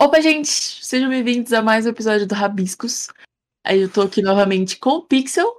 Opa, 0.00 0.20
gente! 0.20 0.48
Sejam 0.48 1.10
bem-vindos 1.10 1.52
a 1.52 1.60
mais 1.60 1.84
um 1.84 1.88
episódio 1.88 2.24
do 2.24 2.32
Rabiscos. 2.32 3.08
Aí 3.66 3.80
eu 3.80 3.88
tô 3.88 4.02
aqui 4.02 4.22
novamente 4.22 4.78
com 4.78 4.90
o 4.90 5.02
Pixel. 5.02 5.52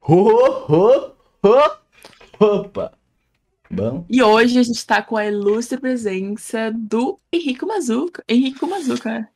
Ho, 0.00 0.30
ho, 0.66 1.12
ho. 1.44 1.70
Opa! 2.40 2.92
Bom. 3.70 4.06
E 4.08 4.22
hoje 4.22 4.58
a 4.58 4.62
gente 4.62 4.86
tá 4.86 5.02
com 5.02 5.14
a 5.14 5.26
ilustre 5.26 5.78
presença 5.78 6.72
do 6.74 7.20
Henrico 7.30 7.66
Mazuca. 7.66 8.24
Henrico 8.26 8.66
Mazuca. 8.66 9.28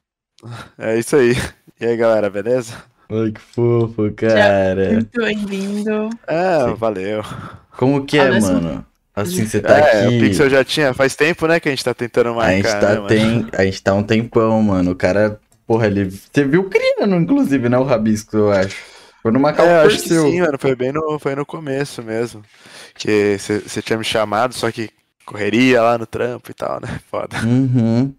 É 0.78 0.98
isso 0.98 1.16
aí. 1.16 1.32
E 1.78 1.84
aí, 1.84 1.94
galera, 1.94 2.30
beleza? 2.30 2.82
Ai, 3.10 3.32
que 3.32 3.40
fofo, 3.40 4.10
cara. 4.14 4.92
Muito 4.92 5.20
bem-vindo. 5.20 6.08
É, 6.26 6.64
Sim. 6.64 6.74
valeu. 6.76 7.22
Como 7.76 8.06
que 8.06 8.18
é, 8.18 8.40
mano? 8.40 8.86
Assim, 9.16 9.46
você 9.46 9.60
tá 9.60 9.78
é, 9.78 10.04
aqui. 10.04 10.16
o 10.16 10.20
Pixel 10.20 10.50
já 10.50 10.62
tinha. 10.62 10.92
Faz 10.92 11.16
tempo, 11.16 11.46
né, 11.46 11.58
que 11.58 11.68
a 11.68 11.72
gente 11.72 11.82
tá 11.82 11.94
tentando 11.94 12.28
A 12.28 12.34
marcar. 12.34 12.52
gente 12.52 12.80
tá, 12.80 13.00
né, 13.00 13.08
tem, 13.08 13.48
a 13.50 13.64
gente 13.64 13.82
tá 13.82 13.94
um 13.94 14.02
tempão, 14.02 14.62
mano. 14.62 14.90
O 14.90 14.94
cara, 14.94 15.40
porra, 15.66 15.86
ele. 15.86 16.10
Você 16.10 16.44
viu 16.44 16.68
criando, 16.68 17.16
inclusive, 17.16 17.66
né? 17.70 17.78
O 17.78 17.84
rabisco, 17.84 18.36
eu 18.36 18.52
acho. 18.52 18.76
Foi 19.22 19.32
no 19.32 19.40
Macau 19.40 19.66
É, 19.66 19.82
eu 19.82 19.86
acho 19.86 20.02
que 20.02 20.08
sim, 20.10 20.40
mano. 20.40 20.58
Foi 20.58 20.76
bem 20.76 20.92
no, 20.92 21.18
foi 21.18 21.34
no 21.34 21.46
começo 21.46 22.02
mesmo. 22.02 22.42
Que 22.94 23.38
você 23.38 23.80
tinha 23.80 23.98
me 23.98 24.04
chamado, 24.04 24.54
só 24.54 24.70
que 24.70 24.90
correria 25.24 25.80
lá 25.80 25.96
no 25.96 26.06
trampo 26.06 26.50
e 26.50 26.54
tal, 26.54 26.78
né? 26.80 27.00
Foda. 27.10 27.38
Uhum. 27.42 28.14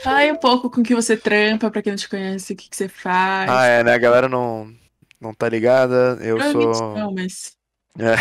Fala 0.00 0.32
um 0.32 0.36
pouco 0.36 0.70
com 0.70 0.80
o 0.80 0.84
que 0.84 0.94
você 0.94 1.16
trampa, 1.16 1.70
pra 1.72 1.82
quem 1.82 1.90
não 1.90 1.98
te 1.98 2.08
conhece, 2.08 2.52
o 2.52 2.56
que, 2.56 2.70
que 2.70 2.76
você 2.76 2.88
faz. 2.88 3.50
Ah, 3.50 3.66
é, 3.66 3.82
né? 3.82 3.94
A 3.94 3.98
galera 3.98 4.28
não, 4.28 4.72
não 5.20 5.34
tá 5.34 5.48
ligada. 5.48 6.16
Eu 6.20 6.36
Provavelmente 6.36 6.78
sou. 6.78 6.94
não, 6.96 7.12
mas. 7.12 7.58
É, 8.00 8.14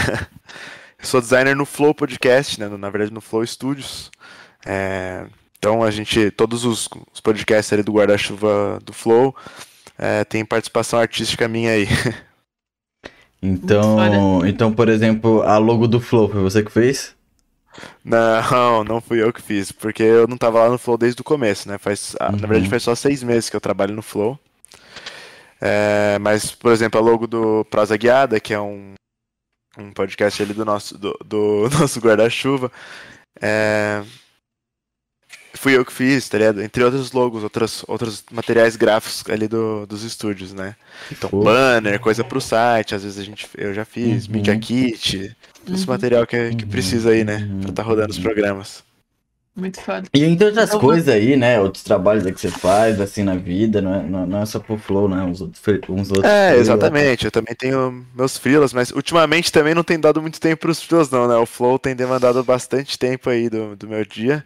eu 0.99 1.05
sou 1.05 1.21
designer 1.21 1.55
no 1.55 1.65
Flow 1.65 1.93
Podcast, 1.93 2.59
né? 2.59 2.67
Na 2.69 2.89
verdade, 2.89 3.13
no 3.13 3.21
Flow 3.21 3.45
Studios. 3.45 4.09
É, 4.65 5.25
então 5.57 5.83
a 5.83 5.91
gente, 5.91 6.31
todos 6.31 6.65
os, 6.65 6.89
os 7.13 7.19
podcasts 7.21 7.71
ali 7.73 7.83
do 7.83 7.91
guarda-chuva 7.93 8.79
do 8.83 8.93
Flow 8.93 9.35
é, 9.97 10.23
tem 10.23 10.43
participação 10.45 10.99
artística 10.99 11.47
minha 11.47 11.71
aí. 11.71 11.87
Então, 13.39 14.45
então, 14.47 14.73
por 14.73 14.89
exemplo, 14.89 15.43
a 15.43 15.59
logo 15.59 15.87
do 15.87 16.01
Flow, 16.01 16.27
foi 16.27 16.41
você 16.41 16.63
que 16.63 16.71
fez? 16.71 17.15
Não, 18.03 18.83
não 18.83 18.99
fui 18.99 19.21
eu 19.21 19.31
que 19.31 19.41
fiz, 19.41 19.71
porque 19.71 20.01
eu 20.01 20.27
não 20.27 20.35
tava 20.37 20.59
lá 20.63 20.69
no 20.69 20.79
Flow 20.79 20.97
desde 20.97 21.21
o 21.21 21.23
começo, 21.23 21.69
né? 21.69 21.77
Faz, 21.77 22.15
ah, 22.19 22.31
Na 22.31 22.37
verdade, 22.39 22.63
Uhum. 22.63 22.69
faz 22.71 22.81
só 22.81 22.95
seis 22.95 23.21
meses 23.21 23.47
que 23.47 23.55
eu 23.55 23.61
trabalho 23.61 23.93
no 23.93 24.01
Flow. 24.01 24.39
É, 25.61 26.17
mas, 26.19 26.51
por 26.51 26.71
exemplo, 26.71 26.99
a 26.99 27.03
logo 27.03 27.27
do 27.27 27.63
Prosa 27.65 27.95
Guiada, 27.95 28.39
que 28.39 28.55
é 28.55 28.59
um, 28.59 28.93
um 29.77 29.91
podcast 29.91 30.41
ali 30.41 30.53
do 30.53 30.65
nosso, 30.65 30.97
do, 30.97 31.17
do 31.25 31.69
nosso 31.79 31.99
guarda-chuva, 31.99 32.71
é, 33.41 34.03
fui 35.53 35.75
eu 35.75 35.85
que 35.85 35.91
fiz, 35.91 36.27
tá 36.29 36.37
ligado? 36.37 36.61
Entre 36.61 36.83
outros 36.83 37.11
logos, 37.11 37.43
outros, 37.43 37.83
outros 37.87 38.23
materiais 38.31 38.75
gráficos 38.75 39.23
ali 39.29 39.47
do, 39.47 39.85
dos 39.85 40.03
estúdios, 40.03 40.53
né? 40.53 40.75
Então, 41.11 41.29
Pô. 41.29 41.43
banner, 41.43 41.99
coisa 41.99 42.23
pro 42.23 42.39
site, 42.39 42.95
às 42.95 43.03
vezes 43.03 43.19
a 43.19 43.23
gente, 43.23 43.47
eu 43.57 43.73
já 43.73 43.83
fiz, 43.83 44.27
Uhum. 44.27 44.33
Media 44.33 44.57
Kit, 44.57 45.35
esse 45.67 45.87
Uhum, 45.87 45.93
material 45.93 46.25
que, 46.25 46.55
que 46.55 46.63
Uhum, 46.63 46.69
precisa 46.71 47.09
aí, 47.11 47.23
né? 47.23 47.47
Pra 47.61 47.71
tá 47.71 47.83
rodando 47.83 48.11
os 48.11 48.17
uhum. 48.17 48.23
programas. 48.23 48.86
Muito 49.57 49.81
foda. 49.81 50.07
E 50.13 50.23
entre 50.23 50.45
outras 50.45 50.69
Então, 50.69 50.79
coisas 50.79 51.07
aí, 51.07 51.35
né? 51.35 51.59
Outros 51.59 51.83
trabalhos 51.83 52.23
aí 52.27 52.31
que 52.31 52.39
você 52.39 52.51
faz, 52.51 53.01
assim, 53.01 53.23
na 53.23 53.35
vida, 53.35 53.81
não 53.81 53.95
é, 53.95 54.03
não, 54.03 54.27
não 54.27 54.41
é 54.43 54.45
só 54.45 54.59
pro 54.59 54.77
Flow, 54.77 55.09
né? 55.09 55.23
Uns 55.23 55.41
outros, 55.41 55.59
uns 55.89 56.11
outros 56.11 56.31
É, 56.31 56.55
exatamente. 56.55 57.25
Eu 57.25 57.31
também 57.31 57.55
tenho 57.55 58.05
meus 58.15 58.37
freelas, 58.37 58.71
mas 58.71 58.91
ultimamente 58.91 59.51
também 59.51 59.73
não 59.73 59.83
tem 59.83 59.99
dado 59.99 60.21
muito 60.21 60.39
tempo 60.39 60.61
pros 60.61 60.83
freelas, 60.83 61.09
não, 61.09 61.27
né? 61.27 61.35
O 61.37 61.47
Flow 61.47 61.79
tem 61.79 61.95
demandado 61.95 62.43
bastante 62.43 62.99
tempo 62.99 63.31
aí 63.31 63.49
do, 63.49 63.75
do 63.75 63.87
meu 63.87 64.05
dia. 64.05 64.45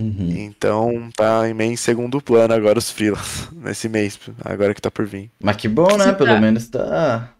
Uhum. 0.00 0.30
Então 0.30 1.10
tá 1.14 1.46
em 1.46 1.52
meio 1.52 1.72
em 1.72 1.76
segundo 1.76 2.18
plano 2.22 2.54
agora 2.54 2.78
os 2.78 2.90
freelas. 2.90 3.48
Nesse 3.52 3.86
mês, 3.86 4.18
agora 4.42 4.72
que 4.72 4.80
tá 4.80 4.90
por 4.90 5.04
vir. 5.04 5.30
Mas 5.42 5.56
que 5.56 5.68
bom, 5.68 5.94
né? 5.98 6.04
Você 6.04 6.12
Pelo 6.14 6.30
tá- 6.30 6.40
menos 6.40 6.68
tá. 6.68 7.34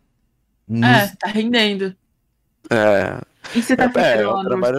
É, 0.70 1.06
tá 1.18 1.28
rendendo. 1.28 1.97
É, 2.70 3.18
E 3.54 3.62
você 3.62 3.74
tá 3.74 3.84
é, 3.84 3.88
fazendo 3.88 4.20
eu 4.20 4.30
lá 4.32 4.42
no 4.42 4.48
trabalho. 4.50 4.78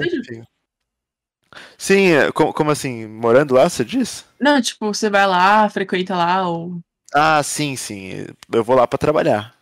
Sim, 1.78 2.08
é, 2.12 2.32
como, 2.32 2.54
como 2.54 2.72
assim? 2.72 3.08
Morando 3.08 3.54
lá, 3.56 3.70
você 3.70 3.84
diz? 3.84 4.26
Não, 4.40 4.62
tipo, 4.62 4.88
você 4.94 5.10
vai 5.10 5.26
lá, 5.28 5.70
frequenta 5.70 6.16
lá, 6.16 6.48
ou. 6.48 6.80
Ah, 7.14 7.42
sim, 7.44 7.76
sim. 7.76 8.26
Eu 8.52 8.64
vou 8.64 8.76
lá 8.76 8.86
pra 8.88 8.98
trabalhar. 8.98 9.56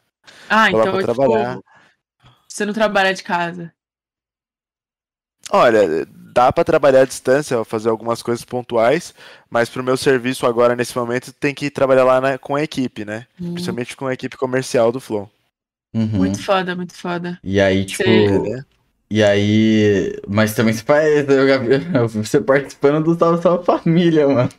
Ah, 0.50 0.70
Vou 0.70 0.80
lá 0.80 0.88
então, 0.88 0.94
pra 0.98 1.02
tipo, 1.02 1.14
trabalhar. 1.16 1.60
você 2.48 2.66
não 2.66 2.74
trabalha 2.74 3.14
de 3.14 3.24
casa. 3.24 3.74
Olha, 5.50 6.06
dá 6.34 6.52
pra 6.52 6.64
trabalhar 6.66 7.02
à 7.02 7.06
distância, 7.06 7.64
fazer 7.64 7.88
algumas 7.90 8.22
coisas 8.22 8.44
pontuais, 8.44 9.14
mas 9.50 9.70
pro 9.70 9.84
meu 9.84 9.96
serviço 9.96 10.46
agora, 10.46 10.76
nesse 10.76 10.98
momento, 10.98 11.32
tem 11.32 11.54
que 11.56 11.70
trabalhar 11.72 12.04
lá 12.04 12.20
na- 12.20 12.38
com 12.38 12.56
a 12.56 12.64
equipe, 12.64 13.06
né? 13.06 13.26
Hum, 13.40 13.54
Principalmente 13.54 13.96
com 13.96 14.08
a 14.08 14.14
equipe 14.14 14.36
comercial 14.36 14.92
do 14.92 15.00
Flow. 15.00 15.30
Uhum. 15.94 16.06
Muito 16.08 16.44
foda, 16.44 16.76
muito 16.76 16.94
foda. 16.94 17.40
E 17.42 17.62
aí, 17.62 17.86
tipo. 17.86 18.04
Você- 18.04 18.66
E 19.10 19.24
aí. 19.24 20.14
Mas 20.28 20.54
também 20.54 20.74
você 20.74 20.84
faz. 20.84 21.26
vi 21.26 21.98
Você 22.24 22.42
participando 22.42 23.04
do 23.04 23.18
Salve 23.18 23.42
Salve 23.42 23.66
Família, 23.66 24.28
mano. 24.28 24.50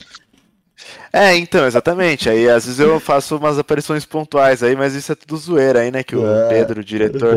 É, 1.12 1.34
então, 1.36 1.66
exatamente. 1.66 2.28
Aí 2.28 2.48
às 2.48 2.64
vezes 2.64 2.80
eu 2.80 3.00
faço 3.00 3.36
umas 3.36 3.58
aparições 3.58 4.04
pontuais 4.04 4.62
aí, 4.62 4.76
mas 4.76 4.94
isso 4.94 5.12
é 5.12 5.14
tudo 5.14 5.36
zoeira 5.36 5.80
aí, 5.80 5.90
né? 5.90 6.02
Que 6.02 6.16
o 6.16 6.24
Ah. 6.24 6.46
Pedro, 6.48 6.80
o 6.80 6.84
diretor, 6.84 7.36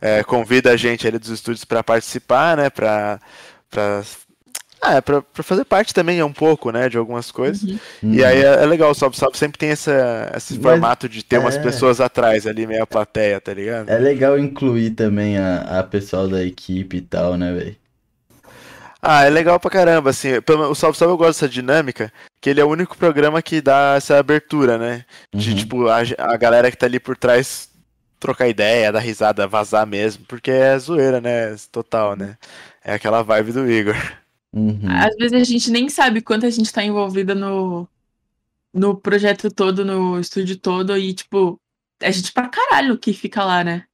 é, 0.00 0.22
convida 0.24 0.70
a 0.70 0.76
gente 0.76 1.06
ali 1.06 1.18
dos 1.18 1.28
estúdios 1.30 1.64
pra 1.64 1.82
participar, 1.82 2.56
né? 2.56 2.70
Pra. 2.70 3.20
pra... 3.70 4.02
Ah, 4.80 4.94
é 4.94 5.00
pra, 5.00 5.20
pra 5.22 5.42
fazer 5.42 5.64
parte 5.64 5.92
também 5.92 6.22
um 6.22 6.32
pouco, 6.32 6.70
né, 6.70 6.88
de 6.88 6.96
algumas 6.96 7.30
coisas. 7.32 7.62
Uhum. 8.02 8.14
E 8.14 8.24
aí 8.24 8.38
é, 8.42 8.62
é 8.62 8.66
legal, 8.66 8.90
o 8.90 8.94
Salve 8.94 9.16
Salve 9.16 9.36
sempre 9.36 9.58
tem 9.58 9.70
essa, 9.70 10.30
esse 10.36 10.54
Mas- 10.54 10.62
formato 10.62 11.08
de 11.08 11.24
ter 11.24 11.38
umas 11.38 11.56
é. 11.56 11.62
pessoas 11.62 12.00
atrás 12.00 12.46
ali, 12.46 12.66
meio 12.66 12.82
a 12.82 12.86
plateia, 12.86 13.40
tá 13.40 13.52
ligado? 13.52 13.88
É 13.88 13.98
legal 13.98 14.38
incluir 14.38 14.90
também 14.90 15.36
a, 15.36 15.80
a 15.80 15.82
pessoal 15.82 16.28
da 16.28 16.44
equipe 16.44 16.98
e 16.98 17.00
tal, 17.00 17.36
né, 17.36 17.52
velho? 17.52 17.76
Ah, 19.00 19.24
é 19.24 19.30
legal 19.30 19.60
pra 19.60 19.70
caramba, 19.70 20.10
assim. 20.10 20.28
O 20.70 20.74
Salve 20.74 20.98
Salve 20.98 21.12
eu 21.14 21.18
gosto 21.18 21.40
dessa 21.40 21.48
dinâmica, 21.48 22.12
que 22.40 22.50
ele 22.50 22.60
é 22.60 22.64
o 22.64 22.68
único 22.68 22.96
programa 22.96 23.40
que 23.40 23.60
dá 23.60 23.94
essa 23.96 24.18
abertura, 24.18 24.76
né? 24.76 25.04
De, 25.32 25.50
Uhum. 25.50 25.56
tipo, 25.56 25.88
a, 25.88 25.98
a 26.18 26.36
galera 26.36 26.70
que 26.70 26.76
tá 26.76 26.86
ali 26.86 26.98
por 26.98 27.16
trás 27.16 27.68
trocar 28.18 28.48
ideia, 28.48 28.90
dar 28.90 28.98
risada, 28.98 29.46
vazar 29.46 29.86
mesmo, 29.86 30.24
porque 30.26 30.50
é 30.50 30.76
zoeira, 30.78 31.20
né? 31.20 31.54
Total, 31.70 32.16
né? 32.16 32.36
É 32.84 32.92
aquela 32.94 33.22
vibe 33.22 33.52
do 33.52 33.70
Igor. 33.70 33.94
Uhum. 34.52 34.80
Às 34.88 35.14
vezes 35.16 35.40
a 35.40 35.44
gente 35.44 35.70
nem 35.70 35.88
sabe 35.88 36.20
quanto 36.20 36.46
a 36.46 36.50
gente 36.50 36.72
tá 36.72 36.82
envolvida 36.82 37.34
no, 37.34 37.86
no 38.72 38.96
projeto 38.96 39.50
todo, 39.50 39.84
no 39.84 40.18
estúdio 40.18 40.58
todo, 40.58 40.96
e, 40.96 41.12
tipo, 41.12 41.60
é 42.00 42.10
gente 42.10 42.32
pra 42.32 42.48
caralho 42.48 42.98
que 42.98 43.12
fica 43.12 43.44
lá, 43.44 43.62
né? 43.62 43.84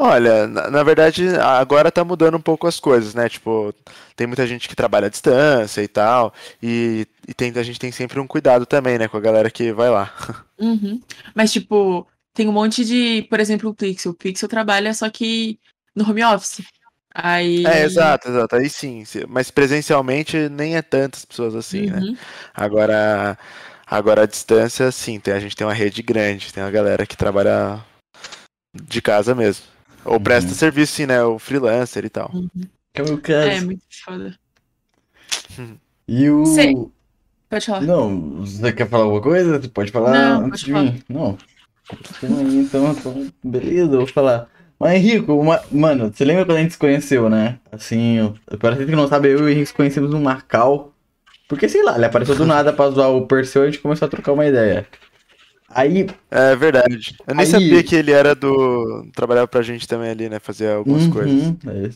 Olha, 0.00 0.46
na, 0.46 0.70
na 0.70 0.82
verdade, 0.84 1.26
agora 1.36 1.90
tá 1.90 2.04
mudando 2.04 2.36
um 2.36 2.40
pouco 2.40 2.68
as 2.68 2.78
coisas, 2.78 3.14
né? 3.14 3.28
Tipo, 3.28 3.74
tem 4.14 4.28
muita 4.28 4.46
gente 4.46 4.68
que 4.68 4.76
trabalha 4.76 5.06
à 5.06 5.10
distância 5.10 5.82
e 5.82 5.88
tal, 5.88 6.32
e, 6.62 7.04
e 7.26 7.34
tem, 7.34 7.52
a 7.56 7.62
gente 7.64 7.80
tem 7.80 7.90
sempre 7.90 8.20
um 8.20 8.26
cuidado 8.26 8.64
também, 8.64 8.96
né, 8.96 9.08
com 9.08 9.16
a 9.16 9.20
galera 9.20 9.50
que 9.50 9.72
vai 9.72 9.90
lá. 9.90 10.12
Uhum. 10.60 11.00
Mas, 11.36 11.52
tipo, 11.52 12.04
tem 12.34 12.48
um 12.48 12.52
monte 12.52 12.84
de, 12.84 13.22
por 13.30 13.38
exemplo, 13.38 13.70
o 13.70 13.74
Pixel. 13.74 14.10
O 14.10 14.14
Pixel 14.14 14.48
trabalha 14.48 14.92
só 14.92 15.08
que 15.08 15.56
no 15.94 16.08
home 16.08 16.24
office. 16.24 16.64
Aí. 17.14 17.66
É, 17.66 17.82
exato, 17.84 18.28
exato. 18.28 18.56
Aí 18.56 18.68
sim, 18.68 19.02
mas 19.28 19.50
presencialmente 19.50 20.48
nem 20.48 20.76
é 20.76 20.82
tantas 20.82 21.24
pessoas 21.24 21.54
assim, 21.54 21.86
né? 21.86 21.98
Uhum. 22.00 22.16
Agora, 22.54 23.36
agora 23.86 24.22
à 24.22 24.26
distância, 24.26 24.90
sim, 24.92 25.18
tem, 25.18 25.34
a 25.34 25.40
gente 25.40 25.56
tem 25.56 25.66
uma 25.66 25.72
rede 25.74 26.02
grande, 26.02 26.52
tem 26.52 26.62
uma 26.62 26.70
galera 26.70 27.06
que 27.06 27.16
trabalha 27.16 27.84
de 28.74 29.00
casa 29.02 29.34
mesmo. 29.34 29.64
Ou 30.04 30.20
presta 30.20 30.50
Uhum. 30.50 30.56
serviço, 30.56 30.92
sim, 30.94 31.06
né? 31.06 31.22
O 31.24 31.38
freelancer 31.38 32.04
e 32.04 32.08
tal. 32.10 32.30
Uhum. 32.32 32.48
É 32.94 33.02
o 33.02 33.04
meu 33.06 33.20
caso. 33.20 33.48
É, 33.48 33.60
muito 33.60 33.82
foda. 34.04 34.38
E 36.06 36.30
o. 36.30 36.46
Sei. 36.46 36.72
Pode 37.50 37.66
falar. 37.66 37.80
Não, 37.82 38.44
você 38.44 38.72
quer 38.72 38.88
falar 38.88 39.04
alguma 39.04 39.22
coisa? 39.22 39.58
Você 39.60 39.68
pode 39.68 39.90
falar 39.90 40.12
Não, 40.12 40.46
antes 40.46 40.50
pode 40.50 40.64
de 40.66 40.72
falar. 40.72 40.84
mim. 40.84 41.02
Não. 41.08 41.38
Então, 41.90 42.38
aí, 42.38 42.56
então, 42.58 42.92
então, 42.92 43.32
beleza, 43.42 43.92
eu 43.92 43.98
vou 43.98 44.06
falar. 44.06 44.48
Mas 44.78 44.94
Henrico, 44.94 45.34
uma- 45.34 45.60
mano, 45.72 46.12
você 46.14 46.24
lembra 46.24 46.44
quando 46.44 46.58
a 46.58 46.60
gente 46.62 46.72
se 46.72 46.78
conheceu, 46.78 47.28
né? 47.28 47.58
Assim, 47.72 48.18
eu, 48.18 48.34
você 48.48 48.86
que 48.86 48.92
não 48.94 49.08
sabe, 49.08 49.28
eu 49.28 49.38
e 49.40 49.42
o 49.42 49.48
Henrique 49.48 49.66
se 49.66 49.74
conhecemos 49.74 50.10
no 50.10 50.20
Macau. 50.20 50.92
Porque, 51.48 51.68
sei 51.68 51.82
lá, 51.82 51.96
ele 51.96 52.04
apareceu 52.04 52.34
do 52.36 52.44
nada 52.46 52.72
pra 52.72 52.90
zoar 52.90 53.10
o 53.10 53.26
Perseu 53.26 53.62
e 53.64 53.68
a 53.68 53.70
gente 53.70 53.80
começou 53.80 54.06
a 54.06 54.08
trocar 54.10 54.32
uma 54.32 54.46
ideia. 54.46 54.86
Aí, 55.70 56.06
É 56.30 56.54
verdade. 56.54 57.16
Eu 57.26 57.34
nem 57.34 57.44
Aí- 57.44 57.50
sabia 57.50 57.82
que 57.82 57.94
ele 57.96 58.12
era 58.12 58.34
do. 58.34 59.06
Trabalhava 59.14 59.48
pra 59.48 59.62
gente 59.62 59.86
também 59.88 60.10
ali, 60.10 60.28
né? 60.28 60.38
Fazia 60.38 60.74
algumas 60.74 61.04
Uhum, 61.04 61.10
coisas. 61.10 61.54
é. 61.66 61.90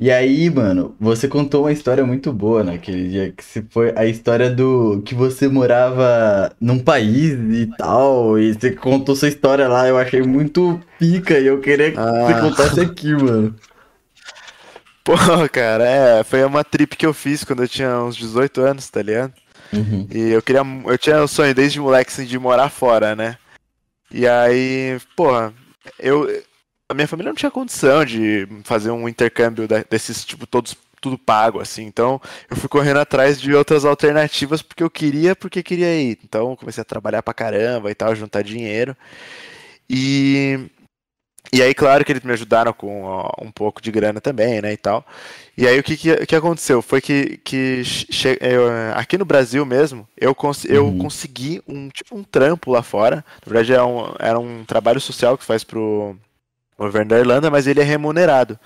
E 0.00 0.12
aí, 0.12 0.48
mano, 0.48 0.94
você 1.00 1.26
contou 1.26 1.62
uma 1.64 1.72
história 1.72 2.06
muito 2.06 2.32
boa 2.32 2.62
naquele 2.62 3.08
dia, 3.08 3.32
que 3.36 3.42
se 3.44 3.64
foi 3.68 3.92
a 3.96 4.06
história 4.06 4.48
do 4.48 5.02
que 5.04 5.12
você 5.12 5.48
morava 5.48 6.52
num 6.60 6.78
país 6.78 7.32
e 7.32 7.66
tal, 7.76 8.38
e 8.38 8.52
você 8.54 8.70
contou 8.70 9.16
sua 9.16 9.26
história 9.26 9.66
lá, 9.66 9.88
eu 9.88 9.98
achei 9.98 10.22
muito 10.22 10.80
pica 11.00 11.36
e 11.40 11.46
eu 11.48 11.60
queria 11.60 11.90
que 11.90 11.96
você 11.96 12.32
Ah. 12.32 12.40
contasse 12.40 12.80
aqui, 12.80 13.12
mano. 13.12 13.56
Pô, 15.02 15.14
cara, 15.50 15.84
é. 15.84 16.22
Foi 16.22 16.44
uma 16.44 16.62
trip 16.62 16.96
que 16.96 17.06
eu 17.06 17.14
fiz 17.14 17.42
quando 17.42 17.62
eu 17.64 17.68
tinha 17.68 17.98
uns 17.98 18.14
18 18.16 18.60
anos, 18.60 18.88
tá 18.90 19.02
ligado? 19.02 19.32
Uhum. 19.72 20.06
E 20.14 20.30
eu 20.30 20.40
queria. 20.42 20.62
Eu 20.86 20.98
tinha 20.98 21.22
o 21.22 21.28
sonho 21.28 21.54
desde 21.54 21.80
moleque 21.80 22.10
assim, 22.12 22.24
de 22.24 22.38
morar 22.38 22.68
fora, 22.68 23.16
né? 23.16 23.36
E 24.12 24.28
aí, 24.28 24.98
porra, 25.16 25.52
eu. 25.98 26.28
A 26.88 26.94
minha 26.94 27.06
família 27.08 27.30
não 27.30 27.36
tinha 27.36 27.50
condição 27.50 28.04
de 28.04 28.48
fazer 28.64 28.90
um 28.90 29.08
intercâmbio 29.08 29.68
desses, 29.90 30.24
tipo, 30.24 30.46
todos 30.46 30.76
tudo 31.00 31.16
pago, 31.18 31.60
assim. 31.60 31.84
Então, 31.84 32.20
eu 32.50 32.56
fui 32.56 32.68
correndo 32.68 32.98
atrás 32.98 33.40
de 33.40 33.54
outras 33.54 33.84
alternativas 33.84 34.62
porque 34.62 34.82
eu 34.82 34.90
queria, 34.90 35.36
porque 35.36 35.62
queria 35.62 35.94
ir. 36.00 36.18
Então, 36.24 36.56
comecei 36.56 36.80
a 36.82 36.84
trabalhar 36.84 37.22
pra 37.22 37.32
caramba 37.34 37.90
e 37.90 37.94
tal, 37.94 38.14
juntar 38.16 38.42
dinheiro. 38.42 38.96
E. 39.88 40.58
E 41.52 41.62
aí, 41.62 41.74
claro 41.74 42.04
que 42.04 42.12
eles 42.12 42.22
me 42.24 42.32
ajudaram 42.32 42.74
com 42.74 43.04
ó, 43.04 43.32
um 43.40 43.50
pouco 43.50 43.80
de 43.80 43.90
grana 43.90 44.20
também, 44.20 44.60
né, 44.60 44.72
e 44.74 44.76
tal. 44.76 45.06
E 45.56 45.66
aí, 45.66 45.78
o 45.78 45.82
que, 45.82 45.96
que, 45.96 46.26
que 46.26 46.36
aconteceu? 46.36 46.82
Foi 46.82 47.00
que, 47.00 47.38
que 47.38 47.82
eu, 48.40 48.68
aqui 48.94 49.16
no 49.16 49.24
Brasil 49.24 49.64
mesmo, 49.64 50.06
eu, 50.16 50.34
cons 50.34 50.64
eu 50.66 50.88
Uhum. 50.88 50.98
consegui 50.98 51.62
um, 51.66 51.88
tipo, 51.88 52.16
um 52.16 52.22
trampo 52.24 52.70
lá 52.72 52.82
fora. 52.82 53.24
Na 53.46 53.50
verdade, 53.52 53.72
era 53.72 53.86
um, 53.86 54.14
era 54.18 54.38
um 54.38 54.64
trabalho 54.64 55.00
social 55.00 55.38
que 55.38 55.44
faz 55.44 55.64
pro 55.64 56.16
governo 56.86 57.10
da 57.10 57.18
Irlanda, 57.18 57.50
mas 57.50 57.66
ele 57.66 57.80
é 57.80 57.84
remunerado. 57.84 58.58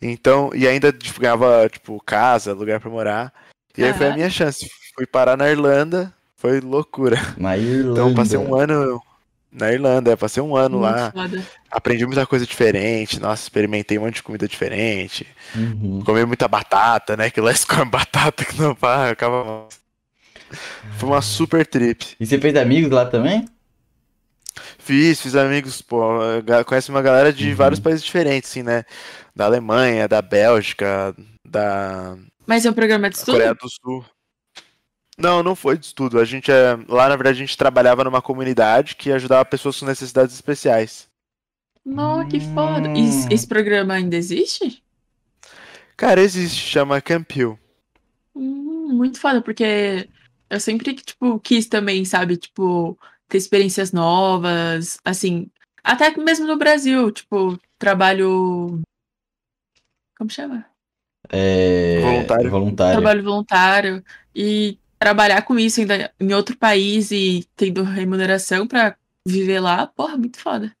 Então, 0.00 0.50
e 0.54 0.66
ainda 0.66 0.92
tipo, 0.92 1.20
ganhava, 1.20 1.68
tipo, 1.70 2.00
casa, 2.04 2.52
lugar 2.52 2.80
pra 2.80 2.90
morar. 2.90 3.32
E 3.76 3.84
aí 3.84 3.92
foi 3.94 4.08
a 4.08 4.14
minha 4.14 4.30
chance. 4.30 4.68
Fui 4.94 5.06
parar 5.06 5.36
na 5.36 5.50
Irlanda, 5.50 6.12
foi 6.36 6.60
loucura. 6.60 7.18
Na 7.36 7.56
Irlanda. 7.56 7.92
Então, 7.92 8.14
passei 8.14 8.38
um 8.38 8.54
ano 8.54 9.02
na 9.56 9.72
Irlanda, 9.72 10.12
é, 10.12 10.16
passei 10.16 10.42
um 10.42 10.54
ano 10.54 10.78
Muito 10.78 10.92
lá. 10.92 11.10
foda. 11.10 11.46
Aprendi 11.70 12.04
muita 12.04 12.26
coisa 12.26 12.46
diferente, 12.46 13.18
nossa, 13.18 13.42
experimentei 13.42 13.98
um 13.98 14.02
monte 14.02 14.16
de 14.16 14.22
comida 14.22 14.46
diferente. 14.46 15.26
Uhum. 15.54 16.02
Comi 16.04 16.24
muita 16.26 16.46
batata, 16.46 17.16
né? 17.16 17.30
Que 17.30 17.40
lá 17.40 17.50
eles 17.50 17.64
comem 17.64 17.88
batata 17.88 18.44
que 18.44 18.60
não 18.60 18.74
pá, 18.74 19.10
acaba. 19.10 19.66
Foi 20.98 21.08
uma 21.08 21.22
super 21.22 21.66
trip. 21.66 22.16
E 22.20 22.26
você 22.26 22.38
fez 22.38 22.54
amigos 22.54 22.90
lá 22.90 23.06
também? 23.06 23.46
Fiz, 24.78 25.20
fiz 25.20 25.34
amigos, 25.34 25.82
pô, 25.82 26.00
conhece 26.66 26.90
uma 26.90 27.02
galera 27.02 27.32
de 27.32 27.50
Uhum. 27.50 27.54
vários 27.56 27.80
países 27.80 28.02
diferentes, 28.04 28.50
assim, 28.50 28.62
né? 28.62 28.84
Da 29.34 29.44
Alemanha, 29.44 30.08
da 30.08 30.22
Bélgica, 30.22 31.14
da 31.44 32.16
Mas 32.46 32.64
é 32.64 32.70
um 32.70 32.74
programa 32.74 33.10
de 33.10 33.16
estudo? 33.16 33.34
Coreia 33.34 33.54
do 33.54 33.68
Sul. 33.68 34.04
Não, 35.18 35.42
não 35.42 35.56
foi 35.56 35.78
de 35.78 35.86
estudo. 35.86 36.18
A 36.20 36.24
gente 36.24 36.50
é... 36.50 36.76
Lá, 36.88 37.08
na 37.08 37.16
verdade, 37.16 37.38
a 37.38 37.46
gente 37.46 37.56
trabalhava 37.56 38.04
numa 38.04 38.20
comunidade 38.20 38.96
que 38.96 39.10
ajudava 39.12 39.44
pessoas 39.44 39.78
com 39.80 39.86
necessidades 39.86 40.34
especiais. 40.34 41.08
Não, 41.84 42.26
que 42.28 42.38
foda. 42.40 42.88
E 42.96 43.08
esse- 43.08 43.32
esse 43.32 43.46
programa 43.46 43.94
ainda 43.94 44.16
existe? 44.16 44.82
Cara, 45.96 46.20
existe, 46.20 46.60
chama 46.60 47.00
Campil. 47.00 47.58
Hum, 48.34 48.88
muito 48.92 49.18
foda, 49.18 49.40
porque 49.40 50.08
eu 50.50 50.60
sempre, 50.60 50.94
tipo, 50.94 51.40
quis 51.40 51.66
também, 51.66 52.04
sabe? 52.04 52.36
Tipo, 52.36 52.98
ter 53.28 53.38
experiências 53.38 53.92
novas, 53.92 54.98
assim. 55.04 55.50
Até 55.82 56.10
que 56.10 56.20
mesmo 56.20 56.46
no 56.46 56.56
Brasil, 56.56 57.10
tipo, 57.10 57.58
trabalho. 57.78 58.80
Como 60.18 60.30
chama? 60.30 60.66
É... 61.28 62.00
Voluntário. 62.00 62.50
Voluntário. 62.50 63.00
Trabalho 63.00 63.22
voluntário. 63.22 64.04
E 64.34 64.78
trabalhar 64.98 65.42
com 65.42 65.58
isso 65.58 65.80
ainda 65.80 66.12
em 66.18 66.32
outro 66.32 66.56
país 66.56 67.10
e 67.10 67.46
tendo 67.56 67.82
remuneração 67.82 68.66
pra 68.66 68.96
viver 69.26 69.60
lá, 69.60 69.86
porra, 69.86 70.16
muito 70.16 70.38
foda. 70.38 70.72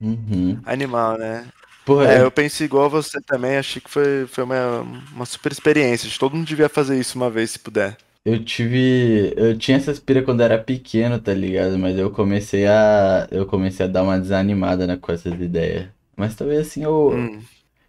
Uhum. 0.00 0.60
Animal, 0.64 1.18
né? 1.18 1.46
Porra, 1.84 2.12
É, 2.12 2.18
é, 2.18 2.22
eu 2.22 2.30
penso 2.30 2.62
igual 2.64 2.90
você 2.90 3.20
também, 3.20 3.56
achei 3.56 3.80
que 3.80 3.90
foi, 3.90 4.26
foi 4.26 4.44
uma, 4.44 4.80
uma 5.14 5.24
super 5.24 5.52
experiência. 5.52 6.10
Todo 6.18 6.34
mundo 6.34 6.46
devia 6.46 6.68
fazer 6.68 6.98
isso 6.98 7.16
uma 7.16 7.30
vez, 7.30 7.52
se 7.52 7.58
puder. 7.58 7.96
Eu 8.26 8.44
tive. 8.44 9.32
Eu 9.36 9.56
tinha 9.56 9.76
essa 9.76 9.92
aspira 9.92 10.20
quando 10.20 10.40
era 10.40 10.58
pequeno, 10.58 11.16
tá 11.20 11.32
ligado? 11.32 11.78
Mas 11.78 11.96
eu 11.96 12.10
comecei 12.10 12.66
a. 12.66 13.28
Eu 13.30 13.46
comecei 13.46 13.86
a 13.86 13.88
dar 13.88 14.02
uma 14.02 14.18
desanimada 14.18 14.84
né, 14.84 14.98
com 15.00 15.12
essas 15.12 15.32
ideias. 15.40 15.86
Mas 16.16 16.34
talvez 16.34 16.66
assim 16.66 16.82
eu. 16.82 17.10
Hum. 17.12 17.40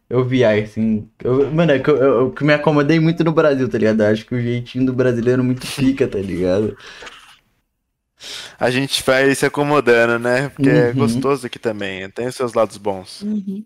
Eu 0.08 0.24
viajo, 0.24 0.64
assim. 0.64 1.10
Eu, 1.24 1.52
mano, 1.52 1.72
é 1.72 1.80
que 1.80 1.90
eu, 1.90 1.98
eu, 1.98 2.20
eu 2.20 2.32
que 2.32 2.44
me 2.44 2.54
acomodei 2.54 3.00
muito 3.00 3.24
no 3.24 3.32
Brasil, 3.32 3.68
tá 3.68 3.80
ligado? 3.80 4.04
Eu 4.04 4.08
acho 4.12 4.26
que 4.28 4.36
o 4.36 4.42
jeitinho 4.42 4.86
do 4.86 4.94
brasileiro 4.94 5.42
é 5.42 5.46
muito 5.46 5.66
pica, 5.76 6.08
tá 6.08 6.20
ligado? 6.20 6.78
A 8.60 8.70
gente 8.70 9.04
vai 9.04 9.34
se 9.34 9.46
acomodando, 9.46 10.20
né? 10.20 10.50
Porque 10.50 10.70
é 10.70 10.90
Uhum. 10.90 10.96
gostoso 10.96 11.48
aqui 11.48 11.58
também, 11.60 12.10
tem 12.12 12.28
os 12.28 12.36
seus 12.36 12.54
lados 12.54 12.78
bons. 12.78 13.22
Uhum. 13.24 13.64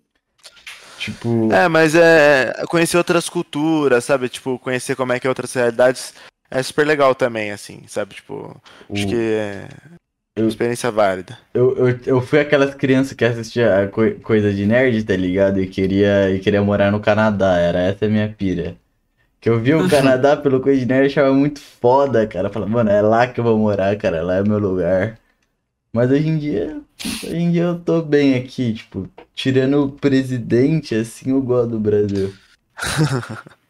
Tipo. 0.97 1.51
É, 1.51 1.67
mas 1.67 1.95
é 1.95 2.53
conhecer 2.69 2.97
outras 2.97 3.27
culturas, 3.27 4.05
sabe? 4.05 4.29
Tipo, 4.29 4.57
conhecer 4.57 4.95
como 4.95 5.13
é 5.13 5.19
que 5.19 5.27
é 5.27 5.29
outras 5.29 5.53
realidades 5.53 6.13
é 6.51 6.61
super 6.61 6.85
legal 6.85 7.15
também, 7.15 7.51
assim, 7.51 7.81
sabe? 7.87 8.15
Tipo, 8.15 8.55
acho 8.93 9.07
o- 9.07 9.09
que 9.09 9.15
é 9.15 9.67
uma 10.41 10.47
experiência 10.49 10.91
válida. 10.91 11.37
Eu, 11.53 11.75
eu, 11.75 11.99
eu 12.05 12.21
fui 12.21 12.39
aquelas 12.39 12.73
crianças 12.75 13.13
que 13.13 13.25
assistia 13.25 13.83
a 13.83 13.87
coi- 13.87 14.15
coisa 14.15 14.53
de 14.53 14.65
nerd, 14.65 15.03
tá 15.03 15.15
ligado? 15.15 15.59
E 15.61 15.67
queria, 15.67 16.29
e 16.33 16.39
queria 16.39 16.61
morar 16.61 16.91
no 16.91 16.99
Canadá, 16.99 17.57
era 17.57 17.79
essa 17.79 18.05
a 18.05 18.09
minha 18.09 18.29
pira. 18.33 18.77
Que 19.41 19.49
eu 19.49 19.59
vi 19.59 19.73
o 19.73 19.87
Canadá 19.89 20.37
pelo 20.37 20.61
coisa 20.61 20.79
de 20.79 20.85
nerd 20.85 21.07
achava 21.07 21.33
muito 21.33 21.59
foda, 21.59 22.27
cara. 22.27 22.49
Falava, 22.49 22.71
mano, 22.71 22.89
é 22.89 23.01
lá 23.01 23.27
que 23.27 23.39
eu 23.39 23.43
vou 23.43 23.57
morar, 23.57 23.95
cara, 23.97 24.21
lá 24.23 24.37
é 24.37 24.43
meu 24.43 24.59
lugar. 24.59 25.19
Mas 25.93 26.11
hoje 26.11 26.27
em 26.29 26.37
dia, 26.37 26.81
hoje 27.23 27.35
em 27.37 27.51
dia 27.51 27.63
eu 27.63 27.79
tô 27.79 28.01
bem 28.01 28.35
aqui, 28.35 28.73
tipo, 28.73 29.09
tirando 29.35 29.83
o 29.85 29.91
presidente, 29.91 30.95
assim, 30.95 31.31
eu 31.31 31.41
gosto 31.41 31.71
do 31.71 31.79
Brasil. 31.79 32.33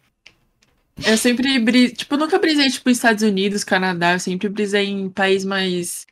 Eu 1.05 1.17
sempre 1.17 1.59
brisei, 1.59 1.95
tipo, 1.95 2.17
nunca 2.17 2.37
brisei, 2.39 2.69
tipo, 2.69 2.89
Estados 2.89 3.23
Unidos, 3.23 3.63
Canadá, 3.63 4.13
eu 4.13 4.19
sempre 4.19 4.49
brisei 4.49 4.87
em 4.87 5.09
país 5.09 5.43
mais 5.43 6.05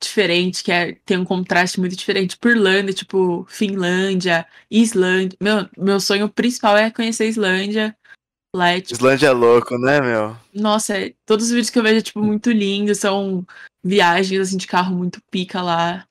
diferente, 0.00 0.64
que 0.64 0.72
é, 0.72 0.94
tem 1.06 1.16
um 1.16 1.24
contraste 1.24 1.78
muito 1.78 1.94
diferente. 1.94 2.30
Tipo, 2.30 2.48
Irlanda, 2.48 2.92
tipo, 2.92 3.46
Finlândia, 3.48 4.46
Islândia. 4.70 5.36
Meu, 5.40 5.68
meu 5.78 6.00
sonho 6.00 6.28
principal 6.28 6.76
é 6.76 6.90
conhecer 6.90 7.24
a 7.24 7.28
Islândia. 7.28 7.96
Lá 8.54 8.70
é, 8.70 8.80
tipo, 8.80 8.94
Islândia 8.94 9.28
é 9.28 9.32
louco, 9.32 9.78
né, 9.78 10.00
meu? 10.00 10.36
nossa, 10.54 10.98
é- 10.98 11.14
todos 11.24 11.46
os 11.46 11.50
vídeos 11.50 11.70
que 11.70 11.78
eu 11.78 11.82
vejo 11.82 11.98
é, 11.98 12.02
tipo, 12.02 12.22
muito 12.22 12.50
lindos, 12.50 12.98
são 12.98 13.46
viagens, 13.82 14.40
assim, 14.40 14.56
de 14.56 14.66
carro 14.66 14.94
muito 14.94 15.22
pica 15.30 15.62
lá. 15.62 16.06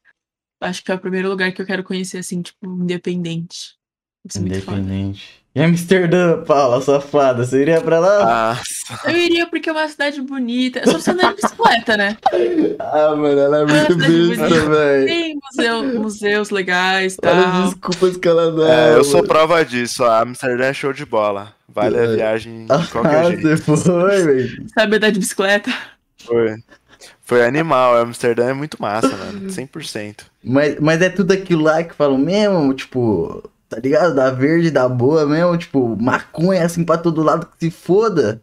Acho 0.62 0.84
que 0.84 0.92
é 0.92 0.96
o 0.96 1.00
primeiro 1.00 1.30
lugar 1.30 1.52
que 1.52 1.62
eu 1.62 1.66
quero 1.66 1.84
conhecer, 1.84 2.20
assim, 2.20 2.42
tipo, 2.42 2.66
independente. 2.66 3.76
Isso 4.26 4.38
é 4.38 4.42
muito 4.42 4.62
foda. 4.62 4.78
Independente. 4.80 5.41
E 5.54 5.62
Amsterdã, 5.62 6.42
Paula, 6.44 6.80
safada, 6.80 7.46
você 7.46 7.62
iria 7.62 7.82
pra 7.82 8.00
lá? 8.00 8.56
Nossa. 8.56 9.10
Eu 9.12 9.18
iria 9.18 9.46
porque 9.48 9.70
é 9.70 9.74
uma 9.74 9.86
cidade 9.90 10.22
bonita. 10.22 10.80
Eu 10.80 10.86
só 10.86 10.94
preciso 10.94 11.12
andar 11.12 11.34
de 11.36 11.42
bicicleta, 11.42 11.98
né? 11.98 12.18
Ah, 12.80 13.14
mano, 13.18 13.38
ela 13.38 13.58
é 13.60 13.66
muito 13.66 13.98
que 13.98 14.28
besta, 14.28 14.48
bonito. 14.48 14.70
velho. 14.70 15.06
Tem 15.08 15.36
museu, 15.44 16.00
museus 16.00 16.50
legais 16.52 17.16
e 17.16 17.18
tal. 17.18 17.34
as 17.36 17.66
desculpas 17.72 18.16
que 18.16 18.28
ela 18.30 18.50
dá. 18.50 18.74
É, 18.74 18.96
eu 18.96 19.04
sou 19.04 19.24
prova 19.24 19.66
disso, 19.66 20.04
ó. 20.06 20.22
Amsterdã 20.22 20.66
é 20.68 20.74
show 20.74 20.94
de 20.94 21.06
bola. 21.06 21.54
Vale 21.68 21.98
a 22.00 22.04
É. 22.04 22.16
viagem 22.16 22.66
de 22.66 22.72
Ah, 22.72 22.88
qualquer 22.90 23.26
jeito. 23.42 23.66
você 23.66 23.84
foi, 23.92 24.24
velho. 24.24 24.66
Sabe 24.74 24.96
andar 24.96 25.10
de 25.12 25.20
bicicleta? 25.20 25.74
Foi. 26.26 26.56
Foi 27.24 27.46
animal. 27.46 27.98
Amsterdã 27.98 28.50
é 28.50 28.54
muito 28.54 28.82
massa, 28.82 29.10
mano. 29.10 29.50
100%. 29.50 30.22
Mas, 30.42 30.80
mas 30.80 31.02
é 31.02 31.10
tudo 31.10 31.34
aquilo 31.34 31.64
lá 31.64 31.84
que 31.84 31.94
falam 31.94 32.18
mesmo, 32.18 32.74
tipo, 32.74 33.44
tá 33.72 33.80
ligado? 33.80 34.14
Da 34.14 34.30
verde, 34.30 34.70
da 34.70 34.88
boa 34.90 35.26
mesmo, 35.26 35.58
tipo, 35.58 35.96
maconha 35.98 36.66
assim 36.66 36.84
pra 36.84 36.98
todo 36.98 37.24
lado 37.24 37.46
que 37.48 37.66
se 37.66 37.72
foda. 37.72 38.42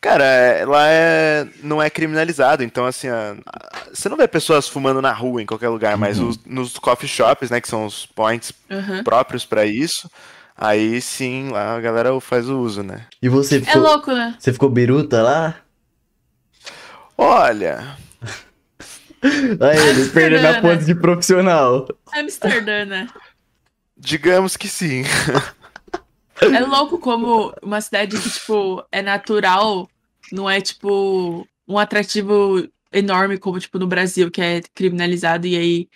Cara, 0.00 0.24
é- 0.24 0.66
lá 0.66 0.86
é, 0.88 1.46
não 1.62 1.80
é 1.80 1.88
criminalizado, 1.88 2.62
então 2.62 2.84
assim, 2.84 3.08
a- 3.08 3.36
a- 3.46 3.84
você 3.94 4.06
não 4.08 4.16
vê 4.18 4.28
pessoas 4.28 4.68
fumando 4.68 5.00
na 5.00 5.12
rua 5.12 5.40
em 5.40 5.46
qualquer 5.46 5.68
lugar, 5.70 5.96
mas 5.96 6.18
Uhum. 6.18 6.28
os- 6.28 6.40
nos 6.44 6.76
coffee 6.78 7.08
shops, 7.08 7.48
né, 7.50 7.58
que 7.60 7.68
são 7.68 7.86
os 7.86 8.04
points 8.04 8.52
Aham. 8.70 9.02
próprios 9.02 9.46
pra 9.46 9.64
isso, 9.64 10.10
aí 10.58 11.00
sim, 11.00 11.48
lá 11.50 11.76
a 11.76 11.80
galera 11.80 12.20
faz 12.20 12.48
o 12.50 12.58
uso, 12.58 12.82
né? 12.82 13.06
E 13.22 13.28
você 13.30 13.56
É 13.56 13.60
ficou, 13.60 13.80
louco, 13.80 14.12
né? 14.12 14.34
você 14.38 14.52
ficou 14.52 14.68
biruta 14.68 15.22
lá? 15.22 15.54
Olha, 17.16 17.96
Aí, 19.60 19.78
ele 19.88 20.08
perdendo 20.10 20.42
né? 20.42 20.58
a 20.58 20.60
pose 20.60 20.84
de 20.84 20.94
profissional. 20.94 21.88
Amsterdã, 22.12 22.84
né? 22.84 23.08
digamos 23.96 24.56
que 24.56 24.68
sim. 24.68 25.04
É 26.40 26.60
louco 26.60 26.98
como 26.98 27.54
uma 27.62 27.80
cidade 27.80 28.18
que, 28.20 28.28
tipo, 28.30 28.84
é 28.90 29.00
natural, 29.00 29.88
não 30.32 30.50
é, 30.50 30.60
tipo, 30.60 31.46
um 31.66 31.78
atrativo 31.78 32.68
enorme 32.92 33.38
como, 33.38 33.58
tipo, 33.58 33.78
no 33.78 33.86
Brasil, 33.86 34.30
que 34.30 34.42
é 34.42 34.60
criminalizado 34.74 35.46
e 35.46 35.56
aí 35.56 35.88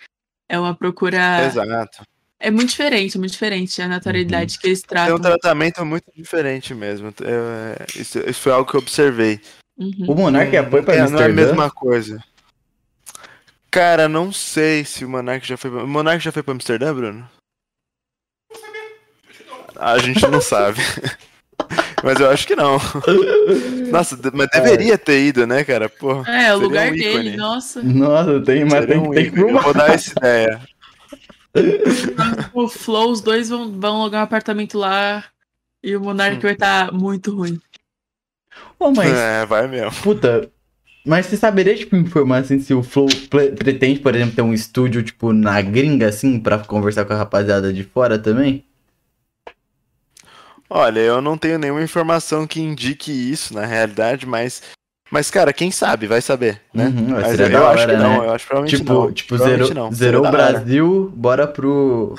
é 0.47 0.57
uma 0.59 0.73
procura... 0.73 1.45
Exato. 1.45 2.03
É 2.39 2.49
muito 2.49 2.69
diferente, 2.69 3.17
muito 3.17 3.33
diferente 3.33 3.81
a 3.81 3.87
naturalidade 3.87 4.57
que 4.57 4.67
eles 4.67 4.81
Tem 4.81 4.97
um 4.97 5.19
tratam. 5.19 5.19
tratamento 5.19 5.85
muito 5.85 6.05
diferente 6.15 6.73
mesmo. 6.73 7.13
É, 7.21 7.85
isso, 7.99 8.17
isso 8.19 8.39
foi 8.39 8.53
algo 8.53 8.69
que 8.69 8.77
eu 8.77 8.81
observei. 8.81 9.41
Uhum. 9.77 10.05
O 10.07 10.15
Monark 10.15 10.55
Não- 10.55 10.69
foi 10.71 10.81
pra 10.81 10.93
é, 10.95 10.97
não 10.99 11.03
é 11.03 11.07
a 11.07 11.25
Amsterdã? 11.25 11.33
mesma 11.35 11.69
coisa. 11.69 12.23
Cara, 13.71 14.09
não 14.09 14.31
sei 14.31 14.83
se 14.83 15.05
o 15.05 15.09
Monark 15.09 15.45
já 15.47 15.55
foi. 15.57 15.69
pra- 15.69 15.83
O 15.83 15.87
Monark 15.87 16.23
já 16.23 16.31
foi 16.31 16.41
pra 16.41 16.53
Amsterdã, 16.53 16.93
Bruno? 16.93 17.29
A 19.75 19.97
gente 19.99 20.25
não 20.27 20.41
sabe. 20.41 20.79
Mas 22.03 22.19
eu 22.19 22.29
acho 22.29 22.47
que 22.47 22.55
não. 22.55 22.77
Nossa, 23.91 24.17
mas 24.33 24.47
deveria 24.49 24.97
ter 24.97 25.21
ido, 25.21 25.45
né, 25.45 25.65
cara? 25.65 25.89
Pô, 25.89 26.23
É, 26.25 26.55
o 26.55 26.59
lugar 26.59 26.89
um 26.89 26.95
ícone. 26.95 27.23
dele, 27.23 27.37
nossa. 27.37 27.81
Nossa, 27.83 28.39
tem, 28.41 28.63
mas 28.63 28.71
Seria 28.85 28.87
tem, 28.87 28.97
um 28.99 29.11
tem 29.11 29.29
que 29.29 29.37
ícone. 29.37 29.51
Eu 29.51 29.61
vou 29.61 29.73
dar 29.73 29.89
essa 29.89 30.11
ideia. 30.11 30.61
O 32.53 32.69
Flow, 32.69 33.11
os 33.11 33.19
dois 33.19 33.49
vão, 33.49 33.77
vão 33.77 34.01
alugar 34.01 34.21
um 34.21 34.23
apartamento 34.23 34.77
lá 34.77 35.25
e 35.83 35.93
o 35.95 35.99
Monark 35.99 36.41
vai 36.41 36.53
estar 36.53 36.93
muito 36.93 37.35
ruim. 37.35 37.59
Ô, 38.79 38.91
mas, 38.91 39.11
É, 39.11 39.45
vai 39.45 39.67
mesmo. 39.67 39.91
puta, 40.01 40.49
mas 41.09 41.25
você 41.25 41.35
saberia, 41.37 41.75
tipo, 41.75 41.95
informar, 41.95 42.37
assim, 42.39 42.59
se 42.59 42.73
o 42.73 42.83
Flow 42.83 43.07
pretende, 43.57 43.99
por 43.99 44.13
exemplo, 44.15 44.35
ter 44.35 44.41
um 44.43 44.53
estúdio, 44.53 45.01
tipo, 45.01 45.33
na 45.33 45.59
gringa, 45.61 46.07
assim, 46.07 46.39
pra 46.39 46.59
conversar 46.59 47.03
com 47.05 47.13
a 47.13 47.17
rapaziada 47.17 47.73
de 47.73 47.83
fora 47.83 48.19
também? 48.19 48.63
Olha, 50.69 50.99
eu 50.99 51.21
não 51.21 51.35
tenho 51.37 51.57
nenhuma 51.57 51.81
informação 51.81 52.45
que 52.45 52.61
indique 52.61 53.11
isso 53.11 53.53
na 53.53 53.65
realidade, 53.65 54.25
mas. 54.25 54.61
Mas, 55.11 55.31
cara, 55.31 55.51
quem 55.51 55.71
sabe, 55.71 56.05
vai 56.05 56.21
saber, 56.21 56.61
né? 56.71 56.85
Uhum, 56.85 57.09
Mas 57.09 57.39
eu, 57.39 57.49
da 57.49 57.69
acho 57.71 57.81
hora, 57.83 57.95
que 57.97 58.03
não, 58.03 58.19
né? 58.21 58.27
eu 58.27 58.31
acho 58.31 58.43
que 58.45 58.49
provavelmente 58.49 58.77
Tipo, 58.77 58.93
não. 58.93 59.11
tipo 59.11 59.27
Provavelmente 59.29 59.67
zerou, 59.67 59.83
não. 59.83 59.91
zerou 59.91 60.21
o 60.21 60.27
hora. 60.27 60.31
Brasil, 60.37 61.11
bora 61.15 61.47
pro. 61.47 62.13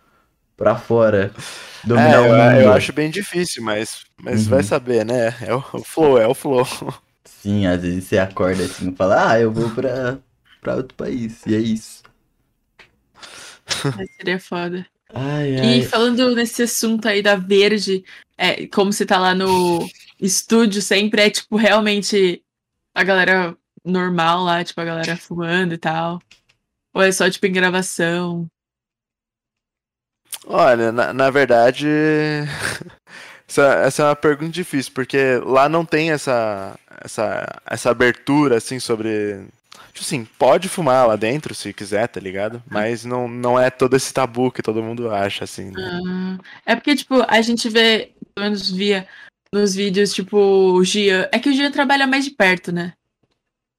pra 0.56 0.76
fora. 0.76 1.30
É, 1.36 1.86
Dominar 1.86 2.16
eu, 2.16 2.22
o 2.22 2.34
mundo. 2.34 2.60
eu 2.62 2.72
acho 2.72 2.92
bem 2.94 3.10
difícil, 3.10 3.62
mas, 3.62 4.04
mas 4.22 4.44
Uhum. 4.44 4.50
vai 4.50 4.62
saber, 4.62 5.04
né? 5.04 5.34
É 5.42 5.54
o, 5.54 5.62
o 5.74 5.84
flow, 5.84 6.18
é 6.18 6.26
o 6.26 6.34
flow. 6.34 6.66
Sim, 7.30 7.66
às 7.66 7.80
vezes 7.80 8.04
você 8.04 8.18
acorda 8.18 8.64
assim 8.64 8.90
e 8.90 8.96
fala, 8.96 9.30
ah, 9.32 9.40
eu 9.40 9.50
vou 9.50 9.70
pra, 9.70 10.18
pra 10.60 10.76
outro 10.76 10.94
país. 10.94 11.46
E 11.46 11.54
é 11.54 11.58
isso. 11.58 12.02
Mas 13.96 14.10
seria 14.16 14.38
foda. 14.38 14.86
Ai, 15.14 15.54
E 15.54 15.58
ai. 15.58 15.82
falando 15.82 16.34
nesse 16.34 16.62
assunto 16.62 17.06
aí 17.08 17.22
da 17.22 17.36
verde, 17.36 18.04
é, 18.36 18.66
como 18.66 18.92
você 18.92 19.06
tá 19.06 19.18
lá 19.18 19.34
no 19.34 19.88
estúdio 20.20 20.82
sempre, 20.82 21.22
é 21.22 21.30
tipo 21.30 21.56
realmente 21.56 22.42
a 22.94 23.02
galera 23.02 23.56
normal 23.84 24.44
lá, 24.44 24.62
tipo 24.62 24.80
a 24.80 24.84
galera 24.84 25.16
fumando 25.16 25.74
e 25.74 25.78
tal. 25.78 26.20
Ou 26.94 27.02
é 27.02 27.10
só 27.12 27.30
tipo 27.30 27.46
em 27.46 27.52
gravação? 27.52 28.46
Olha, 30.46 30.90
na, 30.92 31.12
na 31.12 31.30
verdade, 31.30 31.86
essa, 33.48 33.62
essa 33.84 34.02
é 34.02 34.06
uma 34.06 34.16
pergunta 34.16 34.52
difícil, 34.52 34.92
porque 34.94 35.36
lá 35.44 35.68
não 35.68 35.84
tem 35.84 36.10
essa, 36.10 36.78
essa, 37.00 37.46
essa 37.66 37.90
abertura, 37.90 38.56
assim, 38.56 38.78
sobre. 38.78 39.46
Tipo 39.92 40.00
assim, 40.00 40.24
pode 40.38 40.68
fumar 40.68 41.06
lá 41.08 41.16
dentro 41.16 41.54
se 41.54 41.72
quiser, 41.72 42.06
tá 42.08 42.20
ligado? 42.20 42.62
Mas 42.70 43.04
não, 43.04 43.26
não 43.26 43.58
é 43.58 43.70
todo 43.70 43.96
esse 43.96 44.12
tabu 44.14 44.50
que 44.52 44.62
todo 44.62 44.82
mundo 44.82 45.10
acha, 45.10 45.44
assim. 45.44 45.70
né? 45.70 46.00
Ah, 46.06 46.38
é 46.64 46.76
porque, 46.76 46.94
tipo, 46.94 47.16
a 47.28 47.40
gente 47.42 47.68
vê, 47.68 48.12
pelo 48.34 48.46
menos 48.46 48.70
via 48.70 49.06
nos 49.52 49.74
vídeos, 49.74 50.14
tipo, 50.14 50.36
o 50.38 50.84
Gian. 50.84 51.28
É 51.32 51.38
que 51.38 51.48
o 51.48 51.52
Gian 51.52 51.70
trabalha 51.72 52.06
mais 52.06 52.24
de 52.24 52.30
perto, 52.30 52.70
né? 52.70 52.92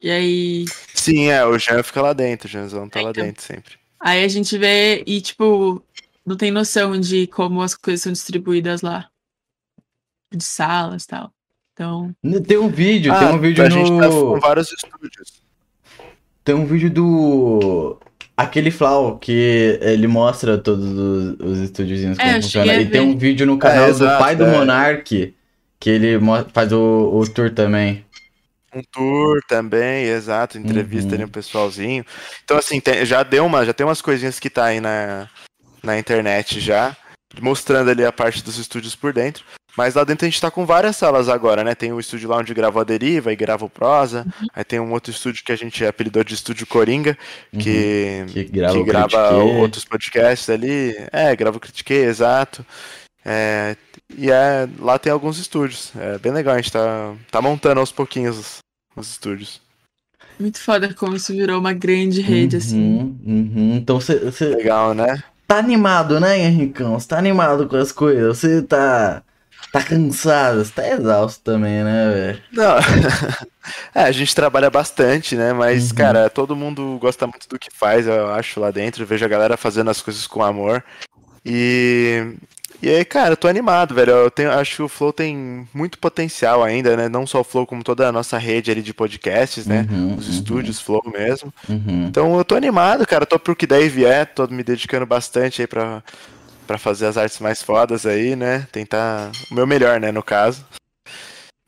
E 0.01 0.09
aí. 0.09 0.65
Sim, 0.93 1.29
é, 1.29 1.45
o 1.45 1.57
Jean 1.57 1.81
fica 1.83 2.01
lá 2.01 2.11
dentro, 2.11 2.47
o 2.47 2.51
Jeanzão 2.51 2.89
tá 2.89 3.01
lá 3.01 3.11
Então. 3.11 3.23
dentro 3.23 3.43
sempre. 3.43 3.75
Aí 3.99 4.23
a 4.23 4.27
gente 4.27 4.57
vê 4.57 5.03
e, 5.05 5.21
tipo, 5.21 5.81
não 6.25 6.35
tem 6.35 6.49
noção 6.51 6.99
de 6.99 7.27
como 7.27 7.61
as 7.61 7.75
coisas 7.75 8.01
são 8.01 8.11
distribuídas 8.11 8.81
lá. 8.81 9.07
De 10.33 10.43
salas 10.43 11.03
e 11.03 11.07
tal. 11.07 11.31
Então. 11.81 12.15
Tem 12.45 12.57
um 12.57 12.69
vídeo, 12.69 13.11
tem 13.17 13.27
Ah, 13.27 13.31
um 13.31 13.39
vídeo 13.39 13.63
a 13.65 13.69
gente 13.69 13.89
tá 13.99 14.07
com 14.07 14.33
no. 14.35 14.39
vários 14.39 14.71
estúdios. 14.71 15.41
Tem 16.43 16.53
um 16.55 16.65
vídeo 16.65 16.89
do. 16.89 17.97
Aquele 18.37 18.71
Flau, 18.71 19.17
que 19.19 19.77
ele 19.81 20.07
mostra 20.07 20.57
todos 20.57 20.85
os, 20.85 21.39
os 21.39 21.57
estúdiozinhos 21.59 22.17
como 22.17 22.29
É, 22.29 22.41
funciona. 22.41 22.71
a 22.71 22.75
E 22.81 22.85
tem 22.89 23.01
um 23.01 23.17
vídeo 23.17 23.45
no 23.45 23.57
canal 23.57 23.85
do 23.85 23.89
exato, 23.91 24.23
pai 24.23 24.35
do 24.35 24.45
é. 24.45 24.51
Monark, 24.51 25.35
que 25.79 25.89
ele 25.89 26.19
faz 26.53 26.71
o, 26.71 27.11
o 27.13 27.27
tour 27.29 27.51
também. 27.51 28.03
Um 28.73 28.81
tour 28.91 29.41
também, 29.47 30.05
exato, 30.05 30.57
entrevista 30.57 31.09
Uhum. 31.09 31.15
ali 31.15 31.23
um 31.25 31.27
pessoalzinho. 31.29 32.05
Então, 32.43 32.57
assim, 32.57 32.79
tem- 32.79 33.05
já 33.05 33.21
deu 33.21 33.45
uma, 33.45 33.65
já 33.65 33.73
tem 33.73 33.85
umas 33.85 34.01
coisinhas 34.01 34.39
que 34.39 34.49
tá 34.49 34.65
aí 34.65 34.79
na, 34.79 35.27
na 35.83 35.99
internet 35.99 36.59
já, 36.61 36.95
mostrando 37.41 37.89
ali 37.91 38.05
a 38.05 38.13
parte 38.13 38.41
dos 38.43 38.57
estúdios 38.57 38.95
por 38.95 39.11
dentro. 39.13 39.43
Mas 39.77 39.95
lá 39.95 40.03
dentro 40.03 40.25
a 40.25 40.29
gente 40.29 40.41
tá 40.41 40.51
com 40.51 40.65
várias 40.65 40.95
salas 40.95 41.29
agora, 41.29 41.63
né? 41.63 41.73
Tem 41.73 41.93
o 41.93 41.99
estúdio 41.99 42.29
lá 42.29 42.37
onde 42.37 42.53
grava 42.53 42.81
a 42.81 42.83
Deriva 42.83 43.31
e 43.31 43.35
grava 43.35 43.65
o 43.65 43.69
Prosa. 43.69 44.25
Uhum. 44.25 44.47
Aí 44.53 44.63
tem 44.63 44.79
um 44.79 44.91
outro 44.91 45.11
estúdio 45.11 45.43
que 45.43 45.51
a 45.51 45.55
gente 45.55 45.85
apelidou 45.85 46.23
de 46.23 46.33
Estúdio 46.33 46.67
Coringa, 46.67 47.17
que, 47.57 48.25
Que 48.27 48.43
grava 48.43 48.73
que 48.73 48.79
o 48.79 48.85
grava 48.85 49.33
outros 49.37 49.85
podcasts 49.85 50.49
ali. 50.49 50.95
É, 51.11 51.35
grava 51.35 51.57
o 51.57 51.59
Critiquei, 51.59 52.03
exato. 52.03 52.65
É, 53.23 53.75
e 54.17 54.31
é, 54.31 54.67
lá 54.79 54.99
tem 54.99 55.11
alguns 55.11 55.37
estúdios. 55.37 55.91
É 55.95 56.17
bem 56.17 56.31
legal, 56.31 56.55
a 56.55 56.57
gente 56.57 56.71
tá, 56.71 57.13
tá 57.29 57.41
montando 57.41 57.79
aos 57.79 57.91
pouquinhos 57.91 58.37
os, 58.37 58.57
os 58.95 59.11
estúdios. 59.11 59.61
Muito 60.39 60.59
foda 60.59 60.93
como 60.93 61.15
isso 61.15 61.31
virou 61.33 61.59
uma 61.59 61.71
grande 61.71 62.19
rede, 62.19 62.57
assim. 62.57 62.81
Uhum, 62.81 63.19
uhum. 63.25 63.75
Então 63.75 63.99
você 64.01 64.17
você 64.17 64.45
Legal, 64.55 64.93
né? 64.93 65.23
tá 65.51 65.57
animado, 65.57 66.17
né, 66.17 66.39
Henricão? 66.39 66.97
Você 66.97 67.09
tá 67.09 67.17
animado 67.17 67.67
com 67.67 67.75
as 67.75 67.91
coisas? 67.91 68.37
Você 68.37 68.61
tá. 68.61 69.21
Tá 69.71 69.81
cansado? 69.81 70.63
Você 70.65 70.71
tá 70.73 70.87
exausto 70.89 71.41
também, 71.43 71.83
né, 71.83 72.09
velho? 72.11 72.43
Não. 72.51 72.75
é, 73.95 74.03
a 74.03 74.11
gente 74.11 74.35
trabalha 74.35 74.69
bastante, 74.69 75.35
né? 75.35 75.53
Mas, 75.53 75.89
Uhum. 75.91 75.95
cara, 75.95 76.29
todo 76.29 76.55
mundo 76.55 76.97
gosta 76.99 77.25
muito 77.25 77.47
do 77.47 77.57
que 77.57 77.69
faz, 77.73 78.05
eu 78.05 78.29
acho, 78.33 78.59
lá 78.59 78.69
dentro. 78.69 79.03
Eu 79.03 79.07
vejo 79.07 79.23
a 79.23 79.29
galera 79.29 79.55
fazendo 79.55 79.89
as 79.89 80.01
coisas 80.01 80.27
com 80.27 80.43
amor. 80.43 80.83
E. 81.45 82.33
E 82.83 82.89
aí, 82.89 83.05
cara, 83.05 83.33
eu 83.33 83.37
tô 83.37 83.47
animado, 83.47 83.93
velho. 83.93 84.11
Eu 84.11 84.31
tenho, 84.31 84.51
acho 84.51 84.77
que 84.77 84.81
o 84.81 84.87
Flow 84.89 85.13
tem 85.13 85.67
muito 85.71 85.99
potencial 85.99 86.63
ainda, 86.63 86.97
né? 86.97 87.07
Não 87.07 87.27
só 87.27 87.41
o 87.41 87.43
Flow, 87.43 87.65
como 87.67 87.83
toda 87.83 88.07
a 88.07 88.11
nossa 88.11 88.39
rede 88.39 88.71
ali 88.71 88.81
de 88.81 88.91
podcasts, 88.91 89.67
né? 89.67 89.85
Uhum, 89.91 90.15
Os 90.17 90.25
uhum, 90.27 90.33
estúdios 90.33 90.81
Flow 90.81 91.03
mesmo. 91.05 91.53
Uhum. 91.69 92.07
Então 92.07 92.35
eu 92.35 92.43
tô 92.43 92.55
animado, 92.55 93.05
cara. 93.05 93.23
Tô 93.25 93.37
pro 93.37 93.55
que 93.55 93.67
daí 93.67 93.87
vier, 93.87 94.25
tô 94.33 94.47
me 94.47 94.63
dedicando 94.63 95.05
bastante 95.05 95.61
aí 95.61 95.67
pra, 95.67 96.01
pra 96.71 96.77
fazer 96.77 97.05
as 97.07 97.17
artes 97.17 97.39
mais 97.39 97.61
fodas 97.61 98.05
aí, 98.05 98.33
né? 98.35 98.65
Tentar 98.71 99.29
o 99.51 99.53
meu 99.55 99.67
melhor, 99.67 99.99
né, 99.99 100.09
no 100.11 100.23
caso. 100.23 100.65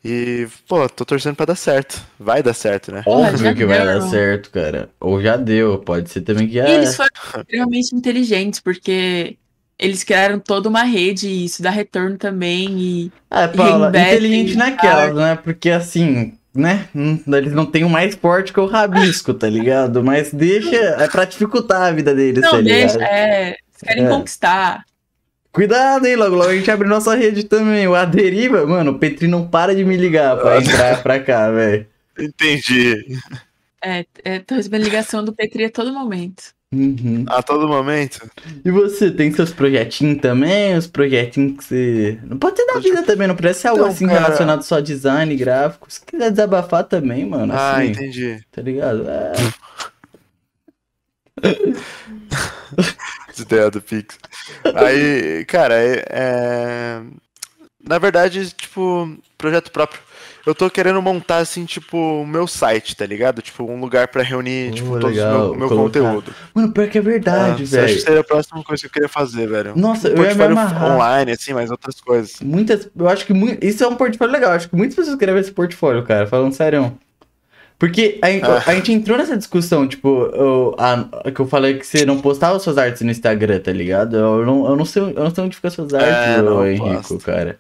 E, 0.06 0.48
pô, 0.68 0.88
tô 0.90 1.06
torcendo 1.06 1.36
pra 1.36 1.46
dar 1.46 1.56
certo. 1.56 2.02
Vai 2.20 2.42
dar 2.44 2.54
certo, 2.54 2.92
né? 2.92 3.04
Óbvio 3.06 3.56
que 3.56 3.66
vai 3.66 3.86
dar 3.86 4.02
certo, 4.02 4.50
cara. 4.52 4.90
Ou 5.00 5.22
já 5.22 5.38
deu, 5.38 5.80
pode 5.80 6.10
ser 6.10 6.22
também 6.22 6.48
que 6.48 6.56
já. 6.56 6.68
E 6.68 6.74
eles 6.74 6.96
foram 6.96 7.10
extremamente 7.38 7.96
inteligentes, 7.96 8.60
porque 8.60 9.38
eles 9.80 10.04
criaram 10.04 10.40
toda 10.40 10.68
uma 10.70 10.84
rede 10.84 11.28
e 11.28 11.46
isso 11.46 11.62
dá 11.64 11.70
retorno 11.70 12.18
também. 12.18 12.78
E 12.80 13.12
Ah, 13.32 13.48
Paula, 13.48 13.90
Reinvestem 13.90 14.18
inteligente 14.18 14.54
em 14.54 14.58
naquelas, 14.58 15.16
né? 15.16 15.36
Porque 15.42 15.70
assim, 15.70 16.34
né? 16.54 16.86
hum, 16.94 17.18
Eles 17.28 17.54
não 17.54 17.66
têm 17.66 17.86
o 17.86 17.90
mais 17.90 18.14
forte 18.14 18.52
que 18.52 18.60
o 18.60 18.66
rabisco, 18.66 19.34
tá 19.34 19.48
ligado? 19.48 20.04
Mas 20.04 20.34
deixa. 20.34 20.76
É 20.76 21.08
pra 21.08 21.24
dificultar 21.24 21.82
a 21.82 21.92
vida 21.92 22.14
deles, 22.14 22.42
tá 22.42 22.52
não, 22.52 22.60
ligado? 22.60 22.78
deixa, 22.98 23.04
é. 23.06 23.48
Eles 23.52 23.58
querem 23.82 24.06
É. 24.06 24.10
conquistar. 24.10 24.84
Cuidado, 25.54 26.06
hein? 26.08 26.16
Logo, 26.16 26.36
logo 26.36 26.50
a 26.50 26.56
gente 26.56 26.70
abre 26.72 26.88
nossa 26.88 27.16
rede 27.16 27.44
também. 27.44 27.88
O 27.88 27.94
Aderiva, 27.96 28.66
mano, 28.66 28.92
o 28.92 29.00
Petri 29.00 29.28
não 29.28 29.48
para 29.48 29.76
de 29.76 29.86
me 29.86 29.96
ligar 29.96 30.36
pra 30.38 30.58
entrar 30.58 31.02
pra 31.04 31.20
cá, 31.20 31.52
velho. 31.52 31.86
Entendi. 32.20 33.20
É, 33.84 34.06
é, 34.24 34.40
tô 34.40 34.56
recebendo 34.56 34.84
ligação 34.84 35.24
do 35.24 35.32
Petri 35.34 35.66
a 35.66 35.70
todo 35.70 35.94
momento. 35.94 36.44
Uhum. 36.74 37.24
A 37.28 37.44
todo 37.44 37.68
momento. 37.68 38.28
E 38.66 38.72
você, 38.72 39.12
tem 39.12 39.32
seus 39.32 39.52
projetinhos 39.54 40.20
também? 40.20 40.76
Os 40.76 40.88
projetinhos 40.88 41.58
que 41.60 41.64
você. 41.66 42.20
Não 42.24 42.38
pode 42.38 42.58
ser 42.58 42.66
da 42.66 42.80
vida 42.80 43.04
também, 43.04 43.28
não 43.28 43.36
precisa 43.36 43.60
ser 43.62 43.68
algo 43.68 43.82
Então, 43.82 43.92
assim 43.94 44.08
cara- 44.08 44.20
relacionado 44.22 44.64
só 44.64 44.78
a 44.78 44.82
design, 44.82 45.36
gráfico. 45.36 45.86
Se 45.88 46.02
quiser 46.04 46.32
desabafar 46.32 46.84
também, 46.86 47.28
mano, 47.28 47.54
Ah, 47.54 47.78
assim, 47.78 47.90
entendi. 47.92 48.42
tá 48.52 48.60
ligado? 48.64 49.06
É. 49.08 49.34
As 53.34 53.40
ideias 53.40 53.72
do 53.72 53.82
Pix. 53.82 54.18
Aí, 54.76 55.44
cara, 55.46 55.76
é, 55.76 56.06
é- 56.10 57.02
Na 57.86 57.98
verdade, 57.98 58.50
tipo, 58.54 59.14
projeto 59.38 59.70
próprio. 59.70 60.00
Eu 60.46 60.56
tô 60.56 60.70
querendo 60.70 61.02
montar, 61.02 61.38
assim, 61.40 61.66
tipo, 61.66 61.98
o 62.22 62.26
meu 62.26 62.48
site, 62.48 62.96
tá 62.96 63.06
ligado? 63.06 63.42
Tipo, 63.42 63.64
um 63.70 63.78
lugar 63.80 64.08
pra 64.08 64.24
reunir, 64.24 64.70
Oh, 64.70 64.76
tipo, 64.76 65.00
todo 65.00 65.08
o 65.12 65.14
meu, 65.14 65.56
meu 65.56 65.70
conteúdo. 65.70 66.34
Mano, 66.54 66.72
pior 66.72 66.88
que 66.90 66.98
é 66.98 67.02
Ah, 67.02 67.04
verdade, 67.04 67.64
isso 67.64 67.76
eu 67.76 67.84
acho 67.84 67.88
que 67.88 67.94
velho. 68.00 68.06
seria 68.06 68.20
a 68.22 68.24
próxima 68.24 68.64
coisa 68.64 68.82
que 68.82 68.88
eu 68.88 68.92
queria 68.92 69.10
fazer, 69.10 69.48
velho. 69.50 69.74
Nossa, 69.76 70.08
um 70.08 70.12
eu 70.12 70.18
ia 70.18 70.22
me 70.22 70.26
portfólio 70.36 70.52
amarrar. 70.58 70.92
online, 70.94 71.32
assim, 71.34 71.54
mas 71.54 71.72
outras 71.72 72.00
coisas. 72.00 72.40
Muitas. 72.42 72.90
Eu 72.98 73.10
acho 73.10 73.26
que 73.26 73.34
isso 73.62 73.84
é 73.84 73.88
um 73.88 73.96
portfólio 73.96 74.34
legal. 74.34 74.52
Acho 74.52 74.70
que 74.70 74.76
muitas 74.78 74.96
pessoas 74.96 75.18
querem 75.18 75.34
ver 75.36 75.42
esse 75.42 75.52
portfólio, 75.52 76.04
cara. 76.04 76.26
Falando 76.28 76.54
sério. 76.54 76.98
Porque 77.80 78.20
a, 78.22 78.28
Ah. 78.28 78.64
a 78.68 78.76
gente 78.76 78.92
entrou 78.94 79.18
nessa 79.18 79.36
discussão, 79.36 79.88
tipo, 79.88 80.26
eu, 80.34 80.76
a, 80.78 81.32
que 81.32 81.40
eu 81.42 81.48
falei 81.48 81.78
que 81.78 81.86
você 81.86 82.06
não 82.06 82.22
postava 82.22 82.58
suas 82.60 82.78
artes 82.78 83.02
no 83.02 83.12
Instagram, 83.12 83.60
tá 83.60 83.72
ligado? 83.74 84.16
Eu 84.16 84.46
não, 84.46 84.66
eu 84.70 84.76
não, 84.76 84.86
sei, 84.86 85.02
eu 85.02 85.14
não 85.24 85.34
sei 85.34 85.44
onde 85.44 85.56
ficam 85.56 85.72
suas 85.72 85.94
artes, 85.94 86.10
É, 86.38 86.42
ô, 86.42 86.66
Henrico, 86.66 86.86
posto. 86.94 87.18
cara. 87.20 87.60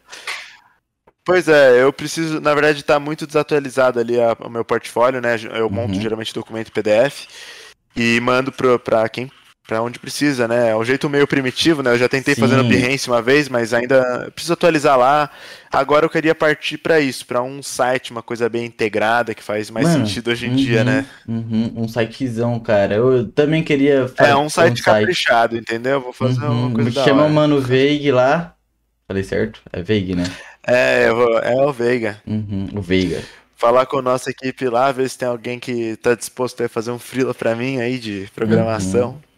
Pois 1.25 1.48
é, 1.48 1.82
eu 1.82 1.91
preciso, 1.93 2.41
na 2.41 2.53
verdade, 2.53 2.79
estar 2.82 3.00
muito 3.00 3.25
desatualizado 3.25 4.00
ali 4.00 4.20
a- 4.20 4.36
o 4.46 4.50
meu 4.50 4.65
portfólio, 4.65 5.22
né? 5.22 5.36
Eu 5.53 5.70
monto 5.70 5.93
Uhum. 5.93 6.01
geralmente 6.01 6.34
documento 6.34 6.72
PDF 6.72 7.27
e 7.96 8.20
mando 8.20 8.51
pro, 8.51 8.77
pra 8.77 9.08
quem 9.08 9.32
para 9.65 9.82
onde 9.82 10.00
precisa, 10.00 10.48
né? 10.48 10.70
É 10.72 10.75
um 10.75 10.84
jeito 10.84 11.10
meio 11.10 11.27
primitivo, 11.27 11.82
né? 11.82 11.91
Eu 11.91 11.98
já 11.98 12.10
tentei 12.10 12.36
Sim. 12.36 12.41
fazer 12.41 12.58
no 12.58 12.63
Behance 12.63 13.08
uma 13.10 13.22
vez, 13.22 13.48
mas 13.50 13.74
ainda 13.74 14.29
preciso 14.32 14.53
atualizar 14.53 14.98
lá. 14.98 15.29
Agora 15.72 16.05
eu 16.05 16.10
queria 16.10 16.36
partir 16.36 16.77
para 16.77 17.00
isso, 17.00 17.25
para 17.25 17.41
um 17.41 17.63
site, 17.63 18.12
uma 18.12 18.22
coisa 18.24 18.50
bem 18.50 18.65
integrada 18.65 19.34
que 19.34 19.43
faz 19.43 19.70
mais 19.70 19.86
Mano, 19.86 19.89
sentido 19.89 20.32
hoje 20.32 20.48
em 20.48 20.51
dia, 20.51 20.84
uhum, 20.84 20.86
né? 20.86 21.05
uhum, 21.27 21.74
um 21.84 21.88
sitezão, 21.88 22.60
cara. 22.60 22.96
Eu 22.96 23.32
também 23.32 23.63
queria 23.63 24.08
É 24.17 24.34
fazer 24.34 24.36
um 24.36 24.50
site 24.50 24.82
caprichado, 24.84 25.58
entendeu? 25.58 26.01
Vou 26.01 26.13
fazer 26.13 26.46
Uhum, 26.46 26.53
uma 26.67 26.72
coisa 26.72 26.89
Me 26.89 26.91
da 26.91 27.01
chama 27.03 27.24
hora. 27.24 27.27
o 27.27 27.29
Mano 27.34 27.60
Veig 27.62 28.12
lá. 28.12 28.55
Falei 29.08 29.24
certo? 29.24 29.62
É 29.72 29.82
Veig, 29.82 30.15
né? 30.15 30.38
É, 30.65 31.12
vou- 31.12 31.39
é 31.39 31.55
o 31.55 31.72
Veiga. 31.74 32.22
Uhum, 32.25 32.70
o 32.75 32.82
Veiga. 32.82 33.29
Falar 33.55 33.86
com 33.86 34.00
a 34.00 34.01
nossa 34.01 34.29
equipe 34.29 34.67
lá, 34.67 34.91
ver 34.91 35.10
se 35.10 35.17
tem 35.17 35.27
alguém 35.27 35.60
que 35.60 35.96
tá 35.98 36.15
disposto 36.15 36.62
a 36.63 36.70
fazer 36.70 36.91
um 36.91 37.00
freela 37.00 37.34
pra 37.34 37.55
mim 37.55 37.79
aí 37.79 37.98
de 38.00 38.29
programação. 38.36 39.17
Uhum. 39.17 39.33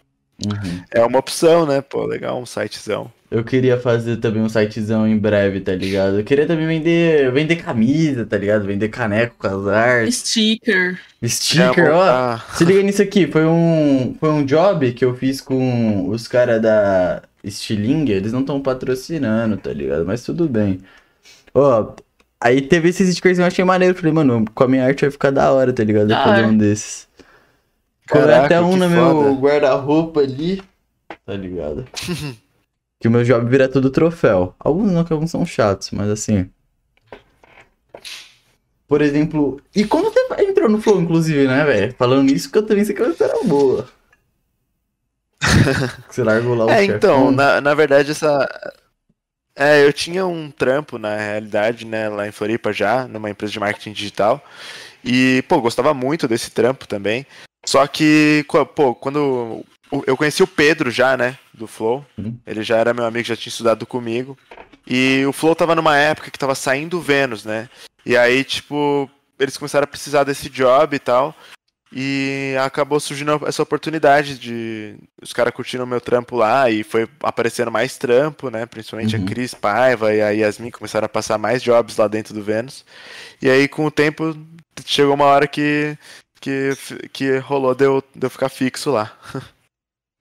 É 0.92 1.04
uma 1.04 1.20
opção, 1.20 1.65
né? 1.65 1.82
Pô, 1.82 2.06
legal, 2.06 2.39
um 2.42 2.46
sitezão. 2.46 3.12
Eu 3.32 3.44
queria 3.44 3.80
fazer 3.80 4.18
também 4.18 4.42
um 4.42 4.50
sitezão 4.50 5.08
em 5.08 5.18
breve, 5.18 5.60
tá 5.60 5.74
ligado? 5.74 6.20
Eu 6.20 6.24
queria 6.24 6.46
também 6.46 6.68
vender, 6.68 7.32
vender 7.32 7.56
camisa, 7.58 8.25
tá 8.25 8.38
ligado? 8.38 8.65
Vender 8.65 8.89
caneco 8.89 9.36
com 9.38 9.48
as 9.48 9.68
artes. 9.68 10.15
Sticker. 10.18 11.00
Sticker, 11.24 11.92
ó. 11.92 12.32
montar- 12.34 12.56
Se 12.56 12.63
liga 12.63 12.82
nisso 12.84 13.01
aqui, 13.01 13.27
foi 13.27 13.46
um, 13.46 14.15
foi 14.20 14.30
um 14.30 14.46
job 14.46 14.92
que 14.94 15.04
eu 15.04 15.15
fiz 15.15 15.42
com 15.42 16.08
os 16.10 16.27
caras 16.27 16.62
da 16.62 17.24
Stiling, 17.46 18.10
eles 18.10 18.32
não 18.32 18.42
estão 18.42 18.62
patrocinando, 18.62 19.58
tá 19.58 19.72
ligado? 19.74 20.06
Mas 20.06 20.24
tudo 20.24 20.48
bem. 20.48 20.80
Ó, 21.54 21.94
aí 22.39 22.62
teve 22.62 22.89
esses 22.89 23.10
stickers 23.10 23.38
que 23.38 23.42
eu 23.42 23.48
achei 23.48 23.65
maneiro, 23.65 23.96
falei, 23.96 24.12
mano, 24.13 24.46
com 24.54 24.63
a 24.63 24.68
minha 24.68 24.86
arte 24.86 25.01
vai 25.01 25.12
ficar 25.12 25.32
da 25.32 25.51
hora, 25.51 25.74
tá 25.74 25.84
ligado? 25.84 26.04
Eu 26.04 26.08
Da 26.10 26.24
fazer 26.24 26.46
um 26.46 26.58
desses. 26.58 27.08
Colei 28.10 28.28
Caraca, 28.28 28.46
até 28.46 28.62
um 28.62 28.76
no 28.78 28.90
meu 28.90 29.36
guarda-roupa 29.36 30.20
ali, 30.22 30.62
tá 31.26 31.34
ligado? 31.34 31.86
que 33.00 33.08
o 33.08 33.12
meu 33.12 33.24
job 33.24 33.50
vira 33.50 33.68
tudo 33.68 33.90
troféu. 33.90 34.56
Alguns 34.60 34.92
não, 34.92 35.04
que 35.04 35.14
alguns 35.14 35.32
são 35.32 35.46
chatos, 35.46 35.92
mas 35.92 36.10
assim... 36.10 36.50
Por 38.88 39.02
exemplo, 39.02 39.60
e 39.76 39.84
como 39.84 40.12
você 40.12 40.20
entrou 40.44 40.70
no 40.70 40.80
Flow, 40.80 41.02
inclusive, 41.02 41.48
né, 41.48 41.66
velho? 41.66 41.96
Falando 41.98 42.24
nisso, 42.24 42.52
que 42.52 42.58
eu 42.60 42.66
também 42.66 42.86
sei 42.86 42.94
que 42.94 43.02
uma 43.02 43.12
história 43.12 43.44
boa. 43.44 43.90
Você 46.10 46.24
largou 46.24 46.56
lá 46.56 46.66
o 46.68 46.70
É, 46.70 46.86
chefão. 46.86 46.96
então, 46.96 47.32
na, 47.32 47.60
na 47.62 47.74
verdade, 47.74 48.12
essa. 48.12 48.48
É, 49.56 49.84
eu 49.86 49.92
tinha 49.94 50.26
um 50.26 50.52
trampo, 50.52 50.98
na 51.00 51.16
realidade, 51.16 51.86
né, 51.86 52.10
lá 52.10 52.28
em 52.28 52.32
Floripa 52.32 52.72
já, 52.74 53.08
numa 53.08 53.30
empresa 53.30 53.54
de 53.54 53.60
marketing 53.60 53.94
digital. 53.94 54.44
E, 55.04 55.44
pô, 55.48 55.62
gostava 55.62 55.94
muito 55.94 56.28
desse 56.28 56.52
trampo 56.52 56.88
também. 56.88 57.26
Só 57.65 57.86
que, 57.88 58.45
pô, 58.75 58.93
quando. 58.95 59.63
Eu 60.05 60.17
conheci 60.17 60.41
o 60.43 60.48
Pedro 60.48 60.89
já, 60.91 61.15
né, 61.15 61.38
do 61.53 61.67
Flow. 61.67 62.05
Uhum. 62.17 62.38
Ele 62.45 62.63
já 62.63 62.77
era 62.77 62.93
meu 62.93 63.05
amigo, 63.05 63.27
já 63.27 63.36
tinha 63.36 63.51
estudado 63.51 63.86
comigo. 63.86 64.38
E 64.86 65.24
o 65.27 65.31
Flow 65.31 65.55
tava 65.55 65.75
numa 65.75 65.98
época 65.98 66.29
que 66.29 66.39
tava 66.39 66.53
saindo 66.55 66.98
o 66.98 67.01
Vênus, 67.01 67.45
né? 67.45 67.69
E 68.05 68.15
aí, 68.17 68.43
tipo, 68.43 69.10
eles 69.39 69.57
começaram 69.57 69.84
a 69.86 69.88
precisar 69.88 70.24
desse 70.24 70.50
job 70.50 70.95
e 70.95 71.00
tal. 71.00 71.36
E 71.98 72.55
acabou 72.63 73.00
surgindo 73.00 73.39
essa 73.48 73.63
oportunidade 73.63 74.38
de. 74.38 74.95
Os 75.22 75.31
caras 75.31 75.53
curtiram 75.53 75.86
o 75.86 75.88
meu 75.88 76.01
trampo 76.01 76.36
lá 76.36 76.69
e 76.69 76.84
foi 76.84 77.07
aparecendo 77.24 77.72
mais 77.72 77.95
trampo, 77.98 78.50
né? 78.50 78.65
Principalmente 78.65 79.15
Uhum. 79.15 79.24
a 79.24 79.25
Cris 79.25 79.53
Paiva 79.53 80.13
e 80.13 80.22
a 80.22 80.29
Yasmin 80.31 80.72
começaram 80.72 81.05
a 81.05 81.10
passar 81.10 81.38
mais 81.38 81.63
jobs 81.63 81.95
lá 81.95 82.08
dentro 82.08 82.34
do 82.34 82.43
Vênus. 82.43 82.84
E 83.41 83.49
aí, 83.49 83.67
com 83.67 83.86
o 83.86 83.91
tempo, 83.91 84.36
chegou 84.86 85.13
uma 85.13 85.25
hora 85.25 85.47
que. 85.47 85.97
Que, 86.45 87.10
que 87.12 87.38
rolou 87.39 87.73
de 87.73 87.86
eu, 87.86 88.03
de 88.13 88.23
eu 88.23 88.29
ficar 88.29 88.49
fixo 88.49 88.91
lá. 88.91 89.17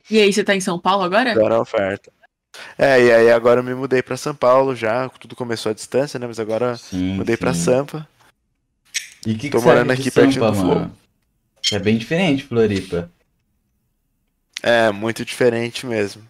E 0.09 0.19
aí, 0.19 0.33
você 0.33 0.43
tá 0.43 0.55
em 0.55 0.61
São 0.61 0.79
Paulo 0.79 1.03
agora? 1.03 1.33
Agora 1.33 1.57
a 1.57 1.61
oferta. 1.61 2.11
É, 2.79 2.99
e 2.99 3.13
aí 3.13 3.31
agora 3.31 3.61
eu 3.61 3.65
me 3.65 3.75
mudei 3.75 4.03
pra 4.03 4.17
São 4.17 4.35
Paulo 4.35 4.75
já. 4.75 5.07
Tudo 5.11 5.37
começou 5.37 5.69
à 5.69 5.75
distância, 5.75 6.19
né? 6.19 6.27
Mas 6.27 6.41
agora 6.41 6.79
Sim, 6.79 7.17
mudei 7.17 7.37
pra 7.37 7.53
sim. 7.53 7.65
Sampa. 7.65 8.09
E 9.27 9.33
o 9.33 9.35
que, 9.35 9.41
que 9.49 9.51
Tô 9.51 9.61
você 9.61 9.67
morando 9.67 9.91
aqui 9.91 10.11
pertinho 10.11 10.45
Sampa, 10.45 10.51
do 10.51 10.57
Flow. 10.61 10.75
mano? 10.77 10.97
É 11.71 11.79
bem 11.79 11.99
diferente, 11.99 12.45
Floripa. 12.45 13.11
É, 14.63 14.91
muito 14.91 15.27
diferente 15.27 15.87
mesmo. 15.87 16.23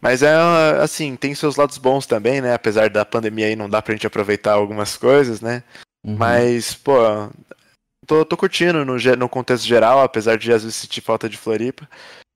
Mas 0.00 0.22
é 0.22 0.34
assim, 0.82 1.14
tem 1.14 1.34
seus 1.34 1.56
lados 1.56 1.76
bons 1.76 2.06
também, 2.06 2.40
né? 2.40 2.54
Apesar 2.54 2.88
da 2.88 3.04
pandemia 3.04 3.48
aí 3.48 3.56
não 3.56 3.68
dá 3.68 3.82
pra 3.82 3.92
gente 3.94 4.06
aproveitar 4.06 4.52
algumas 4.52 4.96
coisas, 4.96 5.42
né? 5.42 5.62
Uhum. 6.02 6.16
Mas, 6.16 6.74
pô, 6.74 6.94
tô, 8.06 8.24
tô 8.24 8.36
curtindo 8.36 8.84
no, 8.84 8.96
no 8.96 9.28
contexto 9.28 9.64
geral, 9.66 10.00
apesar 10.02 10.36
de 10.38 10.52
às 10.52 10.62
vezes 10.62 10.76
sentir 10.76 11.00
falta 11.00 11.28
de 11.28 11.36
Floripa. 11.36 11.88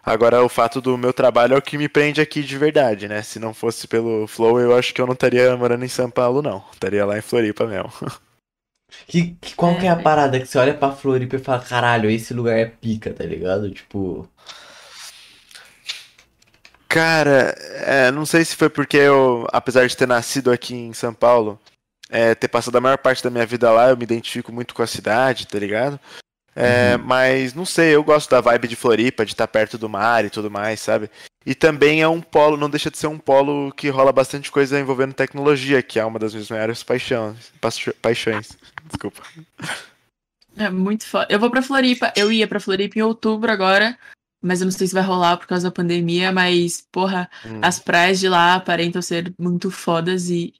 Agora, 0.03 0.43
o 0.43 0.49
fato 0.49 0.81
do 0.81 0.97
meu 0.97 1.13
trabalho 1.13 1.55
é 1.55 1.59
o 1.59 1.63
que 1.63 1.77
me 1.77 1.89
prende 1.89 2.21
aqui 2.21 2.43
de 2.43 2.57
verdade, 2.57 3.07
né? 3.07 3.23
Se 3.23 3.39
não 3.39 3.53
fosse 3.53 3.87
pelo 3.87 4.27
Flow, 4.27 4.59
eu 4.59 4.77
acho 4.77 4.95
que 4.95 5.01
eu 5.01 5.07
não 5.07 5.13
estaria 5.13 5.55
morando 5.57 5.85
em 5.85 5.89
São 5.89 6.11
Paulo, 6.11 6.41
não. 6.43 6.65
Estaria 6.73 7.05
lá 7.05 7.19
em 7.19 7.23
Floripa 7.23 7.67
mesmo. 7.67 7.93
Que, 9.07 9.37
que- 9.41 9.55
qual 9.55 9.79
que 9.79 9.87
é 9.87 9.89
a 9.89 9.95
parada 9.95 10.41
que 10.41 10.47
você 10.47 10.59
olha 10.59 10.75
pra 10.75 10.91
Floripa 10.91 11.37
e 11.37 11.39
fala, 11.39 11.61
caralho, 11.63 12.11
esse 12.11 12.35
lugar 12.35 12.59
é 12.59 12.67
pica, 12.67 13.13
tá 13.13 13.25
ligado? 13.25 13.71
Tipo. 13.71 14.29
Cara, 16.89 17.55
é, 17.87 18.11
não 18.11 18.27
sei 18.27 18.45
se 18.45 18.57
foi 18.57 18.69
porque 18.69 18.97
eu, 18.97 19.47
apesar 19.53 19.87
de 19.87 19.97
ter 19.97 20.09
nascido 20.09 20.51
aqui 20.51 20.75
em 20.75 20.93
São 20.93 21.15
Paulo, 21.15 21.59
é, 22.11 22.35
ter 22.35 22.49
passado 22.49 22.77
a 22.77 22.81
maior 22.81 22.99
parte 22.99 23.23
da 23.23 23.31
minha 23.31 23.47
vida 23.47 23.71
lá, 23.71 23.89
eu 23.91 23.97
me 23.97 24.03
identifico 24.05 24.53
muito 24.53 24.75
com 24.75 24.83
a 24.83 24.87
cidade, 24.87 25.47
tá 25.47 25.59
ligado? 25.59 25.99
É, 26.55 26.97
Mas 26.97 27.55
não 27.55 27.65
sei, 27.65 27.95
eu 27.95 28.03
gosto 28.03 28.29
da 28.29 28.41
vibe 28.41 28.69
de 28.69 28.77
Floripa, 28.77 29.25
de 29.25 29.33
estar 29.33 29.47
perto 29.47 29.79
do 29.79 29.89
mar 29.89 30.25
e 30.25 30.31
tudo 30.31 30.51
mais, 30.51 30.81
sabe? 30.81 31.09
E 31.47 31.55
também 31.55 32.03
é 32.03 32.09
um 32.09 32.21
polo, 32.21 32.57
não 32.57 32.69
deixa 32.69 32.91
de 32.91 32.99
ser 32.99 33.07
um 33.07 33.19
polo 33.19 33.73
que 33.73 33.89
rola 33.89 34.13
bastante 34.13 34.51
coisa 34.51 34.79
envolvendo 34.79 35.15
tecnologia, 35.15 35.83
que 35.83 35.99
é 35.99 36.05
uma 36.05 36.19
das 36.19 36.35
minhas 36.35 36.51
maiores 36.51 36.83
paixões. 36.83 37.53
paixões. 38.03 38.59
Desculpa. 38.85 39.23
É 40.57 40.69
muito 40.69 41.07
foda. 41.07 41.27
Eu 41.31 41.39
vou 41.39 41.51
pra 41.51 41.63
Floripa. 41.63 42.13
Eu 42.17 42.31
ia 42.31 42.47
pra 42.47 42.61
Floripa 42.61 42.99
em 42.99 43.03
outubro 43.03 43.51
agora. 43.51 43.97
Mas 44.43 44.61
eu 44.61 44.65
não 44.67 44.73
sei 44.73 44.87
se 44.87 44.95
vai 44.95 45.03
rolar 45.03 45.37
por 45.37 45.47
causa 45.47 45.69
da 45.69 45.75
pandemia. 45.75 46.33
Mas, 46.33 46.85
porra, 46.93 47.31
Hum. 47.47 47.61
as 47.63 47.79
praias 47.79 48.19
de 48.21 48.29
lá 48.29 48.55
aparentam 48.57 49.01
ser 49.01 49.33
muito 49.39 49.71
fodas 49.71 50.29
e 50.29 50.53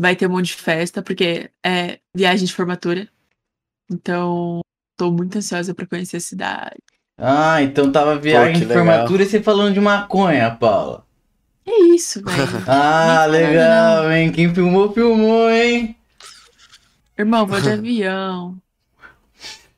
vai 0.00 0.16
ter 0.16 0.26
um 0.26 0.30
monte 0.30 0.46
de 0.46 0.54
festa, 0.54 1.02
porque 1.02 1.50
é 1.62 1.98
viagem 2.16 2.46
de 2.46 2.54
formatura. 2.54 3.06
Então, 3.92 4.62
tô 4.96 5.10
muito 5.12 5.36
ansiosa 5.36 5.74
pra 5.74 5.86
conhecer 5.86 6.16
a 6.16 6.20
cidade. 6.20 6.78
Ah, 7.18 7.62
então 7.62 7.92
tava 7.92 8.18
viagem 8.18 8.54
que 8.54 8.60
de 8.60 8.64
legal. 8.64 8.82
formatura 8.86 9.22
e 9.22 9.26
você 9.26 9.42
falando 9.42 9.74
de 9.74 9.80
maconha, 9.80 10.50
Paula. 10.52 11.04
É 11.66 11.82
isso, 11.94 12.24
velho. 12.24 12.48
Ah, 12.66 13.26
legal, 13.26 14.10
hein? 14.10 14.32
Quem 14.32 14.54
filmou, 14.54 14.90
filmou, 14.90 15.50
hein? 15.50 15.94
Irmão, 17.18 17.46
vou 17.46 17.60
de 17.60 17.68
avião. 17.68 18.56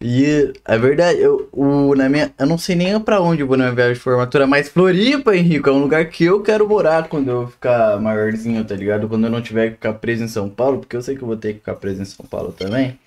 E 0.04 0.52
é 0.64 0.78
verdade, 0.78 1.20
eu, 1.20 1.48
o, 1.52 1.94
na 1.94 2.08
minha, 2.08 2.34
eu 2.36 2.46
não 2.46 2.58
sei 2.58 2.74
nem 2.74 2.98
pra 2.98 3.20
onde 3.20 3.42
eu 3.42 3.46
vou 3.46 3.56
na 3.56 3.64
minha 3.64 3.74
viagem 3.76 3.94
de 3.94 4.00
formatura, 4.00 4.48
mas 4.48 4.68
Floripa, 4.68 5.36
Henrico, 5.36 5.68
é 5.70 5.72
um 5.72 5.80
lugar 5.80 6.04
que 6.06 6.24
eu 6.24 6.42
quero 6.42 6.68
morar 6.68 7.08
quando 7.08 7.30
eu 7.30 7.46
ficar 7.46 8.00
maiorzinho, 8.00 8.64
tá 8.64 8.74
ligado? 8.74 9.08
Quando 9.08 9.24
eu 9.24 9.30
não 9.30 9.40
tiver 9.40 9.68
que 9.68 9.74
ficar 9.74 9.92
preso 9.94 10.24
em 10.24 10.28
São 10.28 10.48
Paulo, 10.48 10.80
porque 10.80 10.96
eu 10.96 11.02
sei 11.02 11.16
que 11.16 11.22
eu 11.22 11.28
vou 11.28 11.36
ter 11.36 11.52
que 11.52 11.60
ficar 11.60 11.76
preso 11.76 12.02
em 12.02 12.04
São 12.04 12.26
Paulo 12.26 12.52
também. 12.52 12.98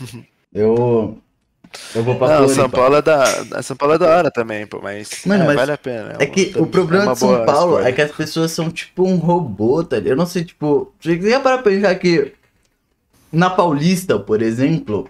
Eu. 0.54 1.18
Eu 1.94 2.02
vou 2.02 2.16
pra 2.16 2.28
Não, 2.28 2.36
Floripa. 2.36 2.54
São 2.54 2.70
Paulo 2.70 2.96
é 2.96 3.02
da, 3.02 3.62
São 3.62 3.76
Paulo 3.76 3.94
é 3.94 3.98
da 3.98 4.08
hora 4.08 4.30
também, 4.30 4.66
pô, 4.66 4.80
mas, 4.82 5.22
Mano, 5.26 5.44
é, 5.44 5.46
mas 5.48 5.56
vale 5.56 5.72
a 5.72 5.78
pena. 5.78 6.16
É 6.18 6.24
que 6.24 6.54
o 6.56 6.66
problema 6.66 7.12
de 7.12 7.18
São 7.18 7.44
Paulo 7.44 7.78
é 7.80 7.92
que 7.92 8.00
as 8.00 8.10
pessoas 8.10 8.52
são 8.52 8.70
tipo 8.70 9.06
um 9.06 9.16
robô, 9.16 9.84
tá 9.84 9.96
ligado? 9.96 10.12
Eu 10.12 10.16
não 10.16 10.26
sei, 10.26 10.44
tipo. 10.44 10.92
Você 10.98 11.14
ia 11.18 11.40
parar 11.40 11.58
pra 11.58 11.70
pensar 11.70 11.94
que 11.96 12.32
na 13.30 13.50
Paulista, 13.50 14.18
por 14.18 14.40
exemplo, 14.40 15.08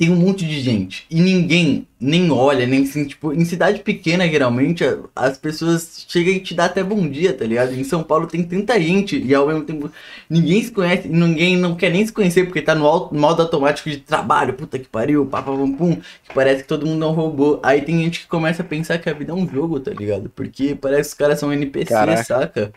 tem 0.00 0.08
um 0.08 0.16
monte 0.16 0.46
de 0.46 0.58
gente 0.62 1.04
e 1.10 1.20
ninguém 1.20 1.86
nem 2.00 2.30
olha, 2.30 2.66
nem 2.66 2.84
assim, 2.84 3.04
tipo, 3.04 3.34
em 3.34 3.44
cidade 3.44 3.80
pequena, 3.80 4.26
geralmente, 4.26 4.82
as 5.14 5.36
pessoas 5.36 6.06
chegam 6.08 6.32
e 6.32 6.40
te 6.40 6.54
dão 6.54 6.64
até 6.64 6.82
bom 6.82 7.06
dia, 7.06 7.34
tá 7.34 7.44
ligado? 7.44 7.74
Em 7.74 7.84
São 7.84 8.02
Paulo 8.02 8.26
tem 8.26 8.42
tanta 8.42 8.80
gente 8.80 9.18
e 9.22 9.34
ao 9.34 9.46
mesmo 9.46 9.62
tempo 9.62 9.90
ninguém 10.30 10.62
se 10.64 10.70
conhece, 10.72 11.06
e 11.06 11.10
ninguém 11.10 11.58
não 11.58 11.76
quer 11.76 11.90
nem 11.90 12.06
se 12.06 12.14
conhecer 12.14 12.46
porque 12.46 12.62
tá 12.62 12.74
no 12.74 12.86
au- 12.86 13.10
modo 13.12 13.42
automático 13.42 13.90
de 13.90 13.98
trabalho, 13.98 14.54
puta 14.54 14.78
que 14.78 14.88
pariu, 14.88 15.26
papa 15.26 15.52
pum 15.52 15.70
pum, 15.76 15.96
que 15.96 16.32
parece 16.34 16.62
que 16.62 16.68
todo 16.68 16.86
mundo 16.86 17.04
é 17.04 17.08
um 17.08 17.12
robô. 17.12 17.60
Aí 17.62 17.82
tem 17.82 17.98
gente 18.02 18.20
que 18.20 18.26
começa 18.26 18.62
a 18.62 18.64
pensar 18.64 18.96
que 18.98 19.10
a 19.10 19.12
vida 19.12 19.32
é 19.32 19.34
um 19.34 19.46
jogo, 19.46 19.78
tá 19.80 19.90
ligado? 19.90 20.30
Porque 20.30 20.74
parece 20.74 21.10
que 21.10 21.12
os 21.12 21.18
caras 21.18 21.38
são 21.38 21.52
NPC, 21.52 21.92
Caraca. 21.94 22.24
saca? 22.24 22.72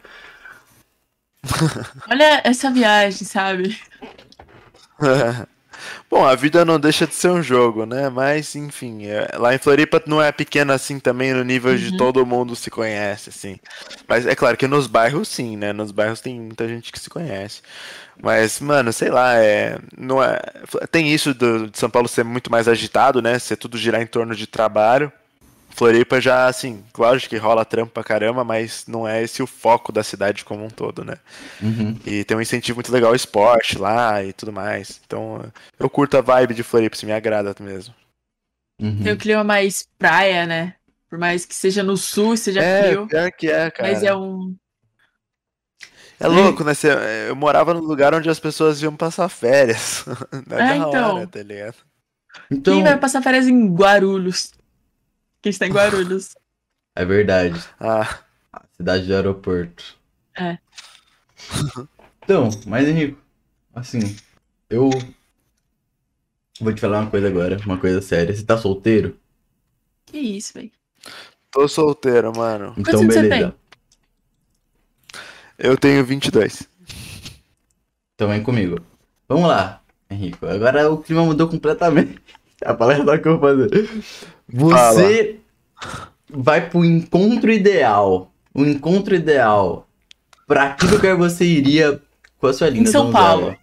Olha 2.10 2.42
essa 2.44 2.70
viagem, 2.72 3.26
sabe? 3.26 3.78
Bom, 6.10 6.26
a 6.26 6.36
vida 6.36 6.64
não 6.64 6.80
deixa 6.80 7.08
de 7.08 7.16
ser 7.16 7.30
um 7.30 7.42
jogo, 7.42 7.86
né? 7.86 8.10
Mas, 8.10 8.56
enfim, 8.56 9.06
é- 9.08 9.30
lá 9.38 9.54
em 9.54 9.58
Floripa 9.58 10.02
não 10.06 10.22
é 10.22 10.32
pequena 10.32 10.74
assim 10.74 11.00
também 11.00 11.34
no 11.34 11.44
nível 11.44 11.76
de 11.78 11.92
Uhum. 11.92 11.98
todo 11.98 12.26
mundo 12.26 12.56
se 12.56 12.70
conhece, 12.70 13.30
assim. 13.30 13.58
Mas 14.08 14.26
é 14.26 14.36
claro 14.36 14.58
que 14.58 14.68
nos 14.68 14.88
bairros 14.88 15.28
sim, 15.28 15.58
né? 15.58 15.74
Nos 15.74 15.92
bairros 15.92 16.22
tem 16.22 16.40
muita 16.40 16.68
gente 16.68 16.92
que 16.92 17.00
se 17.00 17.10
conhece. 17.10 17.62
Mas, 18.22 18.60
mano, 18.60 18.94
sei 18.94 19.10
lá, 19.10 19.36
é, 19.38 19.78
não 19.98 20.24
é, 20.24 20.40
tem 20.92 21.12
isso 21.14 21.34
do, 21.34 21.70
de 21.70 21.78
São 21.80 21.90
Paulo 21.90 22.08
ser 22.08 22.24
muito 22.24 22.52
mais 22.52 22.68
agitado, 22.68 23.22
né? 23.22 23.40
Ser 23.40 23.58
tudo 23.58 23.78
girar 23.78 24.02
em 24.02 24.08
torno 24.08 24.36
de 24.36 24.48
trabalho. 24.48 25.12
Floripa 25.76 26.22
já, 26.22 26.46
assim, 26.46 26.84
claro 26.94 27.20
que 27.20 27.36
rola 27.36 27.66
trampo 27.66 27.92
pra 27.92 28.04
caramba, 28.04 28.44
mas 28.44 28.86
não 28.88 29.08
é 29.08 29.24
esse 29.24 29.42
o 29.42 29.48
foco 29.48 29.92
da 29.92 30.04
cidade 30.04 30.46
como 30.46 30.64
um 30.64 30.70
todo, 30.70 31.04
né? 31.04 31.16
Uhum. 31.62 31.98
E 32.06 32.24
tem 32.24 32.38
um 32.38 32.42
incentivo 32.42 32.78
muito 32.78 32.92
legal 32.92 33.10
ao 33.10 33.16
esporte 33.16 33.78
lá 33.78 34.24
e 34.24 34.34
tudo 34.34 34.54
mais. 34.54 35.02
Então, 35.06 35.44
eu 35.80 35.90
curto 35.90 36.16
a 36.16 36.22
vibe 36.22 36.54
de 36.54 36.64
Floripa, 36.64 36.96
se 36.96 37.06
me 37.06 37.12
agrada 37.12 37.56
mesmo. 37.60 37.94
Uhum. 38.80 39.04
Tem 39.04 39.14
o 39.14 39.18
clima 39.18 39.44
mais 39.44 39.88
praia, 39.98 40.46
né? 40.46 40.76
Por 41.10 41.18
mais 41.18 41.46
que 41.46 41.56
seja 41.56 41.82
no 41.82 41.98
sul, 41.98 42.38
seja 42.38 42.62
é, 42.62 42.84
frio. 42.84 43.08
pior 43.08 43.32
que 43.32 43.48
é, 43.50 43.72
cara. 43.72 43.92
Mas 43.92 44.04
é 44.04 44.16
um. 44.16 44.56
É 46.20 46.28
louco, 46.28 46.64
né? 46.64 46.74
Eu 47.28 47.36
morava 47.36 47.74
num 47.74 47.82
lugar 47.82 48.14
onde 48.14 48.30
as 48.30 48.40
pessoas 48.40 48.82
iam 48.82 48.96
passar 48.96 49.28
férias. 49.28 50.06
É, 50.52 50.54
É, 50.54 50.58
da 50.58 50.78
então. 50.78 51.16
hora, 51.18 51.28
tá 51.28 51.42
ligado? 51.42 51.76
Então, 52.50 52.76
Quem 52.76 52.84
vai 52.84 52.98
passar 52.98 53.22
férias 53.22 53.48
em 53.48 53.74
Guarulhos? 53.74 54.52
Quem 55.44 55.50
está 55.50 55.68
em 55.68 55.72
Guarulhos? 55.74 56.36
é 56.96 57.06
verdade. 57.06 57.62
Ah, 57.80 58.22
Cidade 58.72 59.06
do 59.06 59.14
aeroporto. 59.14 59.98
É. 60.36 60.58
Então, 62.26 62.50
mas 62.66 62.88
Henrico, 62.88 63.20
assim, 63.76 64.16
eu 64.70 64.90
vou 66.62 66.74
te 66.74 66.80
falar 66.80 67.02
uma 67.02 67.10
coisa 67.12 67.28
agora, 67.28 67.60
uma 67.66 67.78
coisa 67.78 68.02
séria. 68.02 68.34
Você 68.34 68.46
tá 68.46 68.58
solteiro? 68.58 69.20
Que 70.06 70.20
isso, 70.20 70.54
velho. 70.54 70.72
tô 71.52 71.68
solteiro, 71.68 72.32
mano. 72.34 72.74
Então, 72.78 73.04
você 73.04 73.24
beleza. 73.24 73.54
Eu 75.58 75.78
tenho 75.78 76.06
22. 76.06 76.66
Então 78.16 78.30
vem 78.30 78.42
comigo. 78.42 78.78
Vamos 79.28 79.50
lá, 79.50 79.84
Henrico. 80.10 80.46
Agora 80.46 80.90
o 80.90 81.00
clima 81.00 81.26
mudou 81.26 81.50
completamente. 81.50 82.22
A 82.64 82.74
palestra 82.74 83.20
que 83.20 83.28
eu 83.28 83.38
vou 83.38 83.50
fazer. 83.50 83.90
Você 84.54 85.40
vai 86.30 86.70
pro 86.70 86.86
encontro 86.86 87.52
ideal. 87.52 88.32
O 88.54 88.64
encontro 88.64 89.16
ideal. 89.16 89.88
Pra 90.46 90.76
que 90.76 90.86
lugar 90.86 91.16
você 91.16 91.44
iria 91.44 92.00
com 92.38 92.46
a 92.46 92.54
sua 92.54 92.70
linda 92.70 92.92
São 92.92 93.06
donzela? 93.06 93.24
Paulo. 93.24 93.58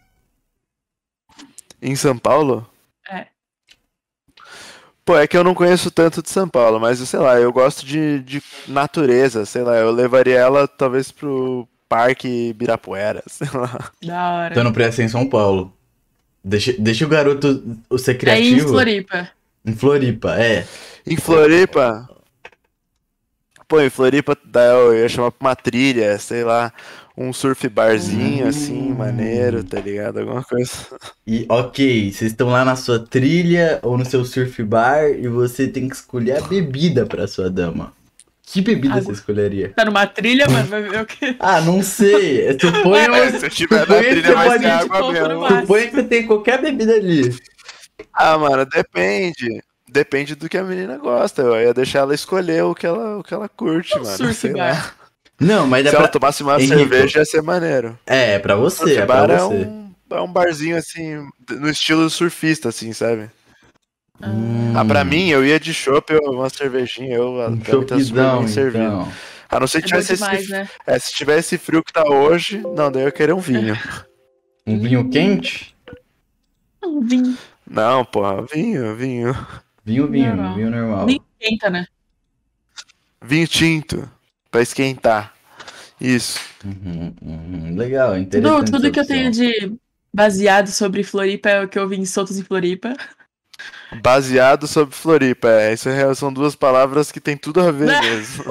Em 1.81 1.94
São 1.94 2.18
Paulo? 2.18 2.66
É. 3.09 3.26
Pô, 5.05 5.16
é 5.16 5.29
que 5.29 5.37
eu 5.37 5.44
não 5.44 5.55
conheço 5.55 5.92
tanto 5.92 6.22
de 6.22 6.29
São 6.29 6.48
Paulo, 6.48 6.81
mas 6.81 6.98
sei 6.98 7.20
lá, 7.20 7.38
eu 7.38 7.53
gosto 7.53 7.87
de, 7.87 8.20
de 8.20 8.42
natureza, 8.66 9.46
sei 9.46 9.62
lá, 9.62 9.76
eu 9.76 9.92
levaria 9.92 10.38
ela 10.38 10.66
talvez 10.66 11.12
pro 11.12 11.68
Parque 11.88 12.48
Ibirapuera, 12.50 13.22
sei 13.29 13.48
lá. 13.55 13.92
Da 14.03 14.33
hora. 14.35 14.53
Então 14.53 14.64
não 14.64 14.72
precisa 14.72 14.96
ser 14.96 15.03
em 15.05 15.09
São 15.09 15.29
Paulo. 15.29 15.72
Deixa, 16.42 16.72
deixa 16.79 17.05
o 17.05 17.09
garoto 17.09 17.79
o 17.88 17.98
ser 17.98 18.12
é 18.12 18.14
em 18.14 18.18
criativo. 18.18 18.68
Floripa. 18.68 19.31
Em 19.64 19.75
Floripa, 19.75 20.37
é. 20.40 20.64
Em 21.07 21.16
Floripa. 21.16 22.09
Pô, 23.68 23.81
em 23.81 23.90
Floripa 23.90 24.37
eu 24.55 24.94
ia 24.96 25.09
chamar 25.09 25.31
pra 25.31 25.49
uma 25.49 25.55
trilha, 25.57 26.18
sei 26.18 26.42
lá, 26.42 26.73
um 27.16 27.33
surf 27.33 27.68
barzinho 27.68 28.49
assim, 28.49 28.92
maneiro, 28.92 29.62
tá 29.62 29.79
ligado? 29.79 30.18
Alguma 30.18 30.42
coisa. 30.42 30.73
E 31.25 31.46
ok, 31.49 32.11
vocês 32.12 32.33
estão 32.33 32.49
lá 32.49 32.64
na 32.64 32.75
sua 32.75 32.99
trilha 32.99 33.79
ou 33.83 33.96
no 33.96 34.05
seu 34.05 34.25
surf 34.25 34.61
bar 34.64 35.05
e 35.11 35.29
você 35.29 35.68
tem 35.68 35.88
que 35.88 35.94
escolher 35.94 36.38
a 36.38 36.40
bebida 36.40 37.07
pra 37.07 37.29
sua 37.29 37.49
dama. 37.49 37.92
Que 38.42 38.61
bebida 38.61 38.94
Água. 38.94 39.05
você 39.05 39.12
escolheria? 39.12 39.73
Tá 39.77 39.85
numa 39.85 40.05
trilha, 40.09 40.49
mano, 40.49 40.66
vai 40.66 40.83
ver 40.83 41.03
o 41.03 41.07
quê? 41.07 41.37
Ah, 41.38 41.61
não 41.61 41.81
sei. 41.85 42.59
Suponha, 42.59 43.07
É, 43.14 43.38
se 43.38 43.46
eu 43.46 43.51
tiver 43.51 43.88
na 43.88 43.99
trilha 43.99 44.35
vai 44.35 44.51
ser 44.51 44.59
de 44.59 44.66
água 44.66 45.12
mesmo. 45.12 45.40
mar. 45.40 45.61
Suponha 45.61 45.87
que 45.87 45.94
você 45.94 46.03
tem 46.03 46.27
qualquer 46.27 46.61
bebida 46.61 46.94
ali. 46.94 47.33
Ah, 48.13 48.39
mano, 48.39 48.65
depende. 48.67 49.63
Depende 49.89 50.35
do 50.37 50.49
que 50.49 50.57
a 50.57 50.63
menina 50.63 50.97
gosta. 50.99 51.43
Eu 51.43 51.61
ia 51.61 51.75
deixar 51.75 52.01
ela 52.01 52.15
escolher 52.15 52.63
o 52.65 52.75
que 52.75 52.87
ela, 52.87 53.19
o 53.19 53.23
que 53.25 53.35
ela 53.35 53.49
curte, 53.49 53.97
Um 53.99 54.03
mano. 54.03 54.17
surf 54.17 54.35
sei 54.35 54.53
bar. 54.53 54.59
lá. 54.75 54.95
Não, 55.41 55.67
mas 55.67 55.87
é 55.87 55.91
Se 55.91 55.97
ela 55.97 56.05
pra... 56.09 56.13
tomasse 56.21 56.43
uma 56.43 56.57
Henrico. 56.61 56.77
cerveja, 56.79 57.19
ia 57.21 57.25
ser 57.25 57.43
maneiro. 57.43 57.99
É, 58.07 58.35
é 58.35 58.39
pra 58.39 58.55
você, 58.55 58.77
Surf 58.79 58.93
é 58.93 59.07
pra 59.07 59.27
bar 59.27 59.31
é 59.31 59.39
você. 59.39 59.55
um, 59.65 59.93
é 60.11 60.21
um 60.21 60.33
barzinho 60.33 60.77
assim, 60.77 61.27
no 61.51 61.69
estilo 61.71 62.09
surfista, 62.11 62.69
assim, 62.69 62.93
sabe? 62.93 63.31
Hum, 64.23 64.75
Ah, 64.77 64.85
pra 64.85 65.03
mim, 65.03 65.29
eu 65.31 65.45
ia 65.45 65.59
de 65.59 65.73
chopp, 65.73 66.13
uma 66.25 66.51
cervejinha, 66.51 67.17
eu 67.17 67.31
um 67.31 67.57
pra 67.59 67.79
mim 67.79 67.85
tá 67.87 67.97
então. 67.97 69.09
A 69.49 69.59
não 69.59 69.67
ser 69.67 69.81
que 69.83 69.87
É 69.87 69.89
tivesse 69.99 70.15
demais, 70.15 70.43
esse, 70.43 70.53
né? 70.53 70.69
é, 70.87 70.99
se 70.99 71.13
tivesse 71.15 71.59
frio 71.59 71.83
que 71.83 71.93
tá 71.93 72.05
hoje, 72.09 72.59
não, 72.77 72.93
daí 72.93 73.03
eu 73.03 73.07
ia 73.07 73.13
querer 73.13 73.33
um 73.33 73.41
vinho. 73.41 73.77
Um 74.67 74.79
vinho 74.79 75.09
quente? 75.09 75.75
Um 76.85 77.01
vinho. 77.01 77.37
Não, 77.71 78.05
porra, 78.05 78.45
vinho, 78.53 78.97
vinho. 78.97 79.33
Vinho, 79.85 80.09
vinho, 80.09 80.35
Normal. 80.35 80.55
vinho 80.57 80.71
normal. 80.71 81.07
Nem 81.07 81.21
esquenta, 81.41 81.71
né? 81.71 81.87
Vinho 83.23 83.47
tinto, 83.47 84.11
pra 84.51 84.61
esquentar. 84.61 85.33
Isso. 86.01 86.41
Uhum, 86.65 87.15
uhum. 87.23 87.77
Legal, 87.77 88.19
interessante. 88.19 88.65
Tudo, 88.67 88.71
tudo 88.73 88.91
que 88.93 88.99
eu 88.99 89.07
tenho 89.07 89.31
de 89.31 89.73
baseado 90.13 90.67
sobre 90.69 91.05
Floripa 91.05 91.49
é 91.49 91.63
o 91.65 91.69
que 91.69 91.79
eu 91.79 91.87
vi 91.89 91.97
em 91.97 92.05
Soltos 92.05 92.39
em 92.39 92.43
Floripa. 92.43 92.93
Baseado 94.03 94.67
sobre 94.67 94.95
Floripa, 94.95 95.49
é, 95.49 95.73
isso 95.75 95.89
é- 95.89 96.15
são 96.15 96.33
duas 96.33 96.57
palavras 96.57 97.13
que 97.13 97.21
tem 97.21 97.37
tudo 97.37 97.61
a 97.61 97.71
ver 97.71 97.87
mesmo. 98.01 98.45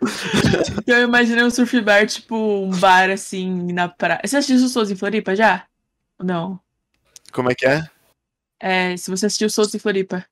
Eu 0.86 1.02
imaginei 1.02 1.44
um 1.44 1.50
surf 1.50 1.78
bar, 1.82 2.06
tipo, 2.06 2.34
um 2.34 2.70
bar 2.70 3.10
assim 3.10 3.70
na 3.72 3.86
praia. 3.88 4.20
Você 4.24 4.38
assistiu 4.38 4.64
os 4.64 4.72
Soltos 4.72 4.90
em 4.90 4.96
Floripa 4.96 5.36
já? 5.36 5.64
Não. 6.18 6.58
Como 7.32 7.50
é 7.50 7.54
que 7.54 7.66
é? 7.66 7.84
É, 8.60 8.96
se 8.96 9.10
você 9.10 9.26
assistiu 9.26 9.48
Soltos 9.50 9.74
em 9.74 9.78
Floripa. 9.78 10.24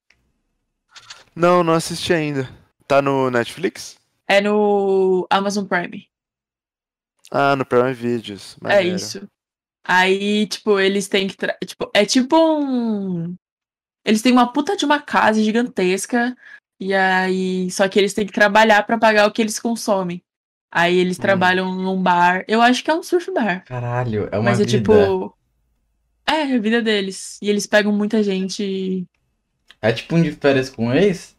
Não, 1.35 1.63
não 1.65 1.73
assisti 1.75 2.13
ainda. 2.13 2.49
Tá 2.87 3.01
no 3.03 3.31
Netflix? 3.31 3.97
É 4.27 4.41
no 4.41 5.27
Amazon 5.31 5.65
Prime. 5.67 6.09
Ah, 7.31 7.55
no 7.57 7.65
Prime 7.65 7.93
Videos. 7.93 8.57
É 8.65 8.75
maneiro. 8.77 8.97
isso. 8.97 9.29
Aí, 9.85 10.47
tipo, 10.47 10.79
eles 10.79 11.09
têm 11.09 11.29
que. 11.29 11.37
tra- 11.37 11.57
Tipo, 11.65 11.91
é 11.95 12.05
tipo 12.05 12.37
um. 12.37 13.35
Eles 14.05 14.23
têm 14.23 14.33
uma 14.33 14.53
puta 14.53 14.77
de 14.77 14.85
uma 14.85 15.01
casa 15.01 15.43
gigantesca. 15.43 16.37
E 16.81 16.95
aí. 16.95 17.71
Só 17.71 17.89
que 17.89 17.99
eles 17.99 18.15
têm 18.15 18.27
que 18.27 18.33
trabalhar 18.33 18.83
pra 18.85 18.99
pagar 18.99 19.27
o 19.27 19.33
que 19.33 19.43
eles 19.43 19.59
consomem. 19.59 20.23
Aí 20.71 20.97
eles 20.97 21.19
Hum. 21.19 21.23
trabalham 21.23 21.75
num 21.75 22.03
bar. 22.03 22.45
Eu 22.49 22.61
acho 22.61 22.85
que 22.85 22.91
é 22.91 22.95
um 22.95 23.03
surf 23.03 23.31
bar. 23.33 23.65
Caralho, 23.65 24.29
é 24.33 24.39
uma 24.39 24.51
mas 24.51 24.61
é 24.61 24.65
vida. 24.65 24.79
tipo. 24.79 25.35
É, 26.29 26.43
é 26.53 26.55
a 26.57 26.59
vida 26.61 26.83
deles. 26.83 27.39
E 27.43 27.49
eles 27.49 27.67
pegam 27.67 27.93
muita 27.93 28.23
gente 28.23 29.07
É 29.81 29.93
tipo 29.93 30.17
um 30.17 30.23
de 30.23 30.33
férias 30.33 30.71
com 30.71 30.93
ex? 30.93 31.35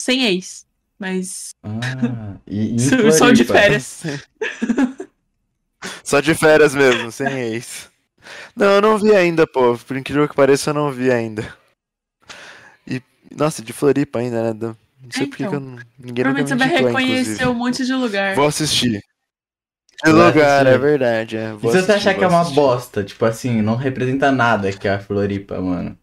sem 0.00 0.24
ex. 0.24 0.64
Mas. 0.98 1.50
Ah, 1.62 2.36
e, 2.46 2.76
e 2.76 2.78
Só 3.12 3.30
de 3.32 3.44
férias. 3.44 4.02
Só 6.04 6.20
de 6.20 6.34
férias 6.34 6.74
mesmo, 6.74 7.10
sem 7.12 7.26
ex. 7.28 7.90
Não, 8.56 8.66
eu 8.76 8.82
não 8.82 8.98
vi 8.98 9.14
ainda, 9.14 9.46
pô. 9.46 9.76
Por 9.78 9.96
incrível 9.96 10.28
que 10.28 10.34
pareça, 10.34 10.70
eu 10.70 10.74
não 10.74 10.90
vi 10.90 11.10
ainda. 11.10 11.56
E, 12.86 13.02
nossa, 13.36 13.62
de 13.62 13.72
Floripa 13.72 14.18
ainda, 14.20 14.52
né? 14.52 14.58
Não 15.02 15.10
sei 15.12 15.24
É, 15.24 15.26
por 15.26 15.36
que 15.36 15.44
então. 15.44 15.50
que 15.50 15.56
eu 15.56 15.60
não... 15.60 15.78
ninguém 15.98 16.24
nunca 16.24 16.44
Provavelmente 16.44 16.44
me 16.44 16.48
você 16.48 16.56
vai 16.56 16.68
reconhecer 16.68 17.20
inclusive. 17.20 17.46
um 17.46 17.54
monte 17.54 17.84
de 17.84 17.92
lugar. 17.94 18.34
Vou 18.34 18.46
assistir. 18.46 19.00
De 20.04 20.12
Vai 20.12 20.26
lugar, 20.28 20.66
assistir. 20.66 20.74
é 20.74 20.78
verdade. 20.78 21.36
É. 21.36 21.54
E 21.62 21.70
se 21.70 21.82
você 21.82 21.92
achar 21.92 22.14
que 22.14 22.22
é 22.22 22.28
uma 22.28 22.40
assistir. 22.42 22.54
bosta, 22.56 23.02
tipo 23.04 23.24
assim, 23.24 23.62
não 23.62 23.76
representa 23.76 24.30
nada 24.30 24.72
que 24.72 24.86
é 24.86 24.94
a 24.94 24.98
Floripa, 25.00 25.60
mano. 25.60 25.98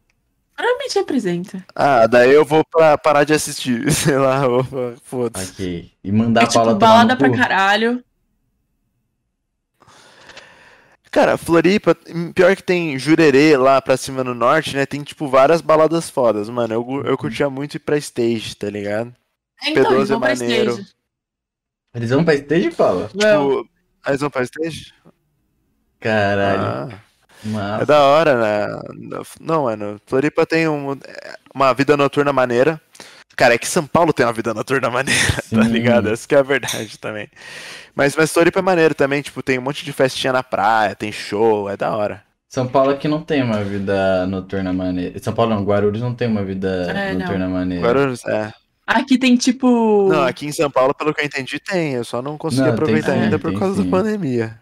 Provavelmente 0.56 0.96
representa. 1.00 1.66
Ah, 1.76 2.08
daí 2.08 2.32
eu 2.32 2.46
vou 2.46 2.64
pra, 2.66 2.98
parar 2.98 3.24
de 3.24 3.34
assistir. 3.34 3.90
Sei 3.94 4.18
lá, 4.18 4.42
foda-se. 5.04 5.52
Ok. 5.52 5.92
E 6.04 6.12
mandar 6.12 6.42
É 6.42 6.46
a 6.46 6.48
Paula 6.48 6.70
tipo, 6.74 6.80
balada 6.80 7.16
pra 7.16 7.32
caralho. 7.32 8.04
Cara, 11.12 11.38
Floripa, 11.38 11.96
pior 12.34 12.56
que 12.56 12.64
tem 12.64 12.98
Jurerê 12.98 13.56
lá 13.56 13.80
pra 13.80 13.96
cima 13.98 14.24
no 14.24 14.34
norte, 14.34 14.76
né? 14.76 14.84
Tem, 14.86 15.04
tipo, 15.04 15.28
várias 15.28 15.62
baladas 15.62 16.10
fodas, 16.10 16.50
mano. 16.50 16.74
Eu, 16.74 17.04
eu 17.06 17.18
curtia 17.18 17.50
muito 17.52 17.76
ir 17.76 17.80
pra 17.80 17.98
stage, 17.98 18.56
tá 18.56 18.68
ligado? 18.68 19.14
É, 19.64 19.70
Então, 19.70 19.84
P12 19.92 19.96
eles 19.96 20.10
vão 20.10 20.18
é 20.18 20.22
pra 20.22 20.30
maneiro. 20.36 20.72
stage. 20.72 20.90
Eles 21.96 22.10
vão 22.10 22.26
pra 22.26 22.34
stage, 22.34 22.72
Paula? 22.72 23.12
Vão. 23.14 23.64
Tipo, 24.04 24.10
eles 24.10 24.22
vão 24.22 24.30
pra 24.30 24.44
stage? 24.44 24.94
Caralho. 26.00 27.00
Ah, 27.56 27.80
é 27.82 27.86
da 27.86 28.02
hora, 28.04 28.36
né? 28.40 28.80
Não, 29.40 29.64
mano, 29.64 30.00
Floripa 30.06 30.46
tem 30.46 30.68
um- 30.68 30.98
uma 31.54 31.74
vida 31.74 31.96
noturna 31.98 32.32
maneira. 32.34 32.80
Cara, 33.36 33.56
é 33.56 33.58
que 33.58 33.68
São 33.68 33.86
Paulo 33.88 34.14
tem 34.14 34.26
uma 34.26 34.32
vida 34.34 34.54
noturna 34.54 34.90
maneira, 34.92 35.36
tá 35.50 35.64
Sim. 35.64 35.72
ligado? 35.72 36.10
Essa 36.10 36.28
que 36.28 36.36
é 36.36 36.40
a 36.40 36.44
verdade 36.44 36.98
também. 37.00 37.30
Mas, 37.96 38.16
mas 38.16 38.32
Floripa 38.32 38.60
é 38.60 38.62
maneiro 38.62 38.94
também, 38.94 39.22
tipo, 39.22 39.42
tem 39.42 39.58
um 39.58 39.62
monte 39.62 39.84
de 39.84 39.92
festinha 39.92 40.32
na 40.34 40.44
praia, 40.44 40.96
tem 40.96 41.12
show, 41.12 41.70
é 41.70 41.76
da 41.76 41.96
hora. 41.96 42.24
São 42.48 42.68
Paulo 42.68 42.92
aqui 42.92 43.08
não 43.08 43.22
tem 43.24 43.42
uma 43.42 43.64
vida 43.64 44.28
noturna 44.28 44.72
maneira. 44.72 45.18
São 45.20 45.34
Paulo 45.34 45.56
não, 45.56 45.64
Guarulhos 45.64 46.02
não 46.02 46.14
tem 46.14 46.28
uma 46.28 46.44
vida 46.44 46.92
É, 46.92 47.12
não. 47.14 47.22
noturna 47.22 47.50
maneira. 47.50 47.86
Guarulhos, 47.88 48.24
é. 48.26 48.54
Aqui 48.86 49.18
tem 49.18 49.36
tipo. 49.38 50.10
Não, 50.10 50.24
aqui 50.24 50.46
em 50.46 50.52
São 50.52 50.70
Paulo, 50.70 50.94
pelo 50.94 51.14
que 51.14 51.22
eu 51.22 51.26
entendi, 51.26 51.60
tem. 51.60 51.94
Eu 51.94 52.04
só 52.04 52.22
não 52.22 52.38
consegui 52.38 52.64
Não, 52.64 52.74
aproveitar 52.74 53.14
sim, 53.14 53.20
ainda 53.20 53.40
por 53.40 53.58
causa 53.58 53.82
sim. 53.82 53.90
da 53.90 53.98
pandemia. 53.98 54.60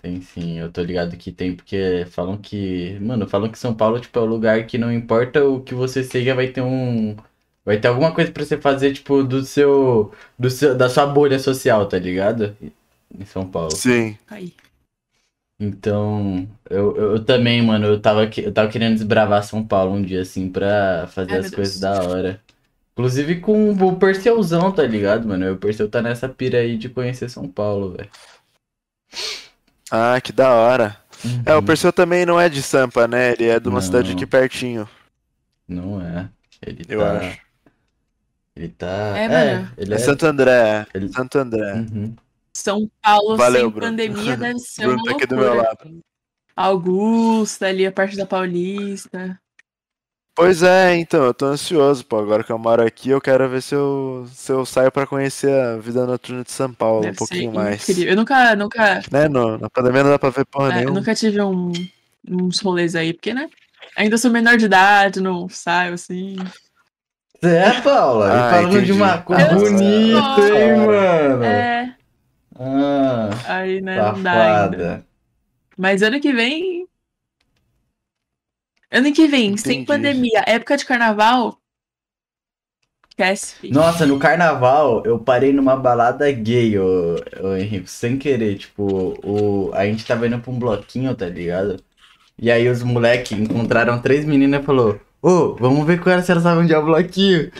Tem 0.00 0.20
sim, 0.20 0.58
eu 0.58 0.70
tô 0.72 0.82
ligado 0.82 1.16
que 1.16 1.30
tem, 1.30 1.54
porque 1.54 2.06
falam 2.10 2.36
que. 2.36 2.98
Mano, 3.00 3.28
falam 3.28 3.50
que 3.50 3.58
São 3.58 3.74
Paulo, 3.74 4.00
tipo, 4.00 4.18
é 4.18 4.22
o 4.22 4.26
lugar 4.26 4.66
que 4.66 4.76
não 4.78 4.92
importa 4.92 5.44
o 5.44 5.60
que 5.60 5.74
você 5.74 6.02
seja, 6.02 6.34
vai 6.34 6.48
ter 6.48 6.60
um 6.62 7.16
Vai 7.64 7.78
ter 7.78 7.88
alguma 7.88 8.12
coisa 8.12 8.32
pra 8.32 8.44
você 8.44 8.58
fazer, 8.58 8.92
tipo, 8.92 9.22
do 9.22 9.44
seu, 9.44 10.12
do 10.38 10.50
seu. 10.50 10.76
da 10.76 10.88
sua 10.88 11.06
bolha 11.06 11.38
social, 11.38 11.86
tá 11.86 11.98
ligado? 11.98 12.56
Em 13.16 13.24
São 13.24 13.48
Paulo. 13.48 13.70
Sim. 13.76 14.18
Aí. 14.28 14.52
Então, 15.60 16.48
eu, 16.68 16.96
eu, 16.96 17.24
também, 17.24 17.62
mano, 17.62 17.86
eu 17.86 18.00
tava, 18.00 18.26
que- 18.26 18.40
eu 18.40 18.52
tava 18.52 18.68
querendo 18.68 18.94
desbravar 18.94 19.44
São 19.44 19.64
Paulo 19.64 19.92
um 19.94 20.02
dia, 20.02 20.22
assim, 20.22 20.50
pra 20.50 21.06
fazer 21.08 21.34
Ai, 21.34 21.38
as 21.38 21.50
coisas 21.50 21.78
Deus. 21.78 21.98
da 21.98 22.02
hora. 22.04 22.40
Inclusive 22.92 23.40
com 23.40 23.70
o 23.72 23.96
Perseuzão, 23.96 24.70
tá 24.70 24.82
ligado, 24.82 25.26
mano? 25.26 25.52
O 25.52 25.56
Perseu 25.56 25.88
tá 25.88 26.02
nessa 26.02 26.28
pira 26.28 26.58
aí 26.58 26.76
de 26.76 26.88
conhecer 26.90 27.28
São 27.30 27.48
Paulo, 27.48 27.92
velho. 27.92 28.10
Ah, 29.90 30.20
que 30.20 30.32
da 30.32 30.50
hora. 30.52 30.96
É, 31.46 31.54
o 31.54 31.58
Uhum. 31.58 31.64
Perseu 31.64 31.92
também 31.92 32.26
não 32.26 32.40
é 32.40 32.48
de 32.48 32.62
Sampa, 32.62 33.06
né? 33.06 33.32
Ele 33.32 33.46
é 33.48 33.60
de 33.60 33.68
uma 33.68 33.76
Não. 33.76 33.80
cidade 33.82 34.12
aqui 34.12 34.26
pertinho, 34.26 34.88
Não 35.68 36.00
é. 36.00 36.28
Ele 36.66 36.84
eu 36.88 37.00
tá. 37.00 37.18
acho. 37.18 37.38
Ele 38.56 38.68
tá. 38.68 39.18
É, 39.18 39.24
É, 39.24 39.28
mano. 39.54 39.72
ele 39.78 39.92
É 39.92 39.96
é. 39.96 39.98
Santo 39.98 40.26
André. 40.26 40.86
Ele- 40.92 41.12
Santo 41.12 41.38
André. 41.38 41.72
Uhum. 41.74 42.14
São 42.54 42.90
Paulo 43.00 43.36
Valeu, 43.36 43.62
sem 43.62 43.70
Bruno. 43.70 43.86
pandemia 43.86 44.36
deve 44.36 44.58
ser 44.58 44.82
Bruno 44.82 44.98
uma 44.98 45.04
tá 45.04 45.16
aqui 45.16 45.26
do 45.26 45.34
loucura. 45.36 45.54
meu 45.54 45.62
lado. 45.64 46.00
Augusta, 46.54 47.66
ali 47.68 47.86
a 47.86 47.92
parte 47.92 48.16
da 48.16 48.26
Paulista. 48.26 49.40
Pois 50.34 50.62
é, 50.62 50.96
então, 50.96 51.24
eu 51.24 51.34
tô 51.34 51.44
ansioso, 51.46 52.04
pô. 52.06 52.18
Agora 52.18 52.42
que 52.42 52.50
eu 52.50 52.58
moro 52.58 52.82
aqui, 52.82 53.10
eu 53.10 53.20
quero 53.20 53.48
ver 53.48 53.60
se 53.62 53.74
eu, 53.74 54.26
se 54.32 54.50
eu 54.50 54.64
saio 54.64 54.90
pra 54.90 55.06
conhecer 55.06 55.52
a 55.52 55.76
vida 55.76 56.06
noturna 56.06 56.42
de 56.42 56.50
São 56.50 56.72
Paulo 56.72 57.00
um 57.02 57.04
Deve 57.04 57.18
pouquinho 57.18 57.52
ser 57.52 57.54
mais. 57.54 57.82
incrível. 57.90 58.12
Eu 58.12 58.16
nunca, 58.16 58.56
nunca, 58.56 59.00
Né, 59.12 59.28
no, 59.28 59.58
na 59.58 59.68
pandemia 59.68 60.02
não 60.02 60.10
dá 60.10 60.18
pra 60.18 60.30
ver 60.30 60.46
porra 60.46 60.72
é, 60.72 60.76
eu 60.78 60.80
nenhuma. 60.80 61.00
nunca 61.00 61.14
tive 61.14 61.40
um, 61.42 61.72
uns 62.28 62.60
rolês 62.60 62.94
aí, 62.96 63.12
porque, 63.12 63.34
né? 63.34 63.48
Ainda 63.96 64.16
sou 64.16 64.30
menor 64.30 64.56
de 64.56 64.64
idade, 64.64 65.20
não 65.20 65.48
saio 65.50 65.94
assim. 65.94 66.36
É, 67.42 67.72
Paula? 67.82 68.28
E 68.28 68.38
Ah, 68.38 68.50
falando 68.50 68.82
de 68.82 68.92
entendi. 68.92 69.02
uma 69.02 69.22
coisa 69.22 69.44
Eu 69.50 69.58
bonita, 69.58 70.40
sou. 70.40 70.58
hein, 70.58 70.76
mano? 70.86 71.44
É, 71.44 71.94
Ah, 72.58 73.30
aí, 73.44 73.80
né, 73.80 74.00
não 74.00 74.22
dá 74.22 74.32
ainda. 74.44 74.76
safada. 74.76 75.06
Mas 75.76 76.02
ano 76.02 76.20
que 76.20 76.32
vem. 76.32 76.86
Ano 78.92 79.10
que 79.10 79.26
vem, 79.26 79.56
sem 79.56 79.80
Entendi. 79.80 79.86
pandemia, 79.86 80.44
época 80.46 80.76
de 80.76 80.84
carnaval. 80.84 81.56
Esquece, 83.08 83.54
filho. 83.56 83.74
Nossa, 83.74 84.04
no 84.04 84.18
carnaval 84.18 85.02
eu 85.06 85.18
parei 85.18 85.52
numa 85.52 85.76
balada 85.76 86.30
gay, 86.30 86.78
ô, 86.78 87.16
ô 87.42 87.56
Henrique, 87.56 87.90
sem 87.90 88.18
querer. 88.18 88.56
Tipo, 88.58 89.18
o, 89.24 89.70
a 89.72 89.86
gente 89.86 90.04
tava 90.04 90.26
indo 90.26 90.38
pra 90.38 90.50
um 90.50 90.58
bloquinho, 90.58 91.14
tá 91.14 91.26
ligado? 91.26 91.82
E 92.38 92.50
aí 92.50 92.68
os 92.68 92.82
moleques 92.82 93.38
encontraram 93.38 93.98
três 94.00 94.26
meninas 94.26 94.62
e 94.62 94.64
falou: 94.64 95.00
Ô, 95.22 95.54
vamos 95.54 95.86
ver 95.86 96.00
com 96.00 96.10
elas 96.10 96.26
se 96.26 96.32
elas 96.32 96.42
sabem 96.42 96.64
onde 96.64 96.74
é 96.74 96.78
o 96.78 96.84
bloquinho. 96.84 97.50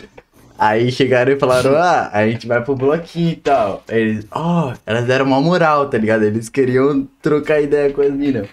Aí 0.57 0.91
chegaram 0.91 1.33
e 1.33 1.39
falaram: 1.39 1.75
Ah, 1.75 2.09
a 2.13 2.27
gente 2.27 2.47
vai 2.47 2.63
pro 2.63 2.75
bloquinho 2.75 3.31
e 3.31 3.35
tal. 3.35 3.83
Aí 3.87 4.01
eles, 4.01 4.27
ó, 4.31 4.73
elas 4.85 5.05
deram 5.05 5.25
uma 5.25 5.41
moral, 5.41 5.89
tá 5.89 5.97
ligado? 5.97 6.23
Eles 6.23 6.49
queriam 6.49 7.07
trocar 7.21 7.61
ideia 7.61 7.91
com 7.91 8.01
as 8.01 8.11
minas. 8.11 8.47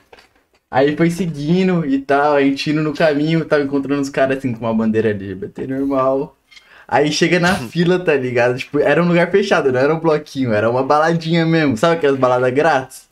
Aí 0.71 0.97
foi 0.97 1.11
seguindo 1.11 1.85
e 1.85 1.99
tal, 2.01 2.37
a 2.37 2.41
gente 2.43 2.71
indo 2.71 2.83
no 2.83 2.95
caminho, 2.95 3.45
tava 3.45 3.63
encontrando 3.65 4.01
uns 4.01 4.09
caras 4.09 4.39
assim 4.39 4.53
com 4.53 4.65
uma 4.65 4.75
bandeira 4.75 5.11
LGBT 5.11 5.67
normal. 5.67 6.37
Aí 6.87 7.11
chega 7.13 7.41
na 7.41 7.55
fila, 7.69 7.99
tá 7.99 8.15
ligado? 8.15 8.57
Tipo, 8.59 8.79
era 8.79 9.03
um 9.03 9.09
lugar 9.09 9.31
fechado, 9.31 9.73
não 9.73 9.81
era 9.81 9.95
um 9.95 10.01
bloquinho, 10.01 10.53
era 10.53 10.71
uma 10.71 10.83
baladinha 10.85 11.45
mesmo. 11.45 11.77
Sabe 11.77 11.97
aquelas 11.97 12.19
baladas 12.19 12.53
grátis? 12.55 13.09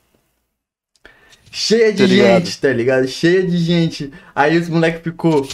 Cheia 1.50 1.92
de 1.92 2.06
ligado. 2.06 2.44
gente, 2.44 2.60
tá 2.60 2.72
ligado? 2.72 3.08
Cheia 3.08 3.42
de 3.44 3.56
gente. 3.56 4.12
Aí 4.34 4.56
os 4.58 4.68
moleques 4.68 5.02
ficou. 5.02 5.48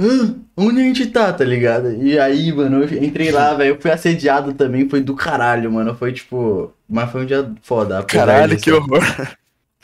"Hã? 0.00 0.34
onde 0.56 0.80
a 0.80 0.84
gente 0.84 1.06
tá, 1.06 1.32
tá 1.32 1.44
ligado? 1.44 1.92
E 2.02 2.18
aí, 2.18 2.52
mano, 2.52 2.82
eu 2.82 3.04
entrei 3.04 3.30
lá, 3.30 3.54
velho. 3.54 3.74
Eu 3.74 3.80
fui 3.80 3.90
assediado 3.90 4.52
também, 4.54 4.88
foi 4.88 5.00
do 5.00 5.14
caralho, 5.14 5.70
mano. 5.70 5.94
Foi 5.94 6.12
tipo. 6.12 6.72
Mas 6.88 7.10
foi 7.12 7.22
um 7.22 7.26
dia 7.26 7.48
foda. 7.62 8.02
Caralho, 8.04 8.54
disso. 8.56 8.64
que 8.64 8.72
horror. 8.72 9.02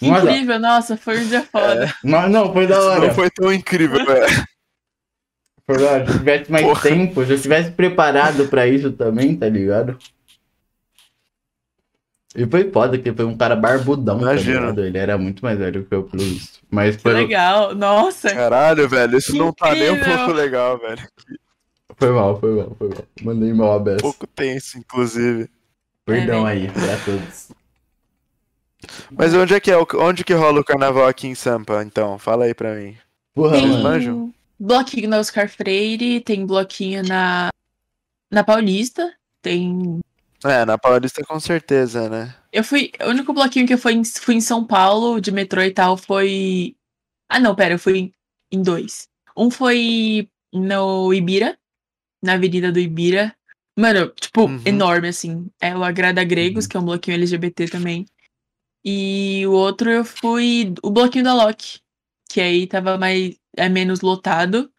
Que 0.04 0.10
Mas, 0.10 0.22
incrível, 0.24 0.58
nossa, 0.60 0.96
foi 0.96 1.20
um 1.20 1.28
dia 1.28 1.42
foda. 1.42 1.94
Mas 2.04 2.30
não, 2.30 2.52
foi 2.52 2.66
da 2.66 2.80
hora. 2.80 3.06
Não 3.06 3.14
foi 3.14 3.30
tão 3.30 3.52
incrível, 3.52 4.04
velho. 4.04 4.44
Foi 5.66 5.78
da 5.78 5.90
hora. 5.90 6.06
Se 6.12 6.18
tivesse 6.18 6.52
mais 6.52 6.66
Porra. 6.66 6.82
tempo, 6.82 7.24
se 7.24 7.32
eu 7.32 7.40
tivesse 7.40 7.70
preparado 7.70 8.46
pra 8.48 8.66
isso 8.66 8.92
também, 8.92 9.34
tá 9.36 9.48
ligado? 9.48 9.96
E 12.36 12.44
foi 12.46 12.70
foda, 12.70 12.98
que 12.98 13.12
foi 13.12 13.24
um 13.24 13.36
cara 13.36 13.54
barbudão, 13.54 14.18
tá 14.20 14.32
ligado? 14.32 14.84
Ele 14.84 14.98
era 14.98 15.16
muito 15.16 15.42
mais 15.44 15.56
velho 15.56 15.84
que 15.86 15.94
eu, 15.94 16.02
pelo 16.02 16.22
visto. 16.22 16.58
Mas 16.68 16.96
Que 16.96 17.02
foi, 17.02 17.12
legal, 17.14 17.74
nossa. 17.74 18.34
Caralho, 18.34 18.88
velho, 18.88 19.16
isso 19.16 19.34
não 19.36 19.52
tá 19.52 19.72
nem 19.72 19.90
um 19.90 19.96
Incrível. 19.96 20.16
pouco 20.18 20.32
legal, 20.32 20.78
velho. 20.78 21.08
foi 21.96 22.10
mal, 22.10 22.40
foi 22.40 22.56
mal, 22.56 22.76
foi 22.76 22.88
mal. 22.88 23.04
Mandei 23.22 23.52
mal 23.54 23.72
a 23.74 23.92
Um 23.92 23.96
pouco 23.98 24.26
tenso, 24.26 24.76
inclusive. 24.78 25.48
Perdão 26.04 26.46
É, 26.46 26.50
aí 26.52 26.70
pra 26.70 26.96
todos. 27.04 27.48
Mas 29.10 29.34
onde 29.34 29.54
é 29.54 29.60
que 29.60 29.70
é? 29.70 29.76
Onde 29.76 30.24
que 30.24 30.32
rola 30.34 30.60
o 30.60 30.64
carnaval 30.64 31.06
aqui 31.06 31.26
em 31.26 31.34
Sampa, 31.34 31.82
então? 31.84 32.18
Fala 32.18 32.44
aí 32.44 32.54
pra 32.54 32.74
mim. 32.74 32.96
Porra, 33.34 33.52
Tem 33.56 33.66
mano. 33.68 33.82
manjam? 33.82 34.34
bloquinho 34.58 35.08
na 35.08 35.18
Oscar 35.18 35.48
Freire, 35.48 36.20
tem 36.20 36.46
bloquinho 36.46 37.02
na, 37.02 37.48
na 38.30 38.44
Paulista, 38.44 39.12
tem. 39.42 40.00
É, 40.44 40.64
na 40.64 40.78
Paulista 40.78 41.22
com 41.24 41.38
certeza, 41.40 42.08
né? 42.08 42.34
Eu 42.52 42.62
fui. 42.62 42.92
O 43.04 43.08
único 43.10 43.32
bloquinho 43.32 43.66
que 43.66 43.74
eu 43.74 43.78
fui 43.78 43.94
em, 43.94 44.04
fui 44.04 44.34
em 44.36 44.40
São 44.40 44.64
Paulo, 44.64 45.20
de 45.20 45.32
metrô 45.32 45.62
e 45.62 45.70
tal, 45.72 45.96
foi. 45.96 46.76
Ah, 47.28 47.40
não, 47.40 47.54
pera, 47.54 47.74
eu 47.74 47.78
fui 47.78 47.98
em, 47.98 48.12
em 48.52 48.62
dois. 48.62 49.08
Um 49.36 49.50
foi 49.50 50.28
no 50.52 51.12
Ibira, 51.12 51.58
na 52.22 52.34
Avenida 52.34 52.70
do 52.70 52.78
Ibira. 52.78 53.34
Mano, 53.76 54.08
tipo, 54.10 54.42
Uhum. 54.44 54.60
enorme, 54.64 55.08
assim. 55.08 55.48
É 55.60 55.76
o 55.76 55.82
Agrada 55.82 56.22
Gregos, 56.22 56.64
Uhum. 56.66 56.68
que 56.70 56.76
é 56.76 56.80
um 56.80 56.84
bloquinho 56.84 57.16
LGBT 57.16 57.66
também. 57.68 58.06
E 58.84 59.46
o 59.46 59.52
outro 59.52 59.90
eu 59.90 60.04
fui 60.04 60.74
o 60.82 60.90
bloquinho 60.90 61.24
da 61.24 61.34
Loki, 61.34 61.80
que 62.28 62.40
aí 62.40 62.66
tava 62.66 62.98
mais. 62.98 63.36
É 63.56 63.68
menos 63.68 64.00
lotado, 64.00 64.70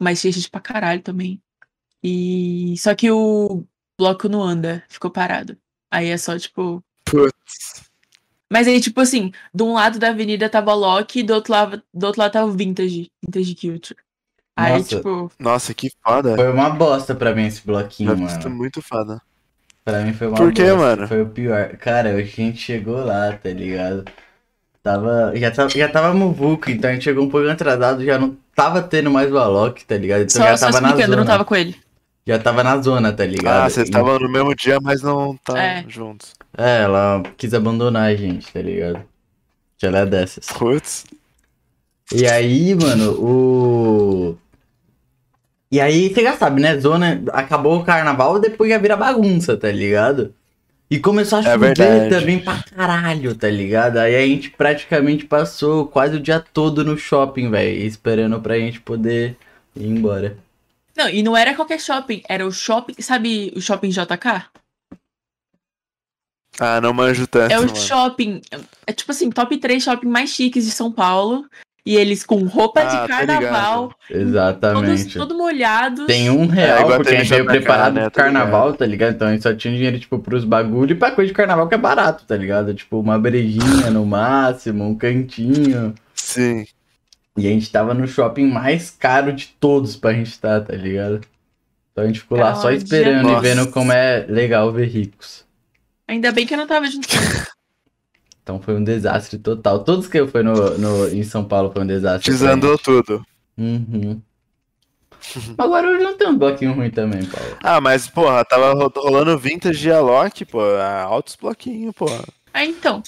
mas 0.00 0.20
tinha 0.20 0.32
gente 0.32 0.50
pra 0.50 0.60
caralho 0.60 1.00
também. 1.02 1.40
E. 2.02 2.74
Só 2.78 2.94
que 2.94 3.10
o 3.10 3.64
bloco 3.98 4.28
não 4.28 4.42
anda, 4.42 4.84
ficou 4.88 5.10
parado. 5.10 5.56
Aí 5.90 6.08
é 6.08 6.18
só, 6.18 6.38
tipo. 6.38 6.84
Putz. 7.04 7.84
Mas 8.52 8.68
aí, 8.68 8.80
tipo 8.80 9.00
assim, 9.00 9.32
de 9.52 9.62
um 9.62 9.72
lado 9.72 9.98
da 9.98 10.10
avenida 10.10 10.48
tava 10.48 10.72
o 10.72 10.78
Loki 10.78 11.20
e 11.20 11.22
do 11.22 11.34
outro 11.34 11.52
lado, 11.52 11.82
do 11.92 12.06
outro 12.06 12.20
lado 12.20 12.32
tava 12.32 12.46
o 12.46 12.52
Vintage, 12.52 13.10
Vintage 13.24 13.54
Culture. 13.54 14.00
Aí, 14.56 14.78
Nossa. 14.78 14.96
tipo, 14.96 15.32
Nossa, 15.38 15.74
que 15.74 15.90
foda. 16.02 16.36
Foi 16.36 16.52
uma 16.52 16.70
bosta 16.70 17.14
pra 17.14 17.34
mim 17.34 17.46
esse 17.46 17.64
bloquinho, 17.66 18.10
ser 18.28 18.44
mano. 18.44 18.50
muito 18.50 18.80
foda. 18.82 19.20
Pra 19.84 20.00
mim 20.02 20.12
foi 20.14 20.28
uma 20.28 20.36
Por 20.36 20.52
quê, 20.52 20.62
bosta. 20.70 20.76
mano? 20.78 21.08
Foi 21.08 21.22
o 21.22 21.26
pior. 21.28 21.68
Cara, 21.76 22.10
a 22.14 22.22
gente 22.22 22.56
chegou 22.58 23.04
lá, 23.04 23.32
tá 23.32 23.50
ligado? 23.50 24.04
Tava. 24.82 25.32
Já 25.36 25.50
tava, 25.50 25.68
já 25.70 25.88
tava 25.88 26.14
muvuco, 26.14 26.70
então 26.70 26.90
a 26.90 26.92
gente 26.94 27.04
chegou 27.04 27.24
um 27.24 27.28
pouco 27.30 27.48
atrasado, 27.48 28.04
já 28.04 28.18
não 28.18 28.36
tava 28.54 28.82
tendo 28.82 29.10
mais 29.10 29.30
o 29.32 29.38
Alok, 29.38 29.84
tá 29.84 29.96
ligado? 29.96 30.22
Então 30.22 30.42
só, 30.42 30.48
já 30.48 30.56
só 30.56 30.66
tava 30.66 30.80
na 30.80 30.96
zona. 30.96 31.16
não 31.16 31.24
tava 31.24 31.44
com 31.44 31.54
ele. 31.54 31.76
Já 32.26 32.38
tava 32.38 32.64
na 32.64 32.80
zona, 32.80 33.12
tá 33.12 33.26
ligado? 33.26 33.64
Ah, 33.64 33.68
vocês 33.68 33.86
E- 33.86 33.90
estavam 33.90 34.18
no 34.18 34.30
mesmo 34.30 34.54
dia, 34.54 34.78
mas 34.80 35.02
não 35.02 35.36
tá 35.44 35.58
É. 35.62 35.84
juntos. 35.86 36.32
É, 36.56 36.82
ela 36.82 37.22
quis 37.36 37.52
abandonar 37.52 38.04
a 38.10 38.14
gente, 38.16 38.50
tá 38.50 38.62
ligado? 38.62 39.00
Que 39.76 39.84
ela 39.86 39.98
é 39.98 40.06
dessas. 40.06 40.46
Putz. 40.46 41.04
E 42.12 42.26
aí, 42.26 42.74
mano, 42.74 43.12
o. 43.20 44.38
E 45.74 45.80
aí, 45.80 46.08
você 46.14 46.22
já 46.22 46.36
sabe, 46.36 46.60
né? 46.62 46.78
Zona. 46.78 47.20
Acabou 47.32 47.80
o 47.80 47.84
carnaval, 47.84 48.38
depois 48.38 48.70
já 48.70 48.78
vira 48.78 48.96
bagunça, 48.96 49.56
tá 49.56 49.72
ligado? 49.72 50.32
E 50.88 51.00
começou 51.00 51.38
a 51.38 51.40
É 51.40 51.44
chover 51.52 51.74
verdade. 51.76 52.10
também 52.10 52.38
pra 52.38 52.62
caralho, 52.62 53.34
tá 53.34 53.48
ligado? 53.50 53.96
Aí 53.96 54.14
a 54.14 54.24
gente 54.24 54.50
praticamente 54.50 55.24
passou 55.24 55.88
quase 55.88 56.14
o 56.14 56.20
dia 56.20 56.38
todo 56.38 56.84
no 56.84 56.96
shopping, 56.96 57.50
velho, 57.50 57.82
esperando 57.84 58.40
pra 58.40 58.56
gente 58.56 58.80
poder 58.80 59.36
ir 59.74 59.86
embora. 59.88 60.36
Não, 60.96 61.08
e 61.08 61.24
não 61.24 61.36
era 61.36 61.54
qualquer 61.56 61.80
shopping, 61.80 62.22
era 62.28 62.46
o 62.46 62.52
shopping, 62.52 62.94
sabe 63.02 63.52
o 63.56 63.60
shopping 63.60 63.88
JK? 63.88 64.44
Ah, 66.60 66.80
não 66.80 66.94
manjo 66.94 67.26
tanto, 67.26 67.50
É 67.52 67.58
o 67.58 67.62
mano. 67.62 67.74
shopping, 67.76 68.40
é 68.86 68.92
tipo 68.92 69.10
assim, 69.10 69.28
top 69.28 69.56
3 69.58 69.82
shopping 69.82 70.06
mais 70.06 70.30
chiques 70.30 70.64
de 70.64 70.70
São 70.70 70.92
Paulo. 70.92 71.44
E 71.86 71.96
eles 71.96 72.24
com 72.24 72.44
roupa 72.44 72.80
Ah, 72.80 72.84
de 72.84 72.96
tá 72.96 73.08
carnaval, 73.08 73.94
todos, 74.08 74.22
Exatamente. 74.22 75.18
todo 75.18 75.36
molhado. 75.36 76.06
Tem 76.06 76.30
um 76.30 76.44
É, 76.44 76.54
real, 76.54 76.80
igual 76.80 76.96
porque 76.98 77.14
a 77.14 77.18
gente 77.18 77.28
veio 77.28 77.44
preparado 77.44 77.94
né, 77.94 78.02
pro 78.02 78.10
tá 78.10 78.22
carnaval, 78.22 78.72
tá 78.72 78.86
ligado? 78.86 79.14
Então 79.14 79.28
a 79.28 79.32
gente 79.32 79.42
só 79.42 79.54
tinha 79.54 79.74
dinheiro, 79.74 79.98
tipo, 79.98 80.18
pros 80.18 80.44
bagulho 80.44 80.92
e 80.92 80.94
pra 80.94 81.10
coisa 81.10 81.28
de 81.28 81.34
carnaval 81.34 81.68
que 81.68 81.74
é 81.74 81.78
barato, 81.78 82.24
tá 82.24 82.34
ligado? 82.36 82.72
Tipo, 82.72 83.00
uma 83.00 83.18
brejinha 83.18 83.90
no 83.90 84.06
máximo, 84.06 84.82
um 84.88 84.94
cantinho. 84.94 85.94
Sim. 86.14 86.64
E 87.36 87.46
a 87.46 87.50
gente 87.50 87.70
tava 87.70 87.92
no 87.92 88.08
shopping 88.08 88.46
mais 88.46 88.90
caro 88.90 89.30
de 89.32 89.48
todos 89.60 89.94
pra 89.94 90.14
gente 90.14 90.28
estar, 90.30 90.62
tá 90.62 90.74
ligado? 90.74 91.20
Então 91.92 92.04
a 92.04 92.06
gente 92.06 92.20
ficou 92.20 92.38
lá 92.38 92.54
só 92.54 92.70
esperando 92.70 93.28
e 93.28 93.40
vendo 93.40 93.70
como 93.70 93.92
é 93.92 94.24
legal 94.26 94.72
ver 94.72 94.86
ricos. 94.88 95.44
Ainda 96.08 96.32
bem 96.32 96.46
que 96.46 96.54
eu 96.54 96.58
não 96.58 96.66
tava 96.66 96.86
junto 96.86 97.06
com. 97.08 97.14
Então 98.44 98.60
foi 98.60 98.74
um 98.76 98.84
desastre 98.84 99.38
total. 99.38 99.82
Todos 99.82 100.06
que 100.06 100.20
eu 100.20 100.28
fui 100.28 100.42
no, 100.42 100.76
no, 100.78 101.08
em 101.08 101.24
São 101.24 101.42
Paulo 101.44 101.72
foi 101.72 101.82
um 101.82 101.86
desastre. 101.86 102.30
Desandou 102.30 102.78
tudo. 102.78 103.24
Uhum. 103.56 104.20
Mas 105.56 105.70
Guarulhos 105.70 106.02
não 106.02 106.18
tem 106.18 106.28
um 106.28 106.36
bloquinho 106.36 106.74
ruim 106.74 106.90
também, 106.90 107.24
Paulo. 107.24 107.56
Ah, 107.62 107.80
mas, 107.80 108.06
porra, 108.06 108.44
tava 108.44 108.74
ro- 108.74 108.92
rolando 108.94 109.38
vintage 109.38 109.88
e 109.88 109.90
Alok, 109.90 110.44
pô, 110.44 110.60
ah, 110.60 111.02
altos 111.04 111.34
bloquinhos, 111.34 111.94
porra. 111.94 112.22
Ah, 112.52 112.62
então. 112.66 113.02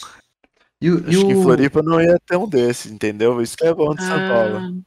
E, 0.81 0.91
o- 0.91 0.99
e 1.07 1.11
Acho 1.15 1.27
que 1.27 1.33
em 1.33 1.37
o- 1.37 1.43
Floripa 1.43 1.83
não 1.83 2.01
ia 2.01 2.19
ter 2.27 2.37
um 2.39 2.49
desse, 2.49 2.91
entendeu? 2.91 3.43
Isso 3.43 3.55
que 3.55 3.67
é 3.67 3.75
bom 3.75 3.95
de 3.95 4.03
São 4.03 4.17
Ah, 4.17 4.29
Paulo. 4.33 4.83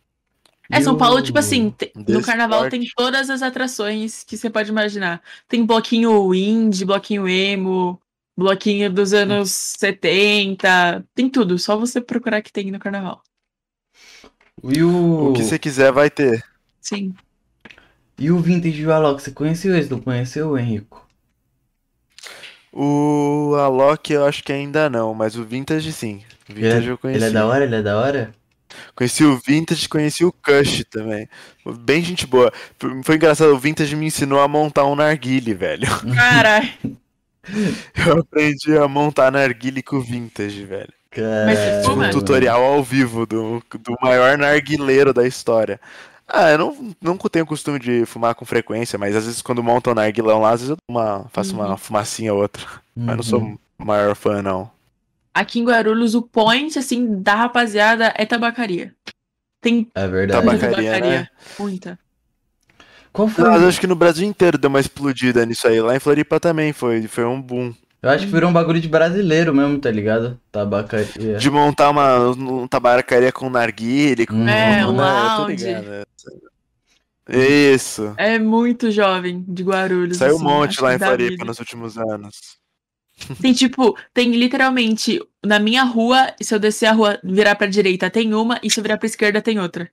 É, 0.71 0.81
São 0.81 0.97
Paulo, 0.97 1.17
o- 1.17 1.21
tipo 1.21 1.37
assim, 1.37 1.71
no 2.07 2.21
carnaval 2.23 2.61
porte. 2.61 2.71
tem 2.79 2.89
todas 2.95 3.29
as 3.29 3.43
atrações 3.43 4.23
que 4.23 4.35
você 4.35 4.49
pode 4.49 4.71
imaginar. 4.71 5.21
Tem 5.47 5.63
bloquinho 5.63 6.33
indie, 6.33 6.83
bloquinho 6.85 7.27
emo, 7.27 8.01
bloquinho 8.39 8.91
dos 8.91 9.13
anos 9.13 9.51
70, 9.51 11.05
tem 11.13 11.29
tudo, 11.29 11.59
só 11.59 11.77
você 11.77 12.01
procurar 12.01 12.41
que 12.41 12.51
tem 12.51 12.71
no 12.71 12.79
carnaval. 12.79 13.21
E 14.63 14.81
o. 14.83 15.29
O 15.29 15.33
que 15.33 15.43
você 15.43 15.59
quiser 15.59 15.91
vai 15.91 16.09
ter. 16.09 16.43
Sim. 16.81 17.13
E 18.17 18.31
o 18.31 18.39
Vintage 18.39 18.83
do 18.83 18.91
Alok, 18.91 19.21
você 19.21 19.31
conheceu 19.31 19.77
esse? 19.77 19.89
Não 19.89 20.01
conheceu, 20.01 20.57
Henrico? 20.57 21.07
O 22.71 23.55
Alok 23.57 24.11
eu 24.13 24.25
acho 24.25 24.43
que 24.43 24.51
ainda 24.51 24.89
não, 24.89 25.13
mas 25.13 25.35
o 25.35 25.43
Vintage 25.43 25.91
sim. 25.91 26.21
O 26.49 26.51
Ele 26.51 26.61
Vintage 26.61 26.87
é, 26.87 26.91
eu 26.91 26.97
conheci. 26.97 27.23
ele 27.23 27.29
é 27.29 27.31
da 27.31 27.45
hora? 27.47 27.63
Ele 27.63 27.75
é 27.75 27.81
da 27.81 27.97
hora? 27.99 28.31
Conheci 28.95 29.23
o 29.23 29.37
Vintage, 29.37 29.89
conheci 29.89 30.23
o 30.23 30.31
Kush 30.31 30.83
também. 30.91 31.27
Bem 31.79 32.03
gente 32.03 32.27
boa. 32.27 32.51
Foi 33.03 33.15
engraçado, 33.15 33.53
o 33.53 33.57
Vintage 33.59 33.95
me 33.95 34.05
ensinou 34.05 34.39
a 34.39 34.47
montar 34.47 34.85
um 34.85 34.95
narguile, 34.95 35.53
velho. 35.53 35.87
Caralho. 36.13 36.69
Eu 38.07 38.19
aprendi 38.19 38.77
a 38.77 38.87
montar 38.87 39.31
narguile 39.31 39.81
com 39.83 39.97
o 39.97 40.01
Vintage, 40.01 40.65
velho. 40.65 40.93
Mas 41.45 41.85
fuma? 41.85 42.07
Um 42.07 42.11
tutorial 42.11 42.63
ao 42.63 42.83
vivo 42.83 43.25
do, 43.25 43.63
do 43.79 43.95
maior 44.01 44.37
narguileiro 44.37 45.13
da 45.13 45.25
história. 45.25 45.79
Ah, 46.27 46.51
eu 46.51 46.57
não, 46.59 46.95
não 47.01 47.17
tenho 47.17 47.45
costume 47.45 47.79
de 47.79 48.05
fumar 48.05 48.35
com 48.35 48.45
frequência, 48.45 48.99
mas 48.99 49.15
às 49.15 49.25
vezes 49.25 49.41
quando 49.41 49.63
montam 49.63 49.91
um 49.93 49.95
narguilão 49.95 50.39
lá, 50.41 50.51
às 50.51 50.61
vezes 50.61 50.69
eu 50.69 50.77
uma, 50.87 51.25
faço 51.31 51.55
uma 51.55 51.71
Uhum. 51.71 51.77
fumacinha 51.77 52.31
ou 52.33 52.41
outra. 52.41 52.63
Mas 52.95 53.15
não 53.15 53.23
sou 53.23 53.41
Uhum. 53.41 53.57
o 53.79 53.85
maior 53.85 54.15
fã, 54.15 54.41
não. 54.41 54.69
Aqui 55.33 55.59
em 55.59 55.65
Guarulhos, 55.65 56.13
o 56.13 56.21
point, 56.21 56.77
assim, 56.77 57.21
da 57.21 57.33
rapaziada 57.33 58.13
é 58.15 58.25
tabacaria. 58.25 58.93
Tem 59.61 59.87
É 59.95 60.07
verdade. 60.07 60.45
Tabacaria, 60.45 60.91
tabacaria. 60.91 61.19
né? 61.21 61.27
Muita. 61.57 61.99
Qual 63.11 63.27
foi? 63.27 63.43
Não, 63.43 63.51
mas 63.51 63.61
eu 63.61 63.67
acho 63.67 63.79
que 63.79 63.87
no 63.87 63.95
Brasil 63.95 64.27
inteiro 64.27 64.57
deu 64.57 64.69
uma 64.69 64.79
explodida 64.79 65.45
nisso 65.45 65.67
aí. 65.67 65.81
Lá 65.81 65.95
em 65.95 65.99
Floripa 65.99 66.39
também 66.39 66.73
foi, 66.73 67.07
foi 67.07 67.25
um 67.25 67.41
boom. 67.41 67.73
Eu 68.01 68.09
acho 68.09 68.25
que 68.25 68.31
virou 68.31 68.49
um 68.49 68.53
bagulho 68.53 68.79
de 68.79 68.87
brasileiro 68.87 69.53
mesmo, 69.53 69.77
tá 69.77 69.91
ligado? 69.91 70.39
Tabacaria. 70.51 71.37
De 71.37 71.49
montar 71.49 71.89
uma, 71.89 72.29
uma 72.29 72.67
tabacaria 72.67 73.31
com 73.31 73.49
narguile, 73.49 74.25
com... 74.25 74.47
É, 74.47 74.87
um 74.87 74.93
né, 74.93 75.03
lounge. 75.03 75.65
ligado, 75.65 75.85
né? 75.85 76.03
Isso. 77.29 78.13
É 78.17 78.39
muito 78.39 78.89
jovem 78.89 79.43
de 79.47 79.63
Guarulhos. 79.63 80.17
Saiu 80.17 80.33
um 80.33 80.37
assim, 80.37 80.45
monte 80.45 80.69
acho 80.71 80.83
lá 80.83 80.95
em 80.95 80.99
Floripa 80.99 81.29
vida. 81.29 81.45
nos 81.45 81.59
últimos 81.59 81.97
anos. 81.97 82.59
Tem 83.41 83.51
tipo, 83.51 83.97
tem 84.13 84.31
literalmente 84.31 85.19
na 85.45 85.59
minha 85.59 85.83
rua, 85.83 86.33
se 86.41 86.55
eu 86.55 86.59
descer 86.59 86.85
a 86.85 86.93
rua, 86.93 87.19
virar 87.21 87.55
pra 87.55 87.67
direita, 87.67 88.09
tem 88.09 88.33
uma, 88.33 88.59
e 88.63 88.71
se 88.71 88.79
eu 88.79 88.81
virar 88.81 88.97
pra 88.97 89.07
esquerda, 89.07 89.41
tem 89.41 89.59
outra. 89.59 89.91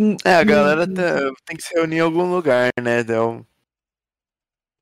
Tem 0.00 0.16
É, 0.24 0.34
a 0.36 0.44
galera 0.44 0.86
muito. 0.86 0.94
tá- 0.94 1.30
tem 1.44 1.56
que 1.58 1.62
se 1.62 1.74
reunir 1.74 1.96
em 1.96 2.00
algum 2.00 2.24
lugar, 2.34 2.70
né? 2.82 3.04
Deu 3.04 3.30
um 3.30 3.44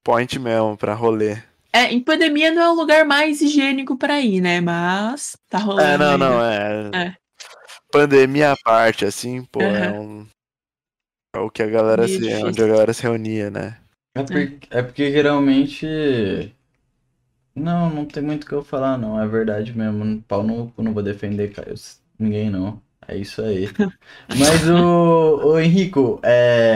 point 0.05 0.39
mesmo 0.39 0.77
pra 0.77 0.95
rolê. 0.95 1.39
É, 1.73 1.93
em 1.93 2.01
pandemia 2.01 2.53
não 2.53 2.63
é 2.63 2.71
o 2.71 2.75
lugar 2.75 3.05
mais 3.05 3.41
higiênico 3.43 3.97
pra 3.99 4.21
ir, 4.21 4.41
né? 4.41 4.61
Mas 4.61 5.37
tá 5.49 5.59
rolando. 5.59 5.89
É, 5.89 5.99
não, 5.99 6.13
ainda. 6.13 6.19
não, 6.19 6.45
é. 6.45 6.91
É. 7.09 7.15
Pandemia 7.91 8.53
à 8.53 8.57
parte, 8.57 9.05
assim, 9.05 9.45
pô, 9.45 9.61
é 9.61 9.89
Aham. 9.89 10.01
um. 10.01 10.27
É 11.35 11.41
o 11.41 11.51
que 11.51 11.63
a 11.63 11.67
galera 11.67 12.07
se. 12.07 12.19
difícil. 12.19 12.47
Onde 12.47 12.63
a 12.63 12.67
galera 12.69 12.93
se 12.95 13.03
reunia, 13.03 13.51
né? 13.51 13.77
É, 14.15 14.23
por- 14.23 14.59
é 14.71 14.83
porque 14.83 15.11
geralmente. 15.11 16.55
Não, 17.55 17.91
não 17.91 18.07
tem 18.07 18.23
muito 18.23 18.45
o 18.45 18.47
que 18.47 18.53
eu 18.55 18.63
falar, 18.65 18.97
não. 18.97 19.21
É 19.21 19.27
verdade 19.27 19.77
mesmo. 19.77 20.23
Pau 20.23 20.43
não, 20.45 20.73
eu 20.79 20.85
não 20.85 20.95
vou 20.95 21.03
defender 21.03 21.53
cara, 21.53 21.71
eu- 21.71 21.75
ninguém, 22.19 22.49
não. 22.51 22.81
É 23.07 23.17
isso 23.17 23.41
aí. 23.43 23.69
Mas 24.29 24.69
o, 24.69 25.53
o 25.53 25.59
Henrico, 25.59 26.21
é. 26.23 26.75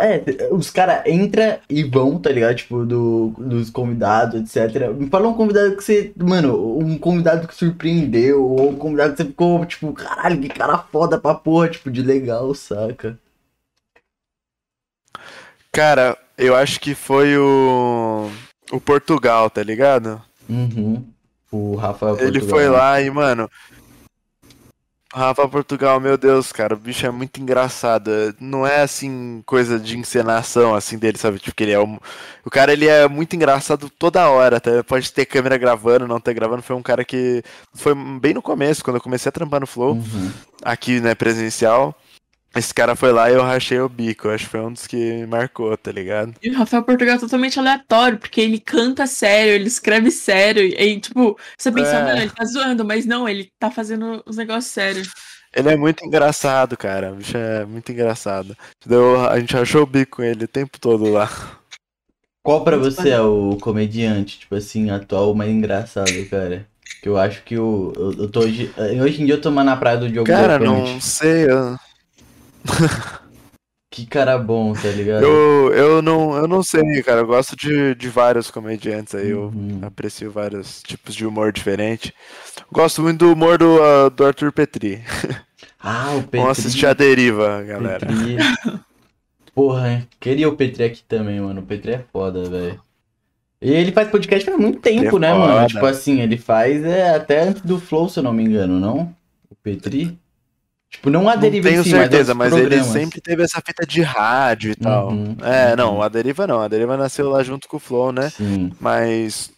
É, 0.00 0.52
os 0.52 0.68
caras 0.68 1.06
entram 1.06 1.58
e 1.68 1.82
vão, 1.82 2.18
tá 2.18 2.30
ligado? 2.30 2.56
Tipo, 2.56 2.84
do, 2.84 3.32
dos 3.38 3.70
convidados, 3.70 4.54
etc. 4.54 4.90
Me 4.90 5.08
fala 5.08 5.28
um 5.28 5.34
convidado 5.34 5.76
que 5.76 5.82
você. 5.82 6.12
Mano, 6.14 6.78
um 6.78 6.98
convidado 6.98 7.48
que 7.48 7.54
surpreendeu, 7.54 8.44
ou 8.44 8.68
um 8.68 8.76
convidado 8.76 9.12
que 9.12 9.22
você 9.22 9.24
ficou, 9.24 9.64
tipo, 9.64 9.92
caralho, 9.94 10.40
que 10.40 10.48
cara 10.50 10.76
foda 10.76 11.18
pra 11.18 11.34
porra, 11.34 11.70
tipo, 11.70 11.90
de 11.90 12.02
legal, 12.02 12.54
saca? 12.54 13.18
Cara, 15.72 16.18
eu 16.36 16.54
acho 16.54 16.78
que 16.80 16.94
foi 16.94 17.38
o. 17.38 18.30
O 18.70 18.78
Portugal, 18.78 19.48
tá 19.48 19.62
ligado? 19.62 20.20
Uhum. 20.48 21.02
O 21.50 21.76
Rafael 21.76 22.18
Ele 22.18 22.40
Portugal, 22.40 22.48
foi 22.50 22.64
né? 22.64 22.68
lá 22.70 23.00
e, 23.00 23.10
mano. 23.10 23.50
Rafa 25.14 25.48
Portugal, 25.48 25.98
meu 25.98 26.18
Deus, 26.18 26.52
cara, 26.52 26.74
o 26.74 26.78
bicho 26.78 27.06
é 27.06 27.10
muito 27.10 27.40
engraçado. 27.40 28.10
Não 28.38 28.66
é 28.66 28.82
assim, 28.82 29.42
coisa 29.46 29.78
de 29.80 29.96
encenação 29.96 30.74
assim 30.74 30.98
dele, 30.98 31.16
sabe? 31.16 31.38
Tipo, 31.38 31.56
que 31.56 31.62
ele 31.64 31.72
é 31.72 31.80
um. 31.80 31.98
O 32.44 32.50
cara, 32.50 32.72
ele 32.74 32.86
é 32.86 33.08
muito 33.08 33.34
engraçado 33.34 33.88
toda 33.88 34.28
hora, 34.28 34.60
tá? 34.60 34.84
Pode 34.84 35.10
ter 35.10 35.24
câmera 35.24 35.56
gravando, 35.56 36.06
não 36.06 36.20
ter 36.20 36.34
gravando. 36.34 36.62
Foi 36.62 36.76
um 36.76 36.82
cara 36.82 37.04
que. 37.06 37.42
Foi 37.74 37.94
bem 38.20 38.34
no 38.34 38.42
começo, 38.42 38.84
quando 38.84 38.96
eu 38.96 39.02
comecei 39.02 39.30
a 39.30 39.32
trampar 39.32 39.60
no 39.60 39.66
Flow, 39.66 39.94
Uhum. 39.94 40.30
aqui, 40.62 41.00
né, 41.00 41.14
presencial. 41.14 41.94
Esse 42.56 42.72
cara 42.74 42.96
foi 42.96 43.12
lá 43.12 43.30
e 43.30 43.34
eu 43.34 43.42
rachei 43.42 43.78
o 43.78 43.88
bico. 43.88 44.28
Acho 44.28 44.44
que 44.44 44.50
foi 44.50 44.60
um 44.60 44.72
dos 44.72 44.86
que 44.86 44.96
me 44.96 45.26
marcou, 45.26 45.76
tá 45.76 45.92
ligado? 45.92 46.34
E 46.42 46.50
o 46.50 46.56
Rafael 46.56 46.82
Portugal 46.82 47.16
é 47.16 47.18
totalmente 47.18 47.58
aleatório, 47.58 48.18
porque 48.18 48.40
ele 48.40 48.58
canta 48.58 49.06
sério, 49.06 49.52
ele 49.52 49.68
escreve 49.68 50.10
sério. 50.10 50.62
E 50.62 50.98
tipo, 50.98 51.38
você 51.56 51.70
pensa, 51.70 51.90
É. 51.96 52.04
mano, 52.04 52.20
ele 52.22 52.30
tá 52.30 52.44
zoando, 52.44 52.84
mas 52.84 53.04
não, 53.06 53.28
ele 53.28 53.50
tá 53.58 53.70
fazendo 53.70 54.22
os 54.26 54.36
negócios 54.36 54.72
sérios. 54.72 55.10
Ele 55.54 55.68
é 55.70 55.76
muito 55.76 56.04
engraçado, 56.04 56.76
cara. 56.76 57.12
O 57.12 57.16
bicho 57.16 57.36
é 57.36 57.64
muito 57.64 57.90
engraçado. 57.92 58.56
Deu, 58.84 59.20
a 59.28 59.38
gente 59.38 59.56
achou 59.56 59.82
o 59.82 59.86
bico 59.86 60.16
com 60.16 60.22
ele 60.22 60.44
o 60.44 60.48
tempo 60.48 60.78
todo 60.80 61.10
lá. 61.10 61.30
Qual 62.42 62.64
pra 62.64 62.76
você 62.76 63.10
é 63.10 63.20
o 63.20 63.56
comediante, 63.60 64.40
tipo 64.40 64.54
assim, 64.54 64.90
atual 64.90 65.34
mais 65.34 65.50
engraçado, 65.50 66.12
cara? 66.30 66.66
Que 67.02 67.08
eu 67.08 67.18
acho 67.18 67.42
que 67.44 67.58
o. 67.58 67.92
Eu, 67.94 68.12
eu 68.22 68.30
tô 68.30 68.40
hoje. 68.40 68.72
Hoje 69.02 69.22
em 69.22 69.26
dia 69.26 69.34
eu 69.34 69.40
tô 69.40 69.50
mais 69.50 69.66
na 69.66 69.76
praia 69.76 69.98
do 69.98 70.08
Diogo 70.08 70.26
Cara, 70.26 70.58
Defante. 70.58 70.92
não 70.92 71.00
sei. 71.00 71.44
Eu, 71.50 71.76
Que 73.90 74.04
cara 74.04 74.36
bom, 74.38 74.74
tá 74.74 74.88
ligado? 74.90 75.22
eu, 75.24 75.72
eu 75.72 76.02
não, 76.02 76.36
eu 76.36 76.46
não 76.46 76.62
sei, 76.62 77.02
cara. 77.02 77.20
Eu 77.22 77.26
gosto 77.26 77.56
de, 77.56 77.94
de 77.94 78.08
vários 78.08 78.50
comediantes 78.50 79.14
aí. 79.14 79.30
Eu 79.30 79.44
Uhum. 79.44 79.80
aprecio 79.82 80.30
vários 80.30 80.82
tipos 80.82 81.14
de 81.14 81.26
humor 81.26 81.52
diferente. 81.52 82.12
Gosto 82.70 83.00
muito 83.02 83.20
do 83.20 83.32
humor 83.32 83.56
do, 83.56 83.82
ah, 83.82 84.10
do 84.10 84.24
Arthur 84.26 84.52
Petri. 84.52 85.02
Ah, 85.80 86.10
o 86.16 86.22
Petri. 86.24 86.40
Vamos 86.40 86.58
assistir 86.58 86.86
a 86.86 86.92
deriva, 86.92 87.62
galera. 87.62 88.04
Petri. 88.04 88.36
Porra, 89.54 90.06
queria 90.18 90.48
o 90.48 90.56
Petri 90.56 90.82
aqui 90.84 91.04
também, 91.04 91.40
mano. 91.40 91.60
O 91.60 91.64
Petri 91.64 91.92
é 91.92 92.04
foda, 92.12 92.50
velho. 92.50 92.80
E 93.62 93.70
ele 93.70 93.92
faz 93.92 94.08
podcast 94.08 94.44
faz 94.44 94.60
muito 94.60 94.80
tempo, 94.80 95.16
é 95.16 95.20
né, 95.20 95.32
foda. 95.32 95.46
mano? 95.54 95.66
Tipo 95.68 95.86
assim, 95.86 96.20
ele 96.20 96.36
faz 96.36 96.84
é, 96.84 97.14
até 97.14 97.42
antes 97.42 97.62
do 97.62 97.78
Flow, 97.78 98.08
se 98.08 98.18
eu 98.18 98.24
não 98.24 98.32
me 98.32 98.42
engano, 98.44 98.78
não? 98.80 99.14
O 99.48 99.54
Petri? 99.54 100.18
Tipo, 100.90 101.10
não 101.10 101.28
a 101.28 101.34
Não 101.34 101.40
deriva 101.40 101.68
em 101.68 101.72
tenho 101.72 101.84
si, 101.84 101.90
certeza, 101.90 102.34
mas, 102.34 102.52
mas 102.52 102.62
ele 102.62 102.82
sempre 102.82 103.20
teve 103.20 103.42
essa 103.42 103.60
fita 103.60 103.86
de 103.86 104.00
rádio 104.00 104.72
e 104.72 104.76
tal. 104.76 105.10
Uhum, 105.10 105.36
É, 105.42 105.76
não, 105.76 105.96
uhum. 105.96 106.02
a 106.02 106.08
deriva 106.08 106.46
não. 106.46 106.60
A 106.60 106.68
deriva 106.68 106.96
nasceu 106.96 107.28
lá 107.28 107.42
junto 107.42 107.68
com 107.68 107.76
o 107.76 107.80
Flow, 107.80 108.10
né? 108.10 108.30
Sim. 108.30 108.72
Mas 108.80 109.52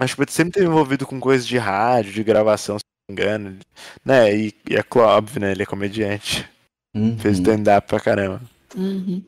acho 0.00 0.16
que 0.16 0.22
ele 0.22 0.30
sempre 0.30 0.54
teve 0.54 0.66
envolvido 0.66 1.06
com 1.06 1.20
coisas 1.20 1.46
de 1.46 1.56
rádio, 1.56 2.12
de 2.12 2.24
gravação, 2.24 2.78
se 2.78 2.84
não 3.08 3.14
me 3.14 3.22
engano. 3.22 3.58
Né? 4.04 4.36
E, 4.36 4.54
e 4.68 4.74
é 4.76 4.84
óbvio, 4.96 5.40
né? 5.40 5.52
Ele 5.52 5.62
é 5.62 5.66
comediante. 5.66 6.48
Uhum. 6.94 7.16
Fez 7.16 7.38
stand-up 7.38 7.86
pra 7.88 8.00
caramba. 8.00 8.42
Uhum. 8.76 9.22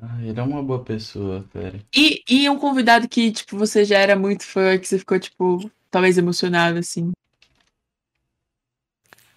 Ah, 0.00 0.18
ele 0.22 0.38
é 0.38 0.42
uma 0.42 0.62
boa 0.62 0.82
pessoa, 0.82 1.44
cara. 1.52 1.74
E, 1.94 2.22
e 2.28 2.48
um 2.50 2.58
convidado 2.58 3.08
que, 3.08 3.32
tipo, 3.32 3.56
você 3.56 3.84
já 3.84 3.98
era 3.98 4.14
muito 4.16 4.44
fã, 4.44 4.78
que 4.78 4.86
você 4.86 4.98
ficou, 4.98 5.18
tipo, 5.18 5.70
talvez 5.90 6.18
emocionado, 6.18 6.78
assim. 6.78 7.12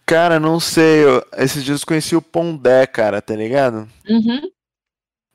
Cara, 0.09 0.39
não 0.39 0.59
sei. 0.59 1.03
eu- 1.05 1.23
esses 1.37 1.63
dias 1.63 1.81
eu 1.81 1.87
conheci 1.87 2.15
o 2.15 2.21
Pondé, 2.21 2.87
cara, 2.87 3.21
tá 3.21 3.35
ligado? 3.35 3.87
Uhum. 4.09 4.41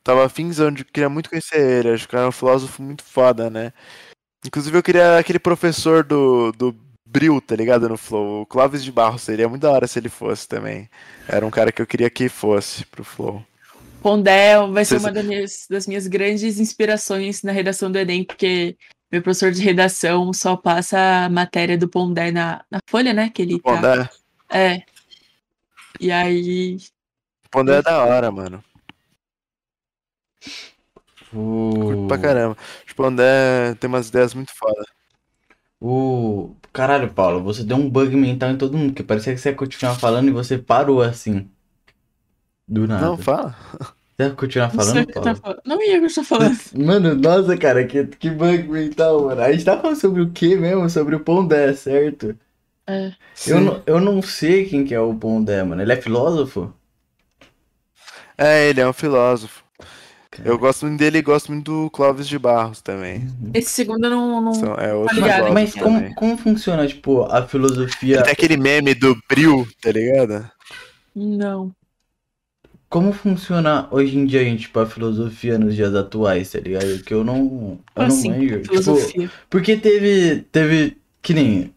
Tava 0.03 0.29
finzão 0.29 0.73
de 0.73 0.85
queria 0.85 1.09
muito 1.09 1.31
conhecer 1.31 1.61
ele. 1.61 1.91
Acho 1.91 2.09
que 2.09 2.17
era 2.17 2.27
um 2.29 2.33
filósofo 2.33 2.83
muito 2.83 3.05
foda, 3.05 3.49
né? 3.49 3.73
Inclusive 4.45 4.77
eu 4.77 4.83
queria 4.83 5.17
aquele 5.17 5.39
professor 5.39 6.03
do, 6.03 6.51
do 6.51 6.75
Bril, 7.07 7.41
tá 7.41 7.55
ligado? 7.55 7.89
No 7.89 7.97
Flow. 7.97 8.43
O 8.43 8.47
Clóvis 8.47 8.83
de 8.83 8.91
Barros. 8.91 9.23
Seria 9.23 9.49
muito 9.49 9.63
da 9.63 9.71
hora 9.71 9.87
se 9.87 9.97
ele 10.01 10.09
fosse 10.09 10.49
também. 10.49 10.91
Era 11.29 11.47
um 11.47 11.51
cara 11.51 11.71
que 11.71 11.81
eu 11.81 11.87
queria 11.87 12.11
que 12.11 12.29
fosse 12.29 12.85
pro 12.85 13.05
Flow. 13.05 13.47
Pondé 14.03 14.59
vai 14.67 14.85
ser 14.85 14.99
uma 14.99 15.13
das 15.13 15.25
minhas, 15.25 15.67
das 15.71 15.87
minhas 15.87 16.09
grandes 16.09 16.59
inspirações 16.59 17.45
na 17.45 17.53
redação 17.53 17.91
do 17.93 17.97
Enem, 17.97 18.25
porque 18.25 18.77
meu 19.11 19.23
professor 19.23 19.53
de 19.53 19.63
redação 19.63 20.33
só 20.33 20.57
passa 20.57 21.25
a 21.27 21.29
matéria 21.31 21.79
do 21.79 21.89
Pondé 21.89 22.33
na, 22.33 22.65
na 22.69 22.81
folha, 22.91 23.15
né? 23.15 23.31
Que 23.31 23.43
ele 23.43 23.61
tá. 23.63 24.11
É. 24.51 24.83
E 26.01 26.11
aí. 26.11 26.79
Pondé 27.51 27.79
é 27.79 27.83
da 27.83 28.05
hora, 28.05 28.31
mano. 28.31 28.63
Curto 31.31 32.05
O... 32.05 32.07
pra 32.09 32.19
caramba. 32.19 32.57
Tipo, 32.87 33.03
Pondé 33.03 33.75
tem 33.81 33.89
umas 33.89 34.09
ideias 34.09 34.35
muito 34.35 34.53
foda. 34.55 34.85
O... 35.81 36.57
Caralho, 36.73 37.13
Paulo, 37.13 37.43
você 37.43 37.63
deu 37.65 37.77
um 37.77 37.89
bug 37.91 38.17
mental 38.17 38.51
em 38.51 38.57
todo 38.59 38.77
mundo, 38.77 38.95
que 38.95 39.03
parecia 39.03 39.35
que 39.35 39.41
você 39.41 39.51
ia 39.51 39.55
continuar 39.57 39.95
falando 39.97 40.29
e 40.29 40.33
você 40.33 40.59
parou 40.59 41.03
assim. 41.03 41.49
Do 42.67 42.87
nada. 42.87 43.05
Não, 43.07 43.17
fala. 43.19 43.55
Você 44.17 44.23
ia 44.25 44.31
continuar 44.31 44.69
Não 44.69 44.75
falando, 44.75 45.03
o 45.03 45.07
que 45.07 45.13
tá 45.13 45.21
Paulo? 45.23 45.37
falando. 45.37 45.61
Não 45.67 45.83
ia 45.83 45.97
o 45.99 46.01
que 46.01 46.07
eu 46.07 46.15
tô 46.15 46.25
falando. 46.25 46.59
Mano, 46.75 47.15
nossa, 47.15 47.57
cara, 47.57 47.87
que, 47.87 48.07
que 48.07 48.31
bug 48.31 48.69
mental, 48.69 49.25
mano. 49.27 49.41
A 49.43 49.53
gente 49.53 49.65
tá 49.65 49.77
falando 49.79 49.97
sobre 50.01 50.23
o 50.23 50.31
que 50.31 50.57
mesmo? 50.57 50.89
Sobre 50.89 51.15
o 51.17 51.21
Pondé, 51.21 51.73
certo? 51.75 52.37
É. 52.87 53.13
Eu 53.47 53.61
não, 53.61 53.83
eu 53.87 54.01
não 54.01 54.21
sei 54.23 54.67
quem 54.69 54.85
que 54.85 54.95
é 54.95 55.01
o 55.01 55.15
Pondé, 55.15 55.63
mano. 55.63 55.81
Ele 55.83 55.93
é 55.93 55.97
filósofo? 56.01 56.73
É, 58.37 58.69
ele 58.69 58.81
é 58.81 58.89
um 58.89 58.93
filósofo. 58.93 59.63
Eu 60.45 60.59
gosto 60.59 60.85
muito 60.87 60.99
dele 60.99 61.19
e 61.19 61.23
gosto 61.23 61.53
muito 61.53 61.85
do 61.85 61.91
Clóvis 61.91 62.27
de 62.27 62.37
Barros 62.39 62.81
também. 62.83 63.29
Esse 63.55 63.71
segundo 63.71 64.05
eu 64.07 64.11
não. 64.11 64.41
não... 64.41 64.55
São- 64.55 64.75
é 64.75 64.93
outro 64.93 65.15
ligado. 65.15 65.47
filósofo 65.47 65.55
Mas 65.55 65.75
como, 65.75 65.99
também. 66.01 66.15
como 66.15 66.37
funciona, 66.37 66.87
tipo, 66.89 67.23
a 67.23 67.47
filosofia? 67.47 68.23
Tem 68.23 68.33
aquele 68.33 68.57
meme 68.57 68.95
do 68.95 69.17
Bril, 69.29 69.67
tá 69.81 69.93
ligado? 69.93 70.51
Não. 71.15 71.73
Como 72.89 73.13
funciona 73.13 73.89
hoje 73.91 74.17
em 74.19 74.27
dia, 74.27 74.45
gente, 74.45 74.63
tipo, 74.63 74.79
a 74.79 74.87
filosofia 74.87 75.59
nos 75.59 75.75
dias 75.75 75.95
atuais, 75.95 76.51
tá 76.53 76.61
ligado? 76.61 77.03
Que 77.05 77.15
eu 77.15 77.25
não. 77.25 77.79
Eu 77.97 78.05
Como 78.05 78.09
não 78.09 78.17
assim? 78.19 78.31
manjo. 78.31 78.63
Tipo, 78.63 79.31
porque 79.51 79.77
teve. 79.77 80.43
Teve. 80.51 80.97
Que 81.23 81.33
nem. 81.35 81.75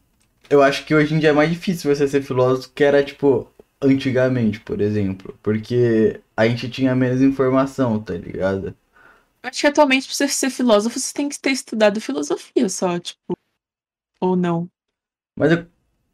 Eu 0.49 0.61
acho 0.63 0.85
que 0.85 0.95
hoje 0.95 1.13
em 1.13 1.19
dia 1.19 1.29
é 1.29 1.33
mais 1.33 1.49
difícil 1.49 1.93
você 1.93 2.07
ser 2.07 2.21
filósofo 2.21 2.71
que 2.73 2.83
era, 2.83 3.03
tipo, 3.03 3.51
antigamente, 3.81 4.59
por 4.59 4.81
exemplo. 4.81 5.37
Porque 5.43 6.21
a 6.35 6.47
gente 6.47 6.69
tinha 6.69 6.95
menos 6.95 7.21
informação, 7.21 8.01
tá 8.01 8.13
ligado? 8.13 8.75
Acho 9.43 9.61
que 9.61 9.67
atualmente, 9.67 10.07
pra 10.07 10.15
você 10.15 10.27
ser 10.27 10.49
filósofo, 10.49 10.99
você 10.99 11.13
tem 11.13 11.29
que 11.29 11.39
ter 11.39 11.51
estudado 11.51 12.01
filosofia 12.01 12.69
só, 12.69 12.99
tipo. 12.99 13.37
Ou 14.19 14.35
não. 14.35 14.69
Mas 15.37 15.51
eu. 15.51 15.65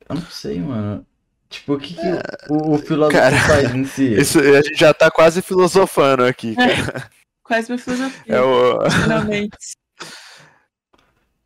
Eu 0.09 0.15
não 0.15 0.25
sei, 0.25 0.59
mano. 0.59 1.05
Tipo, 1.49 1.75
o 1.75 1.79
que, 1.79 1.93
que 1.93 2.01
o, 2.49 2.73
o 2.73 2.77
filósofo 2.79 3.17
Cara, 3.17 3.39
faz 3.41 3.73
em 3.73 3.85
si? 3.85 4.13
Isso, 4.19 4.39
a 4.39 4.61
gente 4.61 4.75
já 4.75 4.93
tá 4.93 5.09
quase 5.09 5.41
filosofando 5.41 6.25
aqui, 6.25 6.55
cara. 6.55 7.09
Quase 7.43 7.71
uma 7.71 7.77
filosofia, 7.77 8.35
É 8.35 8.41
o. 8.41 8.89
finalmente. 8.89 9.57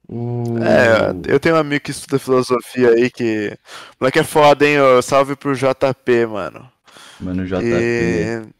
O... 0.09 0.55
É, 0.59 1.33
eu 1.33 1.39
tenho 1.39 1.55
um 1.55 1.59
amigo 1.59 1.83
que 1.83 1.91
estuda 1.91 2.17
filosofia 2.17 2.91
aí 2.91 3.09
que. 3.09 3.57
O 3.93 3.95
moleque 4.01 4.19
é 4.19 4.23
foda, 4.23 4.65
hein? 4.65 4.77
Salve 5.03 5.35
pro 5.35 5.53
JP, 5.53 6.25
mano. 6.27 6.69
Mano, 7.19 7.45
JP. 7.45 7.65
E. 7.65 8.57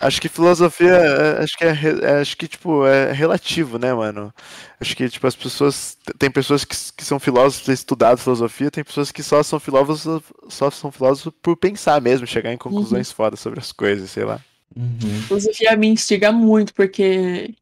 Acho 0.00 0.18
que 0.18 0.30
filosofia, 0.30 0.94
é, 0.94 1.42
acho 1.42 1.58
que 1.58 1.64
é, 1.64 1.76
é- 2.02 2.20
acho 2.22 2.34
que 2.34 2.48
tipo 2.48 2.86
é 2.86 3.12
relativo, 3.12 3.78
né, 3.78 3.92
mano? 3.92 4.32
Acho 4.80 4.96
que 4.96 5.06
tipo 5.10 5.26
as 5.26 5.36
pessoas 5.36 5.98
tem 6.18 6.30
pessoas 6.30 6.64
que, 6.64 6.74
que 6.96 7.04
são 7.04 7.20
filósofos 7.20 7.68
e 7.68 7.72
estudado 7.72 8.16
filosofia, 8.16 8.70
tem 8.70 8.82
pessoas 8.82 9.12
que 9.12 9.22
só 9.22 9.42
são 9.42 9.60
filósofos, 9.60 10.22
só 10.48 10.70
são 10.70 10.90
filósofos 10.90 11.34
por 11.42 11.54
pensar 11.54 12.00
mesmo, 12.00 12.26
chegar 12.26 12.50
em 12.50 12.56
conclusões 12.56 13.12
fodas 13.12 13.40
sobre 13.40 13.60
as 13.60 13.72
coisas, 13.72 14.10
sei 14.10 14.24
lá. 14.24 14.40
Uhum. 14.74 15.22
Filosofia 15.28 15.76
me 15.76 15.88
instiga 15.88 16.32
muito, 16.32 16.72
porque. 16.72 17.54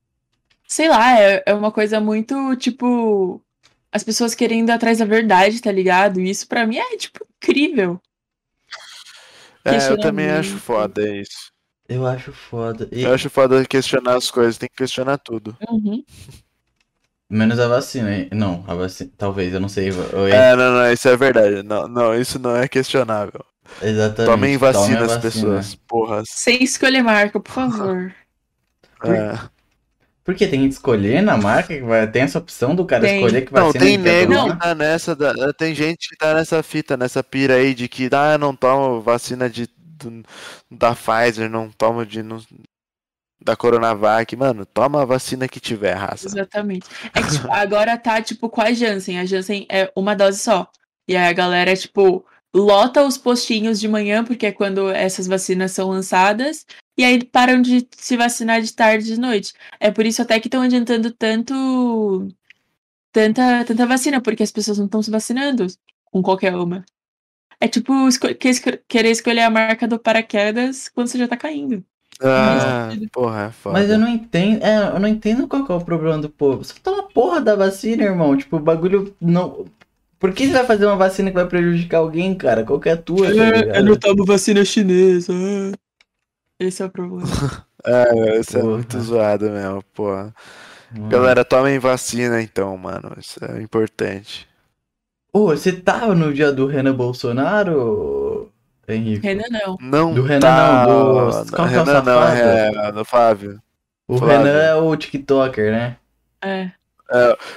Sei 0.68 0.88
lá, 0.88 1.18
é, 1.18 1.42
é 1.46 1.54
uma 1.54 1.72
coisa 1.72 1.98
muito, 2.00 2.54
tipo. 2.56 3.42
As 3.90 4.04
pessoas 4.04 4.34
querendo 4.34 4.68
ir 4.68 4.72
atrás 4.72 4.98
da 4.98 5.06
verdade, 5.06 5.62
tá 5.62 5.72
ligado? 5.72 6.20
E 6.20 6.28
isso 6.30 6.46
pra 6.46 6.66
mim 6.66 6.76
é, 6.76 6.96
tipo, 6.96 7.26
incrível. 7.42 7.98
É, 9.64 9.88
eu 9.90 9.98
também 9.98 10.30
acho 10.30 10.58
foda 10.58 11.02
isso. 11.16 11.50
Eu 11.88 12.06
acho 12.06 12.32
foda. 12.32 12.86
E- 12.92 13.02
Eu 13.02 13.14
acho 13.14 13.30
foda 13.30 13.64
questionar 13.64 14.16
as 14.16 14.30
coisas, 14.30 14.58
tem 14.58 14.68
que 14.68 14.76
questionar 14.76 15.16
tudo. 15.18 15.56
Uhum. 15.70 16.04
Menos 17.30 17.58
a 17.58 17.66
vacina, 17.68 18.14
hein? 18.14 18.28
Não, 18.32 18.62
a 18.66 18.74
vacina. 18.74 19.10
Talvez, 19.16 19.54
eu 19.54 19.60
não 19.60 19.68
sei. 19.70 19.88
Eu... 19.88 20.26
É, 20.28 20.54
não, 20.54 20.72
não, 20.72 20.92
isso 20.92 21.08
é 21.08 21.16
verdade. 21.16 21.62
Não, 21.62 21.88
não, 21.88 22.14
isso 22.18 22.38
não 22.38 22.56
é 22.56 22.68
questionável. 22.68 23.42
Exatamente. 23.82 24.30
Tomem 24.30 24.56
vacina 24.58 25.00
as 25.00 25.12
vacina. 25.14 25.20
pessoas, 25.20 25.74
porras. 25.74 26.28
Sem 26.30 26.62
escolher 26.62 27.02
marca, 27.02 27.40
por 27.40 27.52
favor. 27.52 28.14
É. 29.04 29.57
Por 30.28 30.34
que 30.34 30.46
tem 30.46 30.60
que 30.68 30.74
escolher 30.74 31.22
na 31.22 31.38
marca? 31.38 31.74
que 31.74 31.80
vai- 31.80 32.06
Tem 32.06 32.20
essa 32.20 32.38
opção 32.38 32.74
do 32.74 32.84
cara 32.84 33.02
Tem. 33.02 33.14
escolher 33.16 33.46
que 33.46 33.54
Não, 33.54 33.66
vacina 33.68 33.82
tem 33.82 33.96
nego 33.96 34.52
que 34.52 34.58
tá 34.58 34.74
nessa, 34.74 35.16
da- 35.16 35.54
tem 35.54 35.74
gente 35.74 36.06
que 36.06 36.16
tá 36.18 36.34
nessa 36.34 36.62
fita, 36.62 36.98
nessa 36.98 37.24
pira 37.24 37.54
aí 37.54 37.72
de 37.72 37.88
que, 37.88 38.10
ah, 38.12 38.36
não 38.36 38.54
tomo 38.54 39.00
vacina 39.00 39.48
de, 39.48 39.66
do- 39.78 40.22
da 40.70 40.94
Pfizer, 40.94 41.48
não 41.48 41.70
tomo 41.70 42.04
de, 42.04 42.22
não- 42.22 42.42
da 43.42 43.56
Coronavac. 43.56 44.36
Mano, 44.36 44.66
toma 44.66 45.00
a 45.00 45.06
vacina 45.06 45.48
que 45.48 45.58
tiver, 45.58 45.94
raça. 45.94 46.26
Exatamente. 46.26 46.86
É 47.14 47.22
que, 47.22 47.30
tipo, 47.30 47.50
agora 47.50 47.96
tá, 47.96 48.20
tipo, 48.20 48.50
com 48.50 48.60
a 48.60 48.70
Janssen. 48.70 49.18
A 49.18 49.24
Janssen 49.24 49.66
é 49.70 49.90
uma 49.96 50.14
dose 50.14 50.40
só. 50.40 50.70
E 51.08 51.16
aí 51.16 51.26
a 51.26 51.32
galera, 51.32 51.74
tipo, 51.74 52.22
lota 52.54 53.02
os 53.02 53.16
postinhos 53.16 53.80
de 53.80 53.88
manhã, 53.88 54.22
porque 54.22 54.44
é 54.44 54.52
quando 54.52 54.90
essas 54.90 55.26
vacinas 55.26 55.72
são 55.72 55.88
lançadas. 55.88 56.66
E 56.98 57.04
aí 57.04 57.24
param 57.24 57.62
de 57.62 57.86
se 57.96 58.16
vacinar 58.16 58.60
de 58.60 58.72
tarde 58.74 59.04
e 59.12 59.14
de 59.14 59.20
noite. 59.20 59.54
É 59.78 59.88
por 59.90 60.04
isso 60.04 60.20
até 60.20 60.40
que 60.40 60.48
estão 60.48 60.62
adiantando 60.62 61.12
tanto. 61.12 62.26
Tanta, 63.12 63.64
tanta 63.64 63.86
vacina, 63.86 64.20
porque 64.20 64.42
as 64.42 64.50
pessoas 64.50 64.78
não 64.78 64.84
estão 64.86 65.02
se 65.02 65.10
vacinando 65.10 65.66
com 66.06 66.20
qualquer 66.22 66.54
uma. 66.56 66.84
É 67.60 67.66
tipo 67.66 68.06
esco- 68.06 68.34
que- 68.34 68.48
esco- 68.48 68.78
querer 68.86 69.10
escolher 69.10 69.42
a 69.42 69.50
marca 69.50 69.88
do 69.88 69.98
paraquedas 69.98 70.88
quando 70.88 71.06
você 71.08 71.18
já 71.18 71.26
tá 71.26 71.36
caindo. 71.36 71.84
Ah, 72.20 72.90
porra, 73.12 73.46
é 73.46 73.50
foda. 73.52 73.78
Mas 73.78 73.88
eu 73.88 73.98
não 73.98 74.08
entendo. 74.08 74.62
É, 74.62 74.88
eu 74.88 74.98
não 75.00 75.08
entendo 75.08 75.46
qual 75.46 75.64
que 75.64 75.70
é 75.70 75.74
o 75.74 75.80
problema 75.84 76.18
do 76.18 76.28
povo. 76.28 76.64
Você 76.64 76.74
toma 76.82 77.04
porra 77.04 77.40
da 77.40 77.54
vacina, 77.54 78.02
irmão. 78.02 78.36
Tipo, 78.36 78.56
o 78.56 78.60
bagulho 78.60 79.14
não. 79.20 79.66
Por 80.18 80.32
que 80.32 80.46
você 80.46 80.52
vai 80.52 80.66
fazer 80.66 80.86
uma 80.86 80.96
vacina 80.96 81.30
que 81.30 81.36
vai 81.36 81.46
prejudicar 81.46 81.98
alguém, 81.98 82.34
cara? 82.34 82.64
Qual 82.64 82.80
que 82.80 82.88
é 82.88 82.92
a 82.92 82.96
tua, 82.96 83.28
tá 83.28 83.32
ligado? 83.32 83.76
eu 83.76 83.84
não 83.84 83.96
tomo 83.96 84.24
vacina 84.24 84.64
chinesa. 84.64 85.32
Esse 86.58 86.82
é 86.82 86.86
o 86.86 86.90
problema. 86.90 87.28
É, 87.86 88.40
isso 88.40 88.58
é 88.58 88.62
muito 88.62 89.00
zoado 89.00 89.48
mesmo, 89.48 89.84
porra. 89.94 90.34
Mano. 90.90 91.08
Galera, 91.08 91.44
tomem 91.44 91.78
vacina 91.78 92.42
então, 92.42 92.76
mano. 92.76 93.12
Isso 93.16 93.38
é 93.44 93.62
importante. 93.62 94.48
Ô, 95.32 95.46
você 95.46 95.72
tava 95.72 96.12
no 96.12 96.34
dia 96.34 96.50
do 96.50 96.66
Renan 96.66 96.92
Bolsonaro, 96.94 98.50
Henrique? 98.88 99.24
Renan 99.24 99.44
não. 99.50 99.76
Não 99.80 100.12
Do 100.14 100.22
Renan 100.22 100.40
tá... 100.40 100.86
não, 100.88 101.30
do- 101.44 101.52
qual 101.52 101.68
que 101.68 101.74
é 101.74 101.80
o 101.80 101.84
Renan 101.84 102.02
não, 102.02 102.22
é 102.24 102.92
do 102.92 103.04
Fábio. 103.04 103.62
O 104.08 104.18
Flávio. 104.18 104.38
Renan 104.38 104.58
é 104.58 104.74
o 104.74 104.96
TikToker, 104.96 105.70
né? 105.70 105.96
É. 106.42 106.70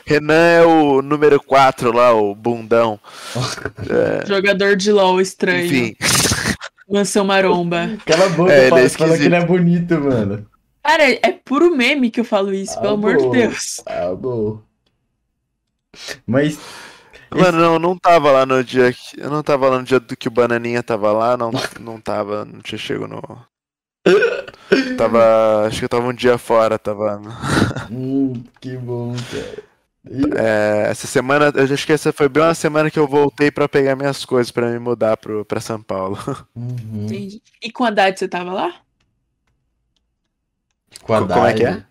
Renan 0.06 0.34
é 0.34 0.64
o 0.64 1.02
número 1.02 1.42
4 1.42 1.92
lá, 1.92 2.14
o 2.14 2.36
bundão. 2.36 3.00
Jogador 4.28 4.76
de 4.76 4.92
LOL 4.92 5.20
estranho. 5.20 5.66
Enfim, 5.66 5.96
Mansão 6.92 7.26
Maromba. 7.26 7.98
Cala 8.06 8.26
a 8.26 8.30
boca, 8.30 8.52
É, 8.52 8.70
fala, 8.70 8.82
é 8.82 8.90
fala 8.90 9.18
que 9.18 9.24
ele 9.24 9.36
é 9.36 9.46
bonito, 9.46 10.00
mano. 10.00 10.46
Cara, 10.84 11.04
é 11.04 11.32
puro 11.32 11.76
meme 11.76 12.10
que 12.10 12.20
eu 12.20 12.26
falo 12.26 12.54
isso, 12.54 12.78
Ah, 12.78 12.82
pelo 12.82 12.94
amor 12.94 13.18
de. 13.18 13.30
Deus. 13.30 13.82
Ah, 13.86 14.14
bom. 14.16 14.60
Mas 16.26 16.58
mano, 17.30 17.60
não, 17.60 17.80
não 17.80 17.98
tava 17.98 18.32
lá 18.32 18.46
no 18.46 18.64
dia 18.64 18.92
que. 18.92 19.20
Eu 19.20 19.30
não 19.30 19.44
tava 19.44 19.70
lá 19.70 19.78
no 19.80 19.84
dia 19.84 20.00
do 20.00 20.16
que 20.18 20.28
o 20.28 20.32
Bananinha 20.32 20.82
tava 20.82 21.12
lá, 21.12 21.38
não, 21.38 21.52
não 21.80 22.00
tava, 22.00 22.46
não 22.46 22.60
tinha 22.62 22.78
chego 22.78 23.08
no. 23.08 23.22
Tava. 24.98 25.68
Acho 25.68 25.80
que 25.80 25.86
eu 25.86 25.90
tava 25.90 26.08
um 26.08 26.14
dia 26.14 26.38
fora, 26.38 26.78
tava. 26.80 27.22
Hum, 27.92 28.42
que 28.62 28.78
bom, 28.78 29.14
cara. 29.14 29.71
É, 30.36 30.88
essa 30.90 31.06
semana, 31.06 31.52
eu 31.56 31.64
acho 31.74 31.86
que 31.86 31.94
essa 31.94 32.12
foi 32.12 32.28
bem 32.28 32.42
uma 32.42 32.56
semana 32.56 32.90
que 32.90 32.98
eu 32.98 33.08
voltei 33.08 33.52
pra 33.52 33.70
pegar 33.70 33.96
minhas 33.96 34.26
coisas 34.26 34.52
pra 34.52 34.68
me 34.70 34.80
mudar 34.80 35.16
pro, 35.18 35.46
pra 35.46 35.60
São 35.60 35.82
Paulo. 35.82 36.18
Uhum. 36.56 37.06
Entendi. 37.06 37.42
E 37.62 37.72
com 37.72 37.84
a 37.84 37.90
Haddad 37.90 38.18
você 38.18 38.28
tava 38.28 38.52
lá? 38.52 38.74
Com 41.04 41.14
a 41.14 41.28
Como 41.28 41.46
é 41.46 41.54
que 41.54 41.64
é? 41.64 41.68
Haddad. 41.70 41.86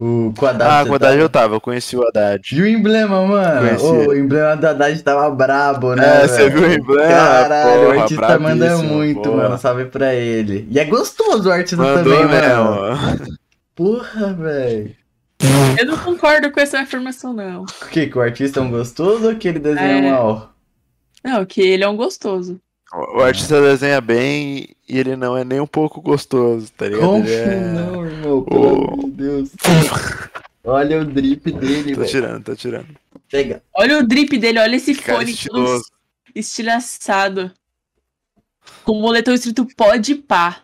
O 0.00 0.32
com 0.36 0.46
a 0.46 0.50
Haddad 0.50 0.70
Ah, 0.70 0.84
com 0.86 0.92
o 0.92 0.94
Haddad 0.94 1.12
tava? 1.12 1.22
eu 1.22 1.28
tava, 1.28 1.54
eu 1.56 1.60
conheci 1.60 1.96
o 1.96 2.06
Haddad. 2.06 2.54
E 2.54 2.60
o 2.62 2.66
emblema, 2.68 3.26
mano? 3.26 3.82
Ô, 3.82 4.08
o 4.08 4.16
emblema 4.16 4.56
da 4.56 4.70
Haddad 4.70 5.02
tava 5.02 5.30
brabo, 5.30 5.94
né? 5.94 6.24
É, 6.24 6.28
você 6.28 6.50
viu 6.50 6.62
o 6.62 6.72
emblema? 6.72 7.08
Caralho, 7.08 7.80
Porra, 7.80 7.96
o 7.96 8.00
artista 8.02 8.38
manda 8.38 8.76
muito, 8.78 9.22
porra. 9.22 9.36
mano. 9.44 9.58
Salve 9.58 9.84
pra 9.86 10.14
ele. 10.14 10.68
E 10.70 10.78
é 10.78 10.84
gostoso 10.84 11.48
o 11.48 11.52
artista 11.52 11.76
Mandou 11.76 12.04
também, 12.04 12.26
mano. 12.26 12.96
mesmo. 13.18 13.38
Porra, 13.74 14.32
velho. 14.34 14.94
Eu 15.78 15.86
não 15.86 15.96
concordo 15.98 16.50
com 16.50 16.58
essa 16.60 16.80
afirmação, 16.80 17.32
não. 17.32 17.62
O 17.62 17.86
que? 17.90 18.06
Que 18.08 18.18
o 18.18 18.20
artista 18.20 18.58
é 18.60 18.62
um 18.62 18.70
gostoso 18.70 19.28
ou 19.28 19.36
que 19.36 19.46
ele 19.48 19.58
desenha 19.58 19.86
É. 20.06 20.10
mal? 20.10 20.52
Não, 21.24 21.44
que 21.46 21.60
ele 21.60 21.84
é 21.84 21.88
um 21.88 21.96
gostoso. 21.96 22.60
O 22.92 23.20
artista 23.20 23.60
desenha 23.60 24.00
bem 24.00 24.74
e 24.88 24.98
ele 24.98 25.14
não 25.14 25.36
é 25.36 25.44
nem 25.44 25.60
um 25.60 25.66
pouco 25.66 26.00
gostoso, 26.00 26.72
tá 26.72 26.86
ligado? 26.86 27.02
Como 27.02 27.28
é... 27.28 27.72
não, 27.72 28.06
irmão? 28.06 28.42
Pelo 28.44 28.96
de 29.04 29.10
Deus. 29.10 29.50
Olha 30.64 31.00
o 31.00 31.04
drip 31.04 31.50
dele, 31.52 31.94
Tô 31.94 32.00
velho. 32.00 32.10
tirando, 32.10 32.44
tô 32.44 32.54
tirando. 32.56 32.88
Pega. 33.30 33.62
Olha 33.74 33.98
o 33.98 34.06
drip 34.06 34.36
dele, 34.38 34.58
olha 34.58 34.76
esse 34.76 34.94
Cara 34.94 35.18
fone 35.18 35.26
todo 35.32 35.34
estiloso. 35.34 35.84
estilhaçado. 36.34 37.50
com 38.84 38.98
um 38.98 39.00
moletom 39.00 39.32
escrito 39.32 39.66
pode 39.76 40.14
pá. 40.14 40.62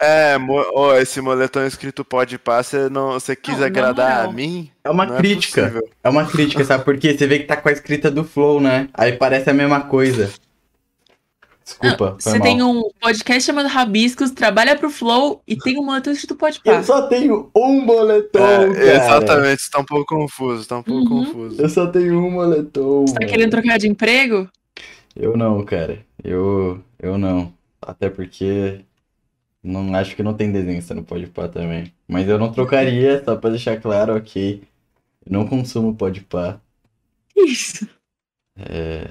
É, 0.00 0.36
mo 0.38 0.60
oh, 0.74 0.92
esse 0.94 1.20
moletom 1.20 1.64
escrito 1.64 2.04
pode 2.04 2.38
você 2.44 2.88
não, 2.88 3.12
você 3.12 3.36
quis 3.36 3.58
Não, 3.58 3.64
agradar 3.66 4.24
não. 4.24 4.30
a 4.30 4.32
mim? 4.32 4.68
É 4.82 4.90
uma 4.90 5.06
Não 5.06 5.16
crítica. 5.16 5.72
É. 6.02 6.08
É 6.08 6.10
uma 6.10 6.24
crítica, 6.26 6.64
sabe 6.64 6.84
por 6.84 6.98
quê? 6.98 7.16
Você 7.16 7.26
vê 7.28 7.38
que 7.38 7.44
tá 7.46 7.56
com 7.56 7.68
a 7.68 7.72
escrita 7.72 8.10
do 8.10 8.24
Flow, 8.24 8.60
né? 8.60 8.88
Aí 8.92 9.12
parece 9.12 9.48
a 9.50 9.54
mesma 9.54 9.82
coisa. 9.82 10.32
Desculpa, 11.64 12.16
foi 12.20 12.32
Você 12.32 12.38
mal. 12.38 12.46
tem 12.46 12.62
um 12.62 12.82
podcast 13.00 13.42
chamado 13.46 13.68
Rabiscos, 13.68 14.32
trabalha 14.32 14.76
pro 14.76 14.90
Flow 14.90 15.40
e 15.48 15.56
tem 15.56 15.78
um 15.78 15.84
moletom 15.84 16.10
escrito 16.10 16.34
pode 16.34 16.60
pá. 16.60 16.72
Eu 16.74 16.84
só 16.84 17.06
tenho 17.06 17.48
um 17.56 17.80
moletom, 17.80 18.44
É, 18.44 18.66
cara. 18.74 18.94
exatamente, 18.96 19.62
você 19.62 19.70
tá 19.70 19.78
um 19.78 19.84
pouco 19.84 20.14
confuso, 20.14 20.68
tá 20.68 20.76
um 20.78 20.82
pouco 20.82 21.14
Uhum. 21.14 21.24
confuso. 21.24 21.62
Eu 21.62 21.68
só 21.70 21.86
tenho 21.86 22.18
um 22.18 22.30
moletom. 22.32 23.06
Você 23.06 23.14
tá 23.14 23.24
querendo 23.26 23.50
trocar 23.50 23.78
de 23.78 23.88
emprego? 23.88 24.46
Eu 25.16 25.36
não, 25.38 25.64
cara. 25.64 26.00
Eu, 26.22 26.80
eu 27.00 27.16
não. 27.16 27.50
Até 27.80 28.10
porque 28.10 28.80
não 29.64 29.94
acho 29.94 30.14
que 30.14 30.22
não 30.22 30.34
tem 30.34 30.52
desenho, 30.52 30.80
você 30.82 30.94
não 30.94 31.02
pode 31.02 31.26
pá 31.26 31.48
também. 31.48 31.92
Mas 32.06 32.28
eu 32.28 32.38
não 32.38 32.52
trocaria, 32.52 33.22
só 33.24 33.34
pra 33.36 33.50
deixar 33.50 33.80
claro, 33.80 34.14
ok. 34.16 34.62
Eu 35.26 35.32
não 35.32 35.46
consumo 35.46 35.94
pode 35.96 36.20
pá. 36.20 36.60
Isso. 37.34 37.88
É. 38.56 39.08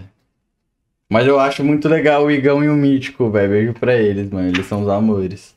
Mas 1.10 1.28
eu 1.28 1.40
acho 1.40 1.64
muito 1.64 1.88
legal 1.90 2.24
o 2.26 2.32
Igão 2.32 2.64
e 2.64 2.70
o 2.70 2.76
Mítico, 2.76 3.30
velho. 3.30 3.50
Beijo 3.52 3.74
pra 3.74 3.96
eles, 3.96 4.30
mano. 4.30 4.48
Eles 4.48 4.66
são 4.66 4.84
os 4.84 4.90
amores. 4.90 5.56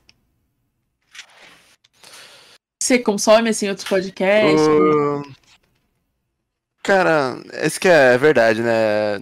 Você 2.83 2.99
consome, 2.99 3.51
assim, 3.51 3.69
outros 3.69 3.89
podcasts? 3.89 4.61
O- 4.69 5.23
Cara, 6.83 7.37
esse 7.55 7.81
que 7.81 7.89
é 7.89 8.17
verdade, 8.17 8.63
né? 8.63 9.19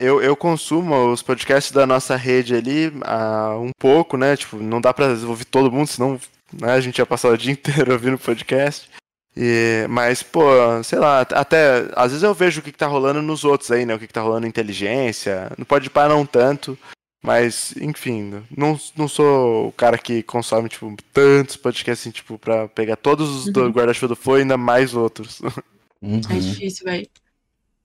Eu, 0.00 0.22
eu 0.22 0.36
consumo 0.36 1.10
os 1.12 1.22
podcasts 1.22 1.72
da 1.72 1.86
nossa 1.86 2.14
rede 2.14 2.54
ali 2.54 2.92
ah, 3.02 3.56
um 3.58 3.70
pouco, 3.78 4.16
né? 4.16 4.36
Tipo, 4.36 4.56
não 4.56 4.80
dá 4.80 4.94
pra 4.94 5.08
ouvir 5.08 5.44
todo 5.44 5.72
mundo, 5.72 5.88
senão 5.88 6.20
né, 6.52 6.72
a 6.72 6.80
gente 6.80 6.98
ia 6.98 7.06
passar 7.06 7.30
o 7.30 7.36
dia 7.36 7.50
inteiro 7.52 7.92
ouvindo 7.92 8.18
podcast. 8.18 8.88
E, 9.36 9.86
mas, 9.88 10.22
pô, 10.22 10.42
sei 10.82 10.98
lá, 10.98 11.20
até 11.20 11.88
às 11.94 12.10
vezes 12.10 12.22
eu 12.22 12.34
vejo 12.34 12.60
o 12.60 12.62
que, 12.62 12.72
que 12.72 12.78
tá 12.78 12.86
rolando 12.86 13.22
nos 13.22 13.44
outros 13.44 13.70
aí, 13.70 13.84
né? 13.84 13.94
O 13.94 13.98
que, 13.98 14.06
que 14.06 14.12
tá 14.12 14.20
rolando 14.20 14.46
em 14.46 14.48
inteligência. 14.48 15.50
Não 15.58 15.64
pode 15.64 15.90
parar 15.90 16.14
não 16.14 16.24
tanto. 16.26 16.78
Mas, 17.20 17.74
enfim, 17.80 18.44
não, 18.56 18.78
não 18.96 19.08
sou 19.08 19.68
o 19.68 19.72
cara 19.72 19.98
que 19.98 20.22
consome, 20.22 20.68
tipo, 20.68 20.94
tantos 21.12 21.56
podcasts, 21.56 22.02
assim, 22.06 22.12
tipo, 22.12 22.38
pra 22.38 22.68
pegar 22.68 22.94
todos 22.94 23.28
os 23.28 23.52
do 23.52 23.62
Uhum. 23.62 23.70
guarda-chuva 23.70 24.08
do 24.08 24.16
Flow 24.16 24.38
e 24.38 24.42
ainda 24.42 24.56
mais 24.56 24.94
outros. 24.94 25.40
Uhum. 26.00 26.20
É 26.30 26.38
difícil, 26.38 26.84
velho. 26.84 27.08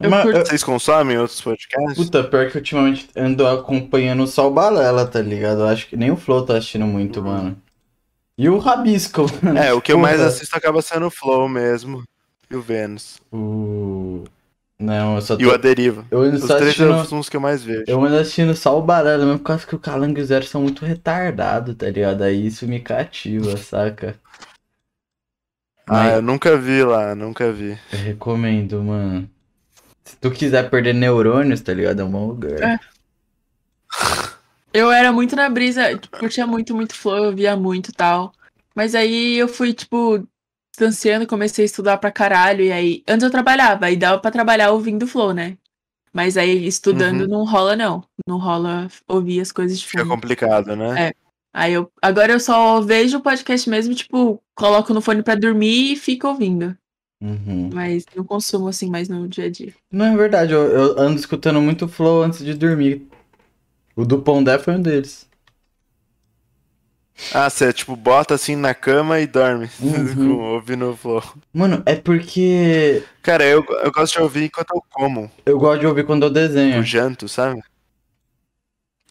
Eu 0.04 0.10
Mas, 0.10 0.24
curto- 0.24 0.38
eu- 0.40 0.46
Vocês 0.46 0.64
consomem 0.64 1.18
outros 1.18 1.42
podcasts? 1.42 1.96
Puta, 1.96 2.24
pior 2.24 2.50
que 2.52 2.58
ultimamente 2.58 3.08
ando 3.16 3.48
acompanhando 3.48 4.26
só 4.28 4.48
o 4.48 4.52
Balela, 4.52 5.08
tá 5.08 5.22
ligado? 5.22 5.62
Eu 5.62 5.68
acho 5.68 5.88
que 5.88 5.96
nem 5.96 6.12
o 6.12 6.18
Flow 6.18 6.46
tá 6.46 6.58
assistindo 6.58 6.86
muito, 6.86 7.22
mano. 7.22 7.58
E 8.38 8.50
o 8.50 8.58
Rabisco, 8.58 9.22
mano. 9.44 9.58
É, 9.60 9.74
o 9.74 9.82
que 9.82 9.92
eu 9.94 9.98
mais 10.00 10.20
assisto 10.20 10.56
acaba 10.58 10.82
sendo 10.82 11.08
o 11.08 11.12
Flow 11.12 11.48
mesmo. 11.48 12.04
E 12.50 12.56
o 12.56 12.62
Vênus. 12.62 13.20
O... 13.32 14.24
Não, 14.80 15.16
eu 15.16 15.22
só 15.22 15.36
E 15.40 15.46
o 15.46 15.50
tô... 15.50 15.56
A 15.56 15.58
Deriva. 15.58 16.06
Eu 16.12 16.22
ando 16.22 16.36
Os 16.36 16.44
três 16.46 16.62
assistindo... 16.64 17.06
são 17.06 17.20
os 17.20 17.30
que 17.30 17.38
eu 17.38 17.42
mais 17.42 17.64
vejo. 17.64 17.86
Eu 17.88 18.04
ando 18.04 18.18
assistindo 18.18 18.54
só 18.56 18.78
o 18.78 18.82
Balela, 18.82 19.26
mesmo 19.26 19.40
por 19.40 19.46
causa 19.46 19.66
que 19.66 19.76
o 19.76 19.80
Calango 19.80 20.20
e 20.20 20.22
o 20.22 20.26
Zero 20.26 20.46
são 20.46 20.62
muito 20.62 20.84
retardados, 20.86 21.76
tá 21.76 21.90
ligado? 21.90 22.24
Aí 22.24 22.46
isso 22.48 22.68
me 22.68 22.80
cativa, 22.80 23.56
saca? 23.58 24.20
Ah, 25.88 25.94
Mas 25.94 26.14
eu 26.16 26.22
nunca 26.22 26.58
vi 26.58 26.84
lá, 26.84 27.14
nunca 27.16 27.52
vi. 27.52 27.78
eu 27.92 28.00
recomendo, 28.00 28.84
mano. 28.84 29.30
Se 30.04 30.18
tu 30.18 30.32
quiser 30.32 30.70
perder 30.70 30.94
neurônios, 30.94 31.62
tá 31.62 31.74
ligado? 31.74 32.02
É 32.02 32.04
um 32.04 32.12
bom 32.12 32.28
lugar. 32.28 32.62
É. 32.62 32.80
Eu 34.74 34.92
era 34.92 35.12
muito 35.12 35.36
na 35.36 35.50
brisa, 35.50 35.96
tipo, 35.98 36.18
curtia 36.18 36.48
muito, 36.48 36.76
muito 36.76 36.96
flow, 36.96 37.26
eu 37.26 37.36
via 37.36 37.56
muito 37.56 37.90
e 37.90 37.94
tal. 37.94 38.34
Mas 38.76 38.96
aí 38.96 39.36
eu 39.38 39.48
fui, 39.48 39.72
tipo, 39.72 40.28
distanciando, 40.72 41.28
comecei 41.28 41.64
a 41.64 41.66
estudar 41.68 41.98
pra 41.98 42.12
caralho. 42.12 42.64
E 42.64 42.72
aí, 42.72 43.04
antes 43.08 43.24
eu 43.24 43.30
trabalhava, 43.30 43.86
aí 43.86 43.96
dava 43.96 44.20
pra 44.20 44.32
trabalhar 44.32 44.72
ouvindo 44.72 45.06
flow, 45.06 45.32
né? 45.32 45.58
Mas 46.12 46.38
aí 46.38 46.66
estudando 46.66 47.22
Uhum. 47.22 47.28
não 47.28 47.46
rola, 47.46 47.76
não. 47.76 48.04
Não 48.28 48.38
rola 48.40 48.88
ouvir 49.08 49.42
as 49.42 49.52
coisas 49.52 49.80
de 49.80 49.86
Fica 49.86 50.06
complicado, 50.06 50.76
né? 50.76 51.10
É. 51.10 51.14
Aí 51.56 51.74
eu, 51.74 51.92
agora 52.02 52.34
eu 52.34 52.40
só 52.40 52.82
vejo 52.82 53.18
o 53.18 53.22
podcast 53.22 53.70
mesmo, 53.70 53.94
tipo, 53.94 54.42
coloco 54.56 54.92
no 54.92 55.02
fone 55.02 55.22
pra 55.22 55.36
dormir 55.36 55.94
e 55.94 55.96
fico 55.96 56.28
ouvindo. 56.28 56.76
Uhum. 57.24 57.70
Mas 57.74 58.06
não 58.14 58.26
consumo 58.26 58.68
assim 58.68 58.90
mais 58.90 59.08
no 59.08 59.28
dia 59.30 59.46
a 59.46 59.50
dia. 59.50 59.74
Não 59.90 60.06
é 60.06 60.18
verdade, 60.18 60.52
eu, 60.52 60.62
eu 60.64 61.00
ando 61.00 61.18
escutando 61.18 61.62
muito 61.62 61.88
Flow 61.88 62.22
antes 62.22 62.44
de 62.44 62.54
dormir. 62.54 63.08
O 63.96 64.04
do 64.04 64.20
Pondé 64.22 64.60
foi 64.60 64.74
um 64.76 64.82
deles. 64.82 65.26
Ah, 67.34 67.50
você 67.50 67.72
tipo 67.72 67.96
bota 67.96 68.34
assim 68.34 68.56
na 68.56 68.74
cama 68.74 69.20
e 69.22 69.28
dorme, 69.28 69.70
Uhum. 69.80 70.16
com, 70.16 70.44
ouvindo 70.56 70.90
o 70.92 70.98
Flow. 70.98 71.24
Mano, 71.54 71.82
é 71.86 71.96
porque 71.96 73.04
Cara, 73.22 73.46
eu, 73.46 73.64
eu 73.84 73.92
gosto 73.92 74.16
de 74.16 74.22
ouvir 74.22 74.46
enquanto 74.46 74.72
eu 74.76 74.84
como, 74.90 75.32
eu 75.46 75.58
gosto 75.58 75.80
de 75.80 75.88
ouvir 75.88 76.06
quando 76.06 76.24
eu 76.24 76.30
desenho. 76.30 76.82
o 76.82 76.84
janto, 76.84 77.30
sabe? 77.30 77.62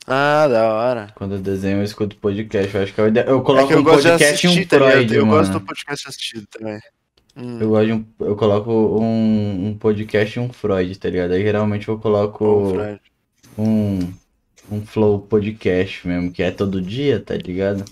Ah, 0.06 0.48
da 0.48 0.68
hora. 0.74 1.12
Quando 1.14 1.36
eu 1.36 1.40
desenho, 1.40 1.78
eu 1.78 1.84
escuto 1.84 2.16
podcast. 2.16 2.74
Eu 2.74 2.82
acho 2.82 2.92
que 2.92 3.00
é 3.00 3.04
eu 3.04 3.38
É 3.38 3.42
coloco 3.42 3.68
que 3.68 3.74
eu 3.74 3.78
um 3.80 3.84
podcast 3.84 4.22
e 4.24 4.26
assistir, 4.26 4.48
um 4.48 4.66
tá? 4.66 4.76
Freud, 4.78 5.14
Eu 5.14 5.24
mano. 5.24 5.38
gosto 5.38 5.52
do 5.52 5.60
podcast 5.60 6.08
assistido 6.08 6.46
também. 6.48 6.80
Hum. 7.36 7.58
Eu 7.60 7.70
gosto 7.70 7.86
de 7.86 7.92
um, 7.92 8.04
eu 8.20 8.36
coloco 8.36 8.70
um, 8.70 9.68
um 9.68 9.78
podcast 9.78 10.38
e 10.38 10.42
um 10.42 10.52
Freud, 10.52 10.98
tá 10.98 11.08
ligado? 11.08 11.32
Aí 11.32 11.42
geralmente 11.42 11.88
eu 11.88 11.98
coloco 11.98 12.72
um, 13.56 14.12
um 14.70 14.84
Flow 14.84 15.20
podcast 15.20 16.06
mesmo, 16.06 16.30
que 16.30 16.42
é 16.42 16.50
todo 16.50 16.82
dia, 16.82 17.20
tá 17.20 17.34
ligado? 17.34 17.84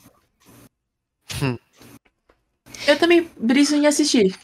Eu 2.87 2.99
também 2.99 3.31
briso 3.39 3.75
em 3.77 3.87
assistir. 3.87 4.39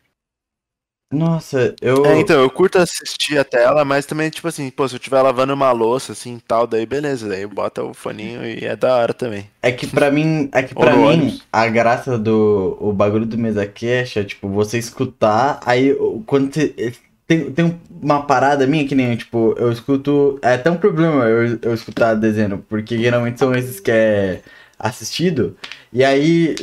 Nossa, 1.16 1.74
eu. 1.80 2.04
É, 2.04 2.20
então, 2.20 2.40
eu 2.40 2.50
curto 2.50 2.78
assistir 2.78 3.38
a 3.38 3.44
tela, 3.44 3.84
mas 3.84 4.04
também, 4.04 4.28
tipo 4.28 4.46
assim, 4.46 4.70
pô, 4.70 4.86
se 4.86 4.94
eu 4.94 4.98
estiver 4.98 5.22
lavando 5.22 5.54
uma 5.54 5.72
louça, 5.72 6.12
assim, 6.12 6.38
tal, 6.46 6.66
daí 6.66 6.84
beleza, 6.84 7.26
daí 7.28 7.46
bota 7.46 7.82
o 7.82 7.94
foninho 7.94 8.44
e 8.44 8.64
é 8.64 8.76
da 8.76 8.94
hora 8.96 9.14
também. 9.14 9.48
É 9.62 9.72
que 9.72 9.86
pra 9.86 10.10
mim, 10.10 10.50
é 10.52 10.62
que 10.62 10.74
no 10.76 11.08
mim, 11.08 11.40
a 11.50 11.66
graça 11.68 12.18
do 12.18 12.76
o 12.80 12.92
bagulho 12.92 13.24
do 13.24 13.38
mesa 13.38 13.66
cash 13.66 14.18
é 14.18 14.24
tipo 14.24 14.48
você 14.48 14.78
escutar, 14.78 15.58
aí 15.64 15.96
quando 16.26 16.52
você, 16.52 16.92
tem, 17.26 17.50
tem 17.50 17.80
uma 17.90 18.22
parada 18.22 18.66
minha 18.66 18.86
que 18.86 18.94
nem, 18.94 19.16
tipo, 19.16 19.54
eu 19.58 19.72
escuto, 19.72 20.38
é 20.42 20.54
até 20.54 20.70
um 20.70 20.76
problema 20.76 21.24
eu, 21.24 21.58
eu 21.62 21.74
escutar 21.74 22.14
desenho, 22.14 22.64
porque 22.68 22.98
geralmente 22.98 23.38
são 23.38 23.54
esses 23.54 23.80
que 23.80 23.90
é 23.90 24.42
assistido, 24.78 25.56
e 25.90 26.04
aí 26.04 26.54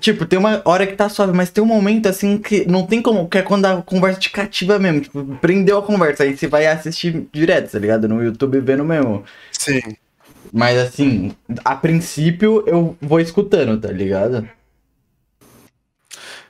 tipo, 0.00 0.26
tem 0.26 0.38
uma 0.38 0.62
hora 0.64 0.86
que 0.86 0.94
tá 0.94 1.08
suave, 1.08 1.32
mas 1.32 1.50
tem 1.50 1.62
um 1.62 1.66
momento 1.66 2.08
assim 2.08 2.38
que 2.38 2.66
não 2.66 2.86
tem 2.86 3.02
como, 3.02 3.28
que 3.28 3.38
é 3.38 3.42
quando 3.42 3.66
a 3.66 3.82
conversa 3.82 4.20
te 4.20 4.30
cativa 4.30 4.78
mesmo, 4.78 5.00
tipo, 5.00 5.24
prendeu 5.40 5.78
a 5.78 5.82
conversa, 5.82 6.24
aí 6.24 6.36
você 6.36 6.46
vai 6.46 6.66
assistir 6.66 7.26
direto, 7.32 7.72
tá 7.72 7.78
ligado? 7.78 8.08
No 8.08 8.22
YouTube 8.22 8.60
vendo 8.60 8.84
mesmo. 8.84 9.24
Sim. 9.52 9.80
Mas 10.52 10.78
assim, 10.78 11.32
a 11.64 11.74
princípio 11.74 12.62
eu 12.66 12.96
vou 13.00 13.20
escutando, 13.20 13.80
tá 13.80 13.90
ligado? 13.90 14.48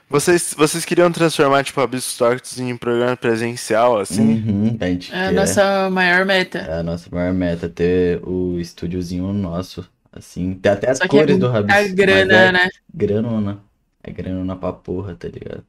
Vocês, 0.07 0.53
vocês 0.55 0.85
queriam 0.85 1.11
transformar, 1.11 1.63
tipo, 1.63 1.81
a 1.81 1.87
Talks 1.87 2.59
em 2.59 2.77
programa 2.77 3.17
presencial, 3.17 3.99
assim? 3.99 4.21
Uhum, 4.21 4.77
a 4.79 4.85
gente 4.85 5.11
É 5.11 5.27
a 5.27 5.31
nossa 5.31 5.89
maior 5.89 6.25
meta. 6.25 6.59
É 6.59 6.79
a 6.79 6.83
nossa 6.83 7.09
maior 7.11 7.33
meta, 7.33 7.67
ter 7.67 8.21
o 8.23 8.59
estúdiozinho 8.59 9.33
nosso. 9.33 9.83
Assim, 10.15 10.55
tem 10.55 10.71
até 10.71 10.89
as 10.89 11.01
é 11.01 11.07
cores 11.07 11.37
do 11.37 11.49
muita 11.49 11.51
Rabisco. 11.51 11.81
mas 11.81 11.93
grana, 11.93 12.33
é 12.33 12.51
né? 12.51 12.69
Granona. 12.93 13.61
É 14.01 14.11
granona 14.11 14.55
pra 14.55 14.71
porra, 14.71 15.15
tá 15.15 15.27
ligado? 15.27 15.65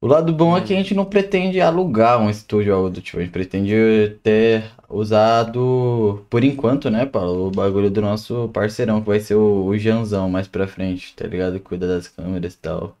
O 0.00 0.06
lado 0.06 0.32
bom 0.32 0.56
é 0.56 0.60
que 0.60 0.72
a 0.72 0.76
gente 0.76 0.94
não 0.94 1.04
pretende 1.04 1.60
alugar 1.60 2.20
um 2.20 2.28
estúdio 2.28 2.72
ou 2.72 2.78
algo 2.78 2.90
do 2.90 3.00
tipo. 3.00 3.18
A 3.18 3.20
gente 3.22 3.30
pretende 3.32 4.18
ter 4.22 4.64
usado, 4.88 6.26
por 6.28 6.42
enquanto, 6.44 6.90
né, 6.90 7.06
Paulo? 7.06 7.46
O 7.46 7.50
bagulho 7.50 7.88
do 7.90 8.00
nosso 8.02 8.48
parceirão, 8.52 9.00
que 9.00 9.06
vai 9.06 9.20
ser 9.20 9.36
o, 9.36 9.64
o 9.66 9.78
Janzão 9.78 10.28
mais 10.28 10.48
pra 10.48 10.66
frente, 10.66 11.14
tá 11.14 11.26
ligado? 11.26 11.60
Cuida 11.60 11.86
das 11.86 12.08
câmeras 12.08 12.54
e 12.54 12.58
tal. 12.58 12.96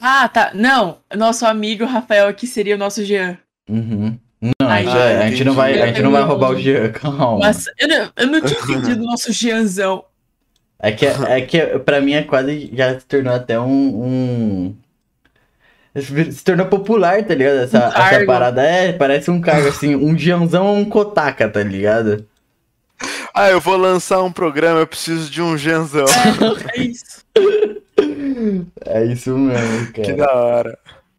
Ah, 0.00 0.28
tá. 0.28 0.52
Não, 0.54 0.98
nosso 1.16 1.46
amigo 1.46 1.84
Rafael 1.84 2.28
aqui 2.28 2.46
seria 2.46 2.74
o 2.74 2.78
nosso 2.78 3.04
Jean. 3.04 3.38
Uhum. 3.68 4.18
Não, 4.40 4.52
Ai, 4.68 4.86
a, 4.86 4.90
gente, 4.90 4.98
a 5.22 5.30
gente 5.30 5.44
não 5.44 5.54
vai, 5.54 5.82
a 5.82 5.86
gente 5.88 6.02
não 6.02 6.12
vai 6.12 6.22
roubar 6.22 6.50
o 6.52 6.56
Jean, 6.60 6.90
calma. 6.92 7.38
Mas 7.40 7.64
eu 7.78 7.88
não, 7.88 8.10
eu 8.16 8.26
não 8.28 8.40
tinha 8.40 8.60
entendido 8.62 9.02
o 9.02 9.06
nosso 9.06 9.32
Jeanzão. 9.32 10.04
É 10.80 10.92
que, 10.92 11.06
é 11.06 11.40
que 11.40 11.60
pra 11.80 12.00
mim 12.00 12.12
é 12.12 12.22
quase, 12.22 12.70
já 12.72 12.98
se 13.00 13.04
tornou 13.06 13.34
até 13.34 13.58
um, 13.58 13.66
um- 13.66 14.76
Se 16.00 16.44
tornou 16.44 16.66
popular, 16.66 17.24
tá 17.24 17.34
ligado? 17.34 17.56
Essa, 17.58 17.88
Um 17.88 18.00
essa 18.00 18.26
parada 18.26 18.62
é, 18.62 18.92
parece 18.92 19.28
um 19.30 19.40
cargo 19.40 19.66
assim, 19.68 19.96
um 19.96 20.16
Gianzão 20.16 20.66
ou 20.66 20.76
um 20.76 20.84
Kotaka, 20.84 21.48
tá 21.48 21.62
ligado? 21.62 22.24
Ah, 23.34 23.50
eu 23.50 23.60
vou 23.60 23.76
lançar 23.76 24.22
um 24.22 24.30
programa, 24.30 24.80
eu 24.80 24.86
preciso 24.86 25.28
de 25.30 25.42
um 25.42 25.56
genzão. 25.58 26.06
É 26.76 26.80
isso. 26.80 27.24
É 28.86 29.04
isso 29.04 29.36
mesmo, 29.36 29.92
Que 29.92 30.02
cara. 30.02 30.16
da 30.16 30.32
hora. 30.34 30.78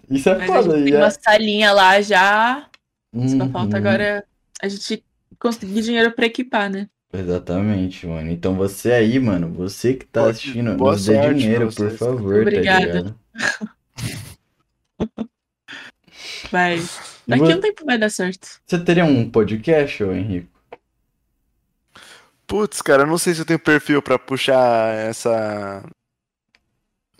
Isso 0.10 0.30
é 0.30 0.36
Mas 0.38 0.50
a 0.50 0.54
foda, 0.54 0.76
gente 0.76 0.84
tem 0.86 0.94
já. 0.94 1.00
uma 1.00 1.12
salinha 1.12 1.72
lá 1.74 2.02
já. 2.02 2.66
Só 3.14 3.43
Uhum. 3.43 3.51
falta 3.51 3.78
agora 3.78 4.24
a 4.62 4.68
gente 4.68 5.03
conseguir 5.39 5.82
dinheiro 5.82 6.12
pra 6.12 6.26
equipar, 6.28 6.70
né? 6.70 6.88
Exatamente, 7.12 8.05
mano. 8.05 8.30
Então 8.30 8.53
você 8.55 8.91
aí, 8.91 9.20
mano, 9.20 9.51
você 9.51 9.95
que 9.95 10.05
tá 10.05 10.30
assistindo, 10.30 10.76
boa 10.76 10.91
nos 10.91 11.05
dê 11.05 11.16
sorte 11.16 11.39
dinheiro, 11.39 11.74
por 11.74 11.89
favor, 11.91 12.41
Obrigada. 12.41 12.80
tá 12.80 12.97
ligado? 12.99 13.20
Vai. 16.51 16.80
Daqui 17.28 17.51
a 17.51 17.55
um 17.57 17.62
tempo 17.62 17.86
vai 17.86 17.97
dar 17.97 18.10
certo. 18.10 18.60
Você 18.66 18.80
teria 18.84 19.05
um 19.05 19.30
podcast, 19.30 20.03
ô 20.03 20.12
Henrique? 20.14 20.49
Putz, 22.47 22.82
cara, 22.82 23.03
eu 23.03 23.07
não 23.07 23.18
sei 23.20 23.36
se 23.36 23.41
eu 23.41 23.45
tenho 23.45 23.60
perfil 23.60 24.01
pra 24.01 24.18
puxar 24.18 24.93
essa. 24.95 25.84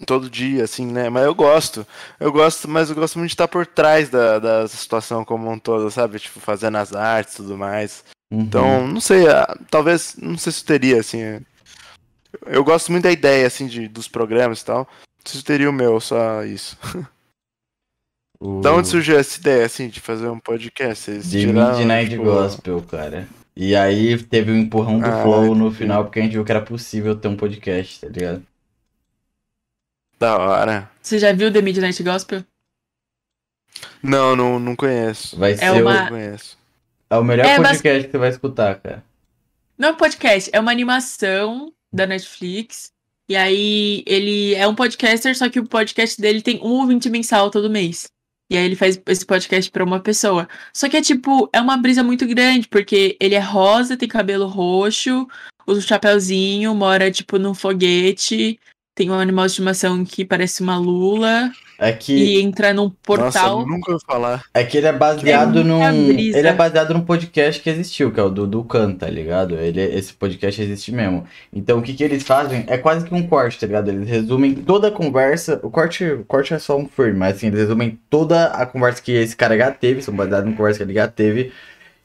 Todo 0.06 0.30
dia, 0.30 0.64
assim, 0.64 0.86
né? 0.86 1.10
Mas 1.10 1.26
eu 1.26 1.36
gosto. 1.36 1.86
Eu 2.20 2.32
gosto, 2.32 2.68
mas 2.68 2.90
eu 2.90 2.96
gosto 2.96 3.20
muito 3.20 3.30
de 3.30 3.34
estar 3.34 3.48
por 3.48 3.66
trás 3.66 4.10
da, 4.10 4.40
da 4.40 4.68
situação 4.68 5.26
como 5.26 5.52
um 5.52 5.60
todo, 5.60 5.92
sabe? 5.92 6.20
Tipo, 6.20 6.40
fazendo 6.40 6.78
as 6.78 6.94
artes 6.94 7.34
e 7.34 7.38
tudo 7.38 7.58
mais. 7.58 8.04
Uhum. 8.32 8.42
Então, 8.42 8.88
não 8.88 9.02
sei, 9.02 9.28
ah, 9.28 9.58
talvez, 9.70 10.16
não 10.22 10.38
sei 10.38 10.52
se 10.54 10.62
eu 10.62 10.68
teria, 10.68 11.00
assim. 11.00 11.22
é. 11.22 11.42
Eu 12.46 12.64
gosto 12.64 12.92
muito 12.92 13.04
da 13.04 13.12
ideia, 13.12 13.46
assim, 13.48 13.68
de, 13.68 13.88
dos 13.88 14.08
programas 14.08 14.62
e 14.62 14.66
tal. 14.66 14.80
Não 14.80 15.26
sei 15.26 15.40
se 15.40 15.46
teria 15.46 15.70
o 15.70 15.74
meu, 15.74 16.00
só 16.00 16.44
isso. 16.44 16.78
o... 18.40 18.62
Da 18.62 18.72
onde 18.74 18.88
surgiu 18.88 19.18
essa 19.18 19.40
ideia, 19.40 19.66
assim, 19.66 19.90
de 19.90 20.00
fazer 20.00 20.30
um 20.30 20.40
podcast? 20.40 21.12
The 21.12 21.22
tiraram, 21.22 21.78
Midnight 21.78 22.10
tipo, 22.12 22.24
Gospel, 22.24 22.82
cara. 22.84 23.28
E 23.56 23.76
aí 23.76 24.18
teve 24.18 24.52
o 24.52 24.56
empurrão 24.56 25.00
do 25.00 25.06
Ah, 25.06 25.22
Flow 25.24 25.54
no 25.54 25.70
final, 25.72 26.06
porque 26.06 26.20
a 26.20 26.24
gente 26.24 26.32
viu 26.32 26.46
que 26.46 26.52
era 26.52 26.62
possível 26.62 27.16
ter 27.16 27.28
um 27.28 27.36
podcast, 27.36 28.00
tá 28.00 28.08
ligado? 28.08 28.44
Da 30.20 30.38
hora. 30.38 30.90
Você 31.02 31.18
já 31.18 31.32
viu 31.32 31.52
The 31.52 31.62
Midnight 31.62 32.04
Gospel? 32.04 32.44
Não, 34.04 34.36
não, 34.36 34.60
não 34.60 34.76
conheço. 34.76 35.38
Vai 35.38 35.54
É 35.54 35.58
ser 35.58 35.82
uma- 35.82 36.02
Não 36.04 36.10
conheço. 36.10 36.58
o, 37.10 37.14
é 37.16 37.18
o 37.18 37.24
melhor 37.24 37.46
É, 37.46 37.58
mas- 37.60 37.78
podcast 37.78 38.06
que 38.06 38.12
você 38.12 38.18
vai 38.18 38.30
escutar, 38.30 38.76
cara. 38.80 39.04
Não 39.78 39.90
é 39.90 39.92
um 39.92 39.96
podcast, 39.96 40.50
é 40.52 40.60
uma 40.60 40.72
animação 40.72 41.72
da 41.92 42.06
Netflix. 42.06 42.92
E 43.30 43.36
aí 43.36 44.04
ele 44.08 44.56
é 44.56 44.68
um 44.68 44.76
podcaster, 44.76 45.38
só 45.38 45.48
que 45.50 45.60
o 45.60 45.66
podcast 45.66 46.20
dele 46.20 46.42
tem 46.42 46.60
um 46.62 46.80
ouvinte 46.82 47.10
mensal 47.10 47.50
todo 47.50 47.70
mês. 47.70 48.08
E 48.52 48.58
aí 48.58 48.66
ele 48.66 48.76
faz 48.76 49.00
esse 49.08 49.26
podcast 49.26 49.70
pra 49.72 49.84
uma 49.84 50.00
pessoa. 50.00 50.50
Só 50.74 50.90
que 50.90 50.98
é 50.98 51.02
tipo, 51.02 51.48
é 51.54 51.62
uma 51.62 51.78
brisa 51.78 52.04
muito 52.04 52.26
grande, 52.28 52.68
porque 52.68 53.16
ele 53.22 53.36
é 53.36 53.40
rosa, 53.40 53.96
tem 53.96 54.10
cabelo 54.10 54.48
roxo, 54.48 55.28
usa 55.68 55.80
um 55.80 55.84
chapéuzinho, 55.84 56.74
mora 56.74 57.12
tipo 57.12 57.38
num 57.38 57.54
foguete, 57.54 58.60
tem 59.00 59.10
um 59.10 59.14
animal 59.14 59.46
de 59.46 59.52
estimação 59.52 60.04
que 60.04 60.26
parece 60.26 60.62
uma 60.62 60.78
lula 60.78 61.50
É 61.80 61.94
que, 61.94 62.12
e 62.14 62.42
entra 62.42 62.74
num 62.74 62.90
portal. 62.90 63.60
Nossa, 63.60 63.70
nunca 63.72 63.94
ouvi 63.94 64.04
falar. 64.06 64.44
é 64.54 64.62
que 64.66 64.76
ele 64.78 64.88
é 64.88 64.92
baseado 64.92 65.60
É 65.60 65.64
num. 65.64 66.08
brisa. 66.08 66.38
Ele 66.38 66.48
é 66.50 66.54
baseado 66.54 66.94
num 66.94 67.00
podcast 67.00 67.62
que 67.62 67.70
existiu, 67.70 68.12
que 68.12 68.20
é 68.20 68.24
o 68.24 68.30
do 68.30 68.46
Ducan, 68.46 68.92
tá 68.94 69.08
ligado? 69.10 69.56
Ele, 69.56 69.82
esse 69.82 70.12
podcast 70.14 70.62
existe 70.62 70.92
mesmo. 70.92 71.24
Então 71.54 71.80
o 71.80 71.82
que, 71.82 71.94
que 71.94 72.04
eles 72.04 72.24
fazem 72.24 72.66
é 72.68 72.78
quase 72.78 73.06
que 73.06 73.16
um 73.16 73.26
corte, 73.26 73.58
tá 73.58 73.66
ligado? 73.68 73.88
Eles 73.90 74.10
resumem 74.10 74.54
toda 74.54 74.90
a 74.90 74.92
conversa. 74.92 75.58
O 75.64 75.70
corte, 75.72 76.04
o 76.04 76.26
corte 76.26 76.54
é 76.54 76.60
só 76.60 76.78
um 76.78 76.86
frame, 76.86 77.18
mas 77.18 77.38
assim, 77.38 77.48
eles 77.48 77.60
resumem 77.62 77.98
toda 78.10 78.48
a 78.48 78.66
conversa 78.66 79.02
que 79.02 79.14
esse 79.14 79.34
cara 79.36 79.58
já 79.58 79.72
teve, 79.72 80.02
são 80.02 80.14
baseados 80.14 80.52
em 80.52 80.56
conversa 80.56 80.80
que 80.80 80.84
ele 80.84 80.94
já 80.94 81.08
teve. 81.08 81.54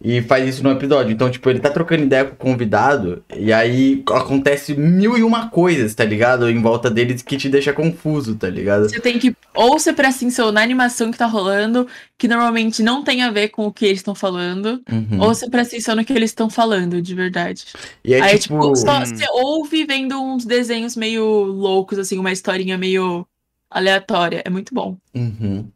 E 0.05 0.21
faz 0.21 0.47
isso 0.47 0.63
no 0.63 0.71
episódio. 0.71 1.13
Então, 1.13 1.31
tipo, 1.31 1.49
ele 1.49 1.61
tá 1.61 1.71
trocando 1.71 2.03
ideia 2.03 2.27
com 2.27 2.35
o 2.35 2.37
convidado. 2.37 3.25
E 3.35 3.51
aí 3.51 4.03
acontece 4.11 4.75
mil 4.75 5.17
e 5.17 5.23
uma 5.23 5.49
coisas, 5.49 5.95
tá 5.95 6.05
ligado? 6.05 6.51
Em 6.51 6.61
volta 6.61 6.91
deles 6.91 7.23
que 7.23 7.39
te 7.39 7.49
deixa 7.49 7.73
confuso, 7.73 8.35
tá 8.37 8.51
ligado? 8.51 8.87
Você 8.87 9.01
tem 9.01 9.19
que 9.19 9.35
ou 9.55 9.79
você 9.79 9.95
presta 9.95 10.19
atenção 10.19 10.53
na 10.53 10.61
animação 10.63 11.11
que 11.11 11.17
tá 11.17 11.25
rolando, 11.25 11.89
que 12.19 12.29
normalmente 12.29 12.83
não 12.83 13.03
tem 13.03 13.23
a 13.23 13.31
ver 13.31 13.49
com 13.49 13.67
o 13.67 13.73
que 13.73 13.87
eles 13.87 14.01
estão 14.01 14.15
falando, 14.15 14.83
Uhum. 14.93 15.21
ou 15.21 15.35
você 15.35 15.49
presta 15.49 15.75
atenção 15.75 15.97
no 15.97 16.05
que 16.05 16.13
eles 16.13 16.31
estão 16.31 16.51
falando, 16.51 17.01
de 17.01 17.15
verdade. 17.15 17.65
E 18.05 18.15
aí, 18.15 18.21
Aí, 18.21 18.39
tipo. 18.39 18.61
tipo, 18.61 18.77
só, 18.77 18.99
hum. 18.99 19.07
você 19.07 19.25
ouve 19.33 19.87
vendo 19.87 20.21
uns 20.21 20.45
desenhos 20.45 20.95
meio 20.97 21.25
loucos, 21.25 21.99
assim, 21.99 22.19
uma 22.19 22.31
historinha 22.33 22.77
meio 22.77 23.27
aleatória. 23.71 24.43
É 24.45 24.51
muito 24.51 24.75
bom. 24.75 24.99
Uhum. 25.15 25.67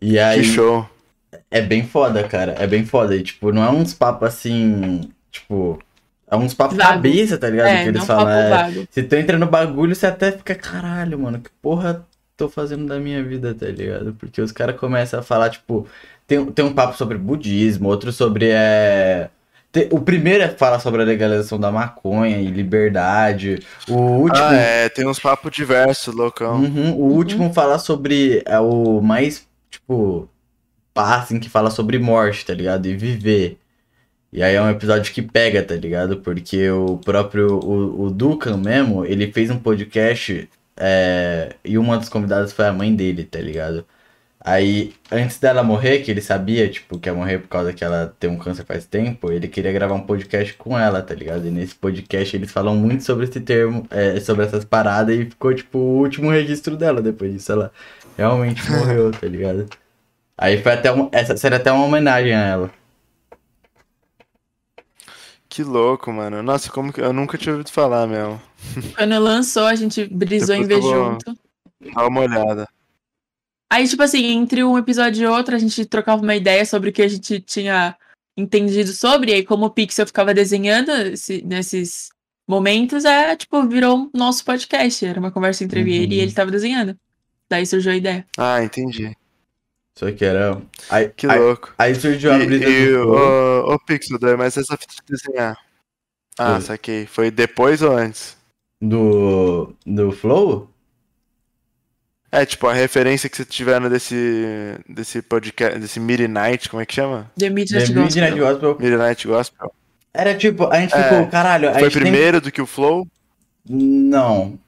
E 0.00 0.18
aí. 0.18 0.40
Que 0.40 0.44
show. 0.46 0.88
É 1.50 1.60
bem 1.60 1.84
foda, 1.84 2.22
cara. 2.24 2.54
É 2.58 2.66
bem 2.66 2.84
foda. 2.84 3.16
E, 3.16 3.22
tipo, 3.22 3.52
não 3.52 3.64
é 3.64 3.70
uns 3.70 3.92
papos 3.92 4.28
assim. 4.28 5.10
Tipo. 5.30 5.78
É 6.30 6.36
uns 6.36 6.54
papos 6.54 6.76
Vago. 6.76 6.90
cabeça, 6.90 7.36
tá 7.36 7.50
ligado? 7.50 7.66
é, 7.66 7.82
que 7.82 7.88
eles 7.88 8.00
não 8.00 8.06
falam. 8.06 8.26
papo 8.26 8.38
é, 8.38 8.50
vago. 8.50 8.88
se 8.88 9.02
tu 9.02 9.16
entra 9.16 9.36
no 9.36 9.46
bagulho, 9.46 9.96
você 9.96 10.06
até 10.06 10.30
fica, 10.30 10.54
caralho, 10.54 11.18
mano, 11.18 11.40
que 11.40 11.50
porra 11.60 12.06
tô 12.40 12.48
fazendo 12.48 12.86
da 12.86 12.98
minha 12.98 13.22
vida, 13.22 13.54
tá 13.54 13.66
ligado? 13.66 14.14
Porque 14.14 14.40
os 14.40 14.50
caras 14.50 14.76
começam 14.76 15.20
a 15.20 15.22
falar, 15.22 15.50
tipo, 15.50 15.86
tem, 16.26 16.44
tem 16.46 16.64
um 16.64 16.72
papo 16.72 16.96
sobre 16.96 17.18
budismo, 17.18 17.88
outro 17.88 18.12
sobre. 18.12 18.48
É... 18.50 19.28
O 19.90 20.00
primeiro 20.00 20.42
é 20.42 20.48
fala 20.48 20.80
sobre 20.80 21.02
a 21.02 21.04
legalização 21.04 21.58
da 21.58 21.70
maconha 21.70 22.38
e 22.38 22.46
liberdade. 22.46 23.60
O 23.88 23.94
último. 23.94 24.46
Ah, 24.46 24.54
é, 24.54 24.88
tem 24.88 25.06
uns 25.06 25.20
papos 25.20 25.52
diversos, 25.52 26.12
loucão. 26.12 26.56
Uhum, 26.56 26.92
o 26.92 27.12
último 27.12 27.52
fala 27.52 27.78
sobre. 27.78 28.42
É 28.46 28.58
o 28.58 29.00
mais, 29.00 29.46
tipo. 29.70 30.28
Assim, 31.04 31.38
que 31.40 31.48
fala 31.48 31.70
sobre 31.70 31.98
morte, 31.98 32.44
tá 32.46 32.54
ligado? 32.54 32.86
E 32.86 32.96
viver. 32.96 33.58
E 34.32 34.42
aí 34.42 34.54
é 34.54 34.62
um 34.62 34.70
episódio 34.70 35.12
que 35.12 35.22
pega, 35.22 35.62
tá 35.62 35.74
ligado? 35.74 36.18
Porque 36.20 36.70
o 36.70 36.98
próprio. 36.98 37.58
O, 37.58 38.04
o 38.06 38.10
Dukan 38.10 38.56
mesmo, 38.58 39.04
ele 39.04 39.32
fez 39.32 39.50
um 39.50 39.58
podcast. 39.58 40.48
é, 40.76 41.56
e 41.64 41.76
uma 41.78 41.98
das 41.98 42.08
convidadas 42.08 42.52
foi 42.52 42.66
a 42.66 42.72
mãe 42.72 42.94
dele, 42.94 43.24
tá 43.24 43.40
ligado? 43.40 43.86
Aí, 44.42 44.94
antes 45.12 45.38
dela 45.38 45.62
morrer, 45.62 46.00
que 46.00 46.10
ele 46.10 46.22
sabia, 46.22 46.68
tipo, 46.70 46.98
que 46.98 47.08
ia 47.10 47.14
morrer 47.14 47.40
por 47.40 47.48
causa 47.48 47.74
que 47.74 47.84
ela 47.84 48.14
tem 48.18 48.30
um 48.30 48.38
câncer 48.38 48.64
faz 48.64 48.86
tempo, 48.86 49.30
ele 49.30 49.46
queria 49.48 49.70
gravar 49.72 49.94
um 49.94 50.06
podcast 50.06 50.54
com 50.54 50.78
ela, 50.78 51.02
tá 51.02 51.14
ligado? 51.14 51.46
E 51.46 51.50
nesse 51.50 51.74
podcast 51.74 52.34
eles 52.36 52.50
falam 52.50 52.74
muito 52.74 53.04
sobre 53.04 53.24
esse 53.26 53.40
termo, 53.40 53.86
é, 53.90 54.18
sobre 54.20 54.46
essas 54.46 54.64
paradas, 54.64 55.14
e 55.18 55.26
ficou, 55.26 55.54
tipo, 55.54 55.78
o 55.78 55.98
último 55.98 56.30
registro 56.30 56.76
dela 56.76 57.02
depois 57.02 57.32
disso. 57.32 57.52
Ela 57.52 57.72
realmente 58.16 58.62
morreu, 58.70 59.10
tá 59.12 59.26
ligado? 59.26 59.68
Aí 60.40 60.62
foi 60.62 60.72
até 60.72 60.90
uma, 60.90 61.08
essa 61.12 61.36
seria 61.36 61.58
até 61.58 61.70
uma 61.70 61.84
homenagem 61.84 62.32
a 62.34 62.40
ela. 62.40 62.70
Que 65.48 65.62
louco, 65.62 66.12
mano. 66.12 66.42
Nossa, 66.42 66.70
como 66.70 66.92
que 66.92 67.00
eu 67.00 67.12
nunca 67.12 67.36
tinha 67.36 67.52
ouvido 67.52 67.70
falar 67.70 68.06
mesmo. 68.06 68.40
Quando 68.96 69.18
lançou, 69.18 69.66
a 69.66 69.74
gente 69.74 70.04
brisou 70.06 70.54
em 70.54 70.62
ver 70.62 70.76
Depois 70.76 70.84
eu 70.92 71.02
vou- 71.04 71.12
junto. 71.12 71.38
Dá 71.94 72.06
uma 72.06 72.20
olhada. 72.20 72.68
Aí, 73.72 73.86
tipo 73.88 74.02
assim, 74.02 74.24
entre 74.26 74.62
um 74.64 74.76
episódio 74.78 75.22
e 75.24 75.26
outro, 75.26 75.54
a 75.54 75.58
gente 75.58 75.84
trocava 75.86 76.22
uma 76.22 76.34
ideia 76.34 76.64
sobre 76.64 76.90
o 76.90 76.92
que 76.92 77.02
a 77.02 77.08
gente 77.08 77.40
tinha 77.40 77.96
entendido 78.36 78.92
sobre. 78.92 79.30
E 79.32 79.34
aí, 79.36 79.44
como 79.44 79.66
o 79.66 79.70
Pixel 79.70 80.06
ficava 80.06 80.32
desenhando 80.34 80.90
esse- 80.90 81.42
nesses 81.42 82.10
momentos, 82.48 83.04
é, 83.04 83.34
tipo, 83.36 83.66
virou 83.66 83.96
um 83.98 84.10
nosso 84.14 84.44
podcast. 84.44 85.04
Era 85.04 85.18
uma 85.20 85.30
conversa 85.30 85.64
entre 85.64 85.80
e 85.82 85.92
ele 85.92 86.14
e 86.14 86.18
Uhum. 86.18 86.22
ele 86.24 86.32
tava 86.32 86.50
desenhando. 86.50 86.96
Daí 87.48 87.66
surgiu 87.66 87.92
a 87.92 87.96
ideia. 87.96 88.26
Ah, 88.38 88.62
entendi. 88.62 89.16
Só 90.00 90.10
que 90.10 90.24
era. 90.24 90.58
Aí, 90.88 91.10
Que 91.10 91.26
louco. 91.26 91.74
aí 91.76 91.94
surgiu 91.94 92.32
a 92.32 92.38
brisa 92.38 92.64
e 92.66 92.96
ô, 92.96 93.74
ô, 93.74 93.78
Pixel, 93.80 94.18
Dai, 94.18 94.34
mas 94.34 94.56
essa 94.56 94.74
fita 94.74 94.94
de 94.94 95.02
desenhar. 95.14 95.58
Ah, 96.38 96.52
Foi. 96.54 96.60
saquei. 96.62 97.04
Foi 97.06 97.30
depois 97.30 97.82
ou 97.82 97.92
antes? 97.94 98.34
do. 98.80 99.74
do 99.84 100.10
Flow? 100.10 100.70
É, 102.32 102.46
tipo, 102.46 102.66
a 102.66 102.72
referência 102.72 103.28
que 103.28 103.36
você 103.36 103.44
tiveram 103.44 103.90
desse, 103.90 104.78
desse 104.88 105.20
podcast, 105.20 105.78
desse 105.78 106.00
Midnight, 106.00 106.70
como 106.70 106.80
é 106.80 106.86
que 106.86 106.94
chama? 106.94 107.30
The 107.36 107.48
The 107.48 107.50
Midnight 107.50 107.92
Gospel. 107.92 108.02
Midnight 108.04 108.38
Gospel. 108.40 108.76
Midnight 108.80 109.26
Gospel. 109.28 109.74
Era 110.14 110.34
tipo, 110.34 110.66
a 110.68 110.80
gente 110.80 110.94
É, 110.94 111.02
ficou, 111.02 111.26
caralho, 111.26 111.68
a 111.68 111.72
Foi 111.74 111.82
gente 111.84 111.92
tem- 111.92 112.02
primeiro 112.02 112.40
do 112.40 112.50
que 112.50 112.62
o 112.62 112.66
Flow? 112.66 113.06
Não. 113.68 114.58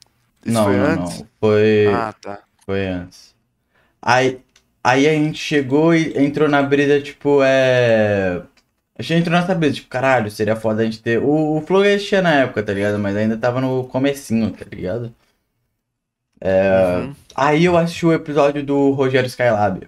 Isso 0.45 0.53
não, 0.53 0.63
foi 0.65 0.75
não, 0.77 0.85
antes? 0.85 1.19
não. 1.21 1.27
Foi, 1.39 1.87
Ah, 1.91 2.13
tá. 2.21 2.39
foi 2.65 2.85
antes. 2.85 3.33
Aí, 4.01 4.39
aí 4.83 5.07
a 5.07 5.13
gente 5.13 5.39
chegou 5.39 5.95
e 5.95 6.17
entrou 6.17 6.49
na 6.49 6.61
brisa, 6.61 7.01
tipo, 7.01 7.41
é. 7.43 8.41
A 8.97 9.01
gente 9.01 9.21
entrou 9.21 9.39
nessa 9.39 9.55
brisa, 9.55 9.75
tipo, 9.75 9.89
caralho, 9.89 10.29
seria 10.29 10.55
foda 10.55 10.81
a 10.81 10.85
gente 10.85 11.01
ter. 11.01 11.19
O, 11.19 11.57
o 11.57 11.61
Flow 11.61 11.83
existia 11.85 12.21
na 12.21 12.33
época, 12.41 12.63
tá 12.63 12.73
ligado? 12.73 12.99
Mas 12.99 13.15
ainda 13.15 13.37
tava 13.37 13.61
no 13.61 13.85
comecinho, 13.85 14.51
tá 14.51 14.65
ligado? 14.71 15.13
Uhum. 16.43 17.15
Aí 17.35 17.65
eu 17.65 17.77
assisti 17.77 18.05
o 18.05 18.13
episódio 18.13 18.63
do 18.63 18.91
Rogério 18.91 19.27
Skylab. 19.27 19.87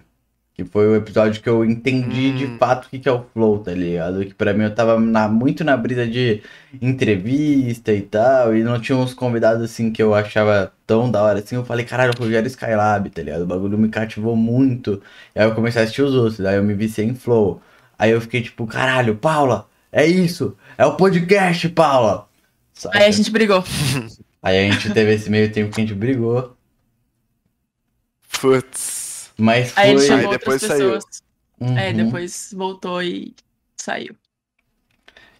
Que 0.56 0.64
foi 0.64 0.86
o 0.88 0.96
episódio 0.96 1.42
que 1.42 1.48
eu 1.48 1.62
entendi 1.64 2.32
de 2.32 2.46
Hum. 2.46 2.56
fato 2.58 2.86
o 2.86 2.88
que, 2.88 2.98
que 2.98 3.06
é 3.08 3.12
o 3.12 3.22
Flow, 3.34 3.58
tá 3.58 3.72
ligado? 3.72 4.24
Que 4.24 4.32
pra 4.32 4.54
mim 4.54 4.64
eu 4.64 4.74
tava 4.74 4.98
na- 4.98 5.28
muito 5.28 5.62
na 5.62 5.76
brisa 5.76 6.06
de 6.06 6.42
entrevista 6.80 7.92
e 7.92 8.00
tal. 8.00 8.56
E 8.56 8.62
não 8.64 8.80
tinha 8.80 8.96
uns 8.96 9.12
convidados 9.12 9.62
assim 9.62 9.92
que 9.92 10.02
eu 10.02 10.14
achava 10.14 10.72
tão 10.86 11.10
da 11.10 11.22
hora 11.22 11.40
assim. 11.40 11.56
Eu 11.56 11.64
falei, 11.64 11.84
caralho, 11.84 12.12
o 12.16 12.18
Rogério 12.22 12.46
Skylab, 12.48 13.10
tá 13.10 13.22
ligado? 13.22 13.42
O 13.42 13.46
bagulho 13.46 13.76
me 13.76 13.90
cativou 13.90 14.34
muito. 14.34 15.02
E 15.34 15.40
aí 15.40 15.46
eu 15.46 15.54
comecei 15.54 15.80
a 15.82 15.84
assistir 15.84 16.00
os 16.02 16.14
outros. 16.14 16.38
Daí 16.38 16.56
eu 16.56 16.64
me 16.64 16.72
viciei 16.74 17.06
em 17.06 17.14
Flow. 17.14 17.60
Aí 17.98 18.10
eu 18.12 18.20
fiquei 18.22 18.40
tipo, 18.42 18.66
caralho, 18.66 19.14
Paula, 19.16 19.68
é 19.92 20.06
isso! 20.06 20.56
É 20.78 20.86
o 20.86 20.96
podcast, 20.96 21.68
Paula! 21.70 22.26
Saca? 22.74 22.98
Aí 22.98 23.04
a 23.06 23.10
gente 23.10 23.30
brigou. 23.30 23.62
Aí 24.42 24.58
a 24.68 24.72
gente 24.72 24.90
teve 24.92 25.12
esse 25.14 25.28
meio 25.30 25.52
tempo 25.52 25.74
que 25.74 25.80
a 25.82 25.84
gente 25.84 25.94
brigou. 25.94 26.56
Putz. 28.40 28.95
Mas 29.38 29.72
Aí 29.76 29.90
ele 29.90 29.98
foi. 29.98 30.06
chamou 30.06 30.18
Aí 30.18 30.24
outras 30.26 30.40
depois 30.40 30.62
saiu. 30.62 30.90
pessoas. 30.90 31.04
É, 31.60 31.92
Uhum. 31.92 32.04
depois 32.04 32.52
voltou 32.54 33.02
e 33.02 33.34
saiu. 33.76 34.14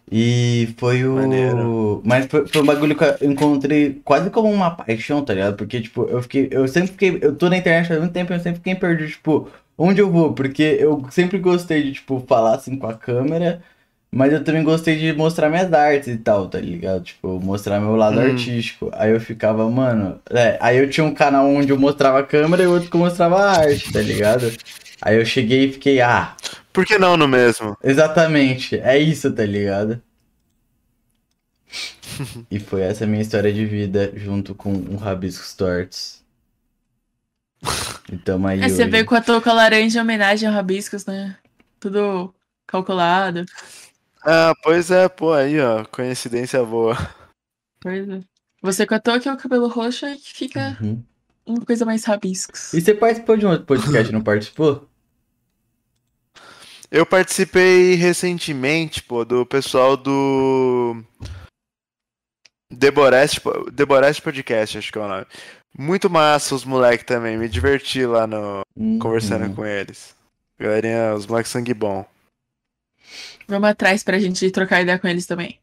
E 0.09 0.73
foi 0.77 1.05
o. 1.05 1.15
Maneiro. 1.15 2.01
Mas 2.05 2.25
foi, 2.27 2.47
foi 2.47 2.61
um 2.61 2.65
bagulho 2.65 2.95
que 2.97 3.03
eu 3.03 3.29
encontrei 3.31 3.95
quase 4.05 4.29
como 4.29 4.49
uma 4.49 4.71
paixão, 4.71 5.23
tá 5.23 5.33
ligado? 5.33 5.57
Porque, 5.57 5.81
tipo, 5.81 6.03
eu 6.05 6.21
fiquei. 6.21 6.47
Eu 6.51 6.67
sempre 6.67 6.91
fiquei. 6.91 7.19
Eu 7.21 7.35
tô 7.35 7.49
na 7.49 7.57
internet 7.57 7.91
há 7.91 7.99
muito 7.99 8.13
tempo 8.13 8.31
e 8.31 8.35
eu 8.35 8.39
sempre 8.39 8.59
fiquei 8.59 8.75
perdido, 8.75 9.09
tipo, 9.09 9.49
onde 9.77 9.99
eu 10.01 10.09
vou? 10.09 10.33
Porque 10.33 10.63
eu 10.79 11.05
sempre 11.11 11.37
gostei 11.39 11.83
de, 11.83 11.93
tipo, 11.93 12.21
falar 12.27 12.55
assim 12.55 12.77
com 12.77 12.87
a 12.87 12.93
câmera. 12.93 13.61
Mas 14.11 14.31
eu 14.33 14.43
também 14.43 14.63
gostei 14.63 14.97
de 14.97 15.13
mostrar 15.13 15.49
minhas 15.49 15.71
artes 15.73 16.07
e 16.07 16.17
tal, 16.17 16.47
tá 16.49 16.59
ligado? 16.59 17.03
Tipo, 17.03 17.39
mostrar 17.39 17.79
meu 17.79 17.95
lado 17.95 18.19
Hum. 18.19 18.21
artístico. 18.21 18.89
Aí 18.93 19.11
eu 19.11 19.19
ficava, 19.19 19.69
mano. 19.69 20.19
É, 20.29 20.57
aí 20.61 20.77
eu 20.77 20.89
tinha 20.89 21.05
um 21.05 21.13
canal 21.13 21.47
onde 21.47 21.71
eu 21.71 21.79
mostrava 21.79 22.19
a 22.19 22.23
câmera 22.23 22.63
e 22.63 22.67
outro 22.67 22.89
que 22.89 22.95
eu 22.95 22.99
mostrava 23.01 23.37
a 23.37 23.51
arte, 23.51 23.91
tá 23.91 24.01
ligado? 24.01 24.57
Aí 25.01 25.17
eu 25.17 25.25
cheguei 25.25 25.65
e 25.65 25.73
fiquei, 25.73 26.01
ah, 26.01 26.35
Por 26.73 26.85
que 26.85 26.97
não 26.97 27.17
no 27.17 27.27
mesmo? 27.27 27.77
exatamente, 27.83 28.77
é 28.79 28.97
isso, 28.99 29.31
tá 29.33 29.45
ligado? 29.45 30.01
e 32.51 32.59
foi 32.59 32.81
essa 32.81 33.05
minha 33.05 33.21
história 33.21 33.53
de 33.53 33.65
vida 33.65 34.11
junto 34.15 34.53
com 34.55 34.71
um 34.73 34.95
Rabiscos 34.95 35.53
Tortos. 35.53 36.23
Então 38.11 38.45
aí. 38.47 38.59
É, 38.63 38.69
você 38.69 38.85
veio 38.87 39.05
com 39.05 39.15
a 39.15 39.21
touca 39.21 39.53
laranja 39.53 39.99
em 39.99 40.01
homenagem 40.01 40.47
ao 40.47 40.53
Rabiscos, 40.55 41.05
né? 41.05 41.37
Tudo 41.79 42.33
calculado. 42.65 43.45
Ah, 44.29 44.53
pois 44.61 44.91
é, 44.91 45.07
pô, 45.07 45.31
aí, 45.31 45.59
ó, 45.59 45.85
coincidência 45.85 46.61
boa. 46.65 46.95
Pois 47.79 48.07
é. 48.09 48.19
Você 48.61 48.85
com 48.85 48.95
a 48.95 48.99
touca 48.99 49.29
e 49.29 49.33
o 49.33 49.37
cabelo 49.37 49.67
roxo 49.67 50.05
aí 50.05 50.17
que 50.17 50.33
fica 50.33 50.77
Uhum. 50.81 51.01
uma 51.45 51.65
coisa 51.65 51.85
mais 51.85 52.03
rabiscos. 52.03 52.73
E 52.73 52.81
você 52.81 52.93
participou 52.93 53.37
de 53.37 53.45
um 53.45 53.51
outro 53.51 53.65
podcast, 53.65 54.11
não 54.11 54.21
participou? 54.21 54.89
Eu 56.91 57.05
participei 57.05 57.95
recentemente, 57.95 59.01
pô, 59.03 59.23
do 59.23 59.45
pessoal 59.45 59.95
do 59.95 61.01
Deborest, 62.71 63.41
Deborest 63.71 64.21
Podcast, 64.21 64.77
acho 64.77 64.91
que 64.91 64.97
é 64.97 65.01
o 65.01 65.07
nome. 65.07 65.25
Muito 65.77 66.09
massa 66.09 66.55
os 66.55 66.65
moleques 66.65 67.05
também, 67.05 67.37
me 67.37 67.47
diverti 67.47 68.05
lá 68.05 68.25
no 68.25 68.61
conversando 68.99 69.45
Uhum. 69.45 69.55
com 69.55 69.65
eles. 69.65 70.15
Galerinha, 70.59 71.13
os 71.13 71.27
moleques 71.27 71.51
sangue 71.51 71.73
bom. 71.73 72.05
Vamos 73.47 73.69
atrás 73.69 74.03
pra 74.03 74.19
gente 74.19 74.49
trocar 74.51 74.81
ideia 74.81 74.99
com 74.99 75.07
eles 75.07 75.25
também. 75.25 75.57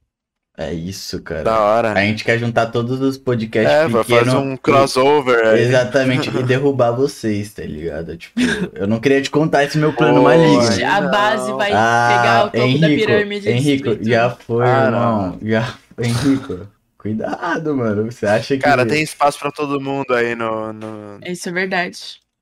É 0.57 0.72
isso, 0.72 1.20
cara. 1.20 1.43
Da 1.43 1.59
hora. 1.61 1.93
A 1.95 2.01
gente 2.03 2.22
quer 2.22 2.39
juntar 2.39 2.66
todos 2.66 3.01
os 3.01 3.18
podcasts 3.18 3.72
É, 3.74 3.89
vai 3.89 4.05
pequenos. 4.05 4.32
fazer 4.32 4.37
um 4.37 4.57
crossover 4.57 5.47
aí. 5.49 5.62
Exatamente, 5.62 6.28
e 6.30 6.43
derrubar 6.45 6.93
vocês, 6.93 7.53
tá 7.53 7.64
ligado? 7.64 8.16
Tipo, 8.16 8.41
eu 8.72 8.87
não 8.87 9.01
queria 9.01 9.20
te 9.20 9.30
contar 9.30 9.64
esse 9.64 9.76
meu 9.76 9.93
plano 9.93 10.18
Pô, 10.18 10.22
maligno. 10.22 10.87
a 10.87 11.01
não. 11.01 11.11
base 11.11 11.53
vai 11.55 11.72
Ah, 11.72 12.09
pegar 12.09 12.41
o 12.41 12.51
topo 12.51 12.57
da 12.80 12.89
Henrico, 12.89 13.07
pirâmide. 13.07 13.49
e 13.49 13.53
Henrico, 13.53 13.89
destruir 13.91 14.09
já 14.14 14.30
foi, 14.30 14.64
Ah, 14.64 14.85
irmão. 14.85 15.39
Já, 15.43 15.74
Henrico, 16.01 16.68
cuidado, 16.97 17.76
mano. 17.76 18.05
Você 18.12 18.24
acha 18.24 18.55
que 18.57 18.62
Cara, 18.62 18.87
tem 18.87 19.03
espaço 19.03 19.41
pra 19.41 19.51
todo 19.51 19.80
mundo 19.80 20.14
aí 20.14 20.37
no, 20.37 20.72
no, 20.72 21.18
Isso 21.26 21.49
é 21.49 21.53
verdade. 21.53 21.99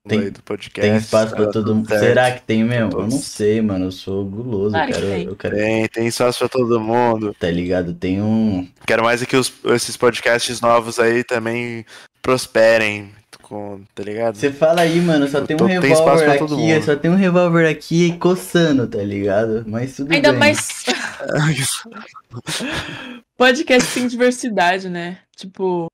Tem- 0.09 0.31
do 0.31 0.43
podcast. 0.43 0.81
tem 0.91 0.97
espaço 0.99 1.35
pra 1.37 1.47
todo 1.47 1.75
mundo? 1.75 1.89
Será 1.89 2.33
que 2.33 2.43
tem 2.43 2.65
mesmo? 2.65 2.91
Eu 2.93 3.03
não 3.03 3.11
sei, 3.13 3.63
mano. 3.63 3.85
Eu 3.87 3.93
sou 3.93 4.25
guloso. 4.25 4.71
Claro 4.71 4.93
quero, 4.93 5.07
tem. 5.07 5.25
eu 5.27 5.37
quero, 5.37 5.57
Tem, 5.57 5.89
tem 5.89 6.07
espaço 6.09 6.39
pra 6.41 6.49
todo 6.49 6.81
mundo. 6.81 7.35
tá 7.39 7.49
ligado? 7.51 7.95
Tem 7.95 8.21
um. 8.21 8.67
Quero 8.85 9.05
mais 9.05 9.23
é 9.23 9.27
que 9.27 9.37
os- 9.37 9.53
esses 9.67 9.97
podcasts 9.97 10.61
novos 10.61 10.99
aí 10.99 11.23
também 11.23 11.87
prosperem. 12.21 13.11
Com, 13.43 13.83
tá 13.95 14.03
ligado? 14.03 14.37
Você 14.37 14.51
fala 14.51 14.81
aí, 14.83 14.99
mano, 15.01 15.29
só 15.29 15.41
tem 15.43 15.57
um 15.57 15.59
Tô- 15.59 15.67
tem 15.67 15.79
revólver 15.81 16.39
todo 16.39 16.55
aqui, 16.55 16.63
mundo. 16.73 16.85
só 16.85 16.97
tem 16.97 17.11
um 17.11 17.17
revólver 17.17 17.69
aqui 17.69 18.17
coçando, 18.19 18.87
tá 18.87 19.03
ligado? 19.03 19.65
Mas 19.67 19.97
tudo 19.97 20.13
Ainda 20.13 20.31
bem. 20.31 20.39
mais 20.39 20.85
podcast 23.37 23.89
sem 23.91 24.07
diversidade, 24.07 24.89
né? 24.89 25.19
Tipo, 25.37 25.87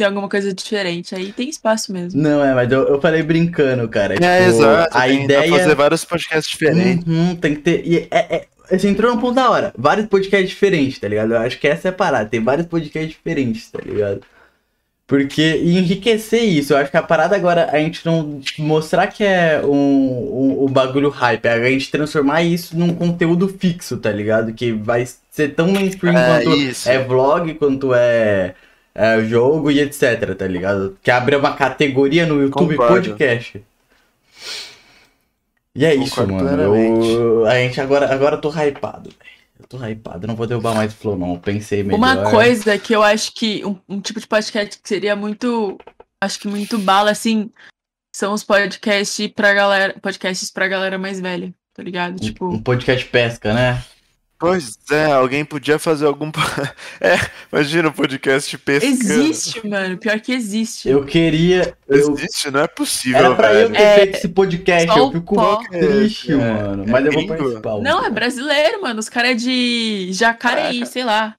tem 0.00 0.06
alguma 0.06 0.30
coisa 0.30 0.54
diferente. 0.54 1.14
Aí 1.14 1.30
tem 1.30 1.50
espaço 1.50 1.92
mesmo. 1.92 2.18
Não, 2.18 2.42
é, 2.42 2.54
mas 2.54 2.72
eu, 2.72 2.88
eu 2.88 2.98
falei 3.02 3.22
brincando, 3.22 3.86
cara. 3.86 4.14
É, 4.14 4.16
tipo, 4.46 4.48
exato. 4.56 4.96
A 4.96 5.02
tem, 5.02 5.26
dá 5.26 5.46
ideia. 5.46 5.58
fazer 5.62 5.74
vários 5.74 6.04
podcasts 6.06 6.50
diferentes. 6.50 7.06
Uhum, 7.06 7.36
tem 7.36 7.54
que 7.54 7.60
ter. 7.60 7.86
E 7.86 8.08
é, 8.10 8.36
é- 8.36 8.46
você 8.70 8.88
entrou 8.88 9.14
num 9.14 9.20
ponto 9.20 9.34
da 9.34 9.50
hora. 9.50 9.74
Vários 9.76 10.06
podcasts 10.06 10.48
diferentes, 10.48 10.98
tá 10.98 11.06
ligado? 11.06 11.34
Eu 11.34 11.38
acho 11.38 11.58
que 11.58 11.68
essa 11.68 11.88
é 11.88 11.90
a 11.90 11.92
parada. 11.92 12.30
Tem 12.30 12.42
vários 12.42 12.66
podcasts 12.66 13.10
diferentes, 13.10 13.70
tá 13.70 13.78
ligado? 13.84 14.22
Porque 15.06 15.42
e 15.62 15.76
enriquecer 15.76 16.44
isso, 16.44 16.72
eu 16.72 16.76
acho 16.78 16.90
que 16.90 16.96
a 16.96 17.02
parada 17.02 17.34
agora 17.36 17.68
a 17.72 17.78
gente 17.78 18.06
não 18.06 18.40
mostrar 18.60 19.08
que 19.08 19.22
é 19.24 19.60
um, 19.62 19.68
um, 19.70 20.64
um 20.64 20.68
bagulho 20.68 21.10
hype, 21.10 21.44
é 21.46 21.52
a 21.52 21.70
gente 21.70 21.90
transformar 21.90 22.42
isso 22.42 22.78
num 22.78 22.94
conteúdo 22.94 23.48
fixo, 23.48 23.96
tá 23.98 24.10
ligado? 24.10 24.54
Que 24.54 24.70
vai 24.72 25.04
ser 25.30 25.48
tão 25.48 25.68
mainstream 25.72 26.16
É, 26.16 26.42
quanto 26.44 26.56
isso. 26.56 26.88
é 26.88 26.98
vlog, 27.02 27.52
quanto 27.54 27.92
é, 27.92 28.54
é 28.94 29.22
jogo 29.24 29.70
e 29.70 29.80
etc, 29.80 30.34
tá 30.36 30.46
ligado? 30.46 30.98
Que 31.02 31.10
abre 31.10 31.36
uma 31.36 31.54
categoria 31.54 32.26
no 32.26 32.40
YouTube 32.42 32.76
Concordo. 32.76 32.94
podcast. 32.94 33.64
E 35.74 35.84
é 35.84 35.94
isso, 35.94 36.16
Concordo 36.16 36.32
mano. 36.34 36.48
plenamente. 36.48 37.08
Eu, 37.08 37.46
a 37.46 37.54
gente 37.54 37.80
agora, 37.80 38.12
agora 38.12 38.36
eu 38.36 38.40
tô 38.40 38.50
hypado, 38.50 39.10
velho. 39.10 39.30
Eu 39.58 39.66
tô 39.66 39.76
hypado, 39.86 40.26
não 40.26 40.34
vou 40.34 40.46
derrubar 40.46 40.74
mais 40.74 40.92
o 40.92 40.96
flow, 40.96 41.16
não. 41.16 41.34
Eu 41.34 41.38
pensei 41.40 41.82
melhor. 41.82 41.98
Uma 41.98 42.30
coisa 42.30 42.78
que 42.78 42.94
eu 42.94 43.02
acho 43.02 43.32
que 43.34 43.64
um, 43.64 43.78
um 43.88 44.00
tipo 44.00 44.18
de 44.18 44.26
podcast 44.26 44.80
que 44.80 44.88
seria 44.88 45.14
muito, 45.14 45.78
acho 46.20 46.40
que 46.40 46.48
muito 46.48 46.78
bala, 46.78 47.10
assim, 47.10 47.50
são 48.14 48.32
os 48.32 48.42
podcasts 48.42 49.28
pra 49.28 49.54
galera, 49.54 49.94
podcasts 50.00 50.50
pra 50.50 50.66
galera 50.66 50.98
mais 50.98 51.20
velha, 51.20 51.54
tá 51.74 51.82
ligado? 51.82 52.18
Tipo, 52.18 52.48
um 52.48 52.62
podcast 52.62 53.06
pesca, 53.06 53.52
né? 53.54 53.82
Pois 54.40 54.78
é, 54.90 55.12
alguém 55.12 55.44
podia 55.44 55.78
fazer 55.78 56.06
algum. 56.06 56.32
é, 56.98 57.16
imagina 57.52 57.90
um 57.90 57.92
podcast 57.92 58.56
pescando. 58.56 58.92
existe, 58.94 59.66
mano, 59.68 59.98
pior 59.98 60.18
que 60.18 60.32
existe. 60.32 60.88
Eu 60.88 61.04
queria. 61.04 61.76
Eu, 61.86 62.14
Existe, 62.14 62.50
não 62.50 62.60
é 62.60 62.66
possível, 62.66 63.18
era 63.18 63.34
pra 63.34 63.52
eu 63.52 63.68
velho. 63.68 63.72
ter 63.74 63.82
É, 63.82 63.94
feito 63.96 64.16
esse 64.16 64.28
podcast. 64.28 64.88
só 64.90 64.96
Eu 64.98 65.04
o 65.08 65.12
fico 65.12 65.34
pó. 65.34 65.56
triste, 65.68 66.32
É, 66.32 66.36
mano. 66.36 66.84
é 66.84 66.90
Mas 66.90 67.04
eu 67.04 67.12
vou 67.12 67.26
participar. 67.26 67.78
Não, 67.80 68.02
é 68.04 68.08
brasileiro, 68.10 68.80
mano. 68.80 68.98
Os 68.98 69.10
caras 69.10 69.32
é 69.32 69.34
de 69.34 70.08
Jacareí, 70.12 70.86
sei 70.86 71.04
lá. 71.04 71.36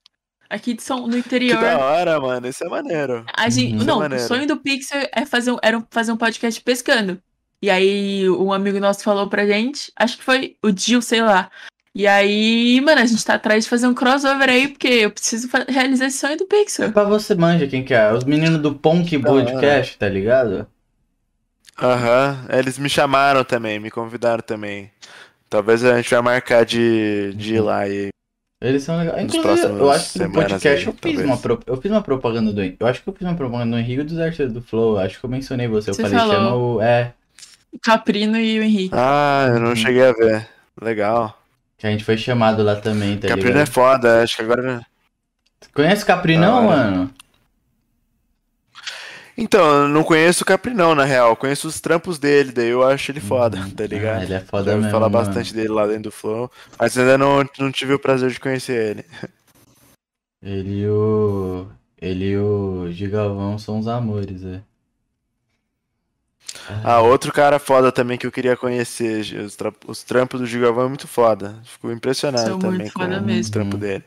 Aqui 0.48 0.74
de 0.74 0.82
São, 0.82 1.06
no 1.06 1.14
Que 1.14 1.18
interior. 1.18 1.60
da 1.60 1.78
hora, 1.78 2.20
mano. 2.20 2.46
Isso 2.46 2.62
é 2.62 2.68
maneiro. 2.68 3.24
A 3.36 3.48
gente, 3.48 3.74
Uhum. 3.76 3.82
É 3.82 3.84
não, 3.84 3.96
o 3.96 4.00
maneiro. 4.00 4.24
sonho 4.28 4.46
do 4.46 4.58
Pixel 4.58 5.08
é 5.12 5.26
fazer 5.26 5.50
um, 5.50 5.56
era 5.60 5.82
fazer 5.90 6.12
um 6.12 6.16
podcast 6.16 6.60
pescando. 6.60 7.18
E 7.60 7.68
aí 7.70 8.28
um 8.30 8.52
amigo 8.52 8.78
nosso 8.78 9.02
falou 9.02 9.28
pra 9.28 9.46
gente, 9.46 9.90
acho 9.96 10.18
que 10.18 10.24
foi 10.24 10.56
o 10.62 10.70
Gil, 10.76 11.00
sei 11.02 11.22
lá. 11.22 11.50
E 11.94 12.06
aí, 12.06 12.80
mano, 12.80 13.02
a 13.02 13.04
gente 13.04 13.22
tá 13.24 13.34
atrás 13.34 13.64
de 13.64 13.70
fazer 13.70 13.86
um 13.86 13.92
crossover 13.94 14.48
aí, 14.48 14.68
porque 14.68 14.88
eu 14.88 15.10
preciso 15.10 15.48
realizar 15.68 16.06
esse 16.06 16.18
sonho 16.18 16.38
do 16.38 16.44
É 16.44 16.46
Pixel. 16.46 16.90
pra 16.92 17.04
você 17.04 17.34
manja 17.34 17.66
quem 17.66 17.84
que 17.84 17.92
é. 17.92 18.10
Os 18.12 18.24
meninos 18.24 18.58
do 18.62 18.68
hora. 18.68 19.20
Podcast, 19.20 19.98
tá 19.98 20.08
ligado? 20.08 20.66
Aham. 21.80 22.46
Eles 22.50 22.78
me 22.78 22.88
chamaram 22.88 23.44
também, 23.44 23.78
me 23.78 23.90
convidaram 23.90 24.42
também. 24.42 24.90
Talvez 25.50 25.84
a 25.84 25.96
gente 25.96 26.10
vai 26.10 26.22
marcar 26.22 26.64
de, 26.64 27.34
de 27.34 27.56
ir 27.56 27.60
lá 27.60 27.80
aí. 27.80 28.08
Eles 28.60 28.84
são 28.84 28.96
legais. 28.96 29.22
Inclusive, 29.24 29.66
eu 29.68 29.90
acho 29.90 30.12
que 30.12 30.18
no 30.20 30.32
podcast 30.32 30.68
aí, 30.68 30.84
eu, 30.86 30.92
fiz 30.92 31.00
talvez. 31.00 31.24
uma 31.26 31.36
pro- 31.36 31.60
eu 31.66 31.76
fiz 31.76 31.90
uma 31.90 32.02
propaganda 32.02 32.52
do. 32.52 32.62
Eu 32.62 32.86
acho 32.86 33.02
que 33.02 33.08
eu 33.08 33.12
fiz 33.12 33.26
uma 33.26 33.34
propaganda 33.34 33.76
do 33.76 33.78
Henrique 33.80 34.00
e 34.00 34.04
dos 34.04 34.18
artistas 34.18 34.52
do 34.52 34.62
Flow. 34.62 34.98
Acho 34.98 35.18
que 35.18 35.26
eu 35.26 35.30
mencionei 35.30 35.66
você. 35.68 35.90
Eu 35.90 35.94
Você 35.94 36.02
falei, 36.02 36.18
falou. 36.18 36.34
chama 36.34 36.54
o. 36.56 36.80
É. 36.80 37.12
Caprino 37.82 38.38
e 38.38 38.60
o 38.60 38.62
Henrique. 38.62 38.94
Ah, 38.96 39.46
eu 39.52 39.60
não 39.60 39.70
Uhum. 39.70 39.76
cheguei 39.76 40.04
a 40.06 40.12
ver. 40.12 40.48
Legal. 40.80 41.36
Que 41.82 41.88
a 41.88 41.90
gente 41.90 42.04
foi 42.04 42.16
chamado 42.16 42.62
lá 42.62 42.76
também, 42.76 43.18
tá 43.18 43.26
Caprino 43.26 43.48
é 43.50 43.52
ligado? 43.54 43.72
foda, 43.72 44.22
acho 44.22 44.36
que 44.36 44.42
agora. 44.42 44.86
Conhece 45.74 46.04
o 46.04 46.06
Caprinão, 46.06 46.68
hora. 46.68 46.76
mano? 46.76 47.14
Então, 49.36 49.64
eu 49.82 49.88
não 49.88 50.04
conheço 50.04 50.44
o 50.44 50.46
Caprinão, 50.46 50.94
na 50.94 51.02
real. 51.04 51.34
Conheço 51.34 51.66
os 51.66 51.80
trampos 51.80 52.20
dele, 52.20 52.52
daí 52.52 52.68
eu 52.68 52.86
acho 52.86 53.10
ele 53.10 53.18
foda, 53.18 53.56
Uhum. 53.58 53.70
tá 53.70 53.84
ligado? 53.84 54.20
Ah, 54.20 54.22
ele 54.22 54.34
é 54.34 54.38
Já 54.38 54.44
foda 54.44 54.70
ouvi 54.70 54.84
mesmo. 54.84 54.90
falar 54.92 55.08
mano. 55.08 55.24
bastante 55.26 55.52
dele 55.52 55.70
lá 55.70 55.84
dentro 55.88 56.04
do 56.04 56.12
Flow, 56.12 56.48
mas 56.78 56.96
ainda 56.96 57.18
não, 57.18 57.44
não 57.58 57.72
tive 57.72 57.94
o 57.94 57.98
prazer 57.98 58.30
de 58.30 58.38
conhecer 58.38 58.90
ele. 58.98 59.04
Ele 60.40 60.80
e 60.82 60.88
o. 60.88 61.66
Ele 62.00 62.30
e 62.30 62.36
o 62.36 62.88
Gigalvão 62.92 63.58
são 63.58 63.78
os 63.80 63.86
amores, 63.88 64.44
é. 64.44 64.60
Ah, 66.84 67.00
outro 67.00 67.32
cara 67.32 67.58
foda 67.58 67.90
também 67.90 68.18
que 68.18 68.26
eu 68.26 68.32
queria 68.32 68.56
conhecer. 68.56 69.20
Os, 69.44 69.56
tra- 69.56 69.72
os 69.86 70.02
trampos 70.02 70.40
do 70.40 70.46
Gigavão 70.46 70.86
é 70.86 70.88
muito 70.88 71.08
foda. 71.08 71.56
Fico 71.64 71.90
impressionado 71.90 72.46
São 72.48 72.58
também 72.58 72.90
com 72.90 73.02
o 73.02 73.50
trampo 73.50 73.76
dele. 73.76 74.04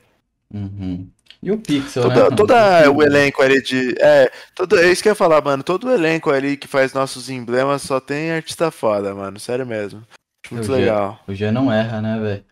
Uhum. 0.53 1.07
E 1.43 1.51
o 1.51 1.57
Pixel, 1.57 2.03
Toda, 2.03 2.29
né? 2.29 2.35
toda 2.35 2.91
o 2.91 3.03
elenco 3.03 3.41
ali 3.41 3.61
de. 3.61 3.93
É, 3.99 4.31
todo, 4.55 4.79
é 4.79 4.91
isso 4.91 5.01
que 5.03 5.09
eu 5.09 5.11
ia 5.11 5.15
falar, 5.15 5.43
mano. 5.43 5.61
Todo 5.63 5.87
o 5.87 5.91
elenco 5.91 6.31
ali 6.31 6.57
que 6.57 6.67
faz 6.67 6.93
nossos 6.93 7.29
emblemas 7.29 7.81
só 7.83 7.99
tem 7.99 8.31
artista 8.31 8.71
foda, 8.71 9.13
mano. 9.13 9.39
Sério 9.39 9.65
mesmo. 9.65 10.01
Acho 10.45 10.53
muito 10.55 10.65
Eu 10.67 10.73
já- 10.73 10.75
legal. 10.79 11.19
O 11.27 11.33
G 11.35 11.51
não 11.51 11.71
erra, 11.71 12.01
né, 12.01 12.19
velho? 12.19 12.43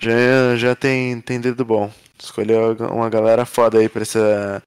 Já, 0.00 0.56
já 0.56 0.74
tem, 0.74 1.20
tem 1.20 1.40
dedo 1.40 1.64
bom. 1.64 1.90
Escolheu 2.20 2.76
uma 2.92 3.08
galera 3.08 3.44
foda 3.44 3.78
aí 3.78 3.88
pra 3.88 4.02
essa. 4.02 4.62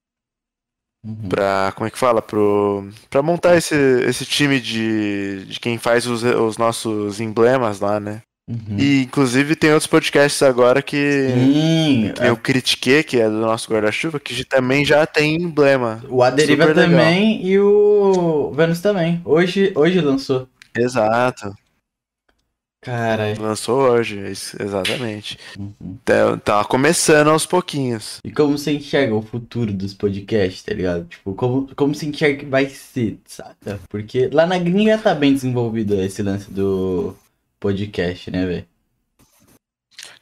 Uhum. 1.03 1.29
Pra. 1.29 1.71
Como 1.75 1.87
é 1.87 1.91
que 1.91 1.97
fala? 1.97 2.21
Pro, 2.21 2.87
pra 3.09 3.21
montar 3.21 3.55
esse, 3.57 3.75
esse 4.07 4.25
time 4.25 4.59
de, 4.59 5.45
de 5.45 5.59
quem 5.59 5.77
faz 5.77 6.05
os, 6.05 6.23
os 6.23 6.57
nossos 6.57 7.19
emblemas 7.19 7.79
lá, 7.79 7.99
né? 7.99 8.21
Uhum. 8.49 8.77
E 8.77 9.03
inclusive 9.03 9.55
tem 9.55 9.71
outros 9.71 9.87
podcasts 9.87 10.41
agora 10.43 10.81
que, 10.81 11.29
Sim, 11.33 12.11
que 12.15 12.23
eu 12.23 12.35
critiquei, 12.35 13.01
que 13.03 13.19
é 13.19 13.29
do 13.29 13.37
nosso 13.37 13.71
guarda-chuva, 13.71 14.19
que 14.19 14.43
também 14.43 14.83
já 14.83 15.05
tem 15.05 15.35
emblema. 15.35 16.03
o 16.09 16.21
A 16.21 16.29
Deriva 16.29 16.63
super 16.67 16.75
legal. 16.75 16.89
também 16.99 17.45
e 17.45 17.57
o 17.59 18.51
Vênus 18.53 18.81
também. 18.81 19.21
Hoje, 19.23 19.71
hoje 19.75 20.01
lançou. 20.01 20.47
Exato. 20.77 21.53
Cara, 22.81 23.35
Lançou 23.39 23.79
hoje, 23.91 24.19
isso, 24.31 24.57
exatamente. 24.59 25.37
uhum. 25.57 25.97
Tá, 26.03 26.35
tá 26.37 26.65
começando 26.65 27.29
aos 27.29 27.45
pouquinhos. 27.45 28.17
E 28.25 28.31
como 28.31 28.57
você 28.57 28.71
enxerga 28.71 29.13
o 29.13 29.21
futuro 29.21 29.71
dos 29.71 29.93
podcasts, 29.93 30.63
tá 30.63 30.73
ligado? 30.73 31.05
Tipo, 31.05 31.35
como, 31.35 31.69
como 31.75 31.93
você 31.93 32.07
enxerga 32.07 32.39
que 32.39 32.45
vai 32.45 32.67
ser, 32.67 33.19
saca? 33.27 33.79
Porque 33.87 34.29
lá 34.33 34.47
na 34.47 34.57
gringa 34.57 34.97
tá 34.97 35.13
bem 35.13 35.31
desenvolvido 35.31 36.01
esse 36.01 36.23
lance 36.23 36.51
do 36.51 37.15
podcast, 37.59 38.31
né, 38.31 38.47
velho? 38.47 38.65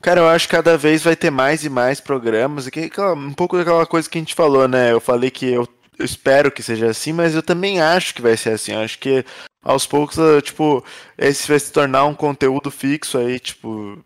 Cara, 0.01 0.19
eu 0.19 0.27
acho 0.27 0.47
que 0.47 0.55
cada 0.55 0.77
vez 0.77 1.01
vai 1.01 1.15
ter 1.15 1.29
mais 1.29 1.63
e 1.63 1.69
mais 1.69 2.01
programas. 2.01 2.67
E 2.67 2.71
que, 2.71 2.91
um 3.01 3.33
pouco 3.33 3.57
daquela 3.57 3.85
coisa 3.85 4.09
que 4.09 4.17
a 4.17 4.21
gente 4.21 4.35
falou, 4.35 4.67
né? 4.67 4.91
Eu 4.91 4.99
falei 4.99 5.31
que 5.31 5.45
eu, 5.45 5.65
eu 5.97 6.05
espero 6.05 6.51
que 6.51 6.61
seja 6.61 6.87
assim, 6.89 7.13
mas 7.13 7.35
eu 7.35 7.43
também 7.43 7.79
acho 7.81 8.13
que 8.13 8.21
vai 8.21 8.35
ser 8.35 8.51
assim. 8.51 8.73
Eu 8.73 8.79
acho 8.79 8.99
que 8.99 9.23
aos 9.61 9.85
poucos, 9.85 10.17
eh, 10.17 10.41
tipo, 10.41 10.83
esse 11.17 11.47
vai 11.47 11.59
se 11.59 11.71
tornar 11.71 12.05
um 12.05 12.15
conteúdo 12.15 12.71
fixo 12.71 13.17
aí, 13.17 13.39
tipo. 13.39 14.03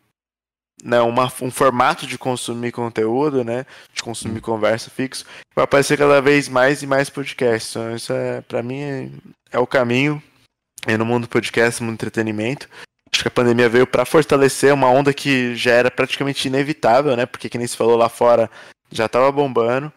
Né, 0.84 1.00
uma, 1.00 1.32
um 1.42 1.50
formato 1.50 2.06
de 2.06 2.18
consumir 2.18 2.74
conteúdo, 2.74 3.42
né? 3.42 3.66
De 3.94 4.04
consumir 4.04 4.42
conversa 4.42 4.90
fixo. 4.90 5.26
Vai 5.56 5.64
aparecer 5.64 5.98
cada 5.98 6.22
vez 6.22 6.50
mais 6.50 6.82
e 6.84 6.88
mais 6.88 7.10
podcasts. 7.10 7.72
Então, 7.72 7.96
isso 7.96 8.12
é, 8.12 8.42
pra 8.42 8.62
mim, 8.62 8.82
é, 8.82 9.10
é 9.54 9.60
o 9.60 9.68
caminho. 9.68 10.22
No 10.86 11.06
mundo 11.06 11.30
podcast, 11.30 11.80
no 11.80 11.86
mundo 11.88 11.96
entretenimento. 11.96 12.68
Acho 13.14 13.22
que 13.22 13.28
a 13.30 13.32
pandemia 13.32 13.70
veio 13.70 13.88
para 13.88 14.04
fortalecer 14.04 14.74
uma 14.74 14.90
onda 14.90 15.14
que 15.14 15.56
já 15.56 15.72
era 15.72 15.90
praticamente 15.90 16.50
inevitável, 16.50 17.16
né? 17.16 17.26
Porque, 17.26 17.48
que 17.48 17.58
nem 17.58 17.68
se 17.68 17.78
falou 17.78 17.96
lá 17.96 18.10
fora, 18.10 18.50
já 18.92 19.08
tava 19.08 19.32
bombando. 19.32 19.94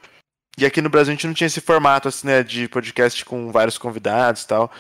E 0.57 0.65
aqui 0.65 0.81
no 0.81 0.89
Brasil 0.89 1.13
a 1.13 1.15
gente 1.15 1.27
não 1.27 1.35
tinha 1.35 1.47
esse 1.49 1.61
formato, 1.61 2.07
assim, 2.07 2.29
né? 2.29 2.45
De 2.45 2.69
podcast 2.69 3.25
com 3.25 3.51
vários 3.51 3.77
convidados 3.77 4.43
e 4.43 4.47
tal. 4.47 4.71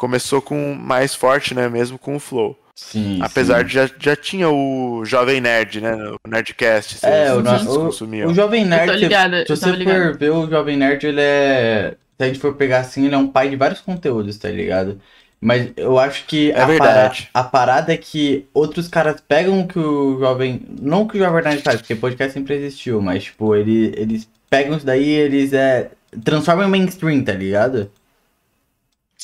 Começou 0.00 0.40
com 0.40 0.72
mais 0.74 1.14
forte, 1.14 1.54
né? 1.54 1.68
Mesmo 1.68 1.98
com 1.98 2.16
o 2.16 2.18
Flow. 2.18 2.58
Sim. 2.74 3.18
Apesar 3.20 3.58
sim. 3.58 3.66
de 3.66 3.74
já, 3.74 3.90
já 4.00 4.16
tinha 4.16 4.48
o 4.48 5.04
Jovem 5.04 5.42
Nerd, 5.42 5.82
né? 5.82 5.94
O 6.24 6.26
Nerdcast. 6.26 6.94
Vocês, 6.96 7.12
É, 7.12 7.34
o, 7.34 7.42
vocês 7.42 7.66
o, 7.66 7.80
consumiam. 7.80 8.30
o 8.30 8.34
Jovem 8.34 8.62
Eu 8.62 8.68
Nerd, 8.68 8.86
tô 8.86 8.94
se- 8.94 9.04
ligada, 9.04 9.44
se 9.44 9.52
eu 9.52 9.56
você 9.58 9.84
for 9.84 10.16
ver 10.16 10.30
o 10.30 10.48
Jovem 10.48 10.78
Nerd, 10.78 11.06
ele 11.06 11.20
é. 11.20 11.94
Se 12.16 12.24
a 12.24 12.26
gente 12.28 12.38
for 12.38 12.54
pegar 12.54 12.78
assim, 12.78 13.04
ele 13.04 13.14
é 13.14 13.18
um 13.18 13.28
pai 13.28 13.50
de 13.50 13.56
vários 13.56 13.80
conteúdos, 13.80 14.38
tá 14.38 14.48
ligado? 14.48 14.98
Mas 15.38 15.70
eu 15.76 15.98
acho 15.98 16.24
que 16.24 16.50
É 16.52 16.60
a, 16.62 16.64
verdade. 16.64 17.28
a 17.34 17.44
parada 17.44 17.92
é 17.92 17.96
que 17.98 18.46
outros 18.54 18.88
caras 18.88 19.20
pegam 19.28 19.60
o 19.60 19.68
que 19.68 19.78
o 19.78 20.18
Jovem. 20.18 20.62
Não 20.80 21.02
o 21.02 21.08
que 21.08 21.18
o 21.18 21.20
Jovem 21.20 21.44
Nerd 21.44 21.62
faz, 21.62 21.82
porque 21.82 21.94
podcast 21.94 22.32
sempre 22.32 22.54
existiu, 22.54 23.02
mas 23.02 23.24
tipo, 23.24 23.54
ele, 23.54 23.92
eles 23.98 24.26
pegam 24.48 24.78
isso 24.78 24.86
daí 24.86 25.04
e 25.04 25.10
eles 25.18 25.52
é. 25.52 25.90
transformam 26.24 26.66
em 26.66 26.70
mainstream, 26.70 27.22
tá 27.22 27.32
ligado? 27.32 27.90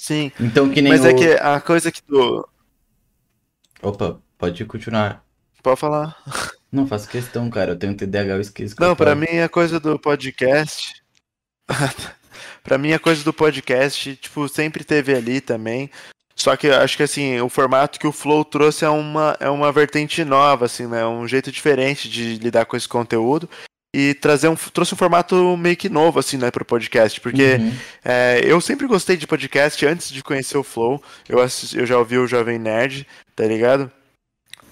Sim. 0.07 0.31
Então 0.39 0.71
que 0.71 0.81
nem 0.81 0.93
Mas 0.93 1.05
o... 1.05 1.09
é 1.09 1.15
que 1.15 1.31
a 1.33 1.61
coisa 1.61 1.91
que 1.91 2.01
tu. 2.01 2.49
Opa, 3.83 4.21
pode 4.39 4.65
continuar. 4.65 5.25
Pode 5.61 5.81
falar. 5.81 6.17
Não 6.71 6.87
faço 6.87 7.09
questão, 7.09 7.51
cara. 7.51 7.73
Eu 7.73 7.77
tenho 7.77 7.97
TDAH, 7.97 8.35
eu 8.35 8.41
esqueço. 8.41 8.77
Não, 8.79 8.95
pra 8.95 9.17
falo. 9.17 9.21
mim 9.23 9.41
a 9.41 9.49
coisa 9.49 9.81
do 9.81 9.99
podcast. 9.99 11.03
pra 12.63 12.79
mim 12.79 12.93
a 12.93 13.01
coisa 13.01 13.25
do 13.25 13.33
podcast, 13.33 14.15
tipo, 14.15 14.49
sempre 14.49 14.85
teve 14.85 15.13
ali 15.13 15.41
também. 15.41 15.91
Só 16.37 16.57
que 16.57 16.69
eu 16.69 16.77
acho 16.77 16.97
que 16.97 17.03
assim, 17.03 17.41
o 17.41 17.49
formato 17.49 17.99
que 17.99 18.07
o 18.07 18.13
Flow 18.13 18.45
trouxe 18.45 18.85
é 18.85 18.89
uma, 18.89 19.37
é 19.41 19.51
uma 19.51 19.73
vertente 19.73 20.25
nova, 20.25 20.67
assim, 20.67 20.87
né? 20.87 21.05
Um 21.05 21.27
jeito 21.27 21.51
diferente 21.51 22.09
de 22.09 22.37
lidar 22.37 22.65
com 22.65 22.77
esse 22.77 22.89
conteúdo. 22.89 23.51
E 23.99 24.13
trazer 24.15 24.49
um, 24.49 24.55
trouxe 24.57 24.93
um 24.93 24.97
formato 24.99 25.57
meio 25.57 25.77
que 25.77 25.89
novo, 25.89 26.19
assim, 26.19 26.37
né, 26.37 26.51
pro 26.51 26.65
podcast. 26.67 27.19
Porque 27.21 27.55
Uhum. 27.55 27.73
é, 28.05 28.41
eu 28.45 28.61
sempre 28.61 28.87
gostei 28.87 29.17
de 29.17 29.27
podcast 29.27 29.87
antes 29.87 30.11
de 30.11 30.23
conhecer 30.23 30.59
o 30.59 30.63
Flow. 30.63 31.03
Eu, 31.29 31.41
assisti- 31.41 31.79
eu 31.79 31.87
já 31.87 31.97
ouvi 31.97 32.19
o 32.19 32.27
Jovem 32.27 32.59
Nerd, 32.59 33.07
tá 33.35 33.45
ligado? 33.45 33.91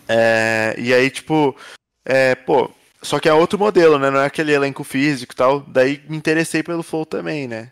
É, 0.06 0.74
e 0.76 0.92
aí, 0.92 1.08
tipo, 1.10 1.56
é, 2.04 2.34
pô, 2.34 2.70
só 3.00 3.18
que 3.18 3.28
é 3.28 3.32
outro 3.32 3.58
modelo, 3.58 3.98
né? 3.98 4.10
Não 4.10 4.20
é 4.20 4.26
aquele 4.26 4.52
elenco 4.52 4.84
físico 4.84 5.32
e 5.32 5.36
tal. 5.36 5.60
Daí 5.60 6.02
me 6.08 6.16
interessei 6.16 6.62
pelo 6.62 6.82
Flow 6.82 7.06
também, 7.06 7.48
né? 7.48 7.70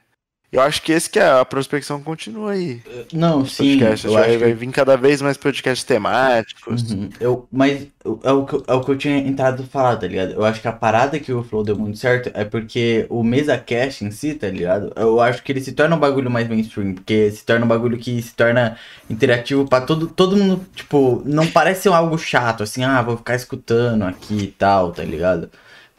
Eu 0.52 0.60
acho 0.60 0.82
que 0.82 0.92
esse 0.92 1.08
que 1.08 1.18
é 1.18 1.26
a 1.30 1.44
prospecção 1.46 2.02
continua 2.02 2.52
aí. 2.52 2.82
Não, 3.12 3.44
sim. 3.46 3.78
podcasts. 3.78 4.04
Eu 4.04 4.12
vai, 4.12 4.22
acho 4.24 4.32
que 4.32 4.44
vai 4.44 4.52
vir 4.52 4.70
cada 4.70 4.96
vez 4.98 5.22
mais 5.22 5.36
podcasts 5.38 5.82
temáticos. 5.84 6.90
Uhum. 6.90 7.08
Eu, 7.18 7.48
mas 7.50 7.86
é 8.22 8.30
o, 8.32 8.44
que, 8.44 8.54
eu- 8.56 8.64
é 8.66 8.74
o 8.74 8.80
que 8.84 8.90
eu 8.90 8.98
tinha 8.98 9.16
entrado 9.18 9.64
falar, 9.64 9.96
tá 9.96 10.06
ligado? 10.06 10.32
Eu 10.32 10.44
acho 10.44 10.60
que 10.60 10.68
a 10.68 10.72
parada 10.72 11.18
que 11.18 11.32
o 11.32 11.42
Flow 11.42 11.64
deu 11.64 11.78
muito 11.78 11.96
certo 11.96 12.30
é 12.34 12.44
porque 12.44 13.06
o 13.08 13.22
mesa 13.22 13.56
cast 13.56 14.04
em 14.04 14.10
si, 14.10 14.34
tá 14.34 14.48
ligado? 14.48 14.92
Eu 14.94 15.20
acho 15.20 15.42
que 15.42 15.52
ele 15.52 15.60
se 15.62 15.72
torna 15.72 15.96
um 15.96 15.98
bagulho 16.00 16.30
mais 16.30 16.46
mainstream, 16.46 16.94
porque 16.94 17.30
se 17.30 17.44
torna 17.46 17.64
um 17.64 17.68
bagulho 17.68 17.96
que 17.96 18.20
se 18.20 18.34
torna 18.34 18.76
interativo 19.08 19.66
pra 19.66 19.80
todo, 19.80 20.06
todo 20.06 20.36
mundo, 20.36 20.66
tipo, 20.74 21.22
não 21.24 21.46
parece 21.46 21.82
ser 21.82 21.88
algo 21.92 22.18
chato, 22.18 22.62
assim, 22.62 22.84
ah, 22.84 23.00
vou 23.02 23.16
ficar 23.16 23.36
escutando 23.36 24.02
aqui 24.04 24.34
e 24.44 24.46
tal, 24.48 24.92
tá 24.92 25.02
ligado? 25.02 25.50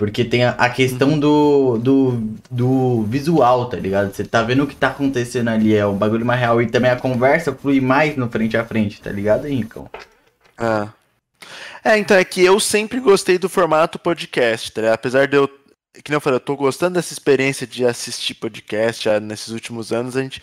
Porque 0.03 0.25
tem 0.25 0.43
a, 0.43 0.49
a 0.49 0.69
questão 0.69 1.17
do, 1.17 1.77
do, 1.77 2.11
do 2.51 3.03
visual, 3.03 3.69
tá 3.69 3.77
ligado? 3.77 4.13
Você 4.13 4.25
tá 4.25 4.43
vendo 4.43 4.65
o 4.65 4.67
que 4.67 4.75
tá 4.75 4.89
acontecendo 4.89 5.47
ali, 5.47 5.73
é 5.73 5.87
um 5.87 5.95
bagulho 5.95 6.25
mais 6.25 6.41
real. 6.41 6.61
E 6.61 6.67
também 6.67 6.91
a 6.91 6.97
conversa 6.97 7.53
flui 7.53 7.79
mais 7.79 8.17
no 8.17 8.29
frente 8.29 8.57
a 8.57 8.65
frente, 8.65 9.01
tá 9.01 9.09
ligado, 9.09 9.47
Rincon? 9.47 9.87
Ah. 10.57 10.89
É, 11.85 11.97
então 11.97 12.17
é 12.17 12.25
que 12.25 12.43
eu 12.43 12.59
sempre 12.59 12.99
gostei 12.99 13.37
do 13.37 13.47
formato 13.47 13.97
podcast, 13.97 14.73
tá 14.73 14.81
ligado? 14.81 14.95
Apesar 14.95 15.25
de 15.25 15.37
eu. 15.37 15.47
Que 15.47 16.09
nem 16.09 16.15
eu 16.17 16.21
falei, 16.21 16.35
eu 16.35 16.41
tô 16.41 16.57
gostando 16.57 16.95
dessa 16.95 17.13
experiência 17.13 17.65
de 17.65 17.85
assistir 17.85 18.33
podcast 18.33 19.05
já 19.05 19.21
nesses 19.21 19.53
últimos 19.53 19.93
anos, 19.93 20.17
a 20.17 20.21
gente. 20.21 20.41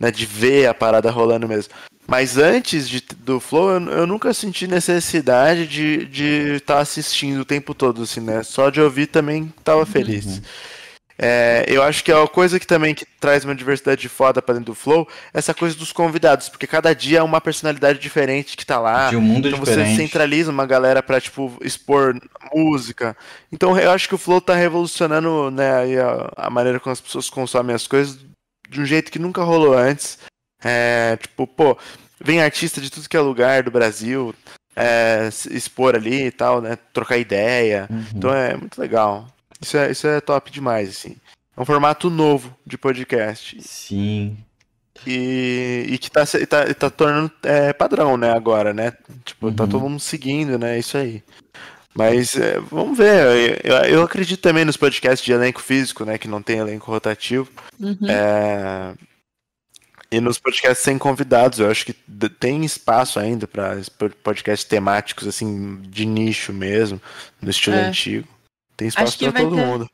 Né, 0.00 0.10
de 0.10 0.24
ver 0.24 0.66
a 0.66 0.72
parada 0.72 1.10
rolando 1.10 1.46
mesmo. 1.46 1.74
Mas 2.06 2.36
antes 2.38 2.88
de, 2.88 3.04
do 3.18 3.38
Flow, 3.38 3.70
eu, 3.70 3.80
eu 3.90 4.06
nunca 4.06 4.34
senti 4.34 4.66
necessidade 4.66 5.66
de 5.66 6.00
estar 6.02 6.10
de 6.10 6.60
tá 6.60 6.78
assistindo 6.80 7.42
o 7.42 7.44
tempo 7.44 7.72
todo, 7.74 8.02
assim, 8.02 8.20
né? 8.20 8.42
Só 8.42 8.68
de 8.70 8.80
ouvir 8.80 9.06
também 9.06 9.52
tava 9.62 9.86
feliz. 9.86 10.40
É, 11.22 11.66
eu 11.68 11.82
acho 11.82 12.02
que 12.02 12.10
é 12.10 12.16
uma 12.16 12.26
coisa 12.26 12.58
que 12.58 12.66
também 12.66 12.94
que 12.94 13.04
traz 13.20 13.44
uma 13.44 13.54
diversidade 13.54 14.08
foda 14.08 14.40
pra 14.40 14.54
dentro 14.54 14.72
do 14.72 14.74
Flow, 14.74 15.06
essa 15.34 15.52
coisa 15.52 15.76
dos 15.76 15.92
convidados, 15.92 16.48
porque 16.48 16.66
cada 16.66 16.94
dia 16.94 17.18
é 17.18 17.22
uma 17.22 17.42
personalidade 17.42 17.98
diferente 17.98 18.56
que 18.56 18.64
tá 18.64 18.80
lá. 18.80 19.10
de 19.10 19.16
um 19.16 19.20
mundo 19.20 19.46
Então 19.46 19.60
diferente. 19.60 19.90
você 19.90 19.96
centraliza 19.96 20.50
uma 20.50 20.64
galera 20.64 21.02
pra, 21.02 21.20
tipo, 21.20 21.56
expor 21.62 22.18
música. 22.54 23.14
Então 23.52 23.78
eu 23.78 23.90
acho 23.90 24.08
que 24.08 24.14
o 24.14 24.18
Flow 24.18 24.40
tá 24.40 24.54
revolucionando, 24.54 25.50
né, 25.50 25.70
a, 26.00 26.46
a 26.46 26.50
maneira 26.50 26.80
como 26.80 26.92
as 26.92 27.00
pessoas 27.02 27.28
consomem 27.28 27.76
as 27.76 27.86
coisas 27.86 28.18
de 28.70 28.80
um 28.80 28.86
jeito 28.86 29.10
que 29.12 29.18
nunca 29.18 29.42
rolou 29.42 29.74
antes. 29.76 30.18
É, 30.62 31.16
tipo, 31.16 31.46
pô, 31.46 31.76
vem 32.20 32.40
artista 32.42 32.80
de 32.80 32.90
tudo 32.90 33.08
que 33.08 33.16
é 33.16 33.20
lugar 33.20 33.62
do 33.64 33.70
Brasil 33.70 34.34
é, 34.76 35.28
expor 35.50 35.94
ali 35.94 36.26
e 36.26 36.30
tal, 36.30 36.60
né? 36.62 36.78
Trocar 36.92 37.18
ideia. 37.18 37.86
Uhum. 37.90 38.04
Então 38.14 38.32
é 38.34 38.56
muito 38.56 38.80
legal. 38.80 39.26
Isso 39.60 39.76
é, 39.76 39.90
isso 39.90 40.06
é 40.06 40.20
top 40.20 40.50
demais, 40.50 40.88
assim. 40.88 41.16
É 41.56 41.60
um 41.60 41.64
formato 41.64 42.08
novo 42.08 42.56
de 42.66 42.78
podcast. 42.78 43.60
Sim. 43.62 44.38
E, 45.06 45.86
e 45.88 45.98
que 45.98 46.10
tá, 46.10 46.24
se- 46.26 46.46
tá, 46.46 46.72
tá 46.74 46.90
tornando 46.90 47.30
é, 47.42 47.72
padrão, 47.72 48.16
né, 48.16 48.30
agora, 48.32 48.72
né? 48.74 48.92
Tipo, 49.24 49.50
tá 49.52 49.64
Uhum. 49.64 49.68
todo 49.70 49.80
mundo 49.88 50.00
seguindo, 50.00 50.58
né? 50.58 50.78
Isso 50.78 50.96
aí. 50.96 51.22
Mas 51.94 52.36
é, 52.36 52.58
vamos 52.60 52.96
ver. 52.96 53.60
Eu, 53.64 53.76
eu 53.78 54.02
acredito 54.02 54.40
também 54.40 54.64
nos 54.64 54.76
podcasts 54.76 55.24
de 55.24 55.32
elenco 55.32 55.60
físico, 55.60 56.04
né? 56.04 56.18
Que 56.18 56.28
não 56.28 56.40
tem 56.40 56.58
elenco 56.58 56.90
rotativo. 56.90 57.50
Uhum. 57.78 57.98
É, 58.08 58.94
E 60.12 60.20
nos 60.20 60.38
podcasts 60.38 60.84
sem 60.84 60.98
convidados, 60.98 61.58
eu 61.58 61.70
acho 61.70 61.84
que 61.86 61.92
tem 62.38 62.64
espaço 62.64 63.18
ainda 63.18 63.46
para 63.46 63.76
podcasts 64.22 64.68
temáticos, 64.68 65.26
assim, 65.26 65.80
de 65.82 66.04
nicho 66.06 66.52
mesmo, 66.52 67.00
no 67.40 67.50
estilo 67.50 67.76
É. 67.76 67.86
antigo. 67.86 68.26
Tem 68.76 68.88
espaço 68.88 69.18
para 69.18 69.32
todo 69.32 69.54
ter- 69.56 69.64
mundo. 69.66 69.90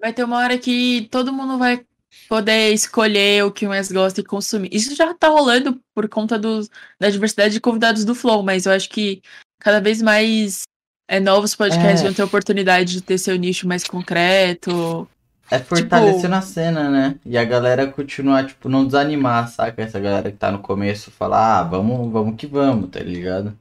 Vai 0.00 0.12
ter 0.12 0.24
uma 0.24 0.36
hora 0.38 0.58
que 0.58 1.08
todo 1.10 1.32
mundo 1.32 1.58
vai 1.58 1.80
poder 2.28 2.72
escolher 2.72 3.44
o 3.44 3.50
que 3.52 3.66
mais 3.66 3.90
gosta 3.90 4.20
e 4.20 4.24
consumir. 4.24 4.68
Isso 4.72 4.94
já 4.94 5.14
tá 5.14 5.28
rolando 5.28 5.80
por 5.94 6.08
conta 6.08 6.38
dos, 6.38 6.68
da 7.00 7.08
diversidade 7.08 7.54
de 7.54 7.60
convidados 7.60 8.04
do 8.04 8.14
Flow, 8.14 8.42
mas 8.42 8.66
eu 8.66 8.72
acho 8.72 8.88
que 8.90 9.22
cada 9.58 9.80
vez 9.80 10.02
mais 10.02 10.62
é, 11.08 11.20
novos 11.20 11.54
podcasts 11.54 12.00
É. 12.00 12.04
vão 12.04 12.12
ter 12.14 12.22
oportunidade 12.22 12.92
de 12.94 13.00
ter 13.00 13.18
seu 13.18 13.36
nicho 13.36 13.66
mais 13.66 13.84
concreto. 13.84 15.08
É 15.50 15.58
Tipo- 15.58 15.76
fortalecendo 15.76 16.34
a 16.34 16.40
cena, 16.40 16.90
né? 16.90 17.14
E 17.24 17.38
a 17.38 17.44
galera 17.44 17.86
continuar, 17.86 18.46
tipo, 18.46 18.68
não 18.68 18.84
desanimar, 18.84 19.48
saca? 19.48 19.80
Essa 19.82 20.00
galera 20.00 20.30
que 20.32 20.36
tá 20.36 20.50
no 20.50 20.58
começo 20.58 21.10
falar, 21.12 21.60
ah, 21.60 21.62
vamos, 21.62 22.10
vamos 22.12 22.34
que 22.36 22.46
vamos, 22.48 22.90
tá 22.90 22.98
ligado? 23.00 23.56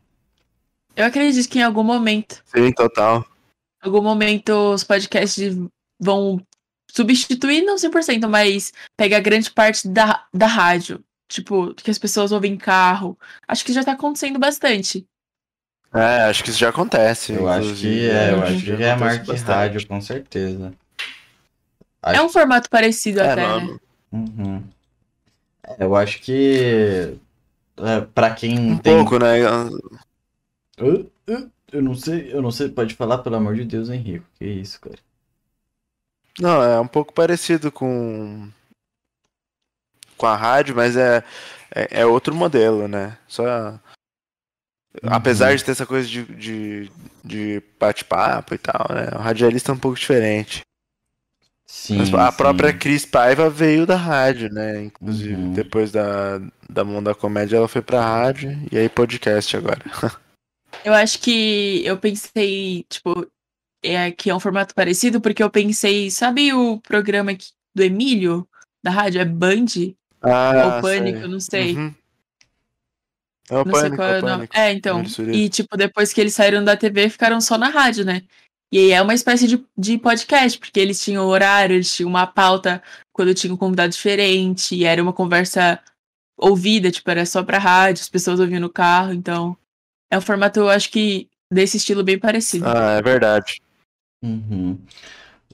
Eu 0.95 1.05
acredito 1.05 1.47
que 1.47 1.59
em 1.59 1.63
algum 1.63 1.83
momento, 1.83 2.41
Sim, 2.45 2.71
total. 2.71 3.19
em 3.83 3.85
algum 3.87 4.01
momento 4.01 4.49
os 4.73 4.83
podcasts 4.83 5.55
vão 5.99 6.41
substituir, 6.89 7.61
não 7.61 7.77
100%, 7.77 8.27
mas 8.27 8.73
pegar 8.97 9.19
grande 9.19 9.51
parte 9.51 9.87
da, 9.87 10.23
da 10.33 10.47
rádio. 10.47 11.03
Tipo, 11.27 11.73
que 11.75 11.91
as 11.91 11.99
pessoas 11.99 12.31
ouvem 12.31 12.53
em 12.53 12.57
carro. 12.57 13.17
Acho 13.47 13.65
que 13.65 13.73
já 13.73 13.83
tá 13.83 13.91
acontecendo 13.91 14.39
bastante. 14.39 15.05
É, 15.95 16.23
acho 16.23 16.43
que 16.43 16.49
isso 16.49 16.59
já 16.59 16.69
acontece. 16.69 17.33
Eu 17.33 17.47
acho 17.47 17.73
que 17.75 18.09
é, 18.09 18.31
eu 18.31 18.37
Uhum. 18.37 18.43
acho 18.43 18.59
que 18.59 18.65
Já 18.77 18.85
é 18.85 18.95
marca 18.97 19.25
bastante. 19.25 19.47
rádio, 19.47 19.87
com 19.87 20.01
certeza. 20.01 20.73
É 22.03 22.21
um 22.21 22.29
formato 22.29 22.69
parecido 22.69 23.21
É, 23.21 23.31
até, 23.31 23.47
né? 23.47 23.77
Uhum. 24.11 24.63
É, 25.63 25.83
eu 25.83 25.95
acho 25.95 26.21
que 26.21 27.17
é, 27.77 28.01
para 28.13 28.33
quem 28.35 28.59
um 28.59 28.77
tem 28.77 28.97
pouco, 28.97 29.17
né? 29.19 29.35
Uh, 30.79 31.09
uh, 31.29 31.51
eu 31.71 31.81
não 31.81 31.95
sei, 31.95 32.31
eu 32.33 32.41
não 32.41 32.51
sei, 32.51 32.69
pode 32.69 32.93
falar 32.93 33.19
pelo 33.19 33.37
amor 33.37 33.55
de 33.55 33.63
Deus, 33.65 33.89
Henrico. 33.89 34.25
Que 34.37 34.45
isso, 34.45 34.79
cara? 34.81 34.97
Não, 36.39 36.61
é 36.61 36.79
um 36.79 36.87
pouco 36.87 37.13
parecido 37.13 37.71
com 37.71 38.49
com 40.17 40.25
a 40.27 40.35
rádio, 40.35 40.75
mas 40.75 40.95
é, 40.95 41.23
é, 41.73 42.01
é 42.01 42.05
outro 42.05 42.33
modelo, 42.35 42.87
né? 42.87 43.17
Só 43.27 43.79
apesar 45.03 45.55
de 45.55 45.63
ter 45.63 45.71
essa 45.71 45.85
coisa 45.85 46.07
de, 46.07 46.23
de, 46.25 46.91
de 47.23 47.63
bate-papo 47.79 48.53
e 48.53 48.57
tal, 48.57 48.87
né? 48.93 49.07
O 49.15 49.19
radialista 49.19 49.71
é 49.71 49.75
um 49.75 49.79
pouco 49.79 49.97
diferente. 49.97 50.61
Sim, 51.67 51.97
Mas 51.97 52.13
a 52.13 52.31
sim. 52.31 52.37
própria 52.37 52.71
Cris 52.73 53.05
Paiva 53.05 53.49
veio 53.49 53.85
da 53.85 53.95
rádio, 53.95 54.49
né? 54.53 54.83
Inclusive, 54.83 55.33
Uhum. 55.35 55.51
depois 55.53 55.91
da, 55.91 56.39
da 56.69 56.83
Mundo 56.83 57.05
da 57.05 57.15
Comédia, 57.15 57.57
ela 57.57 57.67
foi 57.67 57.81
pra 57.81 58.01
rádio 58.01 58.55
e 58.71 58.77
aí 58.77 58.87
podcast 58.87 59.55
agora. 59.57 59.81
Eu 60.83 60.93
acho 60.93 61.19
que 61.19 61.81
eu 61.85 61.97
pensei, 61.97 62.85
tipo, 62.89 63.25
é, 63.81 64.11
que 64.11 64.29
é 64.29 64.35
um 64.35 64.41
formato 64.41 64.75
parecido, 64.75 65.21
porque 65.21 65.41
eu 65.41 65.49
pensei, 65.49 66.11
sabe 66.11 66.53
o 66.53 66.79
programa 66.81 67.33
que- 67.33 67.45
do 67.73 67.81
Emílio, 67.81 68.45
da 68.83 68.91
rádio? 68.91 69.21
É 69.21 69.25
Band? 69.25 69.65
Ah, 70.21 70.75
ou 70.75 70.81
Pânico, 70.81 71.19
sei. 71.21 71.27
não 71.29 71.39
sei. 71.39 71.75
Uhum. 71.77 71.95
É 73.49 73.53
o 73.55 73.65
Não 73.65 73.73
sei 73.73 73.81
Pânico, 73.81 73.95
qual 73.97 74.09
é 74.09 74.11
é 74.11 74.15
o 74.15 74.17
o 74.17 74.21
nome. 74.21 74.47
Pânico. 74.47 74.57
É, 74.57 74.71
então. 74.73 75.03
E, 75.31 75.49
tipo, 75.49 75.77
depois 75.77 76.11
que 76.11 76.21
eles 76.21 76.33
saíram 76.33 76.63
da 76.63 76.75
TV, 76.75 77.09
ficaram 77.09 77.39
só 77.39 77.57
na 77.57 77.69
rádio, 77.69 78.05
né? 78.05 78.23
E 78.71 78.79
aí 78.79 78.91
é 78.91 79.01
uma 79.01 79.13
espécie 79.13 79.47
de, 79.47 79.63
de 79.77 79.97
podcast, 79.97 80.57
porque 80.57 80.79
eles 80.79 81.01
tinham 81.01 81.25
horário, 81.25 81.75
eles 81.75 81.93
tinham 81.93 82.09
uma 82.09 82.25
pauta 82.25 82.81
quando 83.13 83.33
tinha 83.33 83.53
um 83.53 83.57
convidado 83.57 83.93
diferente, 83.93 84.75
e 84.75 84.83
era 84.83 85.01
uma 85.01 85.13
conversa 85.13 85.79
ouvida, 86.37 86.91
tipo, 86.91 87.09
era 87.09 87.25
só 87.25 87.43
pra 87.43 87.57
rádio, 87.57 88.01
as 88.01 88.09
pessoas 88.09 88.39
ouviam 88.39 88.59
no 88.59 88.69
carro, 88.69 89.13
então. 89.13 89.55
É 90.11 90.17
um 90.17 90.21
formato, 90.21 90.59
eu 90.59 90.69
acho 90.69 90.89
que, 90.91 91.29
desse 91.51 91.77
estilo 91.77 92.03
bem 92.03 92.19
parecido. 92.19 92.65
Ah, 92.67 92.93
é 92.97 93.01
verdade. 93.01 93.61
Uhum. 94.23 94.77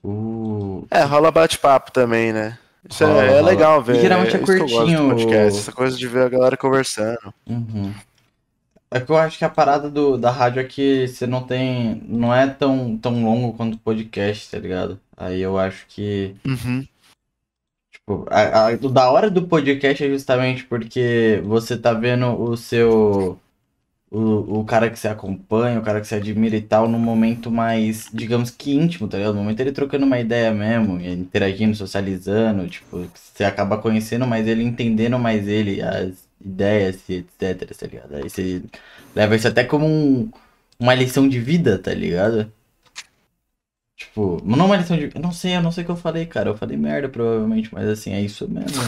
O... 0.03 0.87
É, 0.89 1.03
rola 1.03 1.31
bate-papo 1.31 1.91
também, 1.91 2.33
né? 2.33 2.57
Isso 2.89 3.05
Rola, 3.05 3.23
é, 3.25 3.37
é 3.37 3.41
legal 3.41 3.81
ver. 3.83 3.97
E 3.97 4.01
geralmente 4.01 4.35
é 4.35 4.41
isso 4.41 4.45
que 4.45 4.51
eu 4.51 4.59
gosto 4.59 4.75
do 4.75 4.77
curtinho, 4.79 5.09
podcast, 5.09 5.59
essa 5.59 5.71
coisa 5.71 5.97
de 5.97 6.07
ver 6.07 6.23
a 6.23 6.29
galera 6.29 6.57
conversando. 6.57 7.33
Uhum. 7.47 7.93
É 8.93 8.99
que 8.99 9.09
eu 9.09 9.17
acho 9.17 9.37
que 9.37 9.45
a 9.45 9.49
parada 9.49 9.89
do, 9.89 10.17
da 10.17 10.29
rádio 10.31 10.59
é 10.59 10.63
que 10.65 11.07
você 11.07 11.25
não 11.25 11.43
tem. 11.43 12.01
Não 12.07 12.33
é 12.33 12.47
tão, 12.47 12.97
tão 12.97 13.23
longo 13.23 13.53
quanto 13.53 13.75
o 13.75 13.79
podcast, 13.79 14.51
tá 14.51 14.59
ligado? 14.59 14.99
Aí 15.15 15.39
eu 15.41 15.57
acho 15.57 15.85
que. 15.87 16.35
Uhum. 16.45 16.85
Tipo, 17.91 18.25
a, 18.29 18.67
a- 18.67 18.71
o 18.73 18.89
da 18.89 19.09
hora 19.09 19.29
do 19.29 19.43
podcast 19.47 20.03
é 20.03 20.09
justamente 20.09 20.65
porque 20.65 21.41
você 21.45 21.77
tá 21.77 21.93
vendo 21.93 22.27
o 22.41 22.57
seu. 22.57 23.39
O, 24.11 24.59
o 24.59 24.65
cara 24.65 24.89
que 24.89 24.99
você 24.99 25.07
acompanha, 25.07 25.79
o 25.79 25.83
cara 25.83 26.01
que 26.01 26.07
você 26.07 26.15
admira 26.15 26.57
e 26.57 26.61
tal, 26.61 26.87
num 26.87 26.99
momento 26.99 27.49
mais, 27.49 28.09
digamos 28.13 28.51
que 28.51 28.73
íntimo, 28.73 29.07
tá 29.07 29.17
ligado? 29.17 29.35
No 29.35 29.41
momento 29.41 29.61
ele 29.61 29.71
trocando 29.71 30.05
uma 30.05 30.19
ideia 30.19 30.51
mesmo, 30.53 30.99
interagindo, 30.99 31.75
socializando, 31.75 32.67
tipo, 32.69 33.07
você 33.15 33.45
acaba 33.45 33.77
conhecendo 33.77 34.27
mais 34.27 34.45
ele, 34.47 34.63
entendendo 34.63 35.17
mais 35.17 35.47
ele, 35.47 35.81
as 35.81 36.27
ideias, 36.43 37.07
e 37.07 37.15
etc, 37.19 37.77
tá 37.77 37.87
ligado? 37.87 38.15
Aí 38.15 38.29
você 38.29 38.61
leva 39.15 39.35
isso 39.35 39.47
até 39.47 39.63
como 39.63 39.85
um, 39.87 40.29
uma 40.79 40.93
lição 40.93 41.27
de 41.29 41.39
vida, 41.39 41.79
tá 41.79 41.93
ligado? 41.93 42.51
Tipo, 43.95 44.41
não 44.43 44.65
uma 44.65 44.77
lição 44.77 44.97
de. 44.97 45.11
Eu 45.13 45.21
não 45.21 45.31
sei, 45.31 45.55
eu 45.55 45.61
não 45.61 45.71
sei 45.71 45.83
o 45.83 45.85
que 45.85 45.91
eu 45.91 45.95
falei, 45.95 46.25
cara. 46.25 46.49
Eu 46.49 46.57
falei 46.57 46.75
merda, 46.75 47.07
provavelmente, 47.07 47.73
mas 47.73 47.87
assim, 47.87 48.11
é 48.13 48.21
isso 48.21 48.47
mesmo. 48.49 48.81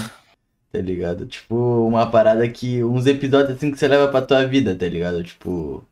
Tá 0.73 0.81
ligado? 0.81 1.27
Tipo, 1.27 1.87
uma 1.87 2.09
parada 2.09 2.49
que. 2.49 2.83
Uns 2.83 3.05
episódios 3.05 3.55
assim 3.57 3.71
que 3.71 3.77
você 3.77 3.87
leva 3.87 4.07
pra 4.07 4.23
tua 4.23 4.43
vida, 4.47 4.75
tá 4.75 4.87
ligado? 4.87 5.23
Tipo. 5.23 5.85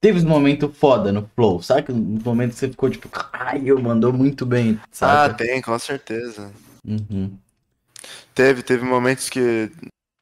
Teve 0.00 0.18
uns 0.18 0.24
momentos 0.24 0.76
foda 0.76 1.10
no 1.10 1.28
Flow, 1.34 1.60
sabe? 1.60 1.90
Uns 1.92 2.22
momentos 2.22 2.54
que 2.54 2.60
você 2.60 2.68
ficou 2.70 2.88
tipo, 2.90 3.08
caralho, 3.08 3.82
mandou 3.82 4.12
muito 4.12 4.46
bem, 4.46 4.78
Ah, 4.84 4.86
sabe? 4.92 5.38
tem, 5.38 5.60
com 5.60 5.76
certeza. 5.80 6.52
Uhum. 6.86 7.36
Teve, 8.32 8.62
teve 8.62 8.84
momentos 8.84 9.28
que. 9.28 9.72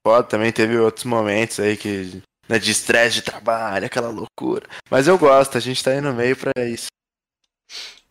Pode, 0.03 0.29
também 0.29 0.51
teve 0.51 0.79
outros 0.79 1.05
momentos 1.05 1.61
aí 1.61 1.77
que. 1.77 2.23
Né, 2.49 2.59
de 2.59 2.71
estresse 2.71 3.17
de 3.17 3.23
trabalho, 3.23 3.85
aquela 3.85 4.09
loucura. 4.09 4.67
Mas 4.91 5.07
eu 5.07 5.19
gosto, 5.19 5.59
a 5.59 5.61
gente 5.61 5.85
tá 5.85 5.91
aí 5.91 6.01
no 6.01 6.15
meio 6.15 6.37
pra 6.37 6.51
isso. 6.67 6.87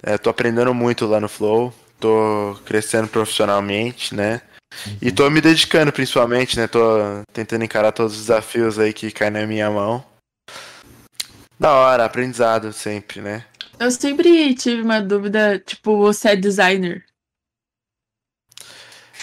É, 0.04 0.16
tô 0.18 0.30
aprendendo 0.30 0.74
muito 0.76 1.08
lá 1.08 1.20
no 1.20 1.28
Flow, 1.28 1.74
tô 2.00 2.56
crescendo 2.66 3.08
profissionalmente, 3.08 4.14
né? 4.16 4.42
E 5.02 5.12
tô 5.12 5.30
me 5.30 5.42
dedicando 5.42 5.92
principalmente, 5.92 6.58
né? 6.58 6.68
Tô 6.68 6.80
tentando 7.34 7.64
encarar 7.64 7.92
todos 7.92 8.14
os 8.14 8.20
desafios 8.20 8.80
aí 8.80 8.94
que 8.94 9.12
caem 9.12 9.32
na 9.32 9.46
minha 9.46 9.70
mão. 9.70 10.04
Da 11.60 11.72
hora, 11.74 12.06
aprendizado 12.06 12.74
sempre, 12.74 13.22
né? 13.22 13.46
Eu 13.80 13.92
sempre 13.92 14.54
tive 14.56 14.82
uma 14.82 15.02
dúvida, 15.02 15.60
tipo, 15.60 15.98
você 15.98 16.30
é 16.30 16.36
designer. 16.36 17.06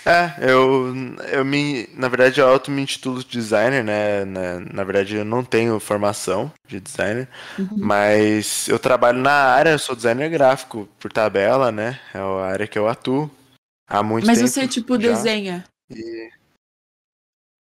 É, 0.06 0.50
eu, 0.50 0.94
eu 1.32 1.44
me. 1.44 1.88
Na 1.94 2.08
verdade, 2.08 2.40
eu 2.40 2.48
auto 2.48 2.70
me 2.70 2.80
intitulo 2.80 3.22
de 3.22 3.28
designer, 3.28 3.84
né? 3.84 4.24
Na, 4.24 4.60
na 4.60 4.84
verdade, 4.84 5.16
eu 5.16 5.24
não 5.24 5.44
tenho 5.44 5.78
formação 5.80 6.50
de 6.66 6.80
designer, 6.80 7.28
Uhum. 7.58 7.68
mas 7.76 8.68
eu 8.68 8.78
trabalho 8.78 9.18
na 9.18 9.32
área, 9.32 9.70
eu 9.70 9.78
sou 9.78 9.94
designer 9.94 10.30
gráfico 10.30 10.88
por 10.98 11.12
tabela, 11.12 11.70
né? 11.70 11.98
É 12.14 12.18
a 12.18 12.46
área 12.46 12.66
que 12.66 12.78
eu 12.78 12.88
atuo 12.88 13.30
há 13.88 14.02
muito 14.02 14.26
Mas 14.26 14.38
tempo. 14.38 14.48
você, 14.50 14.68
tipo, 14.68 14.94
já. 15.00 15.08
desenha. 15.14 15.64
E- 15.90 16.30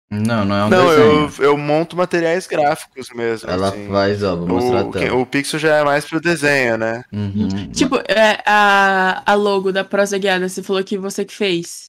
Não, 0.09 0.45
não 0.45 0.55
é 0.55 0.65
um 0.65 0.69
Não, 0.69 0.87
desenho. 0.87 1.33
eu, 1.39 1.43
eu 1.51 1.57
monto 1.57 1.95
materiais 1.97 2.47
gráficos 2.47 3.09
mesmo. 3.11 3.49
Ela 3.49 3.69
assim. 3.69 3.87
faz, 3.89 4.23
ó, 4.23 4.35
vou 4.35 4.47
mostrar 4.47 4.85
O, 4.85 4.91
tela. 4.91 5.15
o 5.17 5.25
Pixel 5.25 5.59
já 5.59 5.75
é 5.77 5.83
mais 5.83 6.05
pro 6.05 6.21
desenho, 6.21 6.77
né? 6.77 7.03
Uhum. 7.11 7.69
Tipo, 7.71 7.97
é, 8.07 8.41
a, 8.45 9.23
a 9.29 9.33
logo 9.35 9.71
da 9.71 9.83
prosa 9.83 10.17
guiada, 10.17 10.47
você 10.47 10.63
falou 10.63 10.83
que 10.83 10.97
você 10.97 11.25
que 11.25 11.33
fez. 11.35 11.85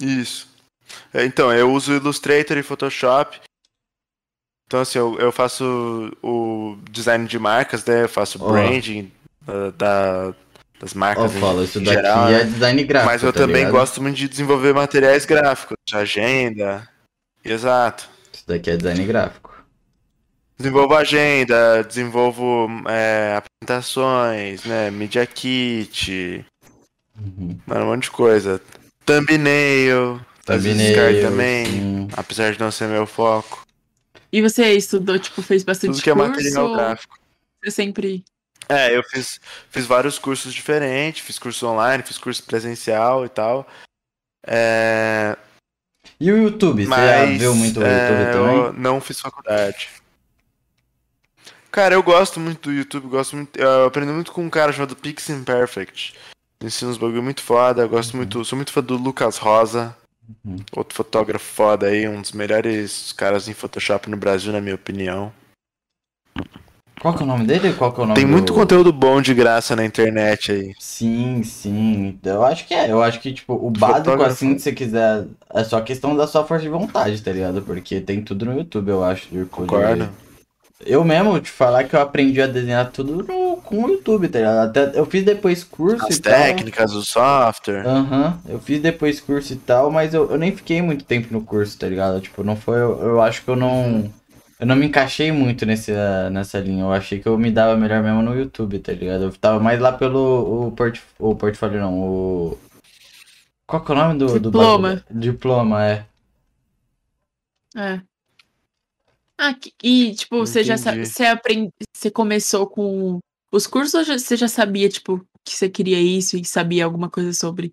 Isso. 0.00 0.48
É, 1.14 1.24
Então, 1.24 1.52
eu 1.52 1.72
uso 1.72 1.92
Illustrator 1.94 2.56
e 2.58 2.62
Photoshop. 2.62 3.40
Então, 4.66 4.80
assim, 4.80 4.98
eu, 4.98 5.18
eu 5.18 5.30
faço 5.32 6.10
o 6.22 6.76
design 6.90 7.26
de 7.26 7.38
marcas, 7.38 7.84
né? 7.84 8.04
Eu 8.04 8.08
faço 8.08 8.38
branding 8.38 9.10
da, 9.42 9.70
da- 9.70 10.34
das 10.82 10.92
marcas. 10.94 11.34
em- 11.34 11.40
fala, 11.40 11.64
isso 11.64 11.78
daqui 11.80 11.92
geral, 11.94 12.28
é 12.28 12.38
né? 12.38 12.44
design 12.44 12.84
gráfico. 12.84 13.12
Mas 13.12 13.22
eu 13.22 13.32
tá 13.32 13.38
também 13.40 13.56
ligado? 13.64 13.72
gosto 13.72 14.02
muito 14.02 14.16
de 14.16 14.28
desenvolver 14.28 14.74
materiais 14.74 15.24
gráficos, 15.24 15.76
de 15.86 15.96
agenda. 15.96 16.86
Exato. 17.44 18.08
Isso 18.34 18.44
daqui 18.46 18.68
é 18.70 18.76
design 18.76 19.04
gráfico. 19.06 19.52
Desenvolvo 20.58 20.94
agenda, 20.94 21.82
desenvolvo 21.82 22.68
é, 22.88 23.36
apresentações, 23.36 24.64
né? 24.64 24.90
Media 24.90 25.24
Kit, 25.26 26.44
Uhum. 27.18 27.58
mano, 27.66 27.84
um 27.84 27.88
monte 27.88 28.04
de 28.04 28.10
coisa. 28.10 28.60
Thumbnail, 29.04 30.20
Thumbnail, 30.44 31.20
também, 31.22 31.66
sim. 31.66 32.08
apesar 32.16 32.52
de 32.52 32.60
não 32.60 32.70
ser 32.70 32.88
meu 32.88 33.06
foco. 33.06 33.66
E 34.32 34.40
você 34.40 34.72
estudou, 34.72 35.18
tipo, 35.18 35.42
fez 35.42 35.62
bastante 35.62 35.92
Tudo 35.94 36.02
que 36.02 36.10
é 36.10 36.14
curso? 36.14 36.28
material 36.30 36.66
ou 36.68 36.76
gráfico. 36.76 37.18
Você 37.62 37.70
sempre. 37.70 38.24
É, 38.72 38.96
eu 38.96 39.02
fiz, 39.04 39.40
fiz 39.70 39.86
vários 39.86 40.18
cursos 40.18 40.52
diferentes, 40.54 41.22
fiz 41.24 41.38
curso 41.38 41.66
online, 41.66 42.02
fiz 42.02 42.18
curso 42.18 42.42
presencial 42.44 43.24
e 43.24 43.28
tal. 43.28 43.66
É, 44.46 45.36
E 46.20 46.32
o 46.32 46.36
YouTube? 46.36 46.82
Você 46.84 46.88
mas 46.88 47.30
já 47.32 47.38
viu 47.38 47.54
muito 47.54 47.80
o 47.80 47.82
é, 47.84 48.08
YouTube 48.08 48.32
também? 48.32 48.56
eu 48.56 48.72
não 48.72 49.00
fiz 49.00 49.20
faculdade. 49.20 49.88
Cara, 51.70 51.94
eu 51.94 52.02
gosto 52.02 52.38
muito 52.38 52.68
do 52.68 52.74
YouTube, 52.74 53.06
gosto 53.08 53.34
muito, 53.36 53.58
eu 53.58 53.86
aprendo 53.86 54.12
muito 54.12 54.30
com 54.32 54.44
um 54.44 54.50
cara 54.50 54.72
chamado 54.72 54.94
Pix 54.94 55.30
Imperfect. 55.30 56.14
Ensina 56.62 56.90
uns 56.90 56.98
bagulho 56.98 57.22
muito 57.22 57.42
foda, 57.42 57.86
gosto 57.86 58.16
muito, 58.16 58.44
sou 58.44 58.56
muito 58.56 58.72
fã 58.72 58.82
do 58.82 58.96
Lucas 58.96 59.38
Rosa, 59.38 59.96
Uhum. 60.44 60.56
outro 60.76 60.94
fotógrafo 60.94 61.44
foda 61.44 61.88
aí, 61.88 62.08
um 62.08 62.20
dos 62.22 62.30
melhores 62.32 63.12
caras 63.12 63.48
em 63.48 63.52
Photoshop 63.54 64.08
no 64.08 64.16
Brasil, 64.16 64.52
na 64.52 64.60
minha 64.60 64.74
opinião. 64.76 65.32
Qual 67.02 67.14
que 67.14 67.20
é 67.20 67.24
o 67.24 67.28
nome 67.28 67.44
dele? 67.44 67.72
Qual 67.72 67.92
que 67.92 68.00
é 68.00 68.04
o 68.04 68.06
nome 68.06 68.14
Tem 68.14 68.24
do- 68.24 68.30
muito 68.30 68.54
conteúdo 68.54 68.92
bom 68.92 69.20
de 69.20 69.34
graça 69.34 69.74
na 69.74 69.84
internet 69.84 70.52
aí. 70.52 70.72
Sim, 70.78 71.42
sim. 71.42 72.16
Eu 72.22 72.44
acho 72.44 72.64
que 72.64 72.72
é. 72.74 72.90
Eu 72.92 73.02
acho 73.02 73.18
que, 73.18 73.32
tipo, 73.32 73.54
o 73.54 73.70
básico, 73.70 74.04
Fotógrafo. 74.04 74.32
assim, 74.32 74.56
se 74.56 74.60
você 74.64 74.72
quiser. 74.72 75.24
É 75.52 75.64
só 75.64 75.80
questão 75.80 76.14
da 76.16 76.28
sua 76.28 76.44
força 76.44 76.62
de 76.62 76.68
vontade, 76.68 77.20
tá 77.20 77.32
ligado? 77.32 77.60
Porque 77.62 78.00
tem 78.00 78.22
tudo 78.22 78.44
no 78.44 78.56
YouTube, 78.56 78.88
eu 78.90 79.02
acho. 79.02 79.28
de- 79.30 79.44
Concordo. 79.46 80.08
Eu 80.84 81.04
mesmo, 81.04 81.38
te 81.40 81.50
falar 81.50 81.84
que 81.84 81.94
eu 81.94 82.00
aprendi 82.00 82.40
a 82.42 82.46
desenhar 82.46 82.90
tudo 82.90 83.22
no, 83.22 83.56
com 83.58 83.84
o 83.84 83.88
YouTube, 83.88 84.28
tá 84.28 84.38
ligado? 84.40 84.68
Até, 84.68 84.98
eu 84.98 85.06
fiz 85.06 85.24
depois 85.24 85.62
curso 85.62 86.06
As 86.08 86.16
e 86.16 86.20
tal. 86.20 86.32
técnicas, 86.32 86.92
o 86.92 87.02
software. 87.04 87.86
Aham, 87.86 88.38
eu 88.48 88.58
fiz 88.58 88.80
depois 88.80 89.20
curso 89.20 89.52
e 89.52 89.56
tal, 89.56 89.90
mas 89.92 90.12
eu, 90.12 90.28
eu 90.30 90.36
nem 90.38 90.54
fiquei 90.54 90.82
muito 90.82 91.04
tempo 91.04 91.28
no 91.32 91.40
curso, 91.42 91.78
tá 91.78 91.88
ligado? 91.88 92.20
Tipo, 92.20 92.42
não 92.42 92.56
foi. 92.56 92.78
Eu, 92.80 93.00
eu 93.00 93.20
acho 93.22 93.42
que 93.44 93.48
eu 93.48 93.54
não. 93.56 94.12
Eu 94.62 94.66
não 94.66 94.76
me 94.76 94.86
encaixei 94.86 95.32
muito 95.32 95.66
nesse, 95.66 95.90
nessa 96.30 96.60
linha. 96.60 96.84
Eu 96.84 96.92
achei 96.92 97.18
que 97.18 97.26
eu 97.26 97.36
me 97.36 97.50
dava 97.50 97.76
melhor 97.76 98.00
mesmo 98.00 98.22
no 98.22 98.32
YouTube, 98.32 98.78
tá 98.78 98.92
ligado? 98.92 99.24
Eu 99.24 99.32
tava 99.32 99.58
mais 99.58 99.80
lá 99.80 99.90
pelo 99.90 100.68
o, 100.68 100.70
portf 100.70 101.04
o 101.18 101.34
portfólio, 101.34 101.80
não. 101.80 101.98
O. 101.98 102.58
Qual 103.66 103.84
que 103.84 103.90
é 103.90 103.94
o 103.96 103.98
nome 103.98 104.18
do. 104.20 104.38
Diploma. 104.38 105.04
Do 105.10 105.18
Diploma, 105.18 105.84
é. 105.84 106.06
É. 107.74 108.00
Ah, 109.36 109.56
e, 109.82 110.14
tipo, 110.14 110.38
você 110.38 110.62
já 110.62 110.76
Entendi. 110.76 111.06
você 111.06 111.24
aprende, 111.24 111.72
você 111.92 112.08
começou 112.08 112.64
com 112.64 113.18
os 113.50 113.66
cursos 113.66 113.94
ou 113.94 114.16
você 114.16 114.36
já 114.36 114.46
sabia, 114.46 114.88
tipo, 114.88 115.26
que 115.44 115.56
você 115.56 115.68
queria 115.68 116.00
isso 116.00 116.36
e 116.36 116.44
sabia 116.44 116.84
alguma 116.84 117.10
coisa 117.10 117.32
sobre? 117.32 117.72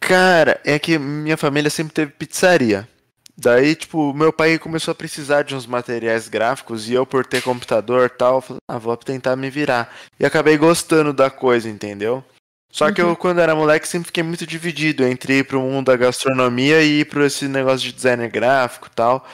Cara, 0.00 0.60
é 0.64 0.80
que 0.80 0.98
minha 0.98 1.36
família 1.36 1.70
sempre 1.70 1.94
teve 1.94 2.10
pizzaria. 2.10 2.88
Daí, 3.36 3.74
tipo, 3.74 4.14
meu 4.14 4.32
pai 4.32 4.58
começou 4.58 4.92
a 4.92 4.94
precisar 4.94 5.42
de 5.42 5.56
uns 5.56 5.66
materiais 5.66 6.28
gráficos 6.28 6.88
e 6.88 6.94
eu, 6.94 7.04
por 7.04 7.26
ter 7.26 7.42
computador 7.42 8.06
e 8.06 8.16
tal, 8.16 8.40
falei, 8.40 8.60
ah, 8.68 8.78
vou 8.78 8.96
tentar 8.96 9.34
me 9.34 9.50
virar. 9.50 9.92
E 10.18 10.24
acabei 10.24 10.56
gostando 10.56 11.12
da 11.12 11.28
coisa, 11.30 11.68
entendeu? 11.68 12.24
Só 12.70 12.90
que 12.90 13.00
eu, 13.00 13.14
quando 13.16 13.40
era 13.40 13.54
moleque, 13.54 13.86
sempre 13.86 14.06
fiquei 14.06 14.22
muito 14.24 14.44
dividido 14.46 15.04
entre 15.04 15.38
ir 15.38 15.44
pro 15.44 15.60
mundo 15.60 15.86
da 15.86 15.96
gastronomia 15.96 16.82
e 16.82 17.00
ir 17.00 17.04
pro 17.04 17.24
esse 17.24 17.46
negócio 17.46 17.86
de 17.86 17.92
designer 17.92 18.28
gráfico 18.28 18.88
e 18.88 18.94
tal. 18.94 19.24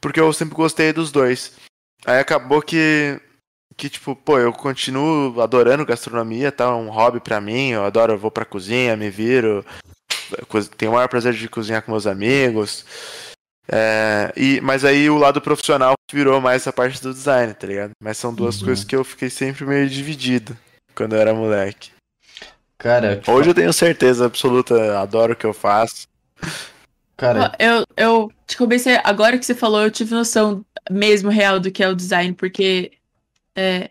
Porque 0.00 0.20
eu 0.20 0.30
sempre 0.32 0.54
gostei 0.54 0.92
dos 0.92 1.10
dois. 1.10 1.52
Aí 2.04 2.18
acabou 2.18 2.60
que, 2.60 3.18
que 3.76 3.88
tipo, 3.88 4.14
pô, 4.14 4.38
eu 4.38 4.52
continuo 4.52 5.40
adorando 5.40 5.86
gastronomia, 5.86 6.52
tá? 6.52 6.64
É 6.64 6.68
um 6.68 6.90
hobby 6.90 7.20
pra 7.20 7.40
mim, 7.40 7.70
eu 7.70 7.84
adoro, 7.84 8.14
eu 8.14 8.18
vou 8.18 8.30
pra 8.30 8.44
cozinha, 8.44 8.96
me 8.96 9.08
viro, 9.08 9.64
tenho 10.76 10.92
o 10.92 10.94
maior 10.94 11.08
prazer 11.08 11.32
de 11.32 11.48
cozinhar 11.48 11.82
com 11.82 11.92
meus 11.92 12.06
amigos. 12.06 12.84
É, 13.72 14.32
e, 14.36 14.60
mas 14.60 14.84
aí 14.84 15.08
o 15.08 15.16
lado 15.16 15.40
profissional 15.40 15.94
virou 16.12 16.40
mais 16.40 16.62
essa 16.62 16.72
parte 16.72 17.00
do 17.00 17.12
design, 17.14 17.54
tá 17.54 17.66
ligado? 17.66 17.92
Mas 18.02 18.18
são 18.18 18.34
duas 18.34 18.58
Uhum. 18.58 18.66
coisas 18.66 18.84
que 18.84 18.96
eu 18.96 19.04
fiquei 19.04 19.30
sempre 19.30 19.64
meio 19.64 19.88
dividido 19.88 20.56
quando 20.94 21.14
eu 21.14 21.20
era 21.20 21.32
moleque. 21.34 21.92
Cara, 22.78 23.16
tipo, 23.16 23.30
Hoje 23.30 23.50
eu 23.50 23.54
tenho 23.54 23.72
certeza 23.72 24.26
absoluta, 24.26 24.98
adoro 25.00 25.34
o 25.34 25.36
que 25.36 25.44
eu 25.46 25.52
faço. 25.52 26.08
cara, 27.16 27.52
Eu, 27.58 27.84
eu 27.96 28.32
te 28.46 28.56
comecei, 28.56 28.98
agora 29.04 29.38
que 29.38 29.44
você 29.46 29.54
falou, 29.54 29.82
eu 29.82 29.90
tive 29.90 30.14
noção 30.14 30.64
mesmo 30.90 31.30
real 31.30 31.60
do 31.60 31.70
que 31.70 31.82
é 31.82 31.88
o 31.88 31.94
design, 31.94 32.34
porque 32.34 32.92
é, 33.56 33.90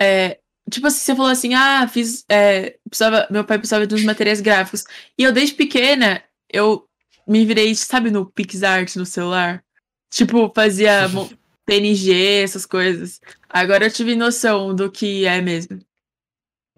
é, 0.00 0.38
tipo 0.70 0.86
assim, 0.86 0.98
você 1.00 1.14
falou 1.14 1.30
assim, 1.30 1.54
ah, 1.54 1.86
fiz, 1.86 2.24
é, 2.28 2.76
precisava, 2.88 3.26
meu 3.30 3.44
pai 3.44 3.58
precisava 3.58 3.86
de 3.86 3.94
uns 3.94 4.02
materiais 4.04 4.40
gráficos. 4.40 4.84
E 5.18 5.22
eu 5.22 5.32
desde 5.32 5.54
pequena, 5.54 6.22
eu 6.50 6.88
me 7.26 7.44
virei, 7.44 7.74
sabe, 7.74 8.10
no 8.10 8.26
PixArt 8.26 8.96
no 8.96 9.06
celular? 9.06 9.62
Tipo, 10.10 10.50
fazia 10.54 11.08
PNG, 11.66 12.42
essas 12.42 12.66
coisas. 12.66 13.20
Agora 13.48 13.86
eu 13.86 13.90
tive 13.90 14.14
noção 14.14 14.74
do 14.74 14.90
que 14.90 15.26
é 15.26 15.40
mesmo. 15.40 15.80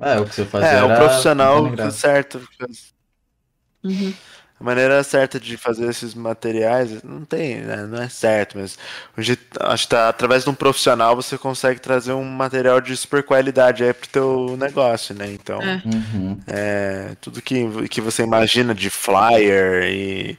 é, 0.00 0.18
o 0.18 0.24
que 0.24 0.34
você 0.34 0.44
fazia 0.44 0.78
É, 0.78 0.84
o 0.84 0.96
profissional 0.96 1.90
certo. 1.90 2.46
Uhum. 3.82 4.14
A 4.58 4.64
maneira 4.64 5.02
certa 5.04 5.38
de 5.38 5.56
fazer 5.58 5.86
esses 5.90 6.14
materiais 6.14 7.02
não 7.02 7.24
tem, 7.26 7.56
né? 7.56 7.84
Não 7.86 8.00
é 8.00 8.08
certo, 8.08 8.56
mas 8.58 8.78
jeito- 9.18 9.42
acho 9.60 9.84
que 9.84 9.90
tá, 9.90 10.08
através 10.08 10.44
de 10.44 10.50
um 10.50 10.54
profissional 10.54 11.14
você 11.14 11.36
consegue 11.36 11.78
trazer 11.78 12.12
um 12.12 12.24
material 12.24 12.80
de 12.80 12.96
super 12.96 13.22
qualidade 13.22 13.84
aí 13.84 13.92
pro 13.92 14.08
teu 14.08 14.56
negócio, 14.58 15.14
né? 15.14 15.30
Então, 15.30 15.60
É. 15.60 15.82
Uhum. 15.84 16.40
é, 16.46 17.10
tudo 17.20 17.42
que, 17.42 17.86
que 17.88 18.00
você 18.00 18.22
imagina 18.22 18.74
de 18.74 18.88
flyer 18.88 19.84
e, 19.90 20.38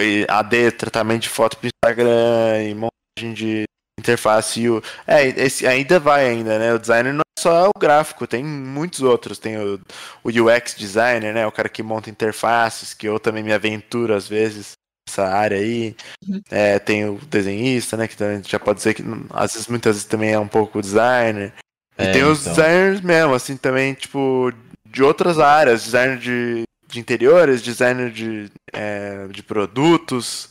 e 0.00 0.26
AD, 0.28 0.72
tratamento 0.72 1.22
de 1.22 1.28
foto 1.30 1.56
pro 1.56 1.68
Instagram 1.82 2.62
e 2.62 2.74
montagem 2.74 3.32
de 3.34 3.64
interface. 3.98 4.60
E 4.60 4.68
o, 4.68 4.82
é, 5.06 5.26
esse 5.28 5.66
ainda 5.66 5.98
vai 5.98 6.28
ainda, 6.28 6.58
né? 6.58 6.74
O 6.74 6.78
designer 6.78 7.14
não 7.14 7.20
é 7.20 7.25
só 7.46 7.68
o 7.68 7.78
gráfico, 7.78 8.26
tem 8.26 8.42
muitos 8.44 9.02
outros. 9.02 9.38
Tem 9.38 9.56
o, 9.56 9.80
o 10.24 10.28
UX 10.28 10.74
designer, 10.76 11.32
né? 11.32 11.46
O 11.46 11.52
cara 11.52 11.68
que 11.68 11.82
monta 11.82 12.10
interfaces, 12.10 12.92
que 12.92 13.06
eu 13.06 13.20
também 13.20 13.42
me 13.42 13.52
aventuro 13.52 14.14
às 14.14 14.26
vezes 14.28 14.72
nessa 15.08 15.26
área 15.28 15.58
aí. 15.58 15.94
Uhum. 16.28 16.40
É, 16.50 16.78
tem 16.78 17.08
o 17.08 17.18
desenhista, 17.28 17.96
né? 17.96 18.08
Que 18.08 18.16
também 18.16 18.42
já 18.44 18.58
pode 18.58 18.78
dizer 18.78 18.94
que 18.94 19.02
às 19.30 19.52
vezes, 19.52 19.68
muitas 19.68 19.94
vezes 19.96 20.08
também 20.08 20.32
é 20.32 20.38
um 20.38 20.48
pouco 20.48 20.80
designer. 20.80 21.52
E 21.98 22.02
É, 22.02 22.12
tem 22.12 22.24
os 22.24 22.40
então. 22.40 22.52
designers 22.54 23.00
mesmo, 23.00 23.34
assim, 23.34 23.56
também, 23.56 23.94
tipo, 23.94 24.52
de 24.84 25.02
outras 25.02 25.38
áreas, 25.38 25.84
designer 25.84 26.18
de, 26.18 26.64
de 26.88 26.98
interiores, 27.00 27.62
designer 27.62 28.10
de, 28.10 28.50
é, 28.72 29.26
de 29.28 29.42
produtos, 29.42 30.50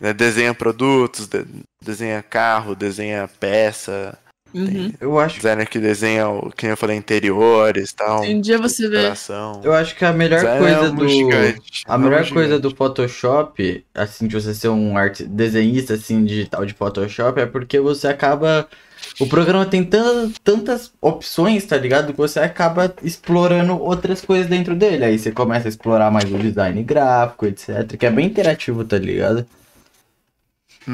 né, 0.00 0.12
desenha 0.12 0.52
produtos, 0.52 1.26
de- 1.28 1.46
desenha 1.82 2.22
carro, 2.22 2.74
desenha 2.74 3.28
peça, 3.40 4.18
Uhum. 4.54 4.92
Eu 5.00 5.18
acho 5.18 5.36
designer 5.36 5.66
que 5.68 5.78
desenha, 5.78 6.28
o 6.28 6.50
que 6.50 6.66
eu 6.66 6.76
falei, 6.76 6.96
interiores 6.96 7.92
tal. 7.92 8.22
Um 8.22 8.40
dia 8.40 8.58
você 8.58 8.88
vê. 8.88 9.06
Eu 9.64 9.72
acho 9.72 9.96
que 9.96 10.04
a 10.04 10.12
melhor 10.12 10.40
Design 10.40 10.58
coisa 10.60 10.86
é 10.86 10.90
do. 10.90 11.08
gigante, 11.08 11.82
A 11.86 11.94
é 11.94 11.98
melhor 11.98 12.12
gigante. 12.24 12.32
coisa 12.34 12.58
do 12.60 12.74
Photoshop, 12.74 13.84
assim, 13.94 14.26
de 14.26 14.34
você 14.34 14.52
ser 14.54 14.68
um 14.68 14.96
arte 14.96 15.24
desenhista 15.24 15.94
assim, 15.94 16.24
digital 16.24 16.66
de 16.66 16.74
Photoshop, 16.74 17.40
é 17.40 17.46
porque 17.46 17.80
você 17.80 18.08
acaba. 18.08 18.68
O 19.18 19.26
programa 19.26 19.66
tem 19.66 19.82
tan- 19.84 20.30
tantas 20.44 20.92
opções, 21.00 21.64
tá 21.66 21.76
ligado? 21.76 22.12
Que 22.12 22.18
você 22.18 22.38
acaba 22.38 22.94
explorando 23.02 23.76
outras 23.80 24.20
coisas 24.20 24.46
dentro 24.46 24.76
dele. 24.76 25.04
Aí 25.04 25.18
você 25.18 25.32
começa 25.32 25.66
a 25.66 25.70
explorar 25.70 26.10
mais 26.10 26.30
o 26.32 26.38
design 26.38 26.80
gráfico, 26.84 27.46
etc. 27.46 27.96
Que 27.98 28.06
é 28.06 28.10
bem 28.10 28.26
interativo, 28.26 28.84
tá 28.84 28.96
ligado? 28.98 29.44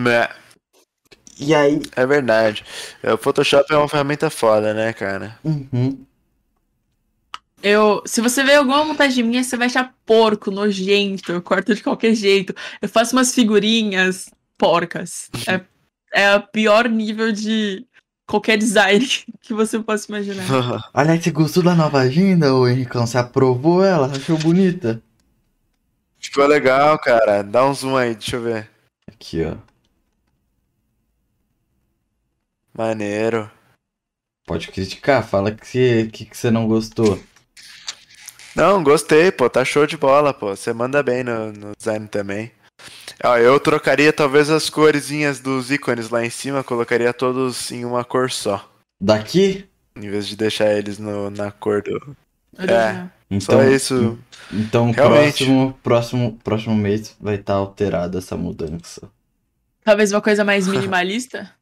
É, 0.06 0.28
E 1.38 1.54
aí. 1.54 1.80
é 1.94 2.06
verdade. 2.06 2.64
É, 3.02 3.12
O 3.12 3.18
Photoshop 3.18 3.72
é 3.72 3.76
uma 3.76 3.88
ferramenta 3.88 4.28
foda, 4.30 4.74
né, 4.74 4.92
cara? 4.92 5.38
Uhum. 5.44 6.04
Eu, 7.62 8.02
se 8.06 8.20
você 8.20 8.44
ver 8.44 8.54
alguma 8.56 8.84
montagem 8.84 9.24
minha, 9.24 9.42
você 9.42 9.56
vai 9.56 9.66
achar 9.66 9.92
porco, 10.06 10.50
nojento, 10.50 11.32
eu 11.32 11.42
corto 11.42 11.74
de 11.74 11.82
qualquer 11.82 12.14
jeito. 12.14 12.54
Eu 12.80 12.88
faço 12.88 13.16
umas 13.16 13.34
figurinhas 13.34 14.30
porcas. 14.56 15.28
É, 15.46 15.60
é 16.12 16.36
o 16.36 16.42
pior 16.42 16.88
nível 16.88 17.32
de 17.32 17.84
qualquer 18.26 18.58
design 18.58 19.04
que 19.40 19.52
você 19.52 19.78
possa 19.80 20.06
imaginar. 20.08 20.44
Aliás, 20.94 21.22
você 21.22 21.30
gostou 21.30 21.62
da 21.62 21.74
nova 21.74 21.98
agenda, 21.98 22.54
ô 22.54 22.68
Henricão? 22.68 23.06
Você 23.06 23.18
aprovou 23.18 23.84
ela? 23.84 24.06
Achou 24.06 24.38
bonita? 24.38 25.02
Ficou 26.20 26.46
legal, 26.46 26.98
cara. 26.98 27.42
Dá 27.42 27.64
um 27.66 27.74
zoom 27.74 27.96
aí, 27.96 28.14
deixa 28.14 28.36
eu 28.36 28.42
ver. 28.42 28.70
Aqui, 29.08 29.44
ó. 29.44 29.56
Maneiro. 32.78 33.50
Pode 34.46 34.68
criticar, 34.68 35.26
fala 35.26 35.50
que 35.50 35.66
você, 35.66 36.08
que, 36.12 36.24
que 36.24 36.36
você 36.36 36.48
não 36.48 36.68
gostou. 36.68 37.20
Não, 38.54 38.84
gostei, 38.84 39.32
pô, 39.32 39.50
tá 39.50 39.64
show 39.64 39.84
de 39.84 39.96
bola, 39.96 40.32
pô. 40.32 40.54
Você 40.54 40.72
manda 40.72 41.02
bem 41.02 41.24
no, 41.24 41.52
no 41.52 41.72
design 41.76 42.06
também. 42.06 42.52
Ó, 43.24 43.36
eu 43.36 43.58
trocaria 43.58 44.12
talvez 44.12 44.48
as 44.48 44.70
coresinhas 44.70 45.40
dos 45.40 45.72
ícones 45.72 46.08
lá 46.08 46.24
em 46.24 46.30
cima, 46.30 46.62
colocaria 46.62 47.12
todos 47.12 47.72
em 47.72 47.84
uma 47.84 48.04
cor 48.04 48.30
só. 48.30 48.70
Daqui? 49.00 49.68
Em 49.96 50.08
vez 50.08 50.28
de 50.28 50.36
deixar 50.36 50.72
eles 50.72 51.00
no, 51.00 51.30
na 51.30 51.50
cor 51.50 51.82
do. 51.82 52.16
Original. 52.56 53.10
Então, 53.28 53.40
Só 53.40 53.64
isso. 53.64 54.18
Então, 54.52 54.92
Realmente. 54.92 55.44
próximo, 55.44 55.78
próximo, 55.82 56.38
próximo 56.44 56.74
mês 56.76 57.14
vai 57.20 57.34
estar 57.34 57.54
alterada 57.54 58.18
essa 58.18 58.36
mudança. 58.36 59.10
Talvez 59.84 60.12
uma 60.12 60.22
coisa 60.22 60.44
mais 60.44 60.68
minimalista. 60.68 61.52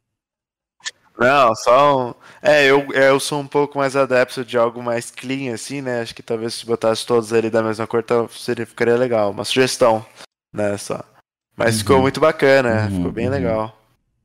Não, 1.18 1.54
só 1.54 2.08
um. 2.10 2.14
É, 2.42 2.66
eu, 2.66 2.86
eu 2.92 3.18
sou 3.18 3.40
um 3.40 3.46
pouco 3.46 3.78
mais 3.78 3.96
adepto 3.96 4.44
de 4.44 4.58
algo 4.58 4.82
mais 4.82 5.10
clean, 5.10 5.54
assim, 5.54 5.80
né? 5.80 6.00
Acho 6.02 6.14
que 6.14 6.22
talvez 6.22 6.54
se 6.54 6.66
botasse 6.66 7.06
todos 7.06 7.32
ali 7.32 7.48
da 7.50 7.62
mesma 7.62 7.86
cor, 7.86 8.02
tal- 8.02 8.28
seria, 8.28 8.66
ficaria 8.66 8.96
legal. 8.96 9.30
Uma 9.30 9.44
sugestão, 9.44 10.04
né? 10.52 10.76
Só. 10.76 11.02
Mas 11.56 11.74
Uhum. 11.74 11.78
ficou 11.80 12.00
muito 12.02 12.20
bacana, 12.20 12.84
Uhum, 12.90 12.96
ficou 12.96 13.12
bem 13.12 13.26
uhum. 13.26 13.32
legal. 13.32 13.82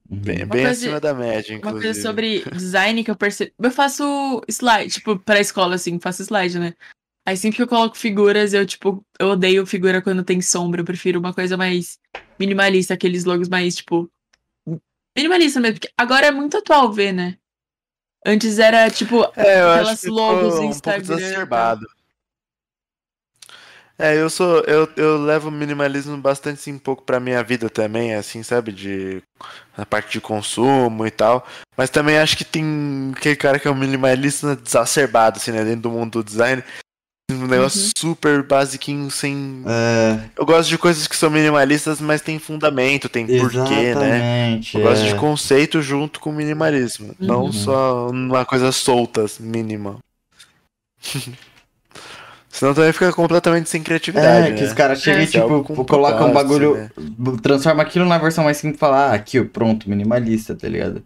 Uhum. 0.09 0.17
Bem, 0.19 0.43
Uma 0.43 0.47
bem 0.47 0.63
coisa- 0.65 0.69
acima 0.87 0.99
da 0.99 1.13
média, 1.13 1.51
Uma 1.53 1.57
inclusive. 1.59 1.81
coisa 1.83 2.01
sobre 2.01 2.43
design 2.51 3.03
que 3.05 3.11
eu 3.11 3.15
percebo. 3.15 3.51
Eu 3.61 3.71
faço 3.71 4.41
slide, 4.49 4.91
tipo, 4.91 5.17
pra 5.17 5.39
escola, 5.39 5.75
assim, 5.75 5.97
faço 5.99 6.21
slide, 6.23 6.59
né? 6.59 6.73
Aí 7.25 7.37
sempre 7.37 7.55
que 7.57 7.63
eu 7.63 7.67
coloco 7.67 7.95
figuras, 7.97 8.51
eu, 8.53 8.65
tipo, 8.65 9.01
eu 9.17 9.29
odeio 9.29 9.65
figura 9.65 10.01
quando 10.01 10.23
tem 10.25 10.41
sombra. 10.41 10.81
Eu 10.81 10.85
prefiro 10.85 11.19
uma 11.19 11.33
coisa 11.33 11.55
mais 11.55 11.97
minimalista, 12.37 12.93
aqueles 12.95 13.23
logos 13.23 13.47
mais, 13.47 13.75
tipo. 13.77 14.11
Minimalista 15.15 15.59
mesmo. 15.59 15.79
Porque 15.79 15.93
agora 15.97 16.27
é 16.27 16.31
muito 16.31 16.57
atual 16.57 16.91
ver, 16.91 17.11
né? 17.11 17.37
Antes 18.25 18.59
era, 18.59 18.89
tipo, 18.89 19.23
É, 19.35 19.61
Aquelas 19.61 20.03
logos 20.03 20.59
um 20.59 20.65
Instagram. 20.65 21.17
É, 23.97 24.15
eu 24.19 24.31
sou. 24.31 24.61
Eu, 24.61 24.89
eu 24.97 25.17
levo 25.23 25.49
o 25.49 25.51
minimalismo 25.51 26.17
bastante 26.17 26.59
assim, 26.59 26.73
um 26.73 26.79
pouco 26.79 27.03
pra 27.03 27.19
minha 27.19 27.43
vida 27.43 27.69
também, 27.69 28.15
assim, 28.15 28.41
sabe? 28.41 28.71
De. 28.71 29.21
A 29.77 29.85
parte 29.85 30.13
de 30.13 30.21
consumo 30.21 31.05
e 31.05 31.11
tal. 31.11 31.45
Mas 31.77 31.89
também 31.89 32.17
acho 32.17 32.35
que 32.35 32.43
tem 32.43 33.11
aquele 33.15 33.35
cara 33.35 33.59
que 33.59 33.67
é 33.67 33.71
um 33.71 33.75
minimalista 33.75 34.59
exacerbado, 34.65 35.37
assim, 35.37 35.51
né? 35.51 35.63
Dentro 35.63 35.81
do 35.81 35.91
mundo 35.91 36.23
do 36.23 36.23
design. 36.23 36.63
Um 37.33 37.47
negócio 37.47 37.81
Uhum. 37.81 37.91
super 37.97 38.43
basiquinho, 38.43 39.09
sem. 39.11 39.63
É, 39.67 40.19
Eu 40.37 40.45
gosto 40.45 40.69
de 40.69 40.77
coisas 40.77 41.07
que 41.07 41.15
são 41.15 41.29
minimalistas, 41.29 41.99
mas 42.01 42.21
tem 42.21 42.37
fundamento, 42.39 43.07
tem 43.09 43.25
porquê, 43.25 43.59
né? 43.59 43.89
exatamente. 43.91 44.77
Eu 44.77 44.83
gosto 44.83 45.05
é. 45.05 45.07
de 45.09 45.15
conceito 45.15 45.81
junto 45.81 46.19
com 46.19 46.31
minimalismo. 46.31 47.15
Não 47.19 47.45
Uhum. 47.45 47.53
só 47.53 48.07
uma 48.09 48.45
coisa 48.45 48.71
solta, 48.71 49.25
mínima. 49.39 49.97
Senão 52.49 52.73
também 52.73 52.91
fica 52.91 53.13
completamente 53.13 53.69
sem 53.69 53.81
criatividade. 53.81 54.49
É, 54.49 54.51
que 54.51 54.61
né? 54.61 54.67
os 54.67 54.73
caras 54.73 55.01
chegam 55.01 55.23
e, 55.23 55.37
é 55.37 55.39
algo 55.39 55.63
tipo, 55.65 55.85
colocam 55.85 56.29
um 56.29 56.33
bagulho. 56.33 56.75
né? 56.75 56.89
Transforma 57.41 57.81
aquilo 57.81 58.05
na 58.05 58.17
versão 58.17 58.43
mais 58.43 58.57
simples 58.57 58.75
e 58.75 58.79
fala, 58.79 59.05
ah, 59.11 59.13
aqui, 59.13 59.41
pronto, 59.41 59.89
minimalista, 59.89 60.53
tá 60.53 60.67
ligado? 60.67 61.01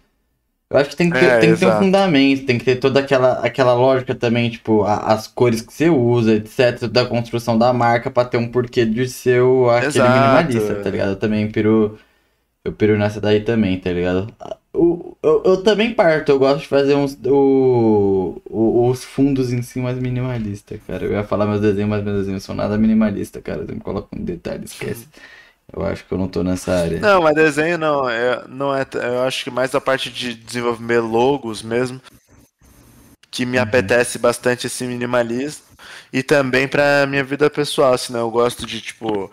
Eu 0.69 0.77
acho 0.77 0.89
que 0.91 0.95
tem 0.95 1.11
que 1.11 1.17
ter, 1.17 1.37
É, 1.37 1.37
tem 1.37 1.53
que 1.53 1.59
ter 1.59 1.67
um 1.67 1.71
fundamento, 1.75 2.45
tem 2.45 2.57
que 2.57 2.65
ter 2.65 2.77
toda 2.77 2.99
aquela, 2.99 3.33
aquela 3.45 3.73
lógica 3.73 4.15
também, 4.15 4.49
tipo, 4.49 4.83
a- 4.83 5.13
as 5.13 5.27
cores 5.27 5.61
que 5.61 5.71
você 5.71 5.89
usa, 5.89 6.33
etc, 6.35 6.87
da 6.89 7.05
construção 7.05 7.57
da 7.57 7.71
marca 7.71 8.09
pra 8.11 8.25
ter 8.25 8.37
um 8.37 8.49
porquê 8.51 8.85
de 8.85 9.07
ser 9.07 9.41
o, 9.43 9.69
aquele 9.69 10.09
Exato, 10.09 10.09
minimalista, 10.09 10.75
tá 10.75 10.89
ligado? 10.89 11.11
Eu 11.11 11.19
também 11.19 11.51
piro, 11.51 11.99
eu 12.65 12.73
piro 12.73 12.97
nessa 12.97 13.21
daí 13.21 13.41
também, 13.43 13.79
tá 13.79 13.91
ligado? 13.93 14.33
O, 14.73 15.15
eu, 15.23 15.41
eu 15.45 15.63
também 15.63 15.93
parto, 15.93 16.29
eu 16.31 16.39
gosto 16.39 16.61
de 16.61 16.67
fazer 16.67 16.95
uns, 16.95 17.17
o, 17.25 18.41
o- 18.49 18.89
os 18.89 19.03
fundos 19.05 19.53
em 19.53 19.61
si 19.61 19.79
mais 19.79 19.97
minimalista, 19.97 20.77
cara. 20.79 21.05
Eu 21.05 21.13
ia 21.13 21.23
falar 21.23 21.45
meus 21.47 21.61
desenhos, 21.61 21.89
mas 21.89 22.03
meus 22.03 22.19
desenhos 22.19 22.43
são 22.43 22.53
nada 22.55 22.77
minimalista, 22.77 23.41
cara. 23.41 23.61
Eu 23.67 23.75
me 23.75 23.79
coloco 23.81 24.09
um 24.15 24.23
detalhe, 24.23 24.65
esquece. 24.65 25.07
Eu 25.75 25.85
acho 25.85 26.05
que 26.05 26.13
eu 26.13 26.17
não 26.17 26.27
tô 26.29 26.41
nessa 26.41 26.71
área. 26.73 26.99
Não, 26.99 27.21
mas 27.21 27.35
desenho 27.35 27.77
não, 27.77 28.09
é, 28.09 28.47
não 28.47 28.73
é. 28.75 28.85
Eu 28.93 29.23
acho 29.23 29.43
que 29.43 29.51
mais 29.51 29.75
a 29.75 29.81
parte 29.81 30.09
de 30.09 30.33
desenvolver 30.33 30.99
logos 31.01 31.61
mesmo. 31.61 32.01
Que 33.29 33.45
me 33.45 33.57
Uhum. 33.57 33.63
apetece 33.63 34.17
bastante 34.17 34.67
esse 34.67 34.85
minimalismo. 34.85 35.65
E 36.13 36.23
também 36.23 36.67
pra 36.67 37.05
minha 37.05 37.23
vida 37.23 37.49
pessoal, 37.49 37.97
senão 37.97 38.21
eu 38.21 38.31
gosto 38.31 38.65
de, 38.65 38.79
tipo, 38.79 39.29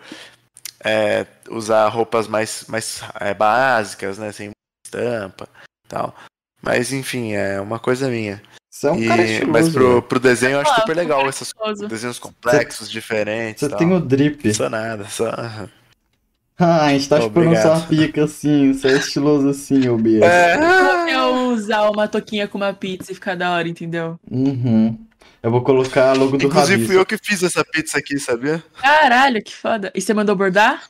é, 0.83 1.25
usar 1.49 1.87
roupas 1.87 2.27
mais, 2.27 2.65
mais 2.67 3.01
é, 3.21 3.33
básicas, 3.33 4.17
né? 4.17 4.31
Sem 4.33 4.51
estampa 4.85 5.47
e 5.85 5.87
tal. 5.87 6.13
Mas 6.61 6.91
enfim, 6.91 7.31
é 7.33 7.61
uma 7.61 7.79
coisa 7.79 8.09
minha. 8.09 8.41
Você 8.69 8.87
é 8.87 8.91
um 8.91 8.97
E- 8.99 9.07
cara 9.07 9.21
estiloso, 9.23 9.51
mas 9.51 9.69
pro, 9.69 9.87
velho. 9.87 10.01
pro 10.01 10.19
desenho 10.19 10.53
eu 10.55 10.59
acho 10.59 10.71
Ah, 10.71 10.75
super 10.81 10.95
legal 10.95 11.19
cara 11.19 11.29
esses 11.29 11.53
desenhos 11.87 12.19
complexos, 12.19 12.91
diferentes. 12.91 13.61
Você 13.61 13.73
tem 13.77 13.93
o 13.93 13.99
drip. 14.01 14.53
Só 14.53 14.69
nada, 14.69 15.07
só. 15.07 15.31
Ah, 16.57 16.85
a 16.85 16.89
gente 16.91 17.09
tá 17.09 17.17
Obrigado. 17.23 17.61
sua 17.79 17.87
pica 17.87 18.23
assim, 18.25 18.73
você 18.73 18.87
é 18.89 18.97
estiloso 18.97 19.49
assim, 19.49 19.87
ô 19.89 19.97
besta. 19.97 20.25
É. 20.27 21.13
Eu 21.15 21.47
usar 21.53 21.89
uma 21.89 22.07
toquinha 22.07 22.47
com 22.47 22.57
uma 22.57 22.73
pizza 22.73 23.11
e 23.11 23.15
ficar 23.15 23.35
da 23.35 23.51
hora, 23.51 23.67
entendeu? 23.67 24.19
Uhum. 24.29 24.97
Eu 25.41 25.51
vou 25.51 25.61
colocar 25.63 26.13
logo 26.13 26.37
do 26.37 26.45
Inclusive 26.45 26.71
Rabisco. 26.73 26.87
fui 26.93 26.97
eu 27.01 27.05
que 27.05 27.17
fiz 27.17 27.43
essa 27.43 27.65
pizza 27.65 27.97
aqui, 27.97 28.17
sabia? 28.19 28.63
Caralho, 28.79 29.43
que 29.43 29.53
foda. 29.55 29.91
E 29.95 29.99
você 30.01 30.13
mandou 30.13 30.35
bordar? 30.35 30.83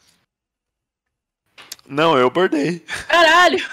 Não, 1.87 2.17
eu 2.17 2.29
bordei. 2.29 2.79
Caralho! 3.07 3.63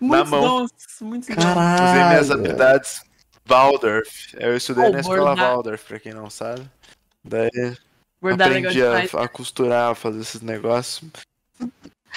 Muitos 0.00 0.30
mão. 0.30 0.40
dons, 0.40 0.70
muitos 1.00 1.28
dons. 1.28 1.44
Caralho. 1.44 1.84
Usei 1.90 2.04
minhas 2.04 2.30
habilidades 2.30 3.02
Waldorf. 3.48 4.34
Eu 4.38 4.56
estudei 4.56 4.88
Oh, 4.88 4.92
na 4.92 5.00
escola 5.00 5.18
bordar. 5.34 5.50
Waldorf, 5.52 5.84
pra 5.86 6.00
quem 6.00 6.12
não 6.12 6.28
sabe. 6.28 6.62
Daí 7.24 7.76
Bordar 8.20 8.48
aprendi 8.48 8.82
a, 8.82 8.98
a 9.22 9.28
costurar, 9.28 9.90
a 9.90 9.94
fazer 9.94 10.20
esses 10.20 10.40
negócios. 10.40 11.08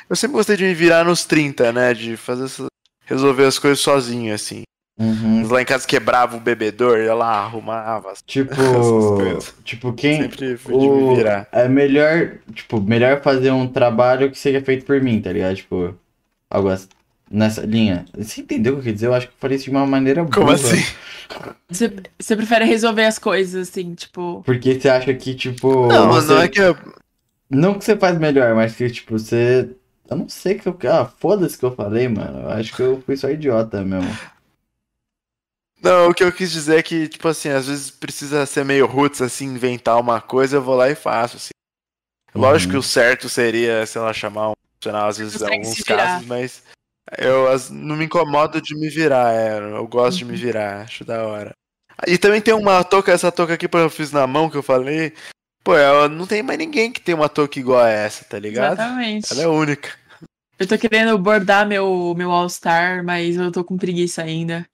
Eu 0.10 0.16
sempre 0.16 0.36
gostei 0.38 0.56
de 0.58 0.64
me 0.64 0.74
virar 0.74 1.04
nos 1.06 1.26
30, 1.26 1.72
né? 1.72 1.94
De 1.94 2.16
fazer 2.18 2.46
essa- 2.46 2.68
resolver 3.06 3.46
as 3.46 3.60
coisas 3.60 3.80
sozinho, 3.80 4.34
assim. 4.34 4.64
Uhum. 4.98 5.48
Lá 5.48 5.62
em 5.62 5.66
casa 5.66 5.88
quebrava 5.88 6.36
o 6.36 6.40
bebedor, 6.42 7.00
ia 7.00 7.14
lá, 7.14 7.38
arrumava. 7.44 8.14
Tipo, 8.26 8.52
Essas 8.54 8.64
coisas. 9.16 9.54
tipo 9.64 9.94
quem 9.94 10.24
Sempre 10.24 10.58
fui 10.58 10.74
de 10.78 10.88
me 10.88 11.04
o 11.04 11.16
virar. 11.16 11.48
é 11.52 11.68
melhor, 11.70 12.38
tipo, 12.54 12.82
melhor 12.82 13.22
fazer 13.22 13.52
um 13.52 13.66
trabalho 13.68 14.30
que 14.30 14.38
seja 14.38 14.62
feito 14.62 14.86
por 14.86 15.00
mim, 15.02 15.22
tá 15.22 15.32
ligado? 15.32 15.56
Tipo, 15.56 15.96
algo 16.50 16.68
assim, 16.70 16.88
nessa 17.30 17.62
linha. 17.62 18.06
Você 18.18 18.42
entendeu 18.42 18.74
o 18.74 18.76
que 18.78 18.80
eu 18.82 18.84
quis 18.86 18.94
dizer? 18.96 19.08
Eu 19.08 19.14
acho 19.14 19.28
que 19.28 19.34
eu 19.34 19.38
falei 19.40 19.56
isso 19.58 19.66
de 19.66 19.72
uma 19.72 19.86
maneira 19.86 20.24
Como 20.26 20.46
burra. 20.48 20.54
assim? 20.56 20.84
Você, 21.70 21.94
você 22.20 22.36
prefere 22.36 22.66
resolver 22.66 23.06
as 23.06 23.20
coisas, 23.20 23.70
assim, 23.70 23.94
tipo. 23.94 24.42
Porque 24.46 24.80
você 24.80 24.90
acha 24.90 25.14
que, 25.14 25.36
tipo, 25.36 25.88
Não, 25.88 26.08
você... 26.10 26.28
não 26.34 26.42
é 26.42 26.48
que 26.48 26.60
eu. 26.60 26.76
Não 27.50 27.74
que 27.78 27.86
você 27.86 27.96
faz 27.98 28.18
melhor, 28.18 28.56
mas 28.56 28.76
que, 28.76 28.90
tipo, 28.90 29.18
você. 29.18 29.70
Eu 30.10 30.18
não 30.18 30.28
sei 30.28 30.56
que 30.56 30.68
eu. 30.68 30.78
Ah, 30.92 31.06
foda-se 31.06 31.58
que 31.58 31.64
eu 31.66 31.76
falei, 31.76 32.08
mano. 32.08 32.40
Eu 32.42 32.50
acho 32.50 32.76
que 32.76 32.82
eu 32.82 33.02
fui 33.06 33.16
só 33.16 33.30
idiota 33.30 33.84
mesmo. 33.84 34.10
Não, 35.82 36.10
o 36.10 36.14
que 36.14 36.24
eu 36.24 36.32
quis 36.32 36.52
dizer 36.52 36.80
é 36.80 36.84
que, 36.84 37.08
tipo 37.08 37.28
assim, 37.28 37.50
às 37.50 37.68
vezes 37.68 37.90
precisa 37.90 38.46
ser 38.46 38.66
meio 38.66 38.86
roots, 38.86 39.22
assim, 39.22 39.46
inventar 39.46 39.98
uma 40.00 40.20
coisa, 40.20 40.58
eu 40.58 40.62
vou 40.62 40.76
lá 40.76 40.90
e 40.90 40.96
faço, 40.96 41.38
assim. 41.38 41.50
Lógico 42.36 42.72
que 42.72 42.76
Uhum. 42.76 42.82
o 42.82 42.84
certo 42.84 43.30
seria, 43.30 43.86
sei 43.86 44.02
lá, 44.02 44.12
chamar 44.12 44.50
um 44.50 44.54
profissional, 44.74 45.08
às 45.08 45.18
vezes, 45.18 45.42
em 45.42 45.46
alguns 45.54 45.82
casos, 45.82 46.28
mas 46.28 46.64
eu 47.18 47.48
as- 47.50 47.70
não 47.70 47.96
me 47.96 48.06
incomodo 48.06 48.62
de 48.62 48.76
me 48.76 48.90
virar, 48.90 49.34
é, 49.34 49.60
eu 49.60 49.88
gosto 49.88 50.20
de 50.20 50.26
me 50.26 50.34
Uhum. 50.34 50.38
virar, 50.38 50.82
acho 50.84 51.04
da 51.04 51.26
hora. 51.26 51.52
E 52.08 52.18
também 52.18 52.42
tem 52.42 52.54
uma 52.54 52.84
touca, 52.84 53.12
essa 53.12 53.32
touca 53.32 53.54
aqui 53.56 53.68
que 53.68 53.78
eu 53.78 53.90
fiz 53.90 54.12
na 54.12 54.26
mão, 54.26 54.50
que 54.50 54.58
eu 54.58 54.64
falei, 54.64 55.14
pô, 55.64 55.76
eu- 55.76 56.08
não 56.10 56.26
tem 56.26 56.42
mais 56.42 56.58
ninguém 56.58 56.92
que 56.92 57.02
tem 57.02 57.14
uma 57.16 57.28
touca 57.30 57.60
igual 57.60 57.80
a 57.82 57.90
essa, 57.90 58.24
tá 58.26 58.40
ligado? 58.40 58.74
Exatamente. 58.74 59.32
Ela 59.34 59.44
é 59.44 59.48
única. 59.48 59.90
Eu 60.58 60.68
tô 60.68 60.78
querendo 60.78 61.18
bordar 61.18 61.68
meu, 61.68 62.14
meu 62.16 62.32
All-Star, 62.32 63.04
mas 63.04 63.36
eu 63.38 63.52
tô 63.52 63.64
com 63.64 63.78
preguiça 63.78 64.22
ainda. 64.22 64.66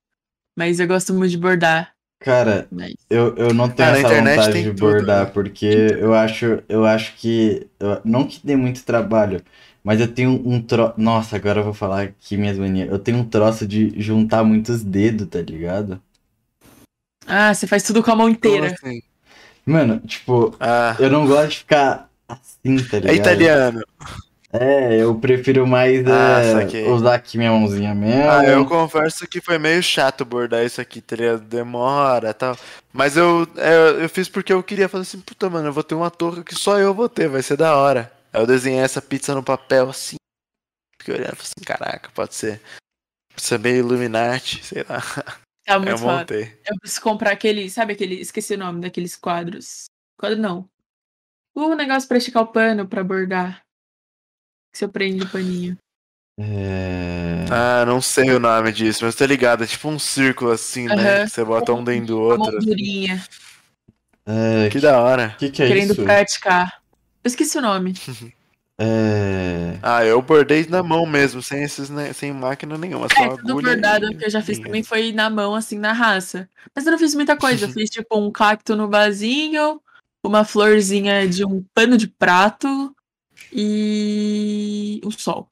Mas 0.57 0.79
eu 0.79 0.87
gosto 0.87 1.13
muito 1.13 1.31
de 1.31 1.37
bordar. 1.37 1.93
Cara, 2.19 2.67
Mas... 2.71 2.93
eu, 3.09 3.35
eu 3.35 3.53
não 3.53 3.69
tenho 3.69 3.89
Ah, 3.89 3.97
essa 3.97 4.09
vontade 4.09 4.63
de 4.63 4.69
tudo, 4.73 4.79
bordar, 4.79 5.25
né? 5.25 5.31
porque 5.31 5.65
eu 5.99 6.13
acho, 6.13 6.63
eu 6.67 6.85
acho 6.85 7.13
que. 7.17 7.67
eu- 7.79 8.01
não 8.03 8.25
que 8.27 8.39
dê 8.43 8.55
muito 8.55 8.83
trabalho, 8.83 9.43
mas 9.85 10.01
eu 10.01 10.07
tenho 10.11 10.31
um 10.45 10.59
troço. 10.59 10.95
Nossa, 10.97 11.35
agora 11.35 11.59
eu 11.59 11.63
vou 11.63 11.73
falar 11.73 12.01
aqui 12.01 12.35
minhas 12.35 12.57
manias. 12.57 12.89
Eu 12.89 12.97
tenho 12.97 13.19
um 13.19 13.23
troço 13.23 13.67
de 13.67 13.93
juntar 14.01 14.43
muitos 14.43 14.83
dedos, 14.83 15.27
tá 15.27 15.39
ligado? 15.39 16.01
Ah, 17.27 17.53
você 17.53 17.67
faz 17.67 17.83
tudo 17.83 18.03
com 18.03 18.11
a 18.11 18.15
mão 18.15 18.27
inteira. 18.27 18.73
assim? 18.73 18.99
Mano, 19.65 19.99
tipo, 19.99 20.55
Ah, 20.59 20.95
eu 20.99 21.09
não 21.09 21.27
gosto 21.27 21.49
de 21.51 21.57
ficar 21.59 22.09
assim, 22.27 22.77
tá 22.77 22.99
ligado? 22.99 23.09
é 23.09 23.15
italiano. 23.15 23.83
É, 24.51 25.01
eu 25.01 25.15
prefiro 25.15 25.67
mais 25.67 26.03
Ah, 26.07 26.41
é, 26.41 26.89
usar 26.89 27.15
aqui 27.15 27.37
minha 27.37 27.51
mãozinha 27.51 27.93
mesmo. 27.93 28.23
Ah, 28.29 28.43
eu 28.45 28.65
confesso 28.65 29.27
que 29.27 29.41
foi 29.41 29.57
meio 29.59 29.83
chato 29.83 30.23
bordar 30.23 30.63
isso 30.63 30.79
aqui, 30.79 31.01
tá 31.01 31.15
ligado? 31.15 31.41
Demora 31.41 32.29
e 32.29 32.33
tal. 32.33 32.57
Mas 32.93 33.17
eu, 33.17 33.47
eu, 33.55 34.01
eu 34.01 34.09
fiz 34.09 34.29
porque 34.29 34.53
eu 34.53 34.63
queria 34.63 34.87
fazer 34.87 35.01
assim, 35.03 35.19
puta, 35.19 35.49
mano, 35.49 35.67
eu 35.67 35.73
vou 35.73 35.83
ter 35.83 35.93
uma 35.95 36.09
touca 36.09 36.43
que 36.43 36.55
só 36.55 36.79
eu 36.79 36.93
vou 36.93 37.09
ter, 37.09 37.27
vai 37.27 37.43
ser 37.43 37.57
da 37.57 37.75
hora. 37.75 38.14
Aí 38.35 38.41
eu 38.41 38.45
desenhei 38.47 38.81
essa 38.81 39.01
pizza 39.01 39.33
no 39.33 39.41
papel 39.41 39.89
assim. 39.89 40.17
Fiquei 40.99 41.15
olhando 41.15 41.33
e 41.33 41.35
falei 41.37 41.51
assim, 41.55 41.65
caraca, 41.65 42.11
pode 42.11 42.35
ser. 42.35 42.61
Pode 43.31 43.41
ser 43.41 43.59
meio 43.59 43.77
Illuminati, 43.77 44.63
sei 44.63 44.83
lá. 44.83 45.01
Tá 45.65 45.79
muito 45.79 45.91
eu 45.91 45.97
foda. 45.97 46.17
montei. 46.19 46.59
Eu 46.67 46.77
preciso 46.79 47.01
comprar 47.01 47.31
aquele, 47.31 47.69
sabe 47.69 47.93
aquele, 47.93 48.15
esqueci 48.19 48.53
o 48.55 48.57
nome 48.57 48.81
daqueles 48.81 49.15
quadros. 49.15 49.85
Quadro 50.19 50.37
não. 50.37 50.69
O 51.55 51.73
negócio 51.75 52.07
pra 52.07 52.17
esticar 52.17 52.43
o 52.43 52.47
pano, 52.47 52.87
pra 52.87 53.03
bordar. 53.03 53.61
Que 54.71 54.77
você 54.79 54.87
prende 54.87 55.23
o 55.23 55.29
paninho. 55.31 55.77
É... 56.37 57.45
Ah, 57.49 57.85
não 57.85 58.01
sei 58.01 58.29
o 58.31 58.39
nome 58.39 58.71
disso, 58.73 59.05
mas 59.05 59.15
tô 59.15 59.25
ligado. 59.25 59.63
É 59.63 59.67
tipo 59.67 59.87
um 59.87 59.97
círculo 59.97 60.51
assim, 60.51 60.85
né? 60.87 60.93
Aham. 61.19 61.23
Que 61.25 61.31
você 61.31 61.45
bota 61.45 61.73
um 61.73 61.83
dentro 61.83 62.07
do 62.07 62.19
Uma 62.19 62.33
outro. 62.33 62.51
moldurinha. 62.53 63.25
É, 64.27 64.69
Que 64.69 64.79
da 64.79 64.99
hora. 65.01 65.35
que 65.39 65.49
que 65.49 65.63
é 65.63 65.67
querendo 65.67 65.93
isso? 65.93 66.03
praticar. 66.03 66.81
Eu 67.25 67.27
esqueci 67.29 67.57
o 67.57 67.61
nome. 67.61 67.95
É... 68.79 69.79
Ah, 69.81 70.05
eu 70.05 70.21
bordei 70.21 70.67
na 70.67 70.83
mão 70.83 71.07
mesmo, 71.07 71.41
sem 71.41 71.63
esses, 71.63 71.89
né, 71.89 72.13
sem 72.13 72.31
máquina 72.31 72.77
nenhuma, 72.77 73.07
só 73.09 73.23
É, 73.23 73.29
tudo 73.37 73.53
bordado 73.53 74.05
e- 74.11 74.17
que 74.17 74.25
eu 74.25 74.29
já 74.29 74.43
fiz 74.43 74.59
também 74.59 74.83
foi 74.83 75.11
na 75.11 75.27
mão, 75.27 75.55
assim, 75.55 75.79
na 75.79 75.91
raça. 75.91 76.47
Mas 76.75 76.85
eu 76.85 76.91
não 76.91 76.99
fiz 76.99 77.15
muita 77.15 77.35
coisa. 77.35 77.65
Eu 77.65 77.69
fiz, 77.73 77.89
tipo, 77.89 78.15
um 78.19 78.31
cacto 78.31 78.75
no 78.75 78.87
vasinho, 78.87 79.81
uma 80.23 80.45
florzinha 80.45 81.27
de 81.27 81.43
um 81.43 81.65
pano 81.73 81.97
de 81.97 82.07
prato 82.07 82.95
e 83.51 85.01
um 85.03 85.09
sol. 85.09 85.47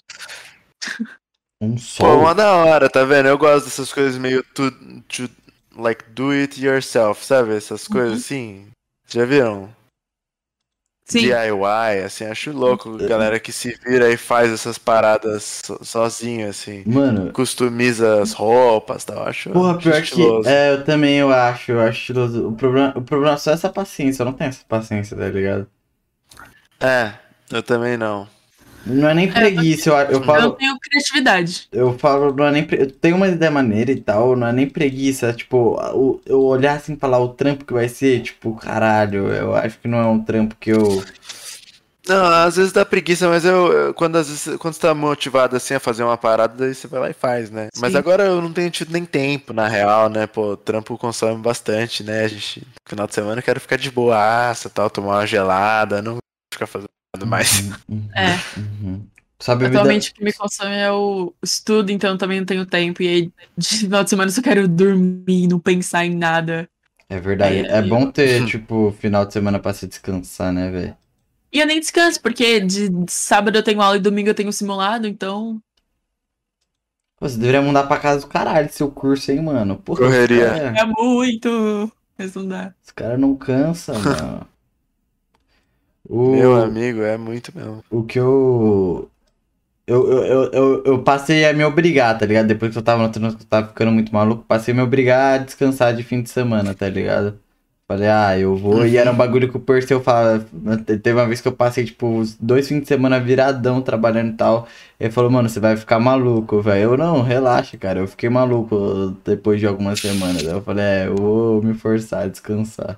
Um 1.60 1.76
Pô, 1.76 1.80
sol. 1.80 2.20
uma 2.20 2.36
da 2.36 2.54
hora, 2.54 2.88
tá 2.90 3.04
vendo? 3.04 3.30
Eu 3.30 3.38
gosto 3.38 3.66
dessas 3.66 3.92
coisas 3.92 4.16
meio 4.18 4.44
to, 4.54 4.70
to- 5.08 5.30
like 5.76 6.04
do 6.12 6.30
it 6.32 6.64
yourself, 6.64 7.26
sabe? 7.26 7.56
Essas 7.56 7.88
coisas 7.88 8.20
assim. 8.20 8.68
Já 9.08 9.26
viram? 9.26 9.74
Sim, 11.14 11.20
DIY, 11.20 12.04
assim, 12.06 12.26
acho 12.26 12.52
louco, 12.52 12.98
galera 13.00 13.40
que 13.40 13.52
se 13.52 13.78
vira 13.86 14.12
e 14.12 14.18
faz 14.18 14.52
essas 14.52 14.78
paradas 14.78 15.62
so- 15.66 15.80
sozinho, 15.84 16.50
assim. 16.50 16.86
Mano, 16.86 17.34
Customiza 17.34 18.22
as 18.22 18.34
roupas 18.34 19.04
e 19.04 19.06
tal, 19.08 19.28
acho, 19.28 19.50
porra, 19.52 19.78
acho 19.78 19.80
pior 19.82 20.02
que. 20.02 20.06
estiloso. 20.06 20.50
É, 20.50 20.72
eu 20.74 20.84
também 20.84 21.18
eu 21.18 21.32
acho, 21.32 21.72
eu 21.72 21.80
acho 21.82 22.00
estiloso. 22.00 22.48
O 22.50 22.56
problema, 22.56 22.94
o 22.98 23.02
problema 23.04 23.36
é 23.36 23.38
só 23.38 23.52
essa 23.52 23.70
paciência, 23.72 24.22
eu 24.24 24.26
não 24.26 24.34
tenho 24.34 24.50
essa 24.50 24.66
paciência, 24.68 25.16
tá 25.18 25.28
ligado? 25.30 25.70
É, 26.80 27.14
eu 27.52 27.64
também 27.64 27.98
não. 27.98 28.28
Não 28.86 29.10
é 29.10 29.14
nem 29.14 29.32
preguiça, 29.32 29.90
eu, 29.90 29.96
eu 29.96 30.12
Eu 30.12 30.20
não 30.20 30.26
falo. 30.26 30.52
tenho 30.54 30.78
criatividade. 30.80 31.68
Eu 31.72 31.98
falo, 31.98 32.34
não 32.34 32.46
é 32.48 32.52
nem. 32.52 32.64
pre- 32.66 32.82
Eu 32.82 32.92
tenho 32.92 33.16
uma 33.16 33.28
ideia 33.28 33.50
maneira 33.52 33.92
e 33.92 34.02
tal, 34.02 34.36
não 34.36 34.48
é 34.48 34.52
nem 34.54 34.68
preguiça. 34.70 35.28
é 35.28 35.34
Tipo, 35.34 35.80
o- 35.96 36.22
eu 36.26 36.42
olhar 36.42 36.76
assim 36.76 36.94
e 36.94 36.98
falar 36.98 37.20
o 37.20 37.30
trampo 37.30 37.64
que 37.66 37.74
vai 37.74 37.88
ser, 37.88 38.22
tipo, 38.22 38.54
caralho, 38.56 39.28
eu 39.34 39.56
acho 39.56 39.80
que 39.80 39.88
não 39.88 39.98
é 40.00 40.06
um 40.08 40.20
trampo 40.24 40.56
que 40.60 40.72
eu. 40.72 41.04
Não, 42.06 42.26
às 42.26 42.58
vezes 42.58 42.74
dá 42.74 42.84
preguiça, 42.84 43.30
mas 43.30 43.46
eu, 43.46 43.72
eu- 43.72 43.94
quando 43.94 44.18
às 44.18 44.28
vezes 44.28 44.58
quando 44.58 44.74
você 44.74 44.82
tá 44.82 44.94
motivado 44.94 45.56
assim 45.56 45.74
a 45.74 45.80
fazer 45.80 46.04
uma 46.04 46.18
parada, 46.18 46.54
daí 46.58 46.76
você 46.76 46.86
vai 46.86 47.00
lá 47.00 47.10
e 47.10 47.14
faz, 47.14 47.50
né? 47.50 47.70
Mas 47.80 47.94
Sim. 47.94 47.98
agora 47.98 48.26
eu 48.26 48.42
não 48.42 48.52
tenho 48.52 48.70
tido 48.70 48.92
nem 48.92 49.06
tempo, 49.06 49.54
na 49.54 49.70
real, 49.70 50.10
né? 50.10 50.28
Pô, 50.28 50.58
trampo 50.58 50.98
consome 50.98 51.42
bastante, 51.42 52.04
né? 52.04 52.26
A 52.26 52.28
gente, 52.28 52.60
no 52.60 52.90
final 52.90 53.08
de 53.08 53.14
semana 53.16 53.40
eu 53.40 53.44
quero 53.44 53.62
ficar 53.62 53.78
de 53.78 53.90
boaça, 53.90 54.70
tal, 54.70 54.90
tomar 54.90 55.20
uma 55.20 55.26
gelada, 55.26 56.02
não 56.02 56.18
ficar 56.54 56.68
fazendo 56.68 56.90
mais. 57.26 57.60
Uhum, 57.62 57.74
uhum, 57.90 58.10
É. 58.16 58.36
uhum. 58.58 59.08
Sabe. 59.40 59.66
Atualmente 59.66 60.12
o 60.12 60.14
que 60.14 60.24
me 60.24 60.34
consome 60.34 60.74
é 60.76 60.92
o 60.92 61.34
estudo, 61.44 61.92
então 61.92 62.12
eu 62.12 62.18
também 62.18 62.40
não 62.40 62.46
tenho 62.46 62.66
tempo. 62.66 63.04
E 63.04 63.08
aí, 63.08 63.32
de 63.58 63.68
final 63.80 64.04
de 64.04 64.10
semana, 64.10 64.30
eu 64.30 64.34
só 64.34 64.42
quero 64.42 64.68
dormir, 64.68 65.48
não 65.48 65.60
pensar 65.60 66.06
em 66.06 66.16
nada. 66.16 66.70
É 67.10 67.20
verdade. 67.20 67.58
É 67.60 67.80
aí 67.80 67.90
bom 67.90 68.02
eu- 68.04 68.12
ter, 68.12 68.46
tipo, 68.48 68.92
final 68.94 69.26
de 69.26 69.34
semana 69.34 69.60
pra 69.60 69.74
se 69.74 69.88
descansar, 69.88 70.52
né, 70.54 70.72
velho? 70.72 70.98
E 71.52 71.60
eu 71.60 71.68
nem 71.68 71.80
descanso, 71.80 72.20
porque 72.22 72.60
de 72.60 72.90
sábado 73.10 73.58
eu 73.58 73.64
tenho 73.64 73.82
aula 73.82 73.98
e 73.98 74.00
domingo 74.00 74.30
eu 74.30 74.36
tenho 74.36 74.52
simulado, 74.52 75.08
então. 75.08 75.62
Pô, 77.18 77.28
Você 77.30 77.38
deveria 77.38 77.62
mudar 77.62 77.88
pra 77.88 78.00
casa 78.00 78.22
do 78.22 78.28
caralho 78.28 78.72
seu 78.72 78.92
curso, 78.92 79.32
hein, 79.32 79.42
mano? 79.42 79.78
Porra, 79.78 80.02
Correria. 80.02 80.46
Cara, 80.46 80.80
É 80.80 80.86
muito. 80.86 81.92
Mas 82.18 82.34
não 82.36 82.48
dá. 82.48 82.74
esse 82.84 82.94
cara 82.94 83.18
não 83.18 83.36
cansa, 83.36 83.94
mano. 83.98 84.48
O... 86.08 86.32
Meu 86.32 86.56
amigo, 86.56 87.02
é 87.02 87.18
muito 87.18 87.56
mesmo. 87.56 87.84
O 87.90 88.04
que 88.04 88.20
eu. 88.20 89.10
Eu, 89.86 90.10
eu, 90.10 90.24
eu, 90.24 90.52
eu, 90.52 90.84
eu 90.86 91.04
passei 91.04 91.46
a 91.46 91.54
me 91.54 91.64
obrigar, 91.64 92.18
tá 92.18 92.26
ligado? 92.26 92.48
Depois 92.48 92.72
que 92.72 92.78
eu 92.78 92.84
tava 92.84 93.04
notando 93.04 93.36
que 93.36 93.44
eu 93.44 93.48
tava 93.48 93.68
ficando 93.68 93.92
muito 93.92 94.14
maluco, 94.14 94.46
passei 94.46 94.74
a 94.74 94.78
me 94.78 94.84
obrigar 94.84 95.36
a 95.36 95.44
descansar 95.44 95.94
de 95.96 96.04
fim 96.04 96.22
de 96.22 96.30
semana, 96.30 96.74
tá 96.74 96.88
ligado? 96.88 97.38
Falei, 97.88 98.08
ah, 98.08 98.40
eu 98.40 98.56
vou. 98.56 98.86
E 98.88 98.98
era 98.98 99.12
um 99.12 99.16
bagulho 99.16 99.50
que 99.50 99.58
o 99.58 99.60
Perseu 99.60 100.02
falava. 100.02 100.46
Teve 100.86 101.14
uma 101.14 101.28
vez 101.28 101.42
que 101.42 101.48
eu 101.48 101.52
passei, 101.54 101.84
tipo, 101.86 102.24
dois 102.40 102.68
fins 102.68 102.82
de 102.82 102.88
semana 102.88 103.20
viradão 103.20 103.82
trabalhando 103.82 104.32
e 104.34 104.38
tal. 104.38 104.68
Ele 105.00 105.12
falou, 105.12 105.30
mano, 105.30 105.50
você 105.50 105.60
vai 105.60 105.76
ficar 105.76 106.00
maluco, 106.00 106.62
velho. 106.62 106.92
Eu 106.94 106.98
não, 106.98 107.22
relaxa, 107.22 107.78
cara. 107.78 108.00
Eu 108.00 108.08
fiquei 108.08 108.30
maluco 108.30 109.16
depois 109.26 109.60
de 109.60 109.68
algumas 109.68 110.00
semanas. 110.00 110.44
Eu 110.44 110.62
falei, 110.62 110.84
é, 110.84 111.08
eu 111.08 111.16
vou 111.16 111.62
me 111.62 111.74
forçar 111.74 112.24
a 112.24 112.28
descansar. 112.28 112.98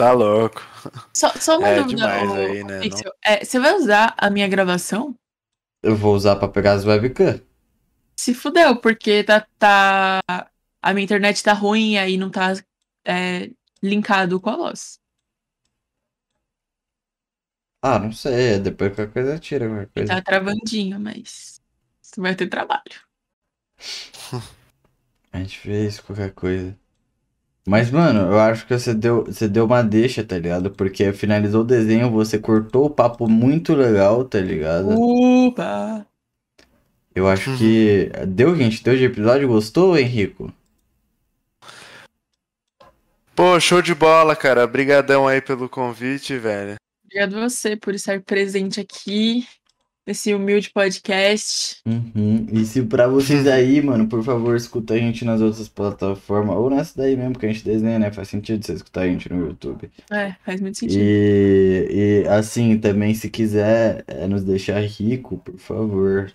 Tá 0.00 0.12
louco. 0.12 0.62
Só, 1.14 1.28
só 1.34 1.58
uma 1.58 1.68
É 1.68 1.82
dúvida, 1.82 1.98
demais 1.98 2.32
aí, 2.32 2.64
né? 2.64 2.80
Pixel. 2.80 3.12
É, 3.22 3.44
você 3.44 3.60
vai 3.60 3.74
usar 3.74 4.14
a 4.16 4.30
minha 4.30 4.48
gravação? 4.48 5.14
Eu 5.82 5.94
vou 5.94 6.14
usar 6.14 6.36
pra 6.36 6.48
pegar 6.48 6.72
as 6.72 6.86
webcam. 6.86 7.38
Se 8.18 8.32
fudeu, 8.32 8.80
porque 8.80 9.22
tá, 9.22 9.46
tá. 9.58 10.20
A 10.82 10.94
minha 10.94 11.04
internet 11.04 11.42
tá 11.42 11.52
ruim 11.52 11.92
e 11.92 11.98
aí 11.98 12.16
não 12.16 12.30
tá 12.30 12.54
é, 13.06 13.50
linkado 13.82 14.40
com 14.40 14.48
a 14.48 14.56
voz. 14.56 14.98
Ah, 17.82 17.98
não 17.98 18.12
sei. 18.12 18.58
Depois 18.58 18.94
qualquer 18.94 19.12
coisa 19.12 19.38
tira, 19.38 19.68
qualquer 19.68 19.88
coisa. 19.88 20.14
Tá 20.14 20.22
travandinho, 20.22 20.98
mas. 20.98 21.60
Você 22.00 22.22
vai 22.22 22.34
ter 22.34 22.48
trabalho. 22.48 23.04
A 25.30 25.38
gente 25.38 25.58
fez 25.58 26.00
qualquer 26.00 26.32
coisa. 26.32 26.74
Mas, 27.70 27.88
mano, 27.88 28.32
eu 28.32 28.40
acho 28.40 28.66
que 28.66 28.76
você 28.76 28.92
deu, 28.92 29.26
você 29.26 29.46
deu 29.46 29.64
uma 29.64 29.80
deixa, 29.80 30.24
tá 30.24 30.36
ligado? 30.36 30.72
Porque 30.72 31.12
finalizou 31.12 31.60
o 31.60 31.64
desenho, 31.64 32.10
você 32.10 32.36
cortou 32.36 32.86
o 32.86 32.90
papo 32.90 33.28
muito 33.28 33.74
legal, 33.74 34.24
tá 34.24 34.40
ligado? 34.40 34.88
Upa! 34.88 36.04
Eu 37.14 37.28
acho 37.28 37.56
que. 37.56 38.10
Deu, 38.26 38.56
gente? 38.56 38.82
Deu 38.82 38.96
de 38.96 39.04
episódio? 39.04 39.46
Gostou, 39.46 39.96
Henrico? 39.96 40.52
Pô, 43.36 43.60
show 43.60 43.80
de 43.80 43.94
bola, 43.94 44.34
cara. 44.34 44.64
Obrigadão 44.64 45.28
aí 45.28 45.40
pelo 45.40 45.68
convite, 45.68 46.36
velho. 46.36 46.74
Obrigado 47.04 47.38
a 47.38 47.48
você 47.48 47.76
por 47.76 47.94
estar 47.94 48.20
presente 48.20 48.80
aqui 48.80 49.46
nesse 50.10 50.34
humilde 50.34 50.70
podcast. 50.70 51.80
Uhum. 51.86 52.46
E 52.52 52.64
se 52.64 52.82
pra 52.82 53.06
vocês 53.06 53.46
aí, 53.46 53.80
mano, 53.80 54.08
por 54.08 54.24
favor, 54.24 54.56
escuta 54.56 54.94
a 54.94 54.96
gente 54.98 55.24
nas 55.24 55.40
outras 55.40 55.68
plataformas. 55.68 56.56
Ou 56.56 56.68
nessa 56.68 56.94
daí 56.96 57.16
mesmo 57.16 57.38
que 57.38 57.46
a 57.46 57.48
gente 57.52 57.64
desenha, 57.64 57.98
né? 57.98 58.10
Faz 58.10 58.28
sentido 58.28 58.64
você 58.64 58.72
escutar 58.72 59.02
a 59.02 59.06
gente 59.06 59.32
no 59.32 59.46
YouTube. 59.46 59.88
É, 60.10 60.34
faz 60.44 60.60
muito 60.60 60.78
sentido. 60.78 61.00
E, 61.00 62.24
e 62.24 62.28
assim, 62.28 62.76
também, 62.76 63.14
se 63.14 63.30
quiser 63.30 64.04
é, 64.08 64.26
nos 64.26 64.42
deixar 64.42 64.80
rico, 64.80 65.38
por 65.38 65.58
favor, 65.58 66.32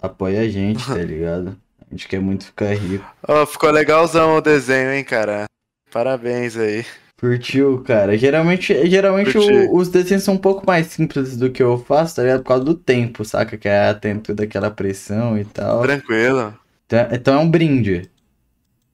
apoia 0.00 0.42
a 0.42 0.48
gente, 0.48 0.86
tá 0.86 0.94
ligado? 1.02 1.56
A 1.80 1.94
gente 1.94 2.06
quer 2.06 2.20
muito 2.20 2.44
ficar 2.44 2.74
rico. 2.74 3.10
Ó, 3.26 3.46
ficou 3.46 3.70
legalzão 3.70 4.36
o 4.36 4.42
desenho, 4.42 4.92
hein, 4.92 5.04
cara. 5.04 5.46
Parabéns 5.90 6.56
aí. 6.58 6.84
Curtiu, 7.24 7.82
cara? 7.84 8.18
Geralmente, 8.18 8.86
geralmente 8.86 9.38
o- 9.38 9.74
os 9.76 9.88
desenhos 9.88 10.22
são 10.24 10.34
um 10.34 10.38
pouco 10.38 10.66
mais 10.66 10.88
simples 10.88 11.38
do 11.38 11.50
que 11.50 11.62
eu 11.62 11.78
faço, 11.78 12.16
tá 12.16 12.22
ligado? 12.22 12.42
Por 12.42 12.48
causa 12.48 12.64
do 12.64 12.74
tempo, 12.74 13.24
saca? 13.24 13.56
Que 13.56 13.66
é 13.66 13.94
tem 13.94 14.18
toda 14.18 14.44
aquela 14.44 14.70
pressão 14.70 15.38
e 15.38 15.44
tal. 15.46 15.80
Tranquilo. 15.80 16.54
Então, 16.84 17.08
então 17.10 17.34
é 17.34 17.38
um 17.38 17.50
brinde. 17.50 18.10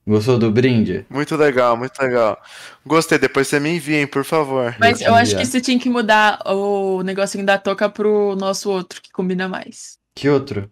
Gostou 0.07 0.39
do 0.39 0.51
brinde? 0.51 1.05
Muito 1.11 1.35
legal, 1.35 1.77
muito 1.77 1.99
legal. 2.01 2.41
Gostei, 2.87 3.19
depois 3.19 3.49
você 3.49 3.59
me 3.59 3.71
envia, 3.77 3.99
hein, 4.01 4.07
por 4.07 4.25
favor. 4.25 4.77
Mas 4.79 5.01
eu 5.01 5.13
acho 5.15 5.37
que 5.37 5.45
você 5.45 5.61
tinha 5.61 5.79
que 5.79 5.91
mudar 5.91 6.41
o 6.47 7.03
negocinho 7.03 7.45
da 7.45 7.59
touca 7.59 7.89
pro 7.91 8.37
nosso 8.37 8.71
outro, 8.71 9.03
que 9.03 9.11
combina 9.11 9.49
mais. 9.49 9.99
Que 10.15 10.29
outro? 10.29 10.71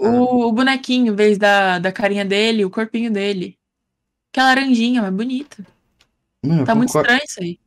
O, 0.00 0.48
o 0.48 0.52
bonequinho, 0.52 1.12
em 1.12 1.16
vez 1.16 1.36
da, 1.36 1.78
da 1.78 1.92
carinha 1.92 2.24
dele, 2.24 2.64
o 2.64 2.70
corpinho 2.70 3.10
dele. 3.10 3.58
Que 4.32 4.40
é 4.40 4.42
laranjinha, 4.42 5.02
mas 5.02 5.12
bonito. 5.12 5.64
Eu 6.42 6.64
Tá 6.64 6.74
muito 6.74 6.88
estranho 6.96 7.20
isso 7.24 7.40
aí. 7.42 7.58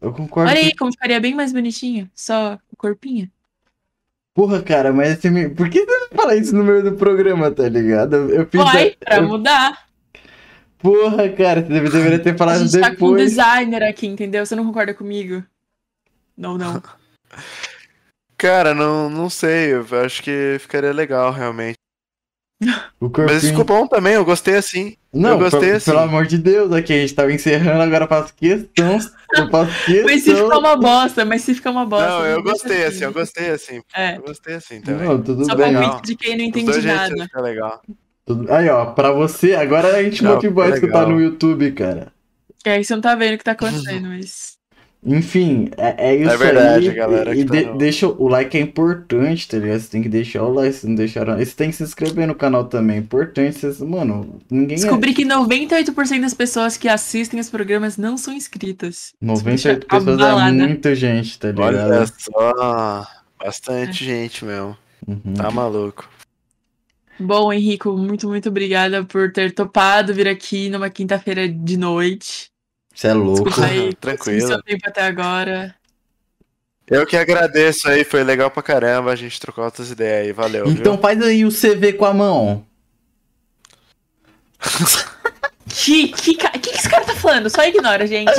eu 0.00 0.12
concordo 0.12 0.50
Olha 0.50 0.60
que- 0.60 0.66
aí 0.66 0.76
como 0.76 0.92
ficaria 0.92 1.20
bem 1.20 1.34
mais 1.34 1.52
bonitinho. 1.52 2.10
Só 2.14 2.54
o 2.70 2.76
corpinho. 2.76 3.30
Porra, 4.34 4.62
cara, 4.62 4.92
mas 4.92 5.18
você 5.18 5.30
me... 5.30 5.48
por 5.48 5.68
que 5.70 5.84
você 5.84 5.98
não 5.98 6.08
fala 6.16 6.36
isso 6.36 6.54
no 6.54 6.62
meio 6.62 6.82
do 6.82 6.92
programa, 6.92 7.50
tá 7.50 7.68
ligado? 7.68 8.16
Eu, 8.30 8.46
fiz. 8.46 8.62
Vai, 8.62 8.90
pra 8.90 9.16
eu- 9.16 9.28
mudar. 9.28 9.86
Porra, 10.78 11.28
cara, 11.30 11.62
você 11.62 11.68
deve- 11.68 11.88
deveria 11.88 12.18
ter 12.18 12.34
A 12.34 12.36
falado 12.36 12.60
gente 12.66 12.78
tá 12.80 12.88
com 12.94 13.06
um 13.06 13.10
depois. 13.14 13.30
designer 13.30 13.82
aqui, 13.82 14.06
entendeu? 14.06 14.44
Você 14.44 14.54
não 14.54 14.66
concorda 14.66 14.92
comigo? 14.92 15.42
Não, 16.36 16.58
não. 16.58 16.82
Cara, 18.38 18.74
não, 18.74 19.08
não 19.08 19.30
sei, 19.30 19.72
eu 19.72 19.86
acho 20.04 20.22
que 20.22 20.58
ficaria 20.60 20.92
legal, 20.92 21.32
realmente. 21.32 21.78
O 23.00 23.10
Mas 23.26 23.42
ficou 23.48 23.64
bom 23.64 23.86
também, 23.86 24.12
eu 24.14 24.24
gostei 24.26 24.56
assim. 24.56 24.94
Não, 25.16 25.30
eu 25.30 25.38
gostei 25.38 25.72
assim. 25.72 25.90
pelo 25.90 26.02
amor 26.02 26.26
de 26.26 26.38
Deus, 26.38 26.72
aqui 26.72 26.92
a 26.92 26.96
gente 26.98 27.14
tava 27.14 27.32
encerrando, 27.32 27.82
agora 27.82 28.04
eu 28.04 28.08
faço 28.08 28.34
questão. 28.34 28.98
Eu 29.34 29.50
faço 29.50 29.72
questão. 29.86 30.04
Mas 30.04 30.22
se 30.22 30.34
ficar 30.34 30.58
uma 30.58 30.76
bosta, 30.76 31.24
mas 31.24 31.42
se 31.42 31.54
ficar 31.54 31.70
uma 31.70 31.86
bosta. 31.86 32.08
não, 32.08 32.26
eu 32.26 32.42
gostei 32.42 32.84
assim, 32.84 33.04
eu 33.04 33.12
gostei 33.12 33.50
assim. 33.50 33.80
É. 33.94 34.16
Eu 34.16 34.22
gostei 34.22 34.54
assim 34.54 34.80
também. 34.80 35.08
Não, 35.08 35.22
tudo 35.22 35.44
Só 35.44 35.54
bem. 35.54 35.72
palpite 35.74 36.02
de 36.06 36.16
quem 36.16 36.36
não 36.36 36.44
entende 36.44 36.82
nada. 36.86 37.14
fica 37.24 37.40
legal. 37.40 37.80
Tudo- 38.24 38.52
Aí, 38.52 38.68
ó, 38.68 38.86
pra 38.86 39.12
você, 39.12 39.54
agora 39.54 39.96
a 39.96 40.02
gente 40.02 40.22
Não, 40.24 40.34
motivou 40.34 40.64
a 40.64 40.70
escutar 40.70 41.06
no 41.06 41.20
YouTube, 41.20 41.70
cara. 41.72 42.12
É, 42.64 42.72
aí 42.72 42.84
você 42.84 42.94
não 42.94 43.00
tá 43.00 43.14
vendo 43.14 43.34
o 43.34 43.38
que 43.38 43.44
tá 43.44 43.52
acontecendo, 43.52 44.08
mas. 44.08 44.55
Enfim, 45.08 45.70
é, 45.76 46.10
é 46.10 46.16
isso 46.16 46.36
verdade, 46.36 46.88
aí. 46.88 46.94
galera 46.96 47.32
E, 47.34 47.44
tá 47.44 47.54
de- 47.54 47.66
no- 47.66 47.78
deixa 47.78 48.08
o 48.08 48.26
like 48.28 48.56
é 48.58 48.60
importante, 48.60 49.46
tá 49.46 49.56
ligado? 49.56 49.78
Você 49.80 49.88
tem 49.88 50.02
que 50.02 50.08
deixar 50.08 50.42
o 50.42 50.52
like, 50.52 50.74
se 50.74 50.86
não 50.88 50.96
deixar. 50.96 51.24
Você 51.36 51.54
tem 51.54 51.70
que 51.70 51.76
se 51.76 51.84
inscrever 51.84 52.26
no 52.26 52.34
canal 52.34 52.64
também. 52.64 52.96
É 52.96 52.98
importante, 52.98 53.56
vocês, 53.56 53.80
mano. 53.80 54.40
Ninguém 54.50 54.76
é. 54.76 54.80
Descobri 54.80 55.14
que 55.14 55.24
98% 55.24 56.20
das 56.20 56.34
pessoas 56.34 56.76
que 56.76 56.88
assistem 56.88 57.38
os 57.38 57.48
programas 57.48 57.96
não 57.96 58.18
são 58.18 58.34
inscritas. 58.34 59.12
98 59.20 59.86
Deixa 59.88 60.04
pessoas 60.04 60.20
é 60.42 60.52
muita 60.52 60.94
gente, 60.96 61.38
tá 61.38 61.48
ligado? 61.52 61.74
Olha 61.92 62.06
só, 62.06 63.06
bastante 63.38 64.04
gente 64.04 64.44
mesmo. 64.44 64.76
Uhum. 65.06 65.34
Tá 65.34 65.50
maluco. 65.52 66.08
Bom, 67.18 67.52
Henrico, 67.52 67.96
muito, 67.96 68.28
muito 68.28 68.48
obrigada 68.48 69.04
por 69.04 69.32
ter 69.32 69.52
topado 69.54 70.12
vir 70.12 70.28
aqui 70.28 70.68
numa 70.68 70.90
quinta-feira 70.90 71.48
de 71.48 71.76
noite. 71.76 72.50
Você 72.96 73.08
é 73.08 73.12
louco. 73.12 73.44
Desculpa 73.44 73.68
aí, 73.70 73.94
Tranquilo. 73.94 74.46
seu 74.46 74.62
tempo 74.62 74.88
até 74.88 75.02
agora. 75.02 75.74
Eu 76.88 77.04
que 77.04 77.16
agradeço 77.16 77.88
aí, 77.88 78.04
foi 78.04 78.24
legal 78.24 78.50
pra 78.50 78.62
caramba, 78.62 79.12
a 79.12 79.16
gente 79.16 79.38
trocou 79.38 79.64
outras 79.64 79.90
ideias 79.90 80.26
aí, 80.26 80.32
valeu. 80.32 80.66
Então 80.66 80.96
faz 80.96 81.20
aí 81.20 81.44
o 81.44 81.50
CV 81.50 81.92
com 81.92 82.06
a 82.06 82.14
mão. 82.14 82.64
Que, 85.68 86.08
que, 86.08 86.34
que, 86.34 86.58
que 86.58 86.70
esse 86.70 86.88
cara 86.88 87.04
tá 87.04 87.14
falando? 87.14 87.50
Só 87.50 87.66
ignora, 87.66 88.06
gente. 88.06 88.32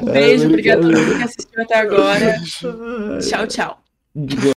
Um 0.00 0.06
beijo, 0.06 0.44
É, 0.44 0.46
obrigado 0.48 0.78
a 0.78 0.82
todo 0.82 0.98
mundo 0.98 1.16
que 1.18 1.22
assistiu 1.22 1.62
até 1.62 1.78
agora. 1.78 2.36
Tchau, 3.20 3.46
tchau. 3.46 3.82